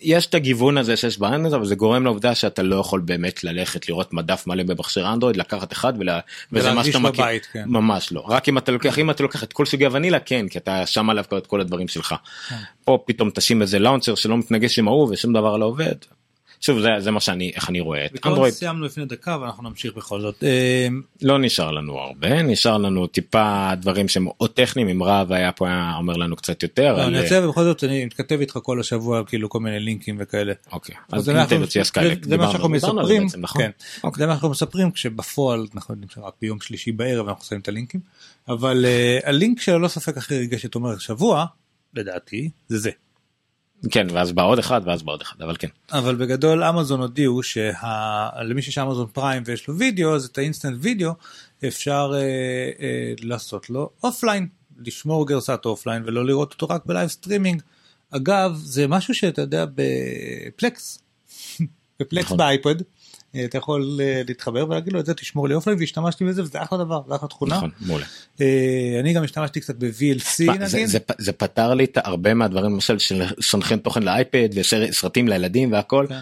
[0.00, 3.88] יש את הגיוון הזה שיש באנדרואיד אבל זה גורם לעובדה שאתה לא יכול באמת ללכת
[3.88, 5.92] לראות מדף מלא במכשיר אנדרואיד לקחת אחד
[6.52, 7.64] וזה מה שאתה מכיר כן.
[7.66, 10.58] ממש לא רק אם אתה לוקח אם אתה לוקח את כל סוגי הוונילה כן כי
[10.58, 12.14] אתה שם עליו את כל הדברים שלך
[12.48, 12.56] כן.
[12.84, 15.94] פה פתאום תשים איזה לאונצר שלא מתנגש עם ההוא ושום דבר לא עובד.
[16.64, 19.94] שוב זה זה מה שאני איך אני רואה את אנדרואיד סיימנו לפני דקה ואנחנו נמשיך
[19.96, 20.44] בכל זאת.
[20.44, 20.88] אה,
[21.22, 25.66] לא נשאר לנו הרבה נשאר לנו טיפה דברים שהם מאוד טכניים אם רב היה פה
[25.68, 26.92] היה אומר לנו קצת יותר.
[26.96, 30.16] לא, על- אני רוצה בכל זאת אני מתכתב איתך כל השבוע כאילו כל מיני לינקים
[30.18, 30.52] וכאלה.
[30.72, 31.46] אוקיי אז זה מה
[32.46, 33.62] זה- שאנחנו מספרים, נכון?
[33.62, 33.70] כן,
[34.16, 38.00] זה מה שאנחנו מספרים כשבפועל אנחנו יודעים שרק ביום שלישי בערב אנחנו שמים את הלינקים,
[38.48, 41.44] אבל אה, הלינק שללא ספק הכי ריגש את עומר השבוע,
[41.94, 42.90] לדעתי, זה זה.
[43.90, 45.68] כן ואז בא עוד אחד ואז בא עוד אחד אבל כן.
[45.92, 50.76] אבל בגדול אמזון הודיעו שלמי שיש אמזון Prime ויש לו וידאו אז את ה Instant
[50.80, 51.12] Video
[51.68, 52.20] אפשר אה,
[52.80, 54.48] אה, לעשות לו offline
[54.78, 57.62] לשמור גרסת offline ולא לראות אותו רק ב live streaming.
[58.10, 61.02] אגב זה משהו שאתה יודע ב Plex
[62.00, 62.38] ב Plex נכון.
[62.38, 62.74] באייפד
[63.44, 66.78] אתה יכול אה, להתחבר ולהגיד לו את זה תשמור לי offline והשתמשתי בזה וזה אחלה
[66.78, 67.56] דבר זה אחלה תכונה.
[67.56, 68.04] נכון מעולה.
[68.40, 70.88] אה, אני גם השתמשתי קצת ב-VLC מה, זה, נגיד.
[70.88, 75.72] זה, פ- זה פתר לי את הרבה מהדברים למשל של סנכרון תוכן לאייפד וסרטים לילדים
[75.72, 76.06] והכל.
[76.08, 76.20] כן.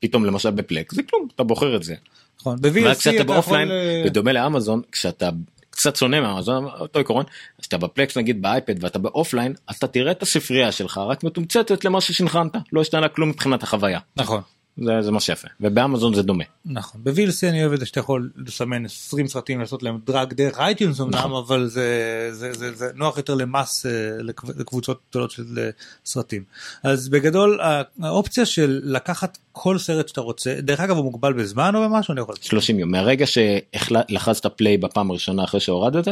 [0.00, 1.94] פתאום למשל ב Plex זה כלום אתה בוחר את זה.
[2.40, 3.78] נכון, ב-VLC כשאתה אתה ב offline יכול...
[3.78, 5.30] אה, בדומה לאמזון כשאתה
[5.70, 7.24] קצת שונה מאמזון אותו עיקרון
[7.60, 11.24] כשאתה ב Plex נגיד באייפד ואתה ב offline אז אתה תראה את הספרייה שלך רק
[11.24, 13.98] מתומצתת למה שסנכרנת לא השתנה כלום מבחינת החוויה.
[14.16, 14.40] נכון.
[14.78, 15.48] זה, זה מה שיפה.
[15.60, 16.44] ובאמזון זה דומה.
[16.64, 17.00] נכון.
[17.04, 21.00] ב-VLC אני אוהב את זה שאתה יכול לסמן 20 סרטים לעשות להם drag דרך iTunes
[21.00, 21.32] אמנם נכון.
[21.46, 21.88] אבל זה,
[22.32, 23.90] זה, זה, זה נוח יותר למס אה,
[24.22, 25.70] לקב- לקבוצות גדולות של אה,
[26.04, 26.44] סרטים.
[26.82, 27.60] אז בגדול
[28.02, 32.12] האופציה של לקחת כל סרט שאתה רוצה דרך אגב הוא מוגבל בזמן או במשהו?
[32.12, 32.90] אני יכול 30 יום.
[32.90, 36.08] מהרגע שלחצת play בפעם הראשונה אחרי שהורדת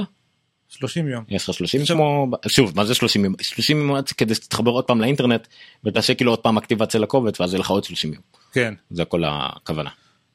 [0.73, 1.25] 30 יום.
[1.29, 3.35] יש לך 30 כמו שוב מה זה 30 יום?
[3.41, 5.47] 30 יום כדי שתתחבר עוד פעם לאינטרנט
[5.85, 8.23] ותעשה כאילו עוד פעם אקטיבציה לקובץ ואז יהיה לך עוד 30 יום.
[8.53, 8.75] כן.
[8.91, 9.91] זה כל הכוונה.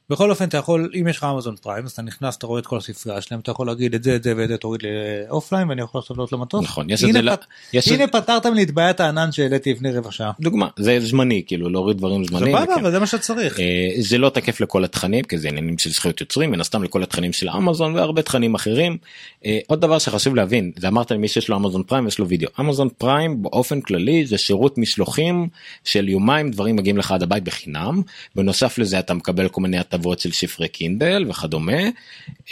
[0.09, 2.65] בכל אופן אתה יכול אם יש לך אמזון Prime אז אתה נכנס אתה רואה את
[2.67, 4.89] כל הספרייה שלהם אתה יכול להגיד את זה את זה ואת זה תוריד לי
[5.29, 6.63] offline ואני יכול לעלות למטוס.
[6.63, 9.91] נכון, יש את הנה פת- יש את- הנה פתרתם לי את בעיית הענן שהעליתי לפני
[9.91, 10.31] רבע שעה.
[10.39, 12.57] דוגמה זה זמני כאילו להוריד דברים זמניים.
[12.57, 12.75] סבבה.
[12.75, 13.59] אבל זה מה שצריך.
[13.59, 13.65] אה,
[13.99, 17.33] זה לא תקף לכל התכנים כי זה עניינים של זכויות יוצרים מן הסתם לכל התכנים
[17.33, 18.97] של אמזון והרבה תכנים אחרים.
[19.45, 22.49] אה, עוד דבר שחשוב להבין זה אמרת למי שיש לו אמזון Prime יש לו וידאו
[22.59, 25.47] אמזון Prime באופן כללי זה שירות משלוחים
[25.83, 28.01] של יומיים דברים מגיעים לך עד הבית בחינם
[28.35, 31.81] בנוסף לזה אתה מקבל כל מיני הטבות של ספרי קינדל וכדומה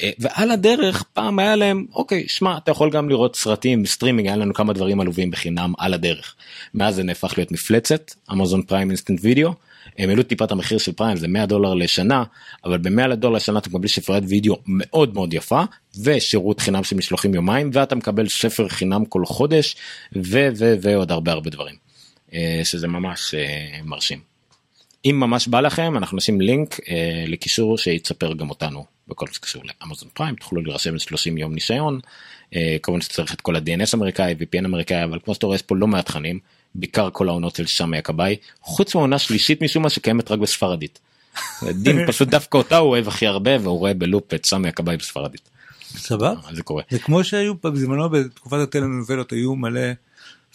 [0.03, 4.37] אה, ועל הדרך פעם היה להם אוקיי שמע אתה יכול גם לראות סרטים סטרימינג היה
[4.37, 6.35] לנו כמה דברים עלובים בחינם על הדרך.
[6.73, 9.53] מאז זה נהפך להיות מפלצת אמזון Prime Instant Video.
[9.97, 12.23] הם העלו טיפה את המחיר של Prime זה 100 דולר לשנה
[12.65, 15.61] אבל ב-100 דולר לשנה אתה מקבל ספריית וידאו מאוד מאוד יפה
[16.03, 19.75] ושירות חינם של משלוחים יומיים ואתה מקבל ספר חינם כל חודש
[20.15, 21.75] ו- ו- ועוד הרבה הרבה דברים
[22.33, 24.34] אה, שזה ממש אה, מרשים.
[25.05, 29.63] אם ממש בא לכם אנחנו נשים לינק אה, לקישור שיצפר גם אותנו בכל מה שקשור
[29.65, 31.99] לאמזון Prime תוכלו להירשם ל-30 יום ניסיון
[32.55, 35.75] אה, כמובן שצריך את כל ה-DNS אמריקאי VPN אמריקאי אבל כמו שאתה רואה יש פה
[35.75, 36.39] לא מעט תכנים
[36.75, 40.99] בעיקר כל העונות של שמי הכבאי חוץ מהעונה שלישית משום מה שקיימת רק בספרדית.
[41.83, 45.49] דין פשוט דווקא אותה הוא אוהב הכי הרבה והוא רואה בלופ את סמי הכבאי בספרדית.
[45.97, 46.33] סבבה.
[46.53, 46.83] זה קורה.
[46.89, 49.81] זה כמו שהיו בזמנו בתקופת הטלנובלות היו מלא.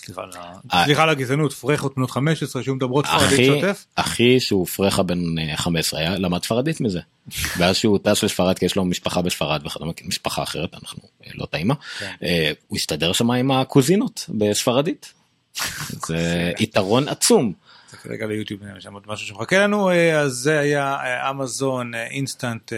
[0.05, 0.85] סליחה על ה- אה.
[0.85, 3.85] סליחה על הגזענות פרחות בנות 15 שהיו מדברות ספרדית שוטף.
[3.95, 7.01] אחי שהוא פרחה בן אה, 15 היה למד ספרדית מזה.
[7.59, 11.47] ואז שהוא טס לספרד כי יש לו משפחה בספרד וכדומה משפחה אחרת אנחנו אה, לא
[11.53, 11.75] האמא.
[12.23, 15.13] אה, הוא הסתדר שם עם הקוזינות בספרדית.
[16.07, 17.53] זה יתרון עצום.
[17.91, 21.95] צריך רגע ליוטיוב יש שם עוד משהו שמחכה לנו אה, אז זה היה אה, אמזון
[21.95, 22.73] אה, אינסטנט.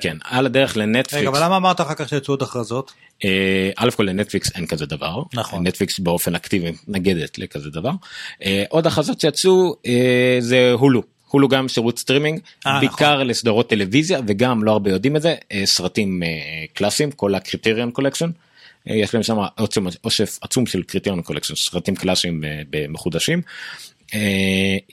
[0.00, 1.14] כן על הדרך לנטפליקס.
[1.14, 2.92] רגע אבל למה אמרת אחר כך שיצאו עוד הכרזות?
[3.76, 5.66] א' כל לנטפליקס אין כזה דבר נכון.
[5.66, 7.90] נטפליקס באופן אקטיבי מתנגדת לכזה דבר
[8.68, 9.74] עוד הכרזות שיצאו
[10.40, 11.02] זה הולו.
[11.28, 12.88] הולו גם שירות סטרימינג אה, נכון.
[12.88, 15.34] בעיקר לסדרות טלוויזיה וגם לא הרבה יודעים את זה
[15.64, 16.22] סרטים
[16.74, 18.30] קלאסיים כל ה Criterion Collection.
[18.86, 19.38] יש להם שם
[20.04, 23.38] אוסף עצום של Criterion Collection סרטים קלאסיים מחודשים.
[23.38, 23.42] עם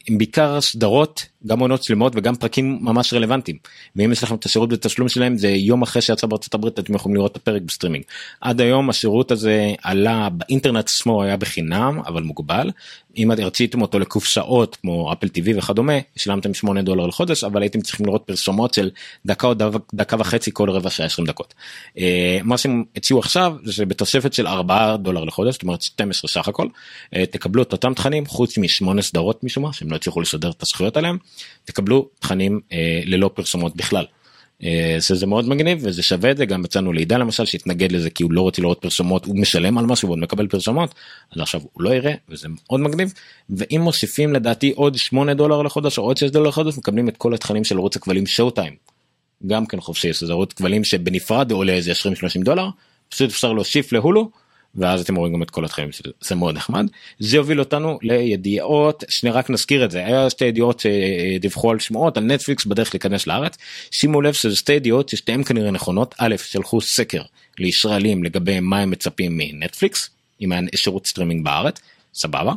[0.10, 3.58] בעיקר סדרות גם עונות שלמות וגם פרקים ממש רלוונטיים
[3.96, 7.16] ואם יש לכם את השירות בתשלום שלהם זה יום אחרי שיצא בארצות הברית אתם יכולים
[7.16, 8.04] לראות את הפרק בסטרימינג.
[8.42, 12.72] עד היום השירות הזה עלה באינטרנט עצמו היה בחינם אבל מוגבל
[13.18, 18.06] אם רציתם אותו לקופסאות כמו אפל טיווי וכדומה שילמתם 8 דולר לחודש אבל הייתם צריכים
[18.06, 18.90] לראות פרסומות של
[19.26, 19.54] דקה או
[19.94, 21.54] דקה, וחצי כל רבע שעה 20 דקות.
[21.98, 26.48] אה, מה שהם הציעו עכשיו זה שבתוספת של 4 דולר לחודש זאת אומרת 12 סך
[26.48, 26.68] הכל
[27.16, 30.64] אה, תקבלו את אותם תכנים חוץ משמונה סדרות משום מה שהם לא הצליחו לסדר את
[30.64, 31.18] הזכויות עליהם
[31.66, 34.06] תקבלו תכנים אה, ללא פרסומות בכלל.
[34.64, 38.24] אה, שזה מאוד מגניב וזה שווה את זה גם יצאנו לעידן למשל שהתנגד לזה כי
[38.24, 40.96] הוא לא רוצה לראות פרסומות הוא משלם על משהו ועוד מקבל פרסומות
[41.32, 43.14] אז עכשיו הוא לא יראה וזה מאוד מגניב
[43.50, 47.34] ואם מוסיפים לדעתי עוד 8 דולר לחודש או עוד 6 דולר לחודש מקבלים את כל
[47.34, 48.74] התכנים של ערוץ הכבלים שואו טיים.
[49.48, 51.96] גם כן חופשי זה ערוץ כבלים שבנפרד עולה איזה 20-30
[52.44, 52.70] דולר
[53.10, 54.30] פשוט אפשר להוסיף להולו
[54.76, 56.86] ואז אתם רואים גם את כל התכנים של זה, זה מאוד נחמד.
[57.20, 62.18] זה יוביל אותנו לידיעות, שנייה רק נזכיר את זה, היה שתי ידיעות שדיווחו על שמועות
[62.18, 63.58] על נטפליקס בדרך להיכנס לארץ,
[63.92, 67.22] שימו לב שזה שתי ידיעות ששתיהן כנראה נכונות, א', שלחו סקר
[67.60, 70.10] לישראלים לגבי מה הם מצפים מנטפליקס,
[70.42, 71.80] אם היה שירות סטרימינג בארץ,
[72.14, 72.54] סבבה.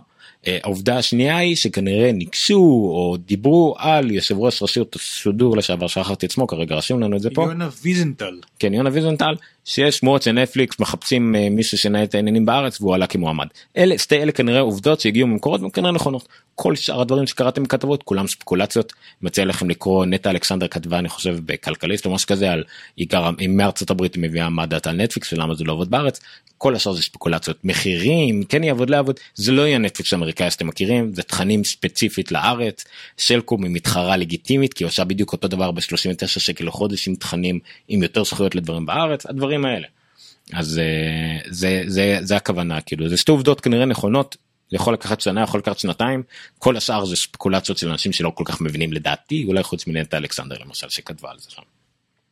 [0.47, 6.27] אה, העובדה השנייה היא שכנראה ניגשו או דיברו על יושב ראש רשות השידור לשעבר שכחתי
[6.27, 7.43] את שמו כרגע רשום לנו את זה פה.
[7.43, 8.39] יונה ויזנטל.
[8.59, 9.35] כן יונה ויזנטל
[9.65, 13.47] שיש שמועות שנטפליקס מחפשים אה, מישהו שינהל את העניינים בארץ והוא עלה כמועמד.
[13.77, 16.29] אלה שתי אלה כנראה עובדות שהגיעו ממקורות והן כנראה נכונות.
[16.55, 18.93] כל שאר הדברים שקראתם בכתבות כולם ספקולציות.
[19.23, 22.65] מציע לכם לקרוא נטע אלכסנדר כתבה אני חושב בכלכליסט או משהו כזה על
[22.97, 26.21] עיקר אם מארצות הברית מביאה מה דעתה על נטפליקס ולמה זה לא עובד בארץ.
[26.63, 30.67] כל השאר זה ספקולציות מחירים כן יעבוד לא יעבוד זה לא יהיה נטפליקס אמריקאי שאתם
[30.67, 32.85] מכירים זה תכנים ספציפית לארץ
[33.17, 37.59] שלקום היא מתחרה לגיטימית כי היא עושה בדיוק אותו דבר ב-39 שקל לחודש עם תכנים
[37.89, 39.87] עם יותר זכויות לדברים בארץ הדברים האלה.
[40.53, 44.37] אז אה, זה זה זה הכוונה כאילו זה שתי עובדות כנראה נכונות
[44.71, 46.23] זה יכול לקחת שנה יכול לקחת שנתיים
[46.59, 50.57] כל השאר זה ספקולציות של אנשים שלא כל כך מבינים לדעתי אולי חוץ מנטע אלכסנדר
[50.59, 51.63] למשל שכתבה על זה שם.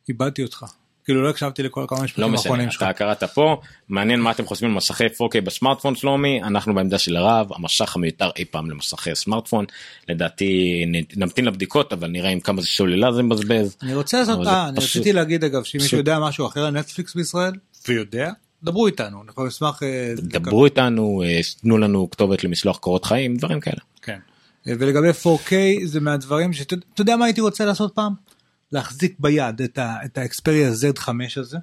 [0.08, 0.64] איבדתי אותך.
[1.08, 2.82] כאילו לא הקשבתי לכל כמה לא משפטים משנה האחרונים שלך.
[2.82, 7.16] אתה קראת פה מעניין מה אתם חושבים על מסכי 4K בסמארטפון שלומי אנחנו בעמדה של
[7.16, 9.64] הרב המשך המיותר אי פעם למסכי סמארטפון
[10.08, 10.84] לדעתי
[11.16, 13.76] נמתין לבדיקות אבל נראה עם כמה זה שוללה זה מבזבז.
[13.82, 17.14] אני רוצה לעשות, אה, אני רציתי להגיד אגב שאם מישהו יודע משהו אחר על נטפליקס
[17.14, 17.52] בישראל
[17.88, 18.30] ויודע
[18.62, 23.60] דברו איתנו אנחנו נשמח אה, דברו איתנו אה, תנו לנו כתובת למשלוח קורות חיים דברים
[23.60, 23.80] כאלה.
[24.02, 24.18] כן.
[24.68, 25.52] אה, ולגבי 4K
[25.84, 28.12] זה מהדברים שאתה אתה יודע מה הייתי רוצה לעשות פעם?
[28.72, 31.58] להחזיק ביד את ה- את האקספריה Z5 הזה,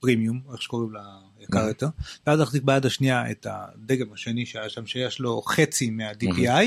[0.00, 1.00] פרימיום, איך שקוראים לה
[1.40, 1.68] יקר Mhm.
[1.68, 1.86] יותר,
[2.26, 6.64] ואז להחזיק ביד השנייה את הדגם השני שהיה שם שיש לו חצי מה-DPI,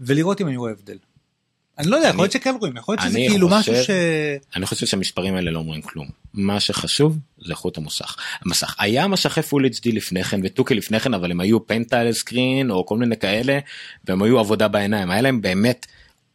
[0.00, 0.96] ולראות אם אני רואה הבדל.
[1.78, 3.90] אני לא יודע, יכול להיות שכן רואים, יכול להיות שזה כאילו חושב- משהו ש...
[4.56, 9.42] אני חושב שהמספרים האלה לא אומרים כלום מה שחשוב זה איכות המוסך המסך היה מסכי
[9.42, 12.98] full HD לפני כן ו 2K לפני כן אבל הם היו pentile screen או כל
[12.98, 13.58] מיני כאלה
[14.04, 15.86] והם היו עבודה בעיניים היה להם באמת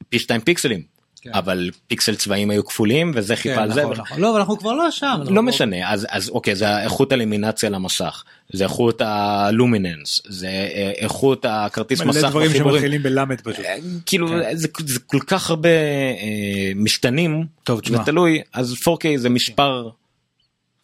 [0.09, 0.94] פי שתיים פיקסלים.
[1.31, 3.81] אבל פיקסל צבעים היו כפולים וזה חיפה על כן, זה.
[3.81, 4.19] נכון, נכון.
[4.19, 5.19] לא, אבל אנחנו כבר לא שם.
[5.29, 8.23] לא משנה אז אז אוקיי זה איכות הלימינציה למסך
[8.53, 12.75] זה איכות הלומיננס זה אה, איכות הכרטיס מלא מסך דברים בחיבורים.
[12.75, 13.65] שמתחילים בלמד פשוט.
[14.05, 14.55] כאילו כן.
[14.55, 18.01] זה, זה כל כך הרבה אה, משתנים טוב, תשמע.
[18.01, 19.89] ותלוי אז 4K זה מספר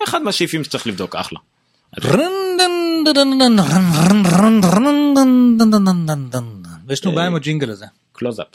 [0.04, 1.40] אחד מהשאיפים שצריך לבדוק אחלה.
[6.88, 7.86] ויש לנו בעיה עם הג'ינגל הזה.
[8.14, 8.48] קלוזאפ.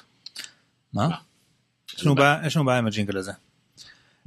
[0.93, 1.09] מה?
[1.99, 2.15] יש לנו
[2.65, 3.33] בעיה- עם הג'ינגל הזה.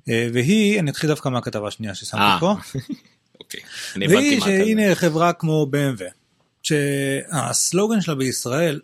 [0.09, 2.55] אה, והיא, אני אתחיל דווקא מהכתבה השנייה ששמתי אה, פה.
[3.39, 3.61] אוקיי.
[3.95, 6.03] אני הבנתי והיא מה אתה שהנה חברה כמו BMW,
[6.63, 8.79] שהסלוגן שלה בישראל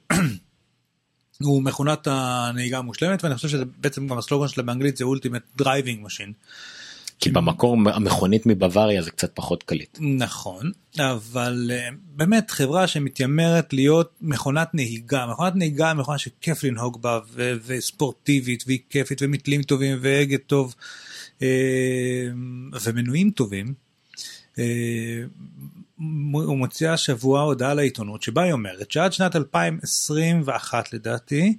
[1.43, 5.99] הוא מכונת הנהיגה המושלמת ואני חושב שזה בעצם גם הסלוגן שלה באנגלית זה ultimate driving
[6.05, 6.33] machine.
[7.19, 9.97] כי במקור המכונית מבוואריה זה קצת פחות קליט.
[10.01, 17.01] נכון, אבל אה, באמת חברה שמתיימרת להיות מכונת נהיגה, מכונת נהיגה היא מכונה שכיף לנהוג
[17.01, 20.75] בה ו- וספורטיבית והיא כיפית ומתלים טובים והגה טוב
[21.41, 22.27] אה,
[22.83, 23.73] ומנויים טובים.
[24.59, 25.23] אה,
[26.31, 31.57] הוא מוציאה השבוע הודעה לעיתונות שבה היא אומרת שעד שנת 2021 לדעתי,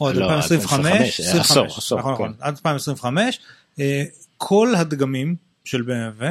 [0.00, 2.38] או עד לא, 2025, 2025, עשור, עשור, נכון, כן.
[2.40, 3.40] עד 2025,
[3.80, 4.04] אה,
[4.36, 6.24] כל הדגמים של BMW,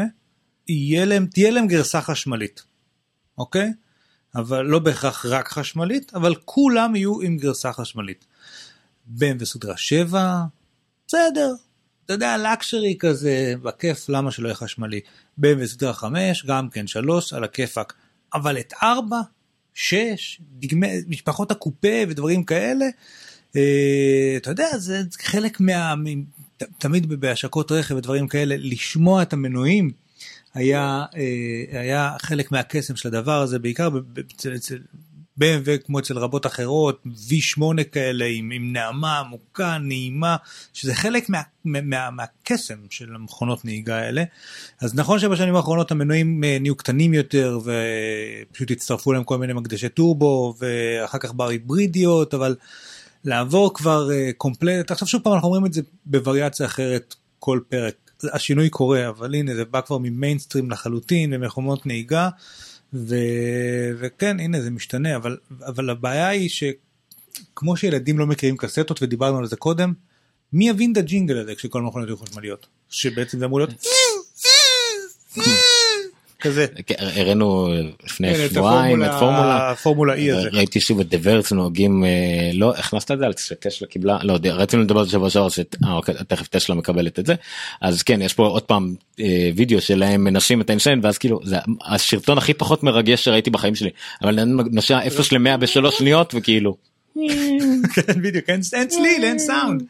[0.68, 2.64] יהיה להם, תהיה להם גרסה חשמלית,
[3.38, 3.74] אוקיי?
[4.36, 8.26] אבל לא בהכרח רק חשמלית, אבל כולם יהיו עם גרסה חשמלית.
[9.18, 10.44] BMW סדרה 7,
[11.08, 11.54] בסדר,
[12.06, 15.00] אתה יודע, לקשרי כזה, בכיף, למה שלא יהיה חשמלי.
[15.42, 17.94] BMW סדרה 5, גם כן 3, על הכיפאק.
[18.34, 19.18] אבל את 4,
[19.74, 22.92] 6, דגמי, משפחות הקופה ודברים כאלה, אה,
[23.52, 25.94] אתה יודע, זה חלק מה...
[26.78, 29.92] תמיד בהשקות רכב ודברים כאלה, לשמוע את המנועים
[30.54, 33.90] היה, אה, היה חלק מהקסם של הדבר הזה, בעיקר
[34.56, 34.78] אצל,
[35.40, 40.36] BMW כמו אצל רבות אחרות, V8 כאלה עם, עם נעמה עמוקה, נעימה,
[40.74, 44.24] שזה חלק מה, מה, מה, מהקסם של המכונות נהיגה האלה.
[44.82, 49.90] אז נכון שבשנים האחרונות המנועים אה, נהיו קטנים יותר ופשוט הצטרפו להם כל מיני מקדשי
[49.90, 52.56] טורבו ואחר כך באו היברידיות, אבל
[53.24, 57.96] לעבור כבר אה, קומפלט, עכשיו שוב פעם אנחנו אומרים את זה בווריאציה אחרת כל פרק.
[58.34, 62.30] השינוי קורה, אבל הנה זה בא כבר ממיינסטרים לחלוטין ומכונות נהיגה.
[62.94, 63.16] ו...
[64.00, 69.46] וכן הנה זה משתנה אבל אבל הבעיה היא שכמו שילדים לא מכירים קסטות ודיברנו על
[69.46, 69.94] זה קודם
[70.54, 73.74] מי יבין את הג'ינגל הזה כשכל המכונות יהיו חשמליות שבעצם זה אמור להיות
[76.42, 76.66] כזה.
[76.86, 77.68] כן, הראינו
[78.06, 79.72] לפני כן, שבועיים את הפורמולה- פורמולה.
[79.72, 80.50] הפורמולה E הזה.
[80.52, 82.10] ראיתי שוב את דברץ נוהגים, אה,
[82.54, 85.50] לא, הכנסת את זה על שטסלה קיבלה, לא, ד- רצינו לדבר על זה שבוע שעבר,
[85.50, 87.36] שאת- אה, אוקיי, תכף טסלה מקבלת את זה.
[87.82, 91.56] אז כן, יש פה עוד פעם אה, וידאו שלהם מנשים את האינסיין, ואז כאילו, זה
[91.86, 93.90] השרטון הכי פחות מרגש שראיתי בחיים שלי.
[94.22, 96.76] אבל אני נוסע 0 ל-100 בשלוש שניות, וכאילו,
[97.96, 99.84] כן בדיוק אין אין צליל אין סאונד.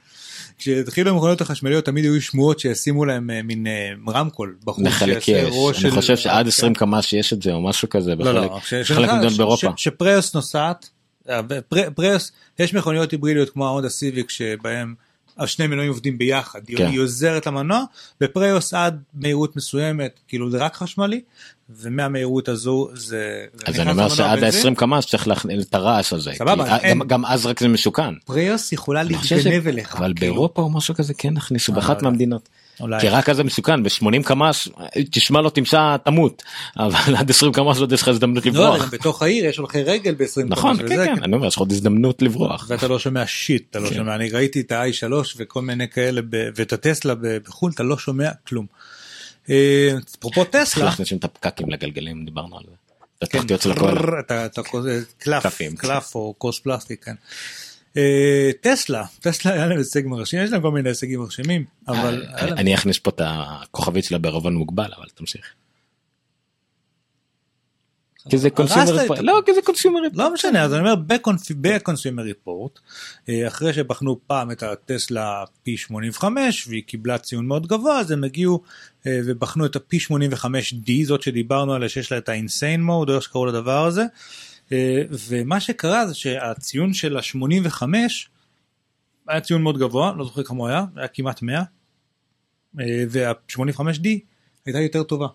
[0.59, 4.85] כשהתחילו המכוניות החשמליות תמיד היו שמועות שישימו להם אה, מין אה, רמקול בחוץ.
[4.99, 5.31] שיעשה
[5.77, 6.47] יש, אני חושב שעד כן.
[6.47, 9.67] 20 קמ"ש יש את זה או משהו כזה לא לא, בחלק מדינות ש- באירופה.
[9.75, 10.89] שפריוס נוסעת,
[11.29, 14.95] אה, פר- פריוס יש מכוניות היברידיות כמו ההונדה סיביק שבהם
[15.37, 16.87] השני מנועים עובדים ביחד, היא- כן.
[16.87, 17.83] היא עוזרת למנוע,
[18.21, 21.21] בפריוס עד מהירות מסוימת כאילו זה רק חשמלי,
[21.81, 23.07] ומהמהירות הזו זה...
[23.53, 24.67] זה אז אני אומר שעד בנזין.
[24.71, 26.31] ה-20 קמ"ש צריך להכניס את הרעש הזה.
[26.37, 28.13] סבבה, אין- גם- אז רק זה משוכן.
[28.25, 29.95] פריוס יכולה להתגנב אליך.
[29.95, 30.33] אבל כאילו.
[30.33, 32.49] באירופה או משהו כזה כן הכניסו אה, באחת לא מהמדינות.
[32.81, 32.99] אולי.
[33.01, 34.69] כי רק אז זה מסוכן ב-80 קמ"ש
[35.11, 36.43] תשמע לו תמצא תמות
[36.77, 38.81] אבל עד 20 קמ"ש עוד יש לך הזדמנות לא, לברוח.
[38.83, 41.71] גם בתוך העיר יש הולכי רגל ב-20 נכון כן כן אני אומר יש לך עוד
[41.71, 42.65] הזדמנות לברוח.
[42.69, 43.95] ואתה לא שומע שיט, אתה לא כן.
[43.95, 47.97] שומע, אני ראיתי את ה-i3 וכל מיני כאלה, ב- ואת הטסלה ב- בחו"ל, אתה לא
[47.97, 48.65] שומע כלום.
[49.49, 49.89] אה,
[50.19, 52.75] אפרופו טסלה, לשים את הפקקים לגלגלים דיברנו על זה.
[53.25, 54.19] כן, התחתיות של הכל.
[54.19, 57.15] אתה- כזה קלף, או כוס פלסטיק, כן.
[57.97, 62.75] אה, טסלה, טסלה היה להם הישג מרשים, יש להם כל מיני הישגים מרשימים, אבל אני
[62.75, 65.45] אכניס פה את הכוכבית שלה בערבון מוגבל אבל תמשיך.
[68.29, 70.95] כי זה Consumer ה- לא כי זה Consumer לא משנה אז אני אומר
[71.61, 72.79] ב Consumer Report
[73.47, 76.23] אחרי שבחנו פעם את הטסלה P85
[76.67, 78.61] והיא קיבלה ציון מאוד גבוה אז הם הגיעו
[79.07, 83.45] אה, ובחנו את ה-P85D זאת שדיברנו עליה שיש לה את ה-insane mode או איך שקראו
[83.45, 84.05] לדבר הזה.
[84.71, 87.83] אה, ומה שקרה זה שהציון של ה-85
[89.27, 91.63] היה ציון מאוד גבוה לא זוכר כמה היה היה כמעט 100
[92.79, 94.07] אה, וה-85D
[94.65, 95.27] הייתה יותר טובה.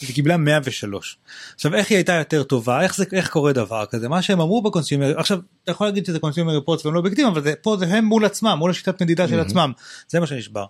[0.00, 1.18] היא קיבלה 103.
[1.54, 4.62] עכשיו איך היא הייתה יותר טובה איך זה איך קורה דבר כזה מה שהם אמרו
[4.62, 7.76] ב Consumer עכשיו אתה יכול להגיד שזה Consumer Report והם לא אובייקטיביים אבל זה, פה
[7.76, 9.40] זה הם מול עצמם מול השיטת מדידה של.
[9.40, 9.72] עצמם
[10.08, 10.64] זה מה שנשבר.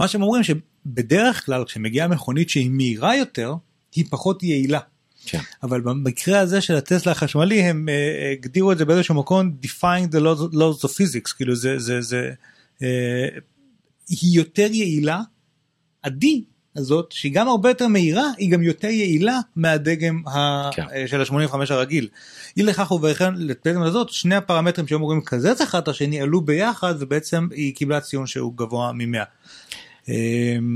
[0.00, 3.54] מה שהם אומרים שבדרך כלל כשמגיעה מכונית שהיא מהירה יותר
[3.94, 4.80] היא פחות יעילה.
[5.26, 5.40] כן.
[5.62, 10.18] אבל במקרה הזה של הטסלה החשמלי הם אה, הגדירו את זה באיזשהו מקום defying the
[10.52, 12.30] laws, of physics כאילו זה זה זה
[12.82, 13.28] אה,
[14.08, 15.20] היא יותר יעילה.
[16.04, 16.26] ה-D
[16.78, 20.82] הזאת שהיא גם הרבה יותר מהירה היא גם יותר יעילה מהדגם ה- כן.
[20.92, 22.08] אה, של ה-85 הרגיל.
[22.56, 27.48] אי לכך ובכן בעצם הזאת שני הפרמטרים שאמורים לקזז אחד את השני עלו ביחד ובעצם
[27.54, 29.24] היא קיבלה ציון שהוא גבוה מ-100.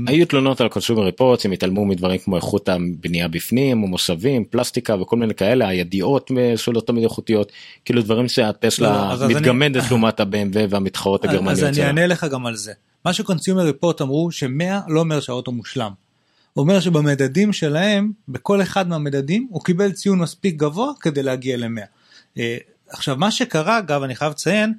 [0.07, 4.95] היו תלונות על קונסיומר ריפורט הם התעלמו מדברים כמו איכות הבנייה בפנים או מושבים פלסטיקה
[5.01, 7.51] וכל מיני כאלה הידיעות שלא תמיד איכותיות
[7.85, 11.51] כאילו דברים לא, שהטסלה אני- מתגמדת לעומת ה-BMW והמתחרות הגרמניות.
[11.59, 11.83] אז אני.
[11.85, 12.73] אענה לך גם על זה.
[13.05, 15.91] מה שקונסיומר ריפורט אמרו ש-100 לא אומר שהאוטו מושלם.
[16.57, 22.39] אומר שבמדדים שלהם, בכל אחד מהמדדים, הוא קיבל ציון מספיק גבוה כדי להגיע ל-100.
[22.89, 24.73] עכשיו מה שקרה אגב אני חייב לציין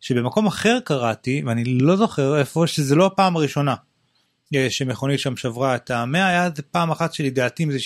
[0.00, 3.74] שבמקום אחר קראתי ואני לא זוכר איפה שזה לא הפעם הראשונה
[4.54, 7.80] אה, שמכונית שם שברה את המאה היה איזה פעם אחת שלדעתי עם איזה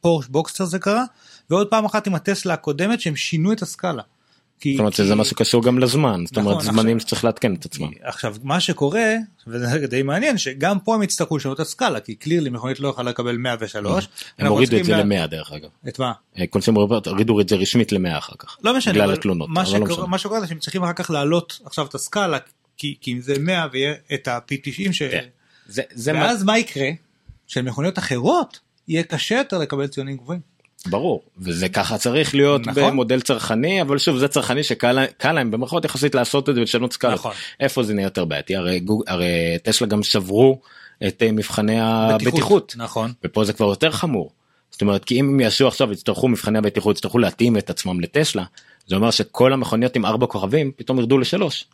[0.00, 1.04] Porsche Boxster זה קרה
[1.50, 4.02] ועוד פעם אחת עם הטסלה הקודמת שהם שינו את הסקאלה.
[4.60, 7.64] כי, זאת אומרת שזה משהו קשור גם לזמן זאת אומרת נכון, זמנים שצריך לעדכן את
[7.64, 7.90] עצמם.
[8.02, 9.14] עכשיו מה שקורה
[9.46, 13.10] וזה די מעניין שגם פה הם יצטרכו לשנות את הסקאלה כי clearly מכונית לא יכולה
[13.10, 14.08] לקבל 103.
[14.38, 15.68] הם הורידו את זה צריכים לה- ל-100 דרך אגב.
[15.88, 16.12] את מה?
[16.50, 18.56] קונסיומר ריפורט הורידו את זה רשמית ל-100 אחר כך.
[18.64, 19.48] לא משנה, בגלל התלונות.
[19.48, 20.06] מה, אבל לא משנה.
[20.06, 22.38] מה שקורה זה שהם צריכים אחר כך להעלות עכשיו את הסקאלה,
[22.76, 25.02] כי, כי אם זה 100 ויהיה את ה-P90 ש...
[25.02, 25.24] כן.
[25.66, 26.88] זה, זה ואז מה יקרה?
[27.46, 28.58] שלמכוניות אחרות
[28.88, 30.53] יהיה קשה יותר לקבל ציונים גבוהים.
[30.86, 32.82] ברור וזה ככה צריך להיות נכון.
[32.90, 36.60] במודל צרכני אבל שוב זה צרכני שקל לה- קל להם במרכאות יחסית לעשות את זה
[36.60, 37.18] ולשנות סקאלות.
[37.18, 37.32] נכון.
[37.60, 39.28] איפה זה נהיה יותר בעייתי הרי, גוג, הרי
[39.62, 40.60] טסלה גם שברו
[41.06, 43.12] את אה, מבחני הבטיחות נכון.
[43.24, 44.30] ופה זה כבר יותר חמור.
[44.70, 48.44] זאת אומרת כי אם הם יעשו עכשיו יצטרכו מבחני הבטיחות יצטרכו להתאים את עצמם לטסלה
[48.86, 51.64] זה אומר שכל המכוניות עם ארבע כוכבים פתאום ירדו לשלוש.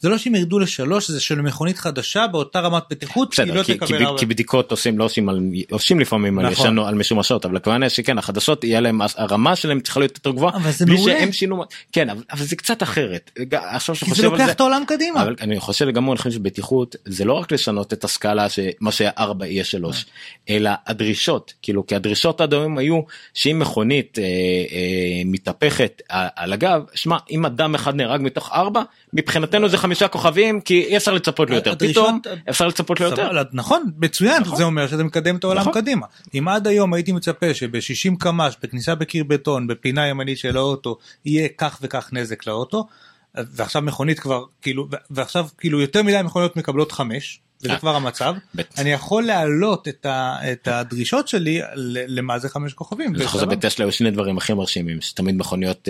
[0.00, 3.78] זה לא שהם ירדו לשלוש, זה של מכונית חדשה באותה רמת בטיחות, בסדר, לא כי,
[3.78, 4.18] כי, הרבה.
[4.18, 5.40] כי בדיקות עושים לא עושים על
[5.70, 6.66] עושים לפעמים על נכון.
[6.66, 10.56] ישנו על משומשות אבל הכוונה שכן החדשות יהיה להם הרמה שלהם צריכה להיות יותר גבוהה
[10.56, 11.18] אבל זה מעולה.
[11.18, 14.60] שהם שינו כן אבל, אבל זה קצת אחרת עכשיו שחושב זה על לוקח זה את
[14.60, 15.22] העולם קדימה.
[15.22, 19.10] אבל אני חושב לגמרי אני חושב שבטיחות זה לא רק לשנות את הסקאלה שמה שהיה
[19.18, 20.06] 4 יהיה 3
[20.50, 23.00] אלא הדרישות כאילו כי הדרישות עד היום היו
[23.34, 28.82] שאם מכונית אה, אה, מתהפכת ע- על הגב שמע אם אדם אחד נהרג מתוך 4
[29.12, 33.16] מבחינתנו זה חמישה כוכבים כי אי אפשר לצפות ליותר הדרישות- פתאום אפשר לצפות ליותר.
[33.28, 35.72] סבבה, נכון, מצוין, זה אומר שזה מקדם את העולם נכון.
[35.72, 36.06] קדימה.
[36.34, 41.48] אם עד היום הייתי מצפה שב-60 קמ"ש, בכניסה בקיר בטון, בפינה ימנית של האוטו, יהיה
[41.58, 42.86] כך וכך נזק לאוטו,
[43.34, 48.34] ועכשיו מכונית כבר, כאילו, ועכשיו כאילו יותר מדי מכוניות מקבלות חמש, וזה אה, כבר המצב.
[48.78, 51.60] אני יכול להעלות את ה- את הדרישות שלי
[52.08, 53.10] למה זה חמש כוכבים.
[53.14, 53.56] אני זוכר זה וסבבה.
[53.56, 55.88] בטסלה היו שני דברים הכי מרשימים שתמיד מכוניות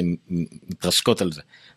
[0.70, 1.30] מתרסקות על.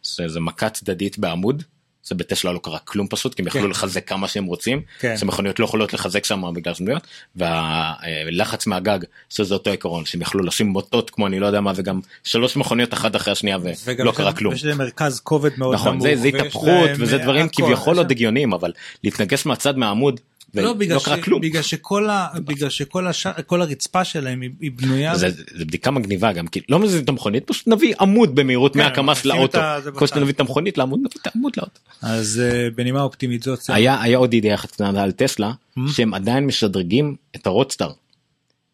[0.03, 1.63] זה זה מכה צדדית בעמוד.
[2.07, 3.69] זה בטסלה לא קרה כלום פשוט כי הם יכלו כן.
[3.69, 4.81] לחזק כמה שהם רוצים.
[4.99, 5.17] כן.
[5.17, 10.67] שמכוניות לא יכולות לחזק שם בגלל שנויות והלחץ מהגג שזה אותו עיקרון שהם יכלו לשים
[10.67, 13.57] מוטות כמו אני לא יודע מה וגם שלוש מכוניות אחת אחרי השנייה
[13.97, 14.53] ולא קרה כלום.
[14.53, 16.03] יש להם מרכז כובד מאוד נכון נמוך.
[16.03, 17.63] זה זה ויש התהפכות וזה אה, דברים הכל.
[17.63, 18.71] כביכול עוד הגיוניים אבל
[19.03, 20.19] להתנגש מהצד מהעמוד
[20.63, 21.05] לא, בגלל, ולא ש...
[21.05, 21.41] קרה כלום.
[21.41, 22.27] בגלל שכל, ה...
[22.45, 23.27] בגלל שכל הש...
[23.27, 25.15] כל הרצפה שלהם היא, היא בנויה.
[25.15, 28.79] זה, זה בדיקה מגניבה גם כי לא מזיזים את המכונית פשוט נביא עמוד במהירות כן,
[28.79, 30.15] 100 קמ"ש נשים לאוטו כמו בצד.
[30.15, 31.79] שנביא את המכונית לעמוד נביא את העמוד לאוטו.
[32.01, 33.59] אז uh, בנימה אופטימית זאת.
[33.67, 35.91] היה היה עוד ידיעה אחת קטנה על טסלה Hmm?
[35.91, 37.91] שהם עדיין משדרגים את ה Roadster.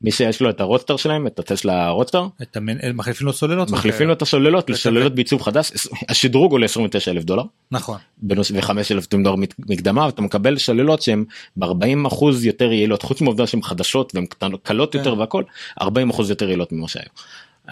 [0.03, 2.77] מי שיש לו את ה Roadster שלהם את הטסלה Roadster את המנ...
[2.95, 3.71] מחליפים לו סוללות.
[3.71, 5.71] מחליפים לו את הסוללות לסוללות בעיצוב חדש
[6.09, 7.97] השדרוג עולה 29 אלף דולר נכון.
[8.17, 11.25] בנוס- ו-5 אלף דולר מקדמה ואתה מקבל סוללות שהן
[11.57, 11.67] ב-40
[12.07, 15.19] אחוז יותר יעילות חוץ מהעובדה שהן חדשות והן קטנות- קלות יותר כן.
[15.19, 15.43] והכל
[15.81, 17.05] 40 אחוז יותר יעילות ממה שהיו.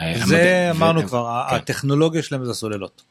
[0.02, 1.56] אה, זה אמרנו ו- כבר, כן.
[1.56, 3.02] הטכנולוגיה שלהם זה הסוללות.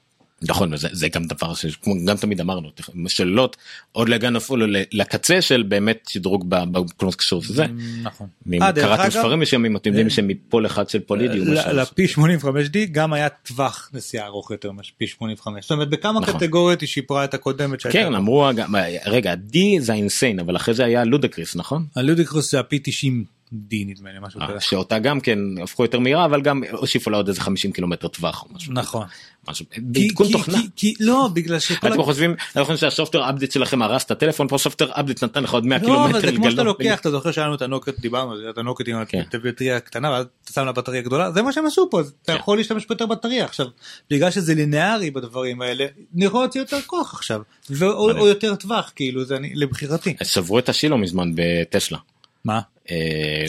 [0.48, 2.68] נכון וזה זה גם דבר שכמו גם תמיד אמרנו
[3.08, 3.56] שאלות
[3.92, 7.64] עוד לא הגענו אפילו לקצה של באמת שדרוג ב- בכל מה שקשור לזה.
[8.02, 8.26] נכון.
[8.52, 11.48] אם אה, קראתם ספרים מסוימים אתם יודעים אה, שמפול אחד של פולידיום.
[11.48, 16.34] לפי 85D גם היה טווח נסיעה ארוך יותר מ P85 זאת אומרת בכמה נכון.
[16.36, 18.14] קטגוריות היא שיפרה את הקודמת שהייתה כן.
[18.14, 18.74] אמרו גם-
[19.06, 21.86] רגע D זה ה insane אבל אחרי זה היה ludicrous נכון?
[21.96, 24.60] ה ludicrous זה ה P90D נדמה לי משהו אה, כזה.
[24.60, 28.42] שאותה גם כן הפכו יותר מהירה אבל גם הוסיפו לה עוד איזה 50 קילומטר טווח
[28.42, 28.72] או משהו.
[28.72, 29.06] נכון.
[29.48, 29.64] משהו.
[29.94, 30.58] כי- תוכנה.
[30.76, 34.48] כי- לא בגלל שכל אתם חושבים אתם חושבים שה software update שלכם הרס את הטלפון
[34.48, 36.10] פה software update נתן לך עוד 100 לא קילומטר.
[36.10, 36.62] אבל זה כמו שאתה.
[36.62, 39.22] לוקח אתה זוכר שהיה לנו את הנוקיות דיברנו על הנוקיות עם כן.
[39.34, 42.56] הבטריה קטנה ואז אתה שם לה בטריה גדולה זה מה שהם עשו פה אתה יכול
[42.58, 43.66] להשתמש ביותר בטריה עכשיו
[44.10, 45.86] בגלל שזה לינארי בדברים האלה
[46.16, 47.40] אני יכול להוציא יותר כוח עכשיו
[47.82, 50.14] או יותר טווח כאילו זה לבחירתי.
[50.22, 51.98] שברו את השילו מזמן בטסלה.
[52.44, 52.60] מה?
[52.90, 52.96] אה,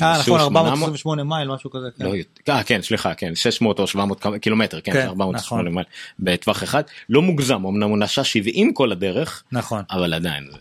[0.01, 1.87] אה נכון 800 428 מייל משהו כזה.
[1.97, 2.05] כן.
[2.05, 2.51] לא יותר.
[2.53, 5.73] אה, כן סליחה כן 600 או 700 קמ- קילומטר כן כן, 480 נכון.
[5.75, 5.85] מייל
[6.19, 9.83] בטווח אחד לא מוגזם אמנם הוא נסע 70 כל הדרך נכון.
[9.91, 10.57] אבל עדיין זה-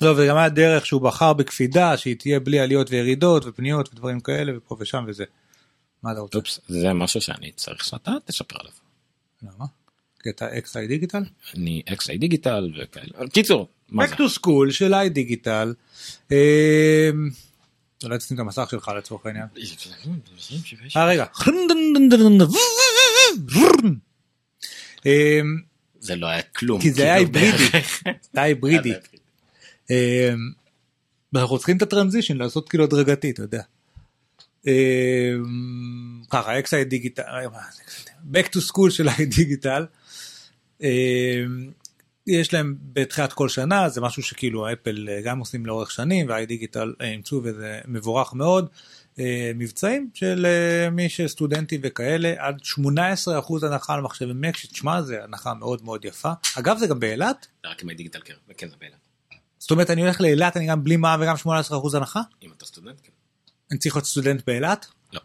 [0.00, 4.52] לא וגם היה דרך שהוא בחר בקפידה שהיא תהיה בלי עליות וירידות ופניות ודברים כאלה
[4.56, 5.24] ופה ושם וזה.
[6.02, 6.38] מה אתה רוצה?
[6.38, 8.72] אופס, זה משהו שאני צריך שאתה תספר עליו.
[9.42, 9.64] למה?
[10.22, 11.22] כי אתה XI דיגיטל?
[11.56, 13.28] אני XI דיגיטל וכאלה.
[13.32, 14.14] קיצור מה זה?
[14.14, 15.74] Back to school של איי דיגיטל.
[18.04, 19.46] אולי תשים את המסך שלך לצורך העניין.
[20.96, 21.24] אה רגע.
[26.00, 26.80] זה לא היה כלום.
[26.80, 27.70] כי זה היה כאילו, היברידי.
[27.72, 28.02] בערך.
[28.32, 28.92] זה היה היברידי.
[29.90, 29.96] אמ,
[31.32, 33.62] ואנחנו צריכים את הטרנזישן לעשות כאילו הדרגתי אתה יודע.
[34.66, 37.22] אמ, ככה אקסאי דיגיטל.
[38.32, 39.86] back to school של דיגיטל.
[42.26, 46.46] יש להם בתחילת כל שנה זה משהו שכאילו אפל אה, גם עושים לאורך שנים והאי
[46.46, 48.68] דיגיטל אה, אימצו וזה מבורך מאוד.
[49.18, 52.56] אה, מבצעים של אה, מי שסטודנטים וכאלה עד
[53.26, 57.46] 18% הנחה על מחשבי מק שתשמע זה הנחה מאוד מאוד יפה אגב זה גם באילת
[57.66, 58.96] רק עם הדיגיטל קר, וכן זה באילת.
[59.58, 63.00] זאת אומרת אני הולך לאילת אני גם בלי מע"מ וגם 18% הנחה אם אתה סטודנט
[63.02, 63.12] כן.
[63.70, 65.20] אני צריך להיות סטודנט באילת לא.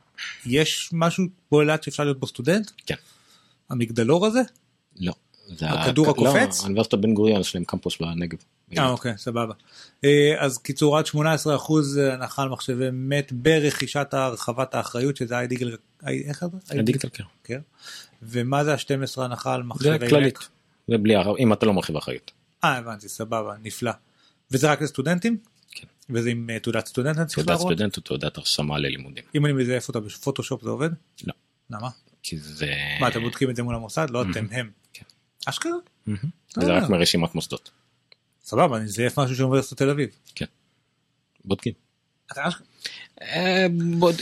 [0.46, 2.96] יש משהו באילת שאפשר להיות בו סטודנט כן.
[3.70, 4.42] המגדלור הזה
[5.00, 5.14] לא.
[5.48, 6.58] זה הכדור ה- הקופץ?
[6.58, 8.38] לא, האוניברסיטת בן גוריון יש להם קמפוס בנגב.
[8.78, 9.54] אה אוקיי סבבה.
[10.04, 11.18] אה, אז קיצור עד 18%
[12.12, 15.76] הנחה על מחשבי מת ברכישת הרחבת האחריות שזה איי דיגיטל
[16.08, 16.80] איך זה?
[16.80, 17.24] הדיגיטל קר.
[17.44, 17.60] כן.
[18.22, 20.10] ומה זה ה-12 הנחה על מחשבי זה מק?
[20.10, 20.40] כללית.
[20.88, 22.32] זה בלי, אם אתה לא מרחיב אחריות.
[22.64, 23.92] אה הבנתי סבבה נפלא.
[24.52, 25.38] וזה רק לסטודנטים?
[25.72, 25.88] כן.
[26.10, 27.74] וזה עם אה, תעודת סטודנט אני צריך תעודת להראות?
[27.74, 29.24] סטודנט או תעודת הרשמה ללימודים.
[29.36, 30.90] אם אני מזייף אותה בפוטושופ זה עובד?
[31.28, 31.34] לא.
[31.70, 31.90] למה?
[32.24, 32.74] כי זה...
[33.00, 34.08] מה אתם בודקים את זה מול המוסד?
[34.10, 34.70] לא אתם הם.
[35.46, 35.72] אשכרה?
[36.06, 36.20] מהמם.
[36.54, 36.78] זה אה.
[36.78, 37.72] רק מרשימת מוסדות.
[38.44, 40.10] סבבה אני אזייף משהו של אוניברסיטת תל אביב.
[41.46, 41.74] בודקים.
[42.32, 42.66] אתה אשכרה?
[43.22, 43.66] אה,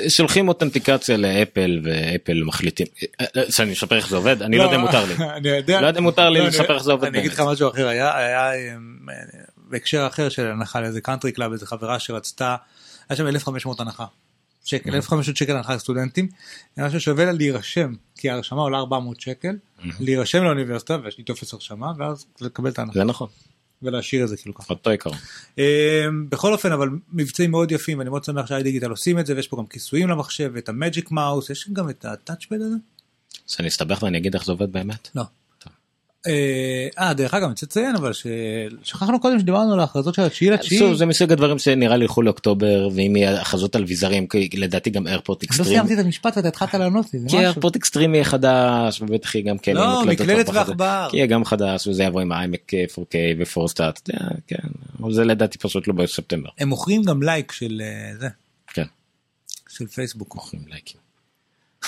[0.08, 2.88] שולחים אותנטיקציה לאפל ואפל מחליטים.
[3.22, 4.42] אה, אה, שאני אספר איך זה עובד?
[4.42, 5.14] אני לא יודע אם מותר לי.
[5.38, 5.82] אני יודע.
[5.82, 7.40] לא יודע אם מותר לי לא, לספר איך זה עובד אני אגיד לך.
[7.40, 8.52] משהו אחר היה היה
[9.58, 12.56] בהקשר אחר של הנחה לאיזה קאנטרי קלאב איזה חברה שרצתה
[13.10, 14.06] היה שם 1500 הנחה.
[14.64, 16.28] שקל 1500 שקל הנחה לסטודנטים.
[16.76, 19.56] היה משהו שווה לה להירשם כי ההרשמה עולה 400 שקל
[20.00, 23.28] להירשם לאוניברסיטה ויש לי טופס הרשמה ואז לקבל את ההנחה זה נכון.
[23.82, 24.74] ולהשאיר את זה כאילו ככה.
[24.74, 25.18] אותו עיקרון.
[25.58, 25.64] אמ,
[26.30, 29.48] בכל אופן אבל מבצעים מאוד יפים ואני מאוד שמח שהאי דיגיטל עושים את זה ויש
[29.48, 32.76] פה גם כיסויים למחשב ואת המג'יק מאוס יש גם את הטאצ'פד הזה.
[33.48, 35.10] שאני אסתבך ואני אגיד איך זה עובד באמת?
[35.16, 35.24] לא.
[36.28, 40.52] אה, אה, דרך אגב, אני רוצה לציין אבל ששכחנו קודם שדיברנו על ההכרזות של התשיעי
[40.52, 40.96] לתשיעי.
[40.96, 45.08] זה מסוג הדברים שנראה לי ילכו לאוקטובר ואם יהיה הכרזות על ויזרים כי לדעתי גם
[45.08, 45.70] איירפורט לא אקסטרים.
[45.70, 47.38] סיימתי את המשפט ואתה התחלת לענות לי, כי.
[47.38, 49.74] איירפורט אקסטרים יהיה חדש ובטח יהיה גם כן.
[49.76, 51.08] לא, מקלדת פחות- ועכבר.
[51.12, 54.10] כי יהיה גם חדש וזה יבוא עם ה-IMAC 4K ו-4סטאט.
[54.48, 54.58] כן,
[55.12, 56.50] זה לדעתי פשוט לא בספטמבר.
[56.60, 58.28] הם מוכרים גם לייק של אה, זה,
[58.74, 58.86] כן.
[59.70, 60.36] של פייסבוק.
[60.36, 61.03] מוכרים לייקים.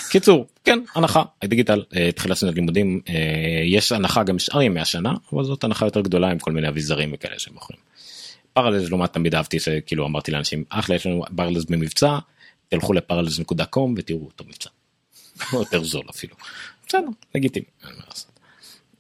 [0.10, 3.14] קיצור, כן, הנחה, דיגיטל, אה, תחילת שנת לימודים, אה,
[3.66, 7.12] יש הנחה גם שאר ימי השנה, אבל זאת הנחה יותר גדולה עם כל מיני אביזרים
[7.14, 7.80] וכאלה שהם מוכרים.
[8.54, 12.18] פרלז לעומת תמיד אהבתי שכאילו אמרתי לאנשים אחלה יש לנו פרלז במבצע,
[12.70, 14.70] תלכו לפרלז.com ותראו אותו מבצע.
[15.54, 16.36] יותר זול אפילו.
[16.88, 17.66] בסדר, לגיטימי.
[17.84, 18.32] אין מה לעשות.
[18.36, 18.95] אה,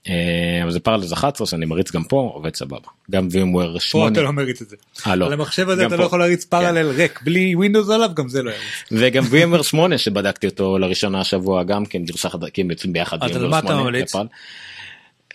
[0.63, 4.21] אבל זה Parallels 11 שאני מריץ גם פה עובד סבבה גם VMware פה 8 אתה
[4.21, 4.75] לא מריץ את זה.
[5.07, 5.25] אה, לא.
[5.25, 5.95] על המחשב הזה אתה פה.
[5.95, 8.63] לא יכול להריץ Parallels ריק בלי ווינדוס עליו גם זה לא יריץ.
[8.91, 13.23] וגם VMware 8 שבדקתי אותו לראשונה השבוע גם כן גרסה חדשה כי הם יוצאים ביחד.
[13.23, 14.15] אז על מה אתה 8 ממליץ?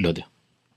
[0.00, 0.22] לא יודע.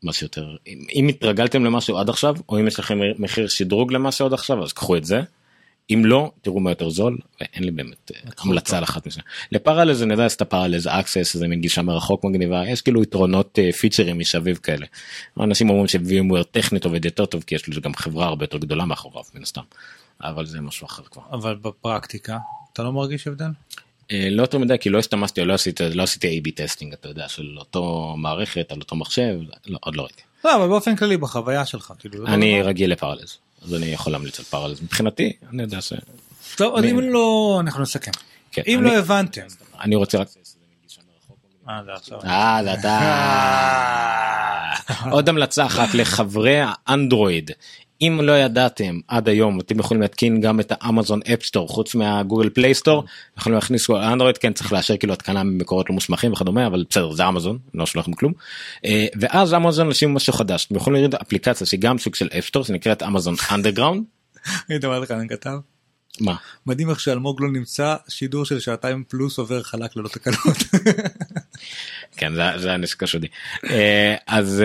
[0.04, 4.26] מה שיותר אם, אם התרגלתם למשהו עד עכשיו או אם יש לכם מחיר שדרוג למשהו
[4.26, 5.22] עד עכשיו אז קחו את זה.
[5.90, 9.22] אם לא תראו מה יותר זול ואין לי באמת אה, המלצה על אחת מזה.
[9.52, 13.04] ל Parallels אני יודע את ה Parallels Access זה מין גישה מרחוק מגניבה יש כאילו
[13.04, 14.86] יתרונות אה, פיצ'רים מסביב כאלה.
[15.40, 18.86] אנשים אומרים ש-VMware טכנית עובד יותר טוב כי יש לזה גם חברה הרבה יותר גדולה
[18.86, 19.62] מאחוריו מן הסתם.
[20.22, 21.22] אבל זה משהו אחר כבר.
[21.32, 22.38] אבל בפרקטיקה
[22.74, 23.50] אתה לא מרגיש הבדל?
[24.12, 27.10] אה, לא יותר מדי כי לא השתמשתי או לא עשיתי לא עשיתי A/B testing אתה
[27.10, 30.22] יודע של אותו מערכת על אותו מחשב לא, עוד לא ראיתי.
[30.46, 32.28] לא אבל באופן כללי בחוויה שלך כאילו.
[32.28, 32.62] אני.
[32.62, 35.94] רגיל ל Parallels אז אני יכול להמליץ על Parallels מבחינתי אני יודע ש...
[36.56, 38.12] טוב אז אם לא אנחנו נסכם.
[38.52, 39.42] כן, אם אני- לא הבנתם.
[39.82, 40.28] אני רוצה רק
[41.70, 42.16] אה, זה.
[42.26, 43.00] אה זה אתה
[45.12, 47.52] עוד המלצה אחת לחברי האנדרואיד.
[48.08, 52.09] אם לא ידעתם עד היום אתם יכולים להתקין גם את ה Amazon Appstore חוץ מה
[52.09, 53.04] Google Play Store
[53.38, 57.28] יכולים להכניס אנדרואיד כן צריך לאשר כאילו התקנה ממקורות לא מוסמכים וכדומה אבל בסדר זה
[57.28, 58.34] אמזון לא לכם כלום
[58.86, 62.48] אה, ואז אמזון אנשים משהו חדש אתם יכולים לראות אפליקציה שהיא גם סוג של app
[62.48, 64.04] store שנקראת Amazon Underground
[64.84, 65.58] אומר לך אני כתב.
[66.22, 66.36] מה?
[66.66, 70.58] מדהים איך שאלמוג לא נמצא שידור של שעתיים פלוס עובר חלק ללא תקלות.
[72.18, 73.28] כן זה, הנשק השוודי
[73.70, 74.64] אה, אז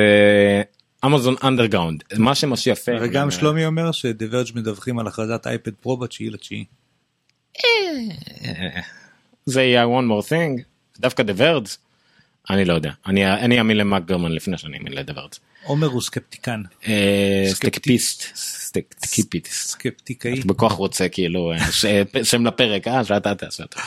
[1.05, 5.75] אמזון Underground מה שמשהו יפה וגם שלומי אומר ש The Verge מדווחים על הכרזת אייפד
[5.75, 6.65] פרו בתשיעי לתשיעי.
[9.47, 10.63] זה יהיה one more thing
[10.99, 11.79] דווקא Verge
[12.51, 15.41] אני לא יודע אני אני אאמין למארק גורמן לפני שאני אאמין Verge.
[15.65, 16.63] עומר הוא סקפטיקן.
[16.87, 18.25] אה, סטקפיסט
[19.51, 20.41] סקפטיקאי.
[20.41, 21.87] בכוח רוצה כאילו אה, ש-
[22.31, 23.81] שם לפרק אה שאתה תעשה אותו.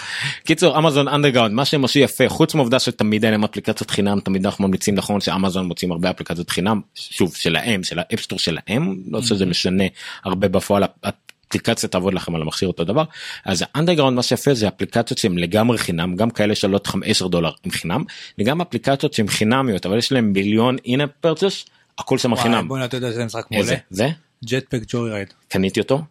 [0.46, 4.46] קיצור אמזון Underground מה שהם עשו יפה חוץ מהעובדה שתמיד אין להם אפליקציות חינם תמיד
[4.46, 9.22] אנחנו ממליצים נכון שאמזון מוצאים הרבה אפליקציות חינם שוב שלהם של ה Appstore שלהם לא
[9.22, 9.84] שזה משנה
[10.24, 13.04] הרבה בפועל האפליקציה תעבוד לכם על המכשיר אותו דבר
[13.46, 17.52] אז ה Underground מה שיפה זה אפליקציות שהן לגמרי חינם גם כאלה שעולות 10 דולר
[17.64, 18.04] עם חינם
[18.40, 21.66] וגם אפליקציות שהן חינמיות אבל יש להם ביליון in-app purchases
[21.98, 22.68] הכל שם וואי, חינם.
[22.68, 23.46] בוא'נה אתה יודע שזה משחק?
[23.52, 23.76] מעולה.
[23.90, 24.10] זה?
[24.46, 25.34] Jetpack Joyride.
[25.48, 26.02] קניתי אותו.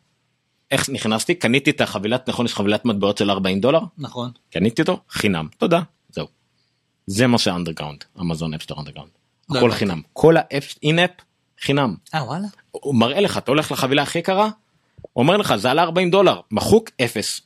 [0.70, 4.30] איך נכנסתי קניתי את החבילת נכון יש חבילת מטבעות של 40 דולר נכון.
[4.50, 6.26] קניתי אותו חינם תודה זהו.
[7.06, 9.10] זה מה ש Underground אמזון Appstore Underground.
[9.50, 9.70] הכל.
[9.70, 11.10] חינם כל ה in-app
[11.60, 11.94] חינם.
[12.14, 12.46] אה וואלה.
[12.70, 14.50] הוא מראה לך אתה הולך לחבילה הכי יקרה
[15.12, 17.40] הוא אומר לך זה עלה 40 דולר מחוק אפס.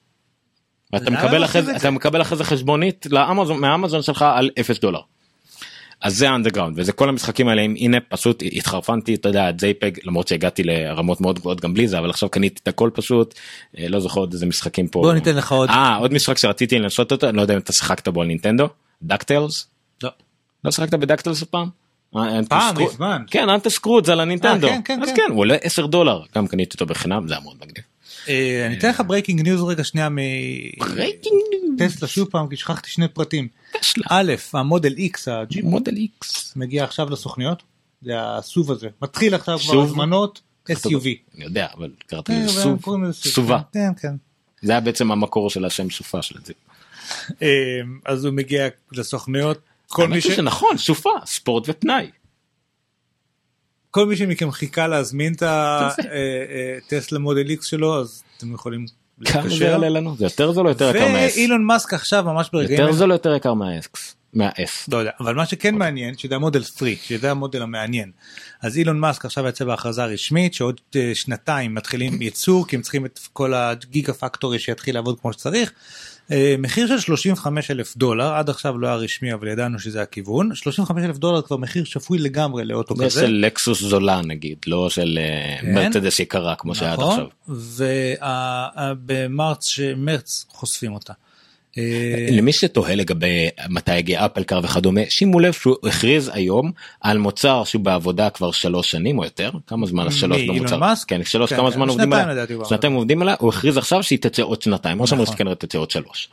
[0.93, 1.81] ואתה מקבל אחרי זה את זה?
[1.81, 5.01] אתה מקבל אחרי זה חשבונית לאמזון מהאמזון שלך על 0 דולר.
[6.05, 9.61] אז זה ה Underground וזה כל המשחקים האלה עם in-app פשוט התחרפנתי אתה יודע את
[9.61, 13.35] זייפג למרות שהגעתי לרמות מאוד גבוהות גם בלי זה אבל עכשיו קניתי את הכל פשוט
[13.79, 15.01] אה, לא זוכר עוד איזה משחקים פה.
[15.01, 15.71] בוא ניתן לך עוד.
[15.71, 18.69] אה עוד משחק שרציתי לנסות אותו אני לא יודע אם אתה שיחקת בו על נינטנדו
[19.03, 19.67] DuckTales.
[20.03, 20.11] לא.
[20.65, 21.69] לא שיחקת ב DuckTales אף פעם?
[22.17, 23.23] אה, פעם, מזמן.
[23.31, 24.69] כן סקרוג' זה על הנינטנדו.
[24.69, 25.15] כן, כן, אז כן.
[25.17, 27.85] כן הוא עולה 10 דולר גם קניתי אותו בחינם זה היה מאוד מגניב.
[28.29, 30.19] אה, אני אתן לך breaking news רגע שנייה מ...
[31.79, 33.49] טסלה שוב פעם כי שכחתי שני פרטים.
[34.11, 36.27] א' המודל X הג'יפ מודל X
[36.57, 37.63] מגיע עכשיו לסוכניות.
[38.03, 39.83] זה הסוב הזה מתחיל עכשיו כבר?
[39.83, 40.41] הזמנות
[40.71, 41.07] SUV.
[41.37, 42.63] אני יודע אבל קראתי כן, לזה.
[43.13, 43.61] סובה.
[43.73, 44.15] כן כן.
[44.63, 46.53] זה היה בעצם המקור של השם סופה של זה.
[47.43, 47.49] אה,
[48.05, 49.59] אז הוא מגיע לסוכניות.
[49.89, 50.27] כל מי ש...
[50.27, 52.11] שנכון סופה ספורט ופנאי.
[53.95, 55.43] כל מי שמכם חיכה להזמין את
[56.87, 58.87] הטסלה מודל X שלו אז אתם יכולים
[59.25, 59.65] כמה זה.
[59.65, 60.17] יעלה לנו?
[60.17, 61.33] זה יותר זול או יותר יקר מה-S?
[61.37, 63.55] ואילון מאסק עכשיו ממש ברגעים יותר זול או יותר יקר?
[63.55, 64.93] מה-S.
[64.93, 68.11] לא יודע אבל מה שכן מעניין שזה המודל 3 שזה המודל המעניין
[68.63, 73.07] אז אילון מאסק עכשיו יצא בהכרזה רשמית שעוד אה, שנתיים מתחילים ייצור כי הם צריכים
[73.07, 75.73] את כל הגיגה פקטורי שיתחיל לעבוד כמו שצריך.
[76.31, 80.55] אה, מחיר של 35 אלף דולר עד עכשיו לא היה רשמי אבל ידענו שזה הכיוון
[80.55, 83.21] 35 אלף דולר כבר מחיר שפוי לגמרי לאוטו זה כזה.
[83.21, 85.75] של לקסוס זולה נגיד לא של אה, כן.
[85.75, 87.55] מרצדס יקרה כמו שהיה עד נכון, עכשיו.
[89.07, 91.13] ובמרץ מרץ חושפים אותה.
[91.79, 97.19] אה, למי שתוהה לגבי מתי יגיע אפל קאר וכדומה שימו לב שהוא הכריז היום על
[97.19, 100.79] מוצר שהוא בעבודה כבר שלוש שנים או יותר כמה זמן אילון במוצר?
[101.07, 104.19] כן שלוש כן, כמה זמן עובדים שנתיים עליה שנתיים עובדים עליה הוא הכריז עכשיו שהיא
[104.19, 105.27] תצא עוד שנתיים או שאמרו.
[105.27, 106.31] שכנראה תצא עוד שלוש.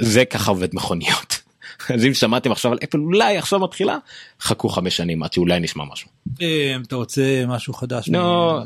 [0.00, 1.40] זה ככה עובד מכוניות.
[1.94, 3.98] אז אם שמעתם עכשיו על אפל אולי עכשיו מתחילה
[4.40, 6.08] חכו חמש שנים עד שאולי נשמע משהו.
[6.42, 8.08] אה, אתה רוצה משהו חדש?
[8.08, 8.60] לא.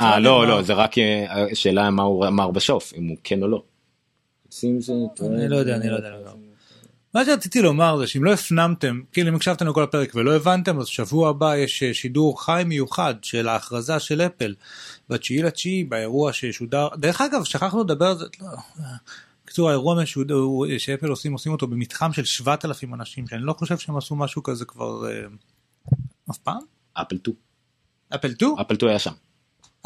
[0.00, 0.94] אה לא לא זה רק
[1.54, 3.62] שאלה מה הוא אמר בסוף אם הוא כן או לא.
[5.22, 6.10] אני לא יודע, אני לא יודע.
[6.10, 6.30] לא יודע.
[7.14, 10.86] מה שרציתי לומר זה שאם לא הפנמתם, כאילו אם הקשבתם לכל הפרק ולא הבנתם, אז
[10.86, 14.54] שבוע הבא יש אה, שידור חי מיוחד של ההכרזה של אפל
[15.08, 18.84] בתשיעי לתשיעי באירוע ששודר, דרך אגב שכחנו לדבר על זה, לא, אה,
[19.44, 23.78] בקיצור האירוע משודר, הוא- שאפל עושים עושים אותו במתחם של 7,000 אנשים, שאני לא חושב
[23.78, 25.20] שהם עשו משהו כזה כבר אה,
[26.30, 26.60] אף פעם?
[26.94, 27.36] אפל 2.
[28.14, 28.54] אפל 2?
[28.60, 29.12] אפל 2 היה שם.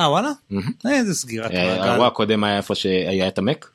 [0.00, 0.30] אה וואלה?
[0.50, 0.72] מהמם.
[0.90, 1.82] איזה סגירת מעגל.
[1.82, 3.70] האירוע הקודם היה איפה שהיה את המק.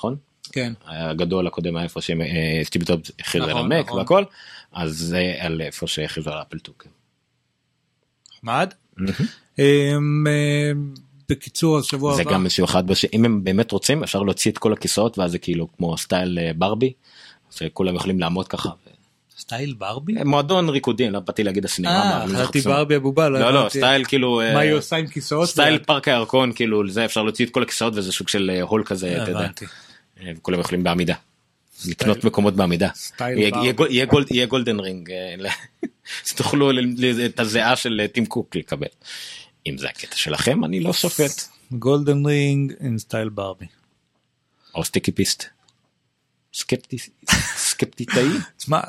[0.00, 0.16] נכון?
[0.52, 0.72] כן.
[0.86, 3.98] הגדול הקודם היה איפה שסטיב טופס המק נכון.
[3.98, 4.24] והכל
[4.72, 6.74] אז זה על איפה שהכריזו על אפל 2.
[6.78, 6.90] כן.
[8.36, 8.74] נחמד.
[9.58, 10.94] אמ, אמ,
[11.28, 12.32] בקיצור אז שבוע זה הבא.
[12.32, 15.68] גם איזשהו אחד שאם הם באמת רוצים אפשר להוציא את כל הכיסאות ואז זה כאילו
[15.76, 16.92] כמו סטייל אה, ברבי.
[17.50, 18.70] שכולם יכולים לעמוד ככה.
[19.38, 20.12] סטייל ברבי?
[20.24, 22.22] מועדון ריקודים לא באתי להגיד הסינמה.
[22.22, 22.60] אה, חשבתי.
[22.60, 23.28] ברבי הבובה.
[23.28, 23.78] לא לא הבנתי.
[23.78, 25.48] סטייל כאילו אה, מה היא עושה עם כיסאות?
[25.48, 25.78] סטייל?
[25.78, 29.22] פארק הירקון כאילו זה אפשר להוציא את כל הכיסאות וזה סוג של אה, הול כזה
[29.22, 29.48] אתה יודע.
[30.22, 31.14] אה, וכולם יכולים בעמידה.
[31.88, 32.88] לקנות מקומות בעמידה.
[33.20, 35.34] יהיה- גול- golden ring אה,
[36.28, 38.86] שתוכלו ל- את הזיעה של אה, טים קוק לקבל.
[39.66, 41.48] אם זה הקטע שלכם אני לא שופט.
[41.72, 43.66] golden ring אין סטייל ברבי.
[44.74, 45.44] או sticky fist.
[46.54, 46.96] סקפטי
[47.56, 48.26] סקפטיטאי.
[48.58, 48.80] תשמע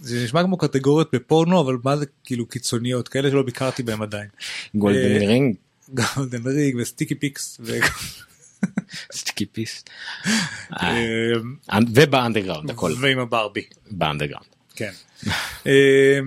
[0.00, 4.28] זה נשמע כמו קטגוריות בפורנו אבל מה זה כאילו קיצוניות כאלה שלא ביקרתי בהם עדיין.
[4.74, 4.98] golden
[5.28, 5.56] ring.
[6.16, 7.60] golden ring ו sticky fist.
[8.78, 9.90] ו- sticky fist.
[10.82, 11.32] אה,
[11.94, 12.92] וב Underground הכל.
[13.00, 13.62] ועם הברבי.
[13.90, 14.46] ב Underground.
[14.76, 14.90] כן.
[15.66, 16.18] אה,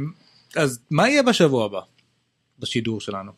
[0.55, 1.79] אז מה יהיה בשבוע הבא?
[2.59, 3.31] בשידור שלנו.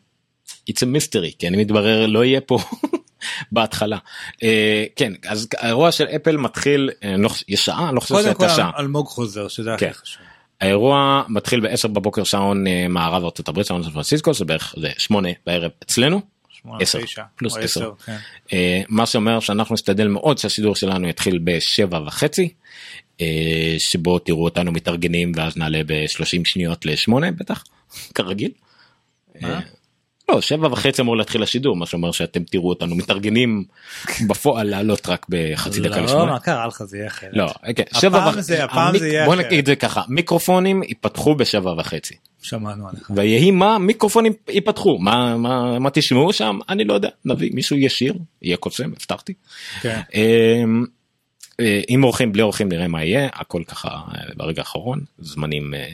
[0.70, 2.58] It's a mystery כי אני מתברר לא יהיה פה
[3.52, 3.98] בהתחלה.
[4.42, 8.00] אה, כן אז האירוע של אפל מתחיל אה, אני לא חושב- יש שעה אני לא
[8.00, 8.70] חושב קודם כל שהייתה שעה.
[8.78, 9.86] אלמוג חוזר שזה כן.
[9.88, 10.22] הכי חשוב.
[10.60, 15.28] האירוע מתחיל ב-10 בבוקר שעון מערב ארצות הברית שעון סן פרנסיסקו זה בערך זה 8
[15.46, 16.20] בערב אצלנו.
[16.64, 18.16] שמונה, 10 תשע, פלוס או 10 עשר, כן.
[18.52, 22.52] אה, מה שאומר שאנחנו נשתדל מאוד שהשידור שלנו יתחיל בשבע וחצי
[23.20, 27.64] אה, שבו תראו אותנו מתארגנים ואז נעלה ב-30 שניות לשמונה בטח
[28.14, 28.50] כרגיל.
[29.40, 29.60] מה?
[30.28, 33.64] לא שבע וחצי אמור להתחיל השידור מה שאומר שאתם תראו אותנו מתארגנים
[34.28, 36.32] בפועל לעלות רק בחצי דקה לא, לשמונה.
[36.32, 37.30] מה קרה לך זה יהיה אחרת.
[37.32, 39.46] לא, כן, הפעם שבע וחצי, הפעם זה יהיה בוא אחרת.
[39.46, 42.14] נגיד את זה ככה, מיקרופונים ייפתחו בשבע וחצי.
[42.44, 43.10] שמענו עליך.
[43.14, 48.14] ויהי מה מיקרופונים ייפתחו, מה, מה, מה תשמעו שם, אני לא יודע, נביא מישהו ישיר,
[48.42, 49.34] יהיה קוסם, הבטחתי.
[49.80, 50.00] כן.
[50.14, 50.84] אמ,
[51.60, 53.28] אה, עם אורחים בלי אורחים נראה מה יהיה.
[53.32, 55.00] הכל ככה אה, ברגע האחרון.
[55.18, 55.88] זמנים אה,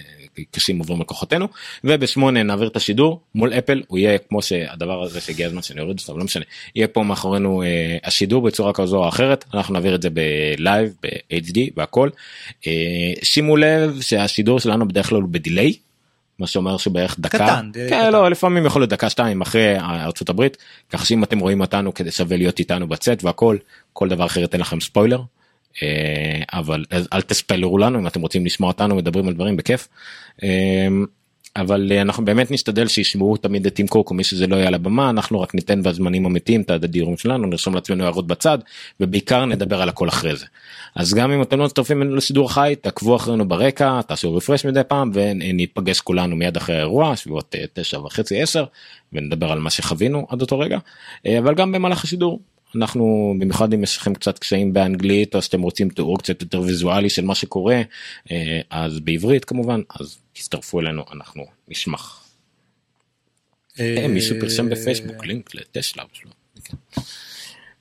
[0.50, 1.48] קשים עוברים לכוחותינו
[1.84, 3.82] ובשמונה נעביר את השידור מול אפל.
[3.88, 6.44] הוא יהיה כמו שהדבר הזה שהגיע הזמן שאני אוריד אותו לא משנה.
[6.74, 9.44] יהיה פה מאחורינו אה, השידור בצורה כזו או אחרת.
[9.54, 12.10] אנחנו נעביר את זה בלייב ב-HD והכל.
[12.66, 12.72] אה,
[13.22, 15.72] שימו לב שהשידור שלנו בדרך כלל הוא בדיליי.
[16.40, 18.12] מה שאומר שבערך דקה, קטן, כן, קטן.
[18.12, 20.56] לא, לפעמים יכול להיות דקה שתיים אחרי ארצות הברית,
[20.90, 23.56] כך שאם אתם רואים אותנו כדי שווה להיות איתנו בצאת והכל,
[23.92, 25.22] כל דבר אחר ייתן לכם ספוילר.
[25.82, 29.88] אה, אבל אל תספיילרו לנו אם אתם רוצים לשמוע אותנו מדברים על דברים בכיף.
[31.56, 34.68] אבל אה, אנחנו באמת נשתדל שישמעו תמיד את טים קוק או מי שזה לא יהיה
[34.68, 38.58] על הבמה אנחנו רק ניתן בזמנים אמיתיים את הדיורים שלנו נרשום לעצמנו הערות בצד
[39.00, 40.46] ובעיקר נדבר על הכל אחרי זה.
[40.94, 45.10] אז גם אם אתם לא מצטרפים לשידור חי תעקבו אחרינו ברקע תעשו רפרש מדי פעם
[45.14, 48.64] וניפגש כולנו מיד אחרי האירוע שבועות אה, תשע וחצי עשר
[49.12, 50.78] ונדבר על מה שחווינו עד אותו רגע
[51.26, 52.40] אה, אבל גם במהלך השידור
[52.76, 57.10] אנחנו במיוחד אם יש לכם קצת קשיים באנגלית או שאתם רוצים תיאור קצת יותר ויזואלי
[57.10, 57.82] של מה שקורה
[58.30, 62.24] אה, אז בעברית כמובן אז תצטרפו אלינו אנחנו נשמח.
[63.80, 66.04] אה, מישהו פרסם בפייסבוק לינק לטסלה.
[66.64, 66.76] כן.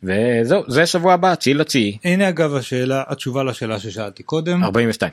[0.04, 4.64] וזהו זה שבוע הבא תשיעי לתשיעי הנה אגב השאלה התשובה לשאלה ששאלתי קודם.
[4.64, 5.12] 42.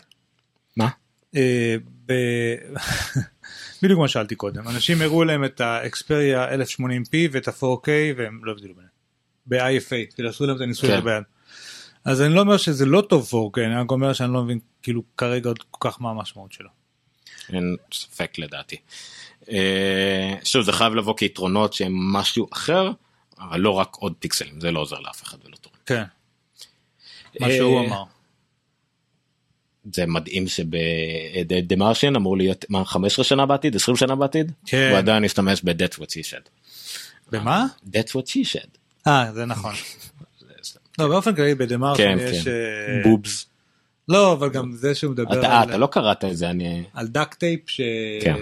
[0.76, 0.88] מה?
[1.36, 1.76] אה,
[3.82, 8.74] בדיוק מה שאלתי קודם אנשים הראו להם את האקספריה 1080p ואת ה-4K והם לא הבדילו
[8.74, 8.85] ביניהם.
[9.46, 11.04] ב-IFA כאילו עשו להם את הניסוי כן.
[11.04, 11.22] ביד.
[12.04, 15.02] אז אני לא אומר שזה לא טוב 4K אני רק אומר שאני לא מבין כאילו
[15.16, 16.68] כרגע עוד כל כך מה המשמעות שלו.
[17.52, 18.76] אין ספק לדעתי.
[19.50, 22.90] אה, שוב זה חייב לבוא כיתרונות שהם משהו אחר
[23.38, 25.76] אבל לא רק עוד פיקסלים זה לא עוזר לאף אחד ולא תורם.
[25.86, 26.02] כן.
[27.40, 28.02] מה אה, שהוא אמר.
[29.92, 34.88] זה מדהים שב The Martian אמור להיות מה 15 שנה בעתיד 20 שנה בעתיד כן.
[34.90, 36.48] הוא עדיין ישתמש ב-That's what she said.
[37.30, 37.66] במה?
[37.86, 38.68] That's what she said.
[39.06, 39.74] אה זה נכון.
[40.98, 42.44] לא, באופן כללי ב The Martian כן, יש...
[42.44, 42.50] כן.
[42.50, 43.46] אה, boobs.
[44.08, 45.68] לא, אבל גם זה שהוא מדבר אתה, על...
[45.68, 46.84] אתה לא קראת את זה, אני...
[46.94, 47.80] על duct tape ש...
[48.20, 48.34] כן.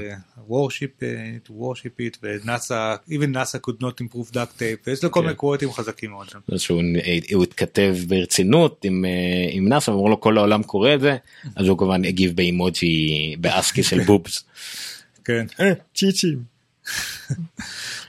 [0.48, 5.20] worship it, worship it, ונאסא, even NASA could not improve duct tape, ויש לו כל
[5.20, 5.26] כן.
[5.26, 6.38] מיני quote ים חזקים מאוד שם.
[6.48, 6.82] זה שהוא
[7.32, 9.10] הוא התכתב ברצינות עם, אה,
[9.50, 11.16] עם נאסא, אמרו לו כל העולם קורא את זה,
[11.56, 14.44] אז הוא כמובן הגיב באימוג'י באסקי של בובס.
[15.24, 15.46] כן.
[15.94, 16.54] צ'יצ'ים.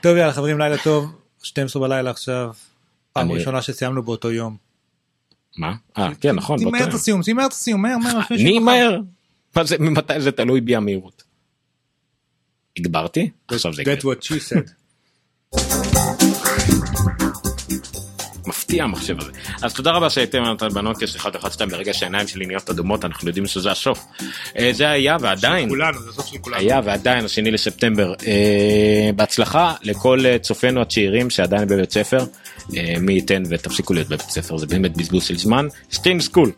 [0.02, 1.12] טוב יאללה חברים לילה טוב,
[1.46, 2.52] 12 בלילה עכשיו,
[3.12, 4.56] פעם אני- ראשונה שסיימנו באותו יום.
[5.56, 5.74] מה?
[5.98, 6.56] אה, כן, נכון.
[6.56, 6.96] באותו תימהר את יום.
[6.96, 8.20] הסיום, תימהר את הסיום, מהר מהר.
[8.30, 9.00] אני מהר.
[9.56, 11.22] מה זה, ממתי זה תלוי בי המהירות?
[12.78, 13.30] הגברתי?
[13.48, 14.70] עכשיו זה That's what she said.
[18.66, 19.32] מפתיע המחשב הזה.
[19.62, 23.04] אז תודה רבה שהייתם איתנו ב Noncast 1 1 2 ברגע שהעיניים שלי נהיות אדומות
[23.04, 24.04] אנחנו יודעים שזה הסוף.
[24.58, 25.68] אה, זה היה ועדיין.
[25.68, 26.60] כולנו, זה הסוף של כולנו.
[26.60, 28.14] היה ועדיין השני לספטמבר.
[28.26, 32.18] אה, בהצלחה לכל אה, צופינו הצעירים שעדיין בבית ספר.
[32.76, 35.66] אה, מי ייתן ותפסיקו להיות בבית ספר זה באמת בזבוז של זמן.
[35.92, 36.52] stay in school.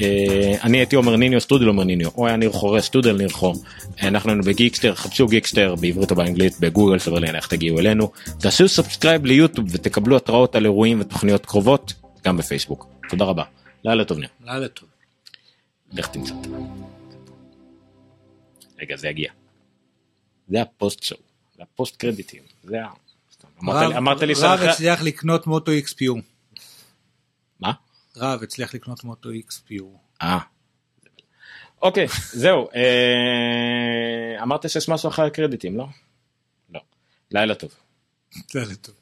[0.00, 2.08] אה, אני הייתי עומר ניניו שטרודל עומר ניניו.
[2.14, 3.54] הוא היה ניר חורש שטרודל ניר חור.
[4.02, 8.10] אה, אנחנו היינו בגיקסטר חפשו גיקסטר בעברית או באנגלית בגוגל סביר להניח תגיעו אלינו.
[8.40, 11.92] תעשו subscribe ליוטיוב ותקבלו התראות על אירועים ותוכניות קרובות
[12.24, 12.86] גם בפייסבוק.
[13.08, 13.44] תודה רבה.
[13.84, 14.28] לילה טוב ניר.
[14.44, 14.88] לילה טוב.
[15.92, 16.34] לך תמצא.
[18.80, 19.30] רגע זה יגיע.
[20.48, 21.20] זה ה post show.
[21.56, 22.42] זה הפוסט קרדיטים.
[22.64, 22.88] זה ה...
[23.62, 26.20] אמרת לי- אמרת לי רב הצליח לקנות Moto X Pure.
[27.60, 27.72] מה?
[28.16, 29.84] רב הצליח לקנות Moto X Pure.
[30.22, 30.38] אה.
[31.82, 35.86] אוקיי זהו אה, אמרת שיש משהו אחרי הקרדיטים לא?
[36.70, 36.80] לא.
[37.30, 37.70] לילה טוב.
[38.54, 38.94] לילה טוב.